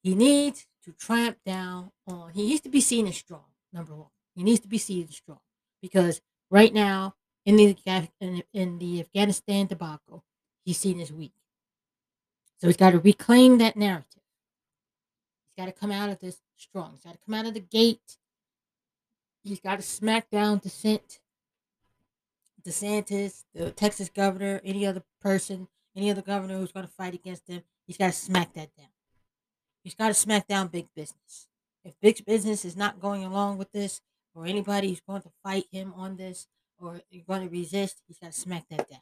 he 0.02 0.14
needs 0.14 0.66
to 0.84 0.92
tramp 0.92 1.38
down 1.44 1.90
on, 2.06 2.32
he 2.32 2.46
needs 2.46 2.62
to 2.62 2.68
be 2.68 2.80
seen 2.80 3.06
as 3.06 3.16
strong, 3.16 3.44
number 3.72 3.94
one. 3.94 4.10
He 4.34 4.42
needs 4.42 4.60
to 4.60 4.68
be 4.68 4.78
seen 4.78 5.06
as 5.08 5.16
strong. 5.16 5.40
Because 5.80 6.20
right 6.50 6.72
now, 6.72 7.14
in 7.44 7.56
the, 7.56 7.76
in, 8.20 8.42
in 8.52 8.78
the 8.78 9.00
Afghanistan 9.00 9.66
debacle, 9.66 10.24
he's 10.64 10.78
seen 10.78 11.00
as 11.00 11.12
weak. 11.12 11.32
So 12.58 12.66
he's 12.66 12.76
got 12.76 12.90
to 12.90 12.98
reclaim 12.98 13.58
that 13.58 13.76
narrative. 13.76 14.22
He's 15.46 15.64
got 15.64 15.72
to 15.72 15.78
come 15.78 15.90
out 15.90 16.10
of 16.10 16.18
this 16.18 16.40
strong. 16.56 16.92
He's 16.92 17.04
got 17.04 17.14
to 17.14 17.20
come 17.24 17.34
out 17.34 17.46
of 17.46 17.54
the 17.54 17.60
gate. 17.60 18.18
He's 19.42 19.60
got 19.60 19.76
to 19.76 19.82
smack 19.82 20.30
down 20.30 20.58
dissent 20.58 21.20
DeSantis, 22.62 23.44
the 23.54 23.70
Texas 23.70 24.08
governor, 24.08 24.60
any 24.64 24.86
other 24.86 25.02
person, 25.20 25.68
any 25.96 26.10
other 26.10 26.22
governor 26.22 26.58
who's 26.58 26.72
going 26.72 26.86
to 26.86 26.92
fight 26.92 27.14
against 27.14 27.48
him, 27.48 27.62
he's 27.86 27.96
got 27.96 28.06
to 28.06 28.12
smack 28.12 28.52
that 28.54 28.74
down. 28.76 28.88
He's 29.82 29.94
got 29.94 30.08
to 30.08 30.14
smack 30.14 30.46
down 30.46 30.68
big 30.68 30.88
business. 30.94 31.48
If 31.84 31.98
big 32.00 32.24
business 32.26 32.64
is 32.64 32.76
not 32.76 33.00
going 33.00 33.24
along 33.24 33.58
with 33.58 33.72
this, 33.72 34.00
or 34.34 34.46
anybody 34.46 34.88
who's 34.88 35.00
going 35.00 35.22
to 35.22 35.30
fight 35.42 35.64
him 35.70 35.92
on 35.96 36.16
this, 36.16 36.46
or 36.78 37.00
going 37.28 37.42
to 37.42 37.48
resist, 37.48 38.02
he's 38.06 38.18
got 38.18 38.32
to 38.32 38.40
smack 38.40 38.64
that 38.70 38.88
down. 38.88 39.00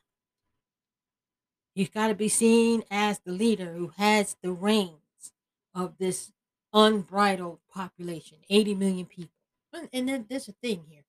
He's 1.75 1.91
got 1.91 2.09
to 2.09 2.15
be 2.15 2.29
seen 2.29 2.83
as 2.91 3.21
the 3.21 3.33
leader 3.33 3.73
who 3.73 3.93
has 3.97 4.37
the 4.43 4.51
reins 4.51 5.33
of 5.75 5.99
this 5.99 6.33
unbridled 6.73 7.61
population 7.73 8.39
80 8.51 8.75
million 8.75 9.07
people. 9.07 9.31
And, 9.73 9.89
and 9.93 10.09
then 10.09 10.27
there's 10.29 10.49
a 10.49 10.53
thing 10.53 10.85
here 10.89 11.05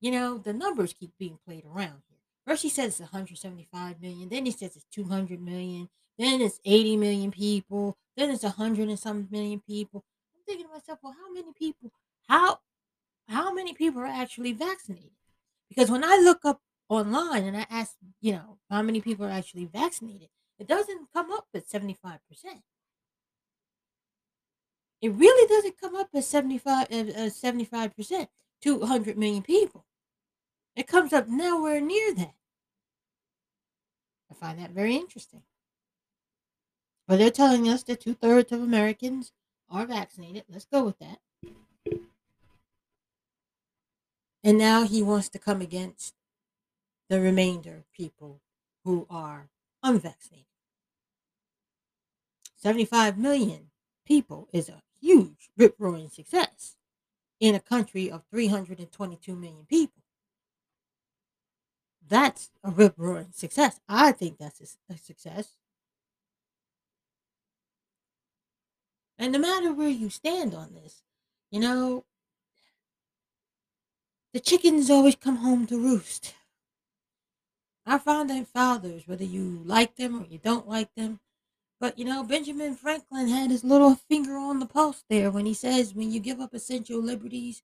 you 0.00 0.10
know, 0.10 0.38
the 0.38 0.52
numbers 0.52 0.94
keep 0.94 1.12
being 1.18 1.38
played 1.46 1.64
around 1.64 2.02
here. 2.08 2.18
First, 2.46 2.62
he 2.62 2.68
says 2.70 3.00
it's 3.00 3.00
175 3.00 4.00
million. 4.00 4.28
Then 4.28 4.46
he 4.46 4.50
says 4.50 4.74
it's 4.74 4.86
200 4.92 5.40
million. 5.40 5.88
Then 6.18 6.40
it's 6.40 6.58
80 6.64 6.96
million 6.96 7.30
people. 7.30 7.96
Then 8.16 8.30
it's 8.30 8.42
100 8.42 8.88
and 8.88 8.98
some 8.98 9.28
million 9.30 9.60
people. 9.60 10.04
I'm 10.34 10.42
thinking 10.46 10.66
to 10.66 10.72
myself, 10.72 10.98
well, 11.02 11.14
how 11.18 11.32
many 11.32 11.52
people? 11.56 11.92
How 12.28 12.60
how 13.30 13.52
many 13.52 13.72
people 13.74 14.02
are 14.02 14.06
actually 14.06 14.52
vaccinated? 14.52 15.12
Because 15.68 15.90
when 15.90 16.02
I 16.02 16.16
look 16.16 16.44
up 16.44 16.60
online 16.88 17.44
and 17.44 17.56
I 17.56 17.64
ask, 17.70 17.94
you 18.20 18.32
know, 18.32 18.58
how 18.68 18.82
many 18.82 19.00
people 19.00 19.24
are 19.24 19.30
actually 19.30 19.66
vaccinated, 19.66 20.28
it 20.58 20.66
doesn't 20.66 21.12
come 21.12 21.30
up 21.30 21.46
at 21.54 21.68
75%. 21.68 22.18
It 25.00 25.08
really 25.10 25.48
doesn't 25.48 25.80
come 25.80 25.94
up 25.94 26.08
at 26.12 26.24
75 26.24 26.88
uh, 26.90 27.30
75%, 27.30 28.26
200 28.60 29.16
million 29.16 29.42
people. 29.42 29.86
It 30.74 30.88
comes 30.88 31.12
up 31.12 31.28
nowhere 31.28 31.80
near 31.80 32.14
that. 32.16 32.34
I 34.30 34.34
find 34.34 34.58
that 34.58 34.70
very 34.70 34.96
interesting. 34.96 35.42
But 37.06 37.18
they're 37.18 37.30
telling 37.30 37.68
us 37.68 37.84
that 37.84 38.00
two 38.00 38.14
thirds 38.14 38.52
of 38.52 38.60
Americans 38.60 39.32
are 39.70 39.86
vaccinated. 39.86 40.44
Let's 40.48 40.66
go 40.66 40.84
with 40.84 40.98
that. 40.98 41.18
And 44.42 44.56
now 44.56 44.84
he 44.84 45.02
wants 45.02 45.28
to 45.30 45.38
come 45.38 45.60
against 45.60 46.14
the 47.08 47.20
remainder 47.20 47.76
of 47.76 47.92
people 47.92 48.40
who 48.84 49.06
are 49.10 49.50
unvaccinated. 49.82 50.46
75 52.56 53.18
million 53.18 53.70
people 54.06 54.48
is 54.52 54.68
a 54.68 54.82
huge 55.00 55.50
rip 55.56 55.74
roaring 55.78 56.08
success 56.08 56.76
in 57.40 57.54
a 57.54 57.60
country 57.60 58.10
of 58.10 58.22
322 58.30 59.34
million 59.34 59.66
people. 59.66 60.02
That's 62.06 62.50
a 62.62 62.70
rip 62.70 62.94
roaring 62.96 63.32
success. 63.32 63.80
I 63.88 64.12
think 64.12 64.38
that's 64.38 64.60
a, 64.60 64.94
a 64.94 64.98
success. 64.98 65.56
And 69.18 69.32
no 69.32 69.38
matter 69.38 69.72
where 69.72 69.88
you 69.88 70.10
stand 70.10 70.54
on 70.54 70.74
this, 70.74 71.02
you 71.50 71.60
know, 71.60 72.04
the 74.32 74.40
chickens 74.40 74.90
always 74.90 75.16
come 75.16 75.36
home 75.36 75.66
to 75.66 75.78
roost. 75.78 76.34
Our 77.86 77.98
founding 77.98 78.44
fathers, 78.44 79.08
whether 79.08 79.24
you 79.24 79.62
like 79.64 79.96
them 79.96 80.22
or 80.22 80.26
you 80.26 80.38
don't 80.38 80.68
like 80.68 80.94
them, 80.94 81.20
but 81.80 81.98
you 81.98 82.04
know, 82.04 82.22
Benjamin 82.22 82.76
Franklin 82.76 83.28
had 83.28 83.50
his 83.50 83.64
little 83.64 83.94
finger 83.96 84.36
on 84.36 84.60
the 84.60 84.66
pulse 84.66 85.02
there 85.08 85.30
when 85.30 85.46
he 85.46 85.54
says, 85.54 85.94
when 85.94 86.12
you 86.12 86.20
give 86.20 86.40
up 86.40 86.54
essential 86.54 87.00
liberties 87.00 87.62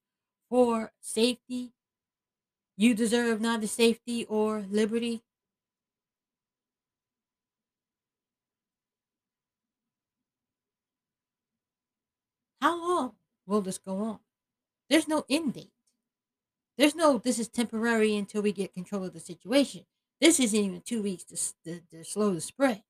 for 0.48 0.92
safety, 1.00 1.72
you 2.76 2.94
deserve 2.94 3.40
neither 3.40 3.66
safety 3.66 4.24
or 4.24 4.62
liberty. 4.70 5.22
How 12.60 12.76
long 12.76 13.16
will 13.46 13.60
this 13.60 13.78
go 13.78 13.98
on? 13.98 14.18
There's 14.88 15.08
no 15.08 15.24
end 15.28 15.54
date. 15.54 15.75
There's 16.76 16.94
no, 16.94 17.18
this 17.18 17.38
is 17.38 17.48
temporary 17.48 18.16
until 18.16 18.42
we 18.42 18.52
get 18.52 18.74
control 18.74 19.04
of 19.04 19.14
the 19.14 19.20
situation. 19.20 19.84
This 20.20 20.40
isn't 20.40 20.58
even 20.58 20.80
two 20.82 21.02
weeks 21.02 21.24
to, 21.24 21.36
to, 21.64 21.80
to 21.90 22.04
slow 22.04 22.34
the 22.34 22.40
spread. 22.40 22.82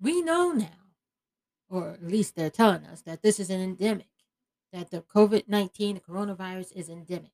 We 0.00 0.22
know 0.22 0.52
now, 0.52 0.66
or 1.68 1.90
at 1.92 2.06
least 2.06 2.36
they're 2.36 2.50
telling 2.50 2.84
us, 2.84 3.02
that 3.02 3.22
this 3.22 3.40
is 3.40 3.48
an 3.50 3.60
endemic, 3.60 4.08
that 4.72 4.90
the 4.90 5.00
COVID 5.02 5.48
19, 5.48 5.94
the 5.94 6.00
coronavirus 6.00 6.72
is 6.72 6.88
endemic. 6.88 7.30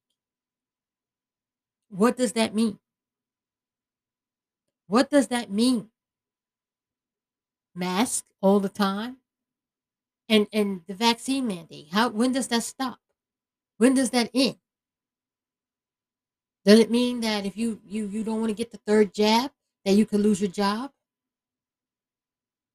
What 1.89 2.17
does 2.17 2.33
that 2.35 2.55
mean? 2.55 2.79
What 4.87 5.11
does 5.11 5.29
that 5.29 5.51
mean? 5.51 5.91
Mask 7.75 8.25
all 8.41 8.61
the 8.61 8.69
time? 8.69 9.20
And 10.31 10.47
and 10.53 10.83
the 10.87 10.95
vaccine 10.95 11.47
mandate, 11.47 11.89
how 11.93 12.09
when 12.09 12.33
does 12.33 12.49
that 12.49 12.63
stop? 12.63 13.01
When 13.79 13.95
does 13.95 14.11
that 14.11 14.31
end? 14.33 14.57
Does 16.65 16.79
it 16.79 16.91
mean 16.91 17.21
that 17.21 17.45
if 17.45 17.57
you 17.57 17.83
you 17.85 18.07
you 18.07 18.25
don't 18.25 18.41
want 18.41 18.51
to 18.51 18.55
get 18.55 18.71
the 18.71 18.81
third 18.87 19.13
jab, 19.13 19.51
that 19.85 19.95
you 19.95 20.07
could 20.07 20.21
lose 20.21 20.41
your 20.41 20.51
job? 20.51 20.93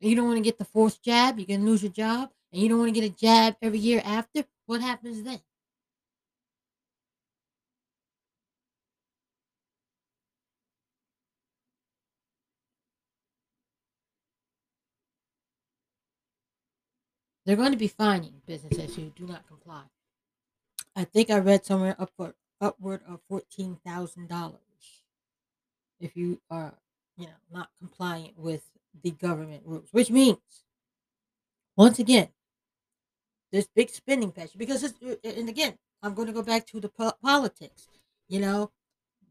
you 0.01 0.15
don't 0.15 0.25
want 0.27 0.37
to 0.37 0.43
get 0.43 0.57
the 0.57 0.65
fourth 0.65 1.01
jab, 1.01 1.39
you 1.39 1.45
can 1.45 1.65
lose 1.65 1.81
your 1.81 1.91
job, 1.91 2.29
and 2.51 2.61
you 2.61 2.69
don't 2.69 2.79
want 2.79 2.93
to 2.93 2.99
get 2.99 3.09
a 3.11 3.15
jab 3.15 3.55
every 3.61 3.79
year 3.79 4.01
after, 4.05 4.43
what 4.65 4.81
happens 4.81 5.23
then? 5.23 5.39
They're 17.45 17.55
going 17.55 17.71
to 17.71 17.77
be 17.77 17.87
fining 17.87 18.41
businesses 18.45 18.95
who 18.95 19.11
do 19.15 19.27
not 19.27 19.47
comply. 19.47 19.83
I 20.95 21.03
think 21.03 21.29
I 21.29 21.37
read 21.39 21.65
somewhere 21.65 21.95
upward 21.99 22.33
upward 22.59 23.01
of 23.07 23.19
fourteen 23.27 23.77
thousand 23.85 24.29
dollars 24.29 24.59
if 25.99 26.15
you 26.15 26.41
are, 26.49 26.73
you 27.17 27.25
know, 27.25 27.33
not 27.51 27.69
compliant 27.79 28.37
with 28.37 28.63
the 29.03 29.11
government 29.11 29.63
rules, 29.65 29.89
which 29.91 30.09
means, 30.09 30.37
once 31.77 31.99
again, 31.99 32.29
this 33.51 33.67
big 33.75 33.89
spending 33.89 34.31
pressure. 34.31 34.57
Because, 34.57 34.83
it's, 34.83 35.01
uh, 35.01 35.15
and 35.23 35.47
again, 35.49 35.77
I'm 36.01 36.13
going 36.13 36.27
to 36.27 36.33
go 36.33 36.43
back 36.43 36.65
to 36.67 36.79
the 36.79 36.89
po- 36.89 37.13
politics. 37.21 37.87
You 38.27 38.39
know, 38.39 38.71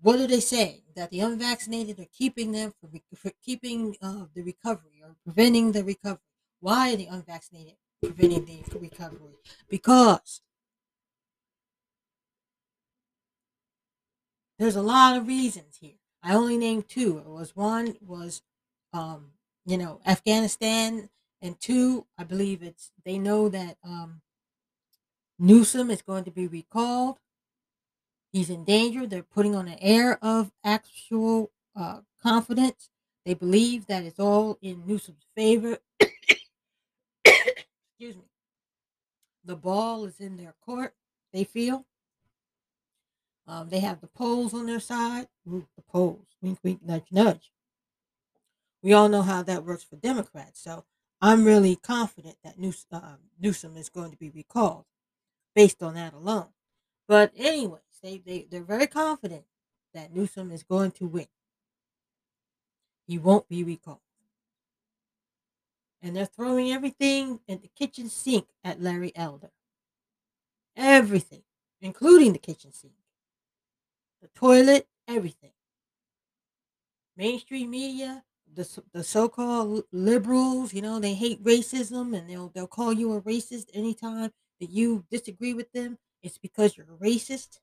what 0.00 0.16
do 0.18 0.26
they 0.26 0.40
say? 0.40 0.84
That 0.96 1.10
the 1.10 1.20
unvaccinated 1.20 1.98
are 1.98 2.06
keeping 2.12 2.52
them 2.52 2.72
for, 2.80 2.88
for 3.16 3.32
keeping 3.42 3.96
uh, 4.00 4.26
the 4.34 4.42
recovery 4.42 5.02
or 5.02 5.16
preventing 5.24 5.72
the 5.72 5.84
recovery. 5.84 6.20
Why 6.60 6.92
are 6.92 6.96
the 6.96 7.06
unvaccinated 7.06 7.74
preventing 8.06 8.64
the 8.68 8.78
recovery? 8.78 9.34
Because 9.68 10.40
there's 14.58 14.76
a 14.76 14.82
lot 14.82 15.16
of 15.16 15.26
reasons 15.26 15.78
here. 15.80 15.94
I 16.22 16.34
only 16.34 16.56
named 16.56 16.88
two. 16.88 17.18
It 17.18 17.26
was 17.26 17.54
one 17.54 17.96
was 18.00 18.42
um, 18.92 19.32
you 19.66 19.76
know, 19.76 20.00
Afghanistan, 20.06 21.08
and 21.42 21.60
two, 21.60 22.06
I 22.16 22.24
believe 22.24 22.62
it's 22.62 22.92
they 23.04 23.18
know 23.18 23.48
that 23.48 23.76
um, 23.84 24.22
Newsom 25.38 25.90
is 25.90 26.00
going 26.02 26.24
to 26.24 26.30
be 26.30 26.46
recalled. 26.46 27.18
He's 28.32 28.50
in 28.50 28.64
danger. 28.64 29.06
They're 29.06 29.22
putting 29.22 29.54
on 29.54 29.68
an 29.68 29.78
air 29.80 30.18
of 30.22 30.50
actual 30.64 31.50
uh, 31.76 32.00
confidence. 32.22 32.88
They 33.26 33.34
believe 33.34 33.86
that 33.86 34.04
it's 34.04 34.18
all 34.18 34.58
in 34.62 34.86
Newsom's 34.86 35.26
favor. 35.36 35.78
Excuse 38.04 38.22
me. 38.22 38.28
The 39.46 39.56
ball 39.56 40.04
is 40.04 40.20
in 40.20 40.36
their 40.36 40.54
court, 40.60 40.94
they 41.32 41.44
feel. 41.44 41.86
Um, 43.46 43.70
they 43.70 43.80
have 43.80 44.02
the 44.02 44.08
polls 44.08 44.52
on 44.52 44.66
their 44.66 44.80
side. 44.80 45.28
Ooh, 45.48 45.66
the 45.74 45.82
polls. 45.82 46.26
Wink, 46.42 46.58
wink, 46.62 46.80
nudge, 46.84 47.06
nudge. 47.10 47.50
We 48.82 48.92
all 48.92 49.08
know 49.08 49.22
how 49.22 49.42
that 49.44 49.64
works 49.64 49.84
for 49.84 49.96
Democrats. 49.96 50.62
So 50.62 50.84
I'm 51.22 51.46
really 51.46 51.76
confident 51.76 52.36
that 52.44 52.58
News, 52.58 52.84
uh, 52.92 53.16
Newsom 53.40 53.78
is 53.78 53.88
going 53.88 54.10
to 54.10 54.18
be 54.18 54.28
recalled 54.28 54.84
based 55.54 55.82
on 55.82 55.94
that 55.94 56.12
alone. 56.12 56.48
But 57.08 57.32
anyways, 57.34 57.80
they, 58.02 58.18
they, 58.18 58.46
they're 58.50 58.62
very 58.62 58.86
confident 58.86 59.44
that 59.94 60.14
Newsom 60.14 60.50
is 60.50 60.62
going 60.62 60.90
to 60.92 61.06
win. 61.06 61.28
He 63.06 63.16
won't 63.16 63.48
be 63.48 63.64
recalled. 63.64 64.00
And 66.04 66.14
they're 66.14 66.26
throwing 66.26 66.70
everything 66.70 67.40
in 67.48 67.60
the 67.62 67.70
kitchen 67.74 68.10
sink 68.10 68.48
at 68.62 68.80
Larry 68.80 69.10
Elder. 69.16 69.50
Everything, 70.76 71.44
including 71.80 72.34
the 72.34 72.38
kitchen 72.38 72.72
sink, 72.72 72.92
the 74.20 74.28
toilet, 74.34 74.86
everything. 75.08 75.52
Mainstream 77.16 77.70
media 77.70 78.22
the 78.54 78.82
the 78.92 79.02
so-called 79.02 79.84
liberals, 79.92 80.72
you 80.72 80.82
know, 80.82 81.00
they 81.00 81.14
hate 81.14 81.42
racism 81.42 82.16
and 82.16 82.28
they'll 82.28 82.48
they'll 82.48 82.66
call 82.66 82.92
you 82.92 83.12
a 83.12 83.20
racist 83.22 83.66
anytime 83.74 84.30
that 84.60 84.70
you 84.70 85.04
disagree 85.10 85.54
with 85.54 85.72
them. 85.72 85.98
It's 86.22 86.38
because 86.38 86.76
you're 86.76 86.86
a 86.86 87.04
racist. 87.04 87.60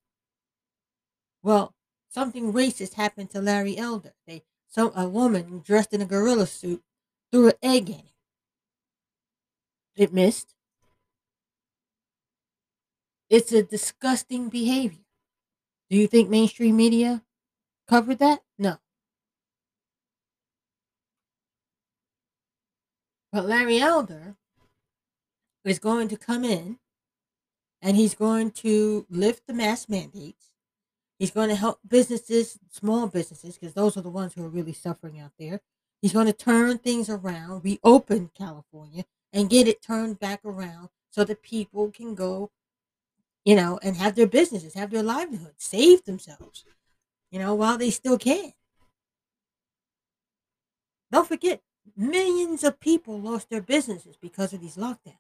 Well, 1.41 1.73
something 2.09 2.53
racist 2.53 2.93
happened 2.95 3.29
to 3.31 3.41
Larry 3.41 3.77
Elder. 3.77 4.13
They 4.27 4.43
some 4.67 4.91
a 4.95 5.07
woman 5.07 5.61
dressed 5.63 5.93
in 5.93 6.01
a 6.01 6.05
gorilla 6.05 6.47
suit 6.47 6.83
threw 7.31 7.47
an 7.47 7.53
egg 7.61 7.89
him. 7.89 8.10
It 9.95 10.13
missed. 10.13 10.55
It's 13.29 13.51
a 13.51 13.63
disgusting 13.63 14.49
behavior. 14.49 15.05
Do 15.89 15.97
you 15.97 16.07
think 16.07 16.29
mainstream 16.29 16.75
media 16.75 17.23
covered 17.87 18.19
that? 18.19 18.41
No. 18.57 18.77
But 23.31 23.45
Larry 23.45 23.79
Elder 23.79 24.35
is 25.63 25.79
going 25.79 26.07
to 26.09 26.17
come 26.17 26.43
in 26.43 26.79
and 27.81 27.95
he's 27.95 28.15
going 28.15 28.51
to 28.51 29.05
lift 29.09 29.47
the 29.47 29.53
mask 29.53 29.89
mandates. 29.89 30.51
He's 31.19 31.31
going 31.31 31.49
to 31.49 31.55
help 31.55 31.79
businesses, 31.87 32.57
small 32.69 33.07
businesses, 33.07 33.57
because 33.57 33.73
those 33.73 33.95
are 33.95 34.01
the 34.01 34.09
ones 34.09 34.33
who 34.33 34.43
are 34.43 34.49
really 34.49 34.73
suffering 34.73 35.19
out 35.19 35.31
there. 35.37 35.61
He's 36.01 36.13
going 36.13 36.25
to 36.25 36.33
turn 36.33 36.79
things 36.79 37.09
around, 37.09 37.63
reopen 37.63 38.31
California, 38.35 39.05
and 39.33 39.49
get 39.49 39.67
it 39.67 39.81
turned 39.81 40.19
back 40.19 40.41
around 40.45 40.89
so 41.09 41.23
that 41.23 41.41
people 41.41 41.91
can 41.91 42.15
go, 42.15 42.51
you 43.45 43.55
know, 43.55 43.79
and 43.83 43.95
have 43.97 44.15
their 44.15 44.27
businesses, 44.27 44.73
have 44.73 44.91
their 44.91 45.03
livelihood, 45.03 45.53
save 45.57 46.05
themselves, 46.05 46.63
you 47.31 47.39
know, 47.39 47.55
while 47.55 47.77
they 47.77 47.89
still 47.89 48.17
can. 48.17 48.53
Don't 51.11 51.27
forget, 51.27 51.61
Millions 51.95 52.63
of 52.63 52.79
people 52.79 53.19
lost 53.19 53.49
their 53.49 53.61
businesses 53.61 54.15
because 54.15 54.53
of 54.53 54.61
these 54.61 54.77
lockdowns. 54.77 55.17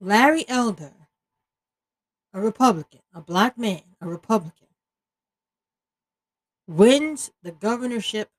Larry 0.00 0.48
Elder, 0.48 0.94
a 2.32 2.40
Republican, 2.40 3.00
a 3.14 3.20
black 3.20 3.58
man, 3.58 3.82
a 4.00 4.08
Republican, 4.08 4.68
wins 6.66 7.32
the 7.42 7.52
governorship 7.52 8.30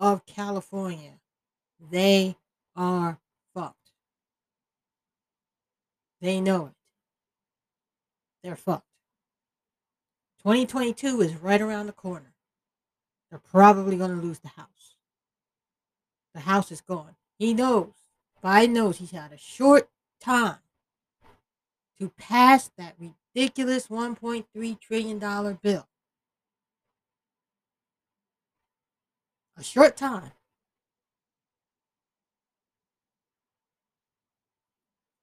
of 0.00 0.26
California. 0.26 1.12
They 1.90 2.36
are 2.76 3.18
fucked. 3.54 3.90
They 6.20 6.40
know 6.40 6.66
it. 6.66 6.72
They're 8.42 8.56
fucked. 8.56 8.84
2022 10.38 11.20
is 11.20 11.36
right 11.36 11.60
around 11.60 11.86
the 11.86 11.92
corner. 11.92 12.34
They're 13.30 13.40
probably 13.40 13.96
going 13.96 14.14
to 14.18 14.24
lose 14.24 14.38
the 14.38 14.48
house. 14.48 14.96
The 16.34 16.40
house 16.40 16.70
is 16.72 16.80
gone. 16.80 17.16
He 17.38 17.52
knows. 17.52 17.92
Biden 18.42 18.70
knows 18.70 18.98
he's 18.98 19.10
had 19.10 19.32
a 19.32 19.38
short 19.38 19.88
time 20.20 20.58
to 21.98 22.10
pass 22.10 22.70
that 22.78 22.94
ridiculous 22.98 23.88
$1.3 23.88 24.80
trillion 24.80 25.58
bill. 25.60 25.88
A 29.58 29.62
short 29.62 29.96
time. 29.96 30.30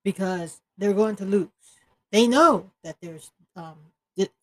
Because 0.03 0.61
they're 0.77 0.93
going 0.93 1.15
to 1.15 1.25
lose. 1.25 1.49
They 2.11 2.27
know 2.27 2.71
that 2.83 2.97
there's 3.01 3.31
um, 3.55 3.77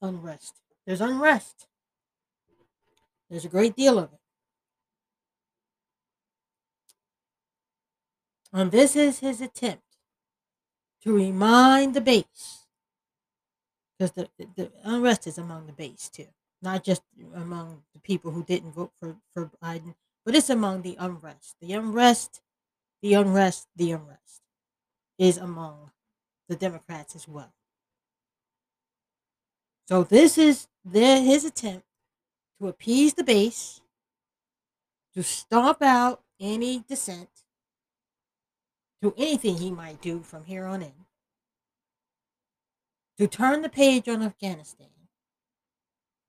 unrest. 0.01 0.55
There's 0.87 1.01
unrest. 1.01 1.67
There's 3.31 3.45
a 3.45 3.49
great 3.49 3.77
deal 3.77 3.99
of 3.99 4.13
it. 4.13 4.19
And 8.53 8.71
this 8.71 8.97
is 8.97 9.21
his 9.21 9.41
attempt 9.41 9.83
to 11.03 11.15
remind 11.15 11.95
the 11.95 12.01
base, 12.01 12.67
because 13.99 14.13
the, 14.13 14.29
the, 14.57 14.71
unrest 14.85 15.27
is 15.27 15.39
among 15.39 15.67
the 15.67 15.73
base 15.73 16.09
too, 16.09 16.27
not 16.63 16.85
just 16.85 17.03
among 17.35 17.83
the 17.93 18.01
people 18.01 18.31
who 18.31 18.45
didn't 18.45 18.73
vote 18.73 18.93
for, 19.01 19.17
for 19.35 19.51
Biden, 19.63 19.95
but 20.25 20.35
it's 20.35 20.51
among 20.51 20.83
the 20.83 20.97
unrest. 20.99 21.57
The 21.61 21.73
unrest, 21.73 22.41
the 23.03 23.15
unrest, 23.15 23.69
the 23.77 23.93
unrest 23.93 24.43
is 25.19 25.37
among 25.37 25.91
the 26.49 26.57
Democrats 26.57 27.17
as 27.17 27.27
well. 27.27 27.53
So 29.89 30.05
this 30.05 30.39
is 30.39 30.69
their, 30.85 31.21
his 31.21 31.45
attempt 31.45 31.85
to 32.61 32.69
appease 32.69 33.15
the 33.15 33.25
base, 33.25 33.81
to 35.15 35.23
stomp 35.23 35.83
out 35.83 36.23
any 36.41 36.85
dissent, 36.89 37.29
to 39.03 39.13
anything 39.17 39.57
he 39.57 39.71
might 39.71 40.01
do 40.01 40.21
from 40.21 40.45
here 40.45 40.67
on 40.67 40.83
in, 40.83 40.93
to 43.19 43.27
turn 43.27 43.63
the 43.63 43.69
page 43.69 44.09
on 44.09 44.23
Afghanistan, 44.23 44.89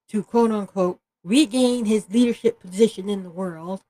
to 0.09 0.23
quote 0.23 0.51
unquote 0.51 0.99
regain 1.23 1.85
his 1.85 2.09
leadership 2.09 2.59
position 2.59 3.09
in 3.09 3.23
the 3.23 3.29
world. 3.29 3.81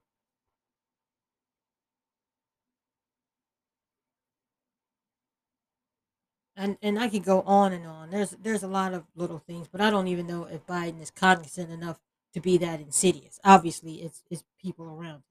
And, 6.56 6.78
and 6.84 7.00
I 7.00 7.10
could 7.10 7.24
go 7.24 7.42
on 7.42 7.74
and 7.74 7.86
on. 7.88 8.12
There's 8.12 8.32
there's 8.32 8.64
a 8.64 8.68
lot 8.68 8.94
of 8.94 9.06
little 9.16 9.40
things, 9.40 9.68
but 9.68 9.82
I 9.82 9.90
don't 9.90 10.08
even 10.08 10.28
know 10.28 10.46
if 10.46 10.66
Biden 10.68 11.02
is 11.02 11.12
cognizant 11.12 11.72
enough 11.72 12.00
to 12.34 12.42
be 12.42 12.58
that 12.60 12.80
insidious. 12.80 13.40
Obviously, 13.44 13.96
it's 14.04 14.24
it's 14.30 14.44
people 14.62 14.86
around 14.86 15.16
him. 15.16 15.24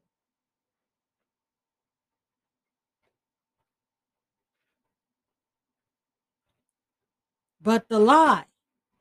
But 7.62 7.88
the 7.88 8.00
lie 8.00 8.46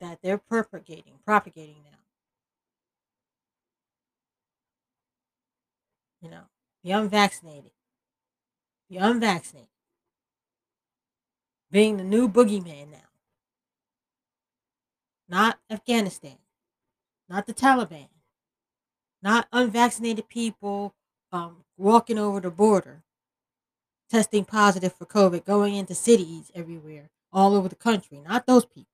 that 0.02 0.18
they're 0.20 0.36
propagating, 0.36 1.14
propagating 1.24 1.76
now, 1.84 1.98
you 6.20 6.28
know, 6.28 6.42
the 6.82 6.90
unvaccinated, 6.90 7.70
the 8.90 8.96
unvaccinated, 8.96 9.68
being 11.70 11.96
the 11.98 12.04
new 12.04 12.28
boogeyman 12.28 12.90
now. 12.90 12.98
Not 15.28 15.60
Afghanistan, 15.70 16.38
not 17.28 17.46
the 17.46 17.54
Taliban, 17.54 18.08
not 19.22 19.46
unvaccinated 19.52 20.28
people 20.28 20.94
um, 21.30 21.58
walking 21.78 22.18
over 22.18 22.40
the 22.40 22.50
border, 22.50 23.04
testing 24.10 24.44
positive 24.44 24.92
for 24.92 25.06
COVID, 25.06 25.44
going 25.44 25.76
into 25.76 25.94
cities 25.94 26.50
everywhere, 26.56 27.08
all 27.32 27.54
over 27.54 27.68
the 27.68 27.76
country, 27.76 28.20
not 28.20 28.46
those 28.46 28.64
people. 28.64 28.91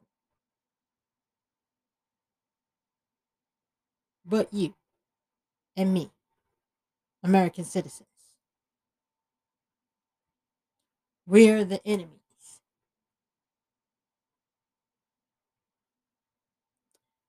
But 4.28 4.52
you 4.52 4.74
and 5.76 5.94
me, 5.94 6.10
American 7.22 7.64
citizens. 7.64 8.08
We're 11.26 11.64
the 11.64 11.80
enemies. 11.86 12.12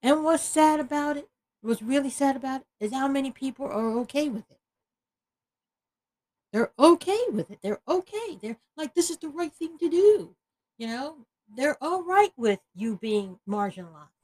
And 0.02 0.24
what's 0.24 0.44
sad 0.44 0.80
about 0.80 1.18
it, 1.18 1.30
what's 1.62 1.82
really 1.82 2.10
sad 2.10 2.36
about 2.36 2.62
it, 2.62 2.86
is 2.86 2.94
how 2.94 3.08
many 3.08 3.32
people 3.32 3.66
are 3.66 3.92
okay 4.00 4.30
with 4.30 4.50
it. 4.50 4.60
They're 6.52 6.72
okay 6.80 7.20
with 7.32 7.52
it. 7.52 7.60
They're 7.62 7.82
okay. 7.88 8.38
They're 8.42 8.58
like, 8.76 8.94
this 8.94 9.10
is 9.10 9.18
the 9.18 9.30
right 9.30 9.54
thing 9.54 9.78
to 9.78 9.90
do. 9.90 10.36
You 10.78 10.88
know, 10.88 11.18
they're 11.56 11.78
all 11.82 12.04
right 12.04 12.32
with 12.38 12.60
you 12.76 12.98
being 12.98 13.40
marginalized. 13.48 14.19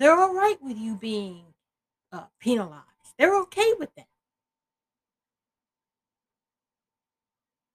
They're 0.00 0.18
all 0.18 0.34
right 0.34 0.56
with 0.62 0.78
you 0.78 0.96
being 0.96 1.44
uh, 2.10 2.24
penalized. 2.40 2.84
They're 3.18 3.38
okay 3.42 3.74
with 3.78 3.94
that. 3.96 4.06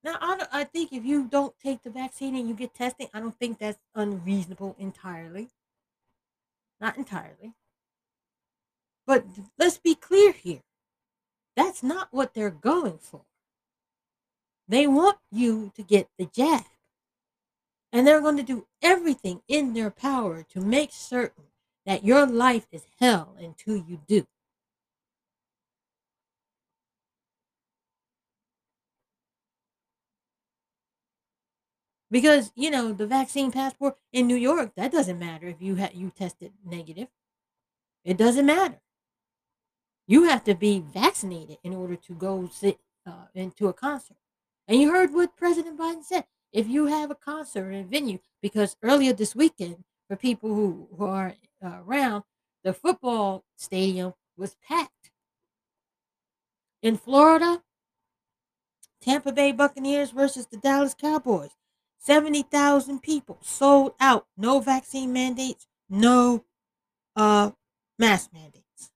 Now, 0.04 0.18
I, 0.20 0.48
I 0.52 0.64
think 0.64 0.92
if 0.92 1.06
you 1.06 1.26
don't 1.26 1.54
take 1.64 1.84
the 1.84 1.92
vaccine 1.92 2.36
and 2.36 2.50
you 2.50 2.56
get 2.56 2.74
tested, 2.74 3.10
I 3.14 3.20
don't 3.20 3.38
think 3.38 3.60
that's 3.60 3.78
unreasonable 3.94 4.76
entirely. 4.80 5.50
Not 6.82 6.98
entirely. 6.98 7.54
But 9.06 9.26
let's 9.60 9.78
be 9.78 9.94
clear 9.94 10.32
here. 10.32 10.64
That's 11.56 11.84
not 11.84 12.08
what 12.10 12.34
they're 12.34 12.50
going 12.50 12.98
for. 12.98 13.22
They 14.68 14.88
want 14.88 15.18
you 15.32 15.72
to 15.76 15.84
get 15.84 16.10
the 16.18 16.26
jab. 16.26 16.66
And 17.94 18.06
they're 18.06 18.20
going 18.20 18.38
to 18.38 18.44
do 18.44 18.66
everything 18.82 19.42
in 19.48 19.74
their 19.74 19.92
power 19.92 20.44
to 20.50 20.60
make 20.60 20.92
certain 20.92 21.46
that 21.86 22.04
your 22.04 22.26
life 22.26 22.68
is 22.72 22.86
hell 23.00 23.36
until 23.40 23.78
you 23.78 24.02
do. 24.08 24.26
Because, 32.12 32.52
you 32.56 32.72
know, 32.72 32.94
the 32.94 33.08
vaccine 33.08 33.52
passport 33.52 33.98
in 34.14 34.28
New 34.28 34.36
York, 34.36 34.72
that 34.76 34.92
doesn't 34.92 35.20
matter 35.20 35.48
if 35.48 35.58
you 35.60 35.76
ha- 35.76 35.90
you 35.94 36.12
tested 36.12 36.54
negative. 36.64 37.08
It 38.04 38.18
doesn't 38.18 38.46
matter. 38.46 38.80
You 40.08 40.26
have 40.26 40.44
to 40.46 40.54
be 40.54 40.80
vaccinated 40.80 41.58
in 41.64 41.74
order 41.74 41.96
to 41.96 42.14
go 42.14 42.48
sit 42.52 42.80
uh, 43.06 43.26
into 43.34 43.68
a 43.68 43.74
concert. 43.74 44.18
And 44.68 44.80
you 44.80 44.92
heard 44.92 45.14
what 45.14 45.36
President 45.36 45.80
Biden 45.80 46.04
said 46.04 46.26
if 46.54 46.68
you 46.68 46.86
have 46.86 47.12
a 47.12 47.16
concert 47.16 47.72
in 47.72 47.82
a 47.82 47.88
venue, 47.88 48.20
because 48.42 48.78
earlier 48.82 49.12
this 49.12 49.36
weekend, 49.36 49.84
for 50.08 50.16
people 50.16 50.54
who, 50.54 50.88
who 50.98 51.06
are 51.06 51.34
around, 51.66 52.24
the 52.64 52.74
football 52.74 53.44
stadium 53.56 54.14
was 54.38 54.56
packed. 54.68 55.12
In 56.82 56.98
Florida, 56.98 57.64
Tampa 59.02 59.32
Bay 59.32 59.52
Buccaneers 59.52 60.12
versus 60.12 60.48
the 60.48 60.58
Dallas 60.58 60.94
Cowboys. 60.94 61.52
70,000 62.00 63.02
people 63.02 63.40
sold 63.42 63.94
out. 64.00 64.28
No 64.38 64.60
vaccine 64.60 65.12
mandates, 65.12 65.68
no 65.90 66.44
uh, 67.16 67.52
mask 67.98 68.32
mandates. 68.34 68.92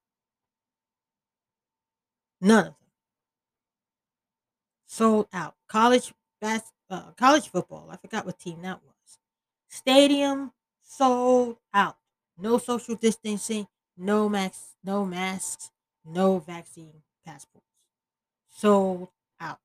None 2.42 2.60
of 2.60 2.66
them. 2.66 2.76
Sold 4.88 5.28
out. 5.34 5.56
College 5.68 6.14
uh, 6.42 7.12
college 7.18 7.50
football. 7.50 7.88
I 7.92 7.98
forgot 7.98 8.26
what 8.26 8.40
team 8.40 8.62
that 8.62 8.80
was. 8.84 9.20
Stadium 9.68 10.52
sold 10.82 11.58
out. 11.74 11.98
No 12.42 12.58
social 12.58 12.96
distancing, 12.96 13.68
no 13.98 14.30
max, 14.30 14.76
no 14.84 15.06
masks, 15.06 15.72
no 16.06 16.40
vaccine 16.40 17.02
passports. 17.26 17.66
Sold 18.50 19.10
out. 19.40 19.60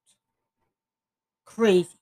Crazy. 1.44 1.98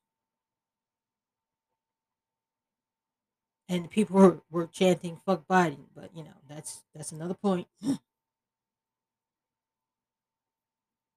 And 3.69 3.91
people 3.91 4.17
were, 4.17 4.41
were 4.51 4.67
chanting 4.67 5.19
fuck 5.25 5.47
Biden, 5.47 5.87
but 5.95 6.11
you 6.15 6.25
know, 6.25 6.35
that's 6.49 6.83
that's 6.95 7.13
another 7.13 7.35
point. 7.35 7.67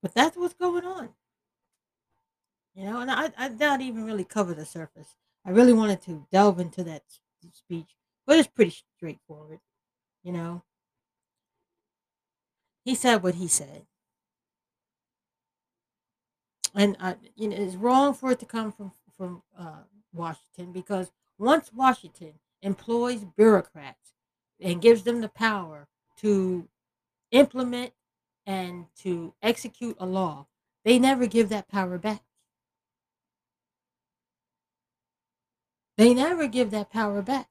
but 0.02 0.14
that's 0.14 0.38
what's 0.38 0.54
going 0.54 0.86
on. 0.86 1.10
You 2.76 2.86
know, 2.86 3.00
and 3.00 3.10
I, 3.10 3.32
I 3.38 3.50
not 3.50 3.82
even 3.82 4.06
really 4.06 4.26
cover 4.26 4.54
the 4.54 4.66
surface. 4.66 5.16
I 5.46 5.52
really 5.52 5.74
wanted 5.74 6.02
to 6.04 6.26
delve 6.32 6.60
into 6.60 6.84
that 6.84 7.04
speech, 7.52 7.96
but 8.26 8.38
it's 8.38 8.48
pretty 8.48 8.76
straightforward. 8.98 9.60
You 10.24 10.34
know, 10.34 10.64
he 12.84 12.96
said 12.96 13.24
what 13.24 13.36
he 13.36 13.48
said. 13.48 13.86
and 16.76 16.98
uh, 17.00 17.16
you 17.36 17.48
know 17.48 17.56
it's 17.56 17.76
wrong 17.76 18.14
for 18.14 18.32
it 18.32 18.40
to 18.40 18.46
come 18.46 18.72
from 18.72 18.92
from 19.18 19.42
uh, 19.58 19.84
Washington 20.14 20.72
because 20.72 21.12
once 21.38 21.72
Washington 21.74 22.34
employs 22.62 23.24
bureaucrats 23.38 24.14
and 24.60 24.82
gives 24.82 25.04
them 25.04 25.22
the 25.22 25.30
power 25.30 25.88
to 26.18 26.68
implement 27.32 27.94
and 28.46 28.86
to 28.98 29.34
execute 29.42 29.96
a 30.00 30.06
law, 30.06 30.48
they 30.84 31.00
never 31.00 31.28
give 31.28 31.50
that 31.50 31.68
power 31.68 31.98
back. 31.98 32.24
They 35.98 36.14
never 36.14 36.48
give 36.48 36.72
that 36.72 36.90
power 36.90 37.22
back. 37.22 37.48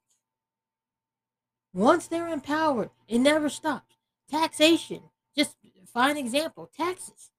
Once 1.75 2.07
they're 2.07 2.29
empowered, 2.29 2.91
it 3.09 3.19
never 3.19 3.49
stops. 3.49 3.97
Taxation, 4.31 5.03
just 5.37 5.57
fine 5.93 6.17
example, 6.17 6.71
taxes. 6.75 7.31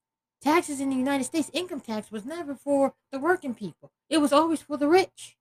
Taxes 0.42 0.80
in 0.80 0.90
the 0.90 0.96
United 0.96 1.24
States, 1.24 1.50
income 1.54 1.80
tax 1.80 2.12
was 2.12 2.26
never 2.26 2.54
for 2.54 2.94
the 3.12 3.18
working 3.18 3.56
people. 3.56 3.92
It 4.10 4.20
was 4.20 4.34
always 4.34 4.62
for 4.62 4.78
the 4.78 4.88
rich. 4.90 5.38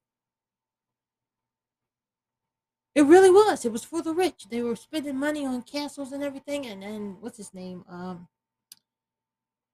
It 2.95 3.03
really 3.03 3.31
was. 3.31 3.65
It 3.65 3.73
was 3.73 3.85
for 3.85 4.01
the 4.01 4.15
rich. 4.15 4.47
They 4.51 4.62
were 4.62 4.77
spending 4.77 5.19
money 5.19 5.45
on 5.45 5.62
castles 5.62 6.12
and 6.12 6.23
everything. 6.23 6.65
And 6.65 6.83
then 6.83 7.16
what's 7.21 7.37
his 7.37 7.53
name? 7.53 7.85
Um, 7.89 8.29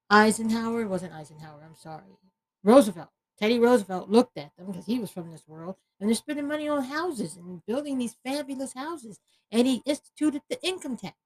Eisenhower 0.09 0.81
it 0.81 0.89
wasn't 0.89 1.13
Eisenhower. 1.13 1.61
I'm 1.65 1.77
sorry, 1.77 2.17
Roosevelt. 2.65 3.11
Teddy 3.41 3.59
Roosevelt 3.59 4.11
looked 4.11 4.37
at 4.37 4.55
them 4.57 4.67
because 4.67 4.85
he 4.85 4.99
was 4.99 5.11
from 5.11 5.31
this 5.31 5.49
world, 5.49 5.77
and 5.99 6.09
they're 6.09 6.15
spending 6.15 6.47
money 6.47 6.69
on 6.69 6.85
houses 6.85 7.37
and 7.37 7.65
building 7.65 7.97
these 7.97 8.17
fabulous 8.23 8.75
houses. 8.75 9.19
And 9.51 9.67
he 9.67 9.83
instituted 9.87 10.43
the 10.51 10.63
income 10.63 10.97
tax. 10.99 11.17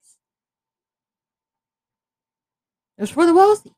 It 2.96 3.00
was 3.00 3.10
for 3.10 3.26
the 3.26 3.34
wealthy. 3.34 3.74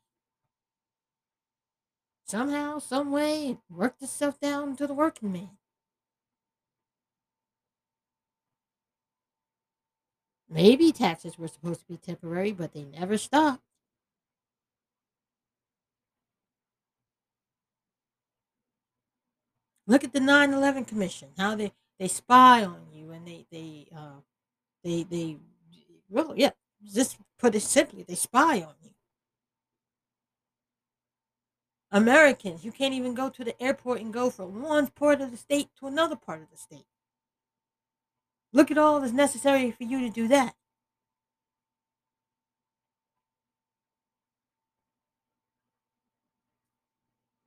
Somehow, 2.27 2.77
some 2.77 3.11
way, 3.11 3.51
it 3.51 3.57
worked 3.69 4.03
itself 4.03 4.39
down 4.39 4.75
to 4.75 4.85
the 4.85 4.93
working 4.93 5.31
man. 5.31 5.57
Maybe 10.49 10.91
taxes 10.91 11.39
were 11.39 11.47
supposed 11.47 11.81
to 11.81 11.87
be 11.87 11.97
temporary, 11.97 12.51
but 12.51 12.73
they 12.73 12.83
never 12.83 13.17
stopped. 13.17 13.66
Look 19.87 20.03
at 20.03 20.13
the 20.13 20.19
9/11 20.19 20.85
Commission. 20.87 21.29
How 21.37 21.55
they 21.55 21.71
they 21.97 22.07
spy 22.07 22.63
on 22.63 22.87
you 22.93 23.11
and 23.11 23.25
they 23.27 23.45
they 23.51 23.87
uh, 23.95 24.19
they 24.83 25.03
they 25.03 25.37
really 26.09 26.41
yeah. 26.41 26.51
Just 26.93 27.17
put 27.39 27.55
it 27.55 27.61
simply, 27.61 28.03
they 28.03 28.15
spy 28.15 28.61
on 28.61 28.73
you. 28.83 28.91
Americans, 31.91 32.65
you 32.65 32.71
can't 32.71 32.93
even 32.93 33.13
go 33.13 33.29
to 33.29 33.43
the 33.43 33.61
airport 33.61 34.01
and 34.01 34.13
go 34.13 34.29
from 34.29 34.61
one 34.61 34.87
part 34.87 35.21
of 35.21 35.31
the 35.31 35.37
state 35.37 35.69
to 35.79 35.87
another 35.87 36.15
part 36.15 36.41
of 36.41 36.51
the 36.51 36.57
state. 36.57 36.85
Look 38.53 38.71
at 38.71 38.77
all 38.77 38.99
that's 38.99 39.13
necessary 39.13 39.71
for 39.71 39.83
you 39.83 40.01
to 40.01 40.09
do 40.09 40.27
that. 40.27 40.55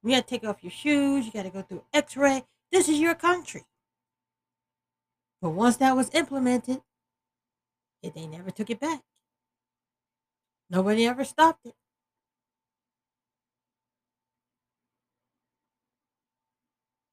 You 0.02 0.10
got 0.10 0.26
to 0.26 0.30
take 0.30 0.44
off 0.44 0.62
your 0.62 0.70
shoes. 0.70 1.26
You 1.26 1.32
got 1.32 1.42
to 1.42 1.50
go 1.50 1.62
through 1.62 1.84
x 1.92 2.16
ray. 2.16 2.44
This 2.72 2.88
is 2.88 2.98
your 2.98 3.14
country. 3.14 3.64
But 5.42 5.50
once 5.50 5.76
that 5.78 5.96
was 5.96 6.10
implemented, 6.14 6.80
it, 8.02 8.14
they 8.14 8.26
never 8.26 8.50
took 8.50 8.70
it 8.70 8.80
back. 8.80 9.00
Nobody 10.70 11.06
ever 11.06 11.24
stopped 11.24 11.66
it. 11.66 11.74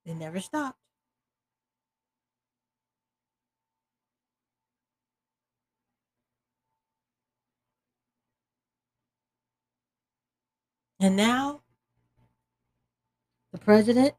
They 0.05 0.14
never 0.14 0.39
stopped. 0.39 0.77
And 10.99 11.15
now 11.15 11.61
the 13.58 13.66
president 13.66 14.14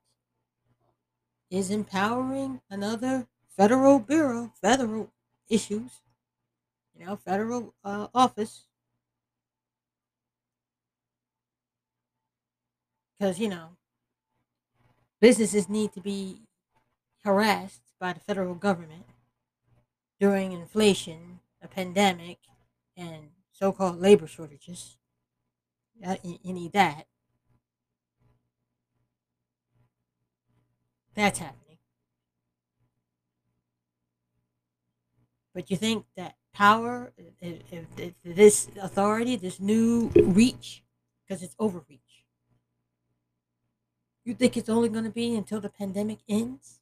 is 1.51 1.70
empowering 1.70 2.60
another 2.70 3.28
federal 3.56 4.01
bureau, 4.01 4.52
federal 4.60 5.12
issues, 5.48 6.01
you 6.94 7.06
know, 7.06 7.15
federal 7.16 7.73
uh, 7.85 8.09
office. 8.12 8.65
Because, 13.19 13.39
you 13.39 13.48
know, 13.48 13.77
businesses 15.20 15.69
need 15.69 15.93
to 15.93 16.01
be 16.01 16.43
harassed 17.24 17.82
by 18.01 18.12
the 18.12 18.20
federal 18.20 18.55
government 18.55 19.06
during 20.19 20.51
inflation, 20.52 21.39
a 21.62 21.69
pandemic, 21.69 22.39
and 22.97 23.28
so 23.52 23.70
called 23.70 24.01
labor 24.01 24.27
shortages. 24.27 24.97
You, 26.23 26.52
need 26.52 26.73
that. 26.73 27.06
That's 31.18 31.40
happening. 31.40 31.78
But 35.52 35.68
you 35.68 35.76
think 35.76 36.04
that 36.16 36.36
power, 36.54 37.12
if, 37.40 37.58
if, 37.72 37.86
if 37.96 38.14
this 38.22 38.68
authority, 38.80 39.34
this 39.34 39.58
new 39.58 40.12
reach, 40.14 40.84
because 41.26 41.42
it's 41.42 41.56
overreach, 41.58 42.24
you 44.24 44.32
think 44.32 44.56
it's 44.56 44.68
only 44.68 44.88
going 44.88 45.02
to 45.02 45.10
be 45.10 45.34
until 45.34 45.60
the 45.60 45.68
pandemic 45.68 46.18
ends? 46.28 46.78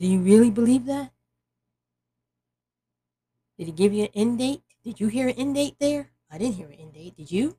Do 0.00 0.06
you 0.06 0.20
really 0.20 0.50
believe 0.50 0.86
that? 0.86 1.12
Did 3.58 3.66
he 3.66 3.72
give 3.72 3.92
you 3.92 4.04
an 4.04 4.10
end 4.14 4.38
date? 4.38 4.62
Did 4.82 5.00
you 5.00 5.08
hear 5.08 5.28
an 5.28 5.34
end 5.34 5.56
date 5.56 5.76
there? 5.78 6.12
I 6.30 6.38
didn't 6.38 6.54
hear 6.54 6.68
an 6.68 6.80
end 6.80 6.94
date. 6.94 7.14
Did 7.14 7.30
you? 7.30 7.58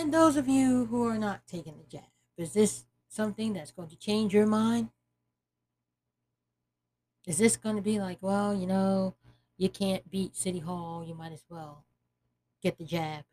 And 0.00 0.14
those 0.14 0.38
of 0.38 0.48
you 0.48 0.86
who 0.86 1.06
are 1.06 1.18
not 1.18 1.46
taking 1.46 1.76
the 1.76 1.84
jab, 1.84 2.08
is 2.38 2.54
this 2.54 2.86
something 3.10 3.52
that's 3.52 3.70
going 3.70 3.90
to 3.90 3.98
change 3.98 4.32
your 4.32 4.46
mind? 4.46 4.88
Is 7.26 7.36
this 7.36 7.58
going 7.58 7.76
to 7.76 7.82
be 7.82 8.00
like, 8.00 8.16
well, 8.22 8.54
you 8.54 8.66
know, 8.66 9.14
you 9.58 9.68
can't 9.68 10.10
beat 10.10 10.34
City 10.34 10.60
Hall, 10.60 11.04
you 11.06 11.14
might 11.14 11.32
as 11.32 11.44
well 11.50 11.84
get 12.62 12.78
the 12.78 12.84
jab? 12.84 13.24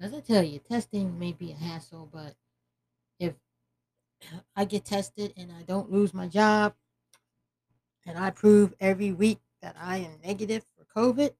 As 0.00 0.14
I 0.14 0.20
tell 0.20 0.42
you, 0.42 0.60
testing 0.60 1.18
may 1.18 1.32
be 1.32 1.52
a 1.52 1.56
hassle, 1.56 2.08
but 2.10 2.36
if 3.20 3.34
I 4.56 4.64
get 4.64 4.86
tested 4.86 5.34
and 5.36 5.52
I 5.52 5.60
don't 5.60 5.92
lose 5.92 6.14
my 6.14 6.26
job, 6.26 6.72
and 8.08 8.18
I 8.18 8.30
prove 8.30 8.72
every 8.80 9.12
week 9.12 9.38
that 9.60 9.76
I 9.78 9.98
am 9.98 10.12
negative 10.24 10.64
for 10.76 10.98
COVID, 10.98 11.34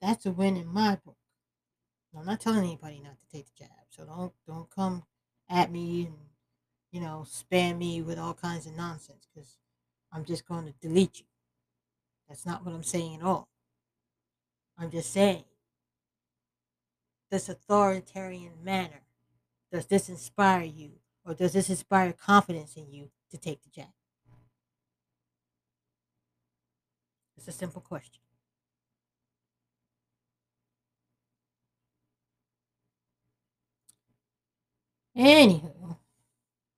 that's 0.00 0.26
a 0.26 0.30
win 0.30 0.56
in 0.58 0.66
my 0.66 0.98
book. 1.04 1.16
I'm 2.16 2.26
not 2.26 2.40
telling 2.40 2.64
anybody 2.64 3.00
not 3.02 3.16
to 3.18 3.36
take 3.36 3.46
the 3.46 3.64
jab, 3.64 3.70
so 3.90 4.04
don't 4.04 4.32
don't 4.46 4.68
come 4.70 5.04
at 5.48 5.70
me 5.70 6.06
and 6.06 6.14
you 6.90 7.00
know 7.00 7.24
spam 7.26 7.78
me 7.78 8.02
with 8.02 8.18
all 8.18 8.34
kinds 8.34 8.66
of 8.66 8.76
nonsense 8.76 9.26
because 9.32 9.56
I'm 10.12 10.24
just 10.24 10.46
going 10.46 10.66
to 10.66 10.74
delete 10.80 11.20
you. 11.20 11.26
That's 12.28 12.44
not 12.44 12.64
what 12.64 12.74
I'm 12.74 12.82
saying 12.82 13.16
at 13.16 13.22
all. 13.22 13.48
I'm 14.76 14.90
just 14.90 15.12
saying 15.12 15.44
this 17.30 17.48
authoritarian 17.48 18.64
manner 18.64 19.02
does 19.70 19.86
this 19.86 20.08
inspire 20.08 20.64
you 20.64 20.92
or 21.24 21.34
does 21.34 21.52
this 21.52 21.70
inspire 21.70 22.12
confidence 22.12 22.76
in 22.76 22.90
you 22.90 23.10
to 23.30 23.38
take 23.38 23.62
the 23.62 23.70
jab? 23.70 23.97
It's 27.38 27.46
a 27.46 27.52
simple 27.52 27.80
question. 27.80 28.20
Anywho, 35.16 35.96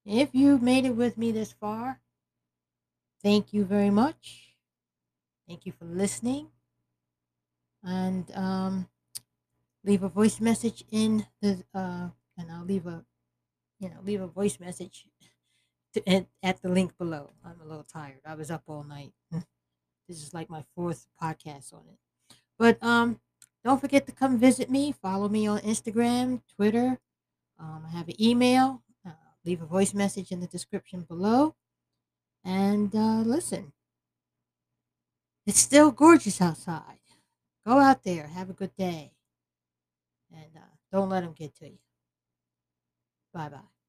if 0.05 0.35
you've 0.35 0.63
made 0.63 0.85
it 0.85 0.91
with 0.91 1.17
me 1.17 1.33
this 1.33 1.53
far, 1.53 2.01
thank 3.23 3.55
you 3.55 3.65
very 3.65 3.89
much. 3.89 4.55
Thank 5.49 5.65
you 5.65 5.73
for 5.73 5.87
listening. 5.87 6.49
And 7.83 8.31
um, 8.37 8.89
leave 9.83 10.03
a 10.03 10.11
voice 10.11 10.41
message 10.41 10.85
in 10.91 11.27
the 11.41 11.65
uh, 11.75 12.09
and 12.37 12.53
I'll 12.53 12.67
leave 12.67 12.87
a 12.87 13.03
you 13.79 13.89
know 13.89 13.97
leave 14.05 14.21
a 14.21 14.27
voice 14.27 14.61
message 14.61 15.07
to, 15.95 16.07
at, 16.07 16.27
at 16.43 16.61
the 16.61 16.69
link 16.69 16.99
below. 16.99 17.31
I'm 17.43 17.63
a 17.63 17.65
little 17.65 17.85
tired. 17.85 18.21
I 18.27 18.35
was 18.35 18.51
up 18.51 18.65
all 18.67 18.85
night. 18.85 19.13
This 20.11 20.25
is 20.25 20.35
like 20.35 20.51
my 20.51 20.65
fourth 20.75 21.07
podcast 21.23 21.73
on 21.73 21.83
it. 21.89 22.35
But 22.59 22.83
um, 22.83 23.21
don't 23.63 23.81
forget 23.81 24.07
to 24.07 24.13
come 24.13 24.39
visit 24.39 24.69
me. 24.69 24.91
Follow 24.91 25.29
me 25.29 25.47
on 25.47 25.61
Instagram, 25.61 26.41
Twitter. 26.57 26.99
Um, 27.61 27.85
I 27.87 27.97
have 27.97 28.09
an 28.09 28.21
email. 28.21 28.83
Uh, 29.07 29.13
leave 29.45 29.63
a 29.63 29.67
voice 29.67 29.95
message 29.95 30.33
in 30.33 30.41
the 30.41 30.49
description 30.49 31.03
below. 31.03 31.55
And 32.45 32.93
uh, 32.93 33.23
listen, 33.25 33.73
it's 35.47 35.61
still 35.61 35.93
gorgeous 35.93 36.41
outside. 36.41 36.99
Go 37.65 37.79
out 37.79 38.03
there, 38.03 38.27
have 38.27 38.51
a 38.51 38.55
good 38.55 38.75
day, 38.75 39.13
and 40.35 40.57
uh, 40.57 40.75
don't 40.91 41.09
let 41.09 41.23
them 41.23 41.35
get 41.35 41.55
to 41.59 41.69
you. 41.69 41.79
Bye 43.33 43.51
bye. 43.51 43.80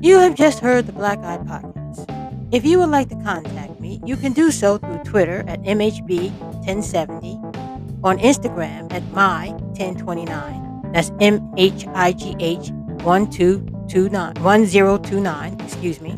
You 0.00 0.20
have 0.20 0.36
just 0.36 0.60
heard 0.60 0.86
the 0.86 0.92
Black 0.92 1.18
Eye 1.24 1.38
Podcast. 1.38 2.06
If 2.52 2.64
you 2.64 2.78
would 2.78 2.90
like 2.90 3.08
to 3.08 3.16
contact 3.16 3.80
me, 3.80 4.00
you 4.04 4.16
can 4.16 4.32
do 4.32 4.52
so 4.52 4.78
through 4.78 5.00
Twitter 5.04 5.42
at 5.48 5.60
MHB1070, 5.62 8.04
on 8.04 8.16
Instagram 8.18 8.92
at 8.92 9.02
My1029, 9.10 10.92
that's 10.92 11.10
M 11.20 11.52
H 11.56 11.84
I 11.88 12.12
G 12.12 12.36
H 12.38 12.70
1229, 13.02 14.34
1029, 14.34 15.60
excuse 15.60 16.00
me, 16.00 16.16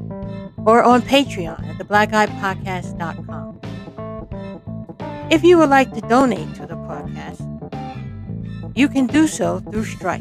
or 0.66 0.82
on 0.82 1.00
Patreon 1.00 1.66
at 1.66 1.78
theblackeyepodcast.com. 1.78 3.60
If 5.30 5.42
you 5.42 5.56
would 5.56 5.70
like 5.70 5.94
to 5.94 6.02
donate 6.02 6.54
to 6.56 6.66
the 6.66 6.76
podcast, 6.76 7.40
you 8.76 8.88
can 8.88 9.06
do 9.06 9.26
so 9.26 9.60
through 9.60 9.84
Stripe. 9.84 10.20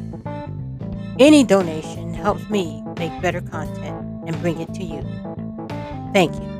Any 1.19 1.43
donation 1.43 2.08
helps 2.19 2.49
me 2.49 2.83
make 2.97 3.19
better 3.21 3.41
content 3.41 4.05
and 4.27 4.39
bring 4.41 4.59
it 4.59 4.73
to 4.75 4.83
you. 4.83 5.03
Thank 6.13 6.35
you. 6.35 6.58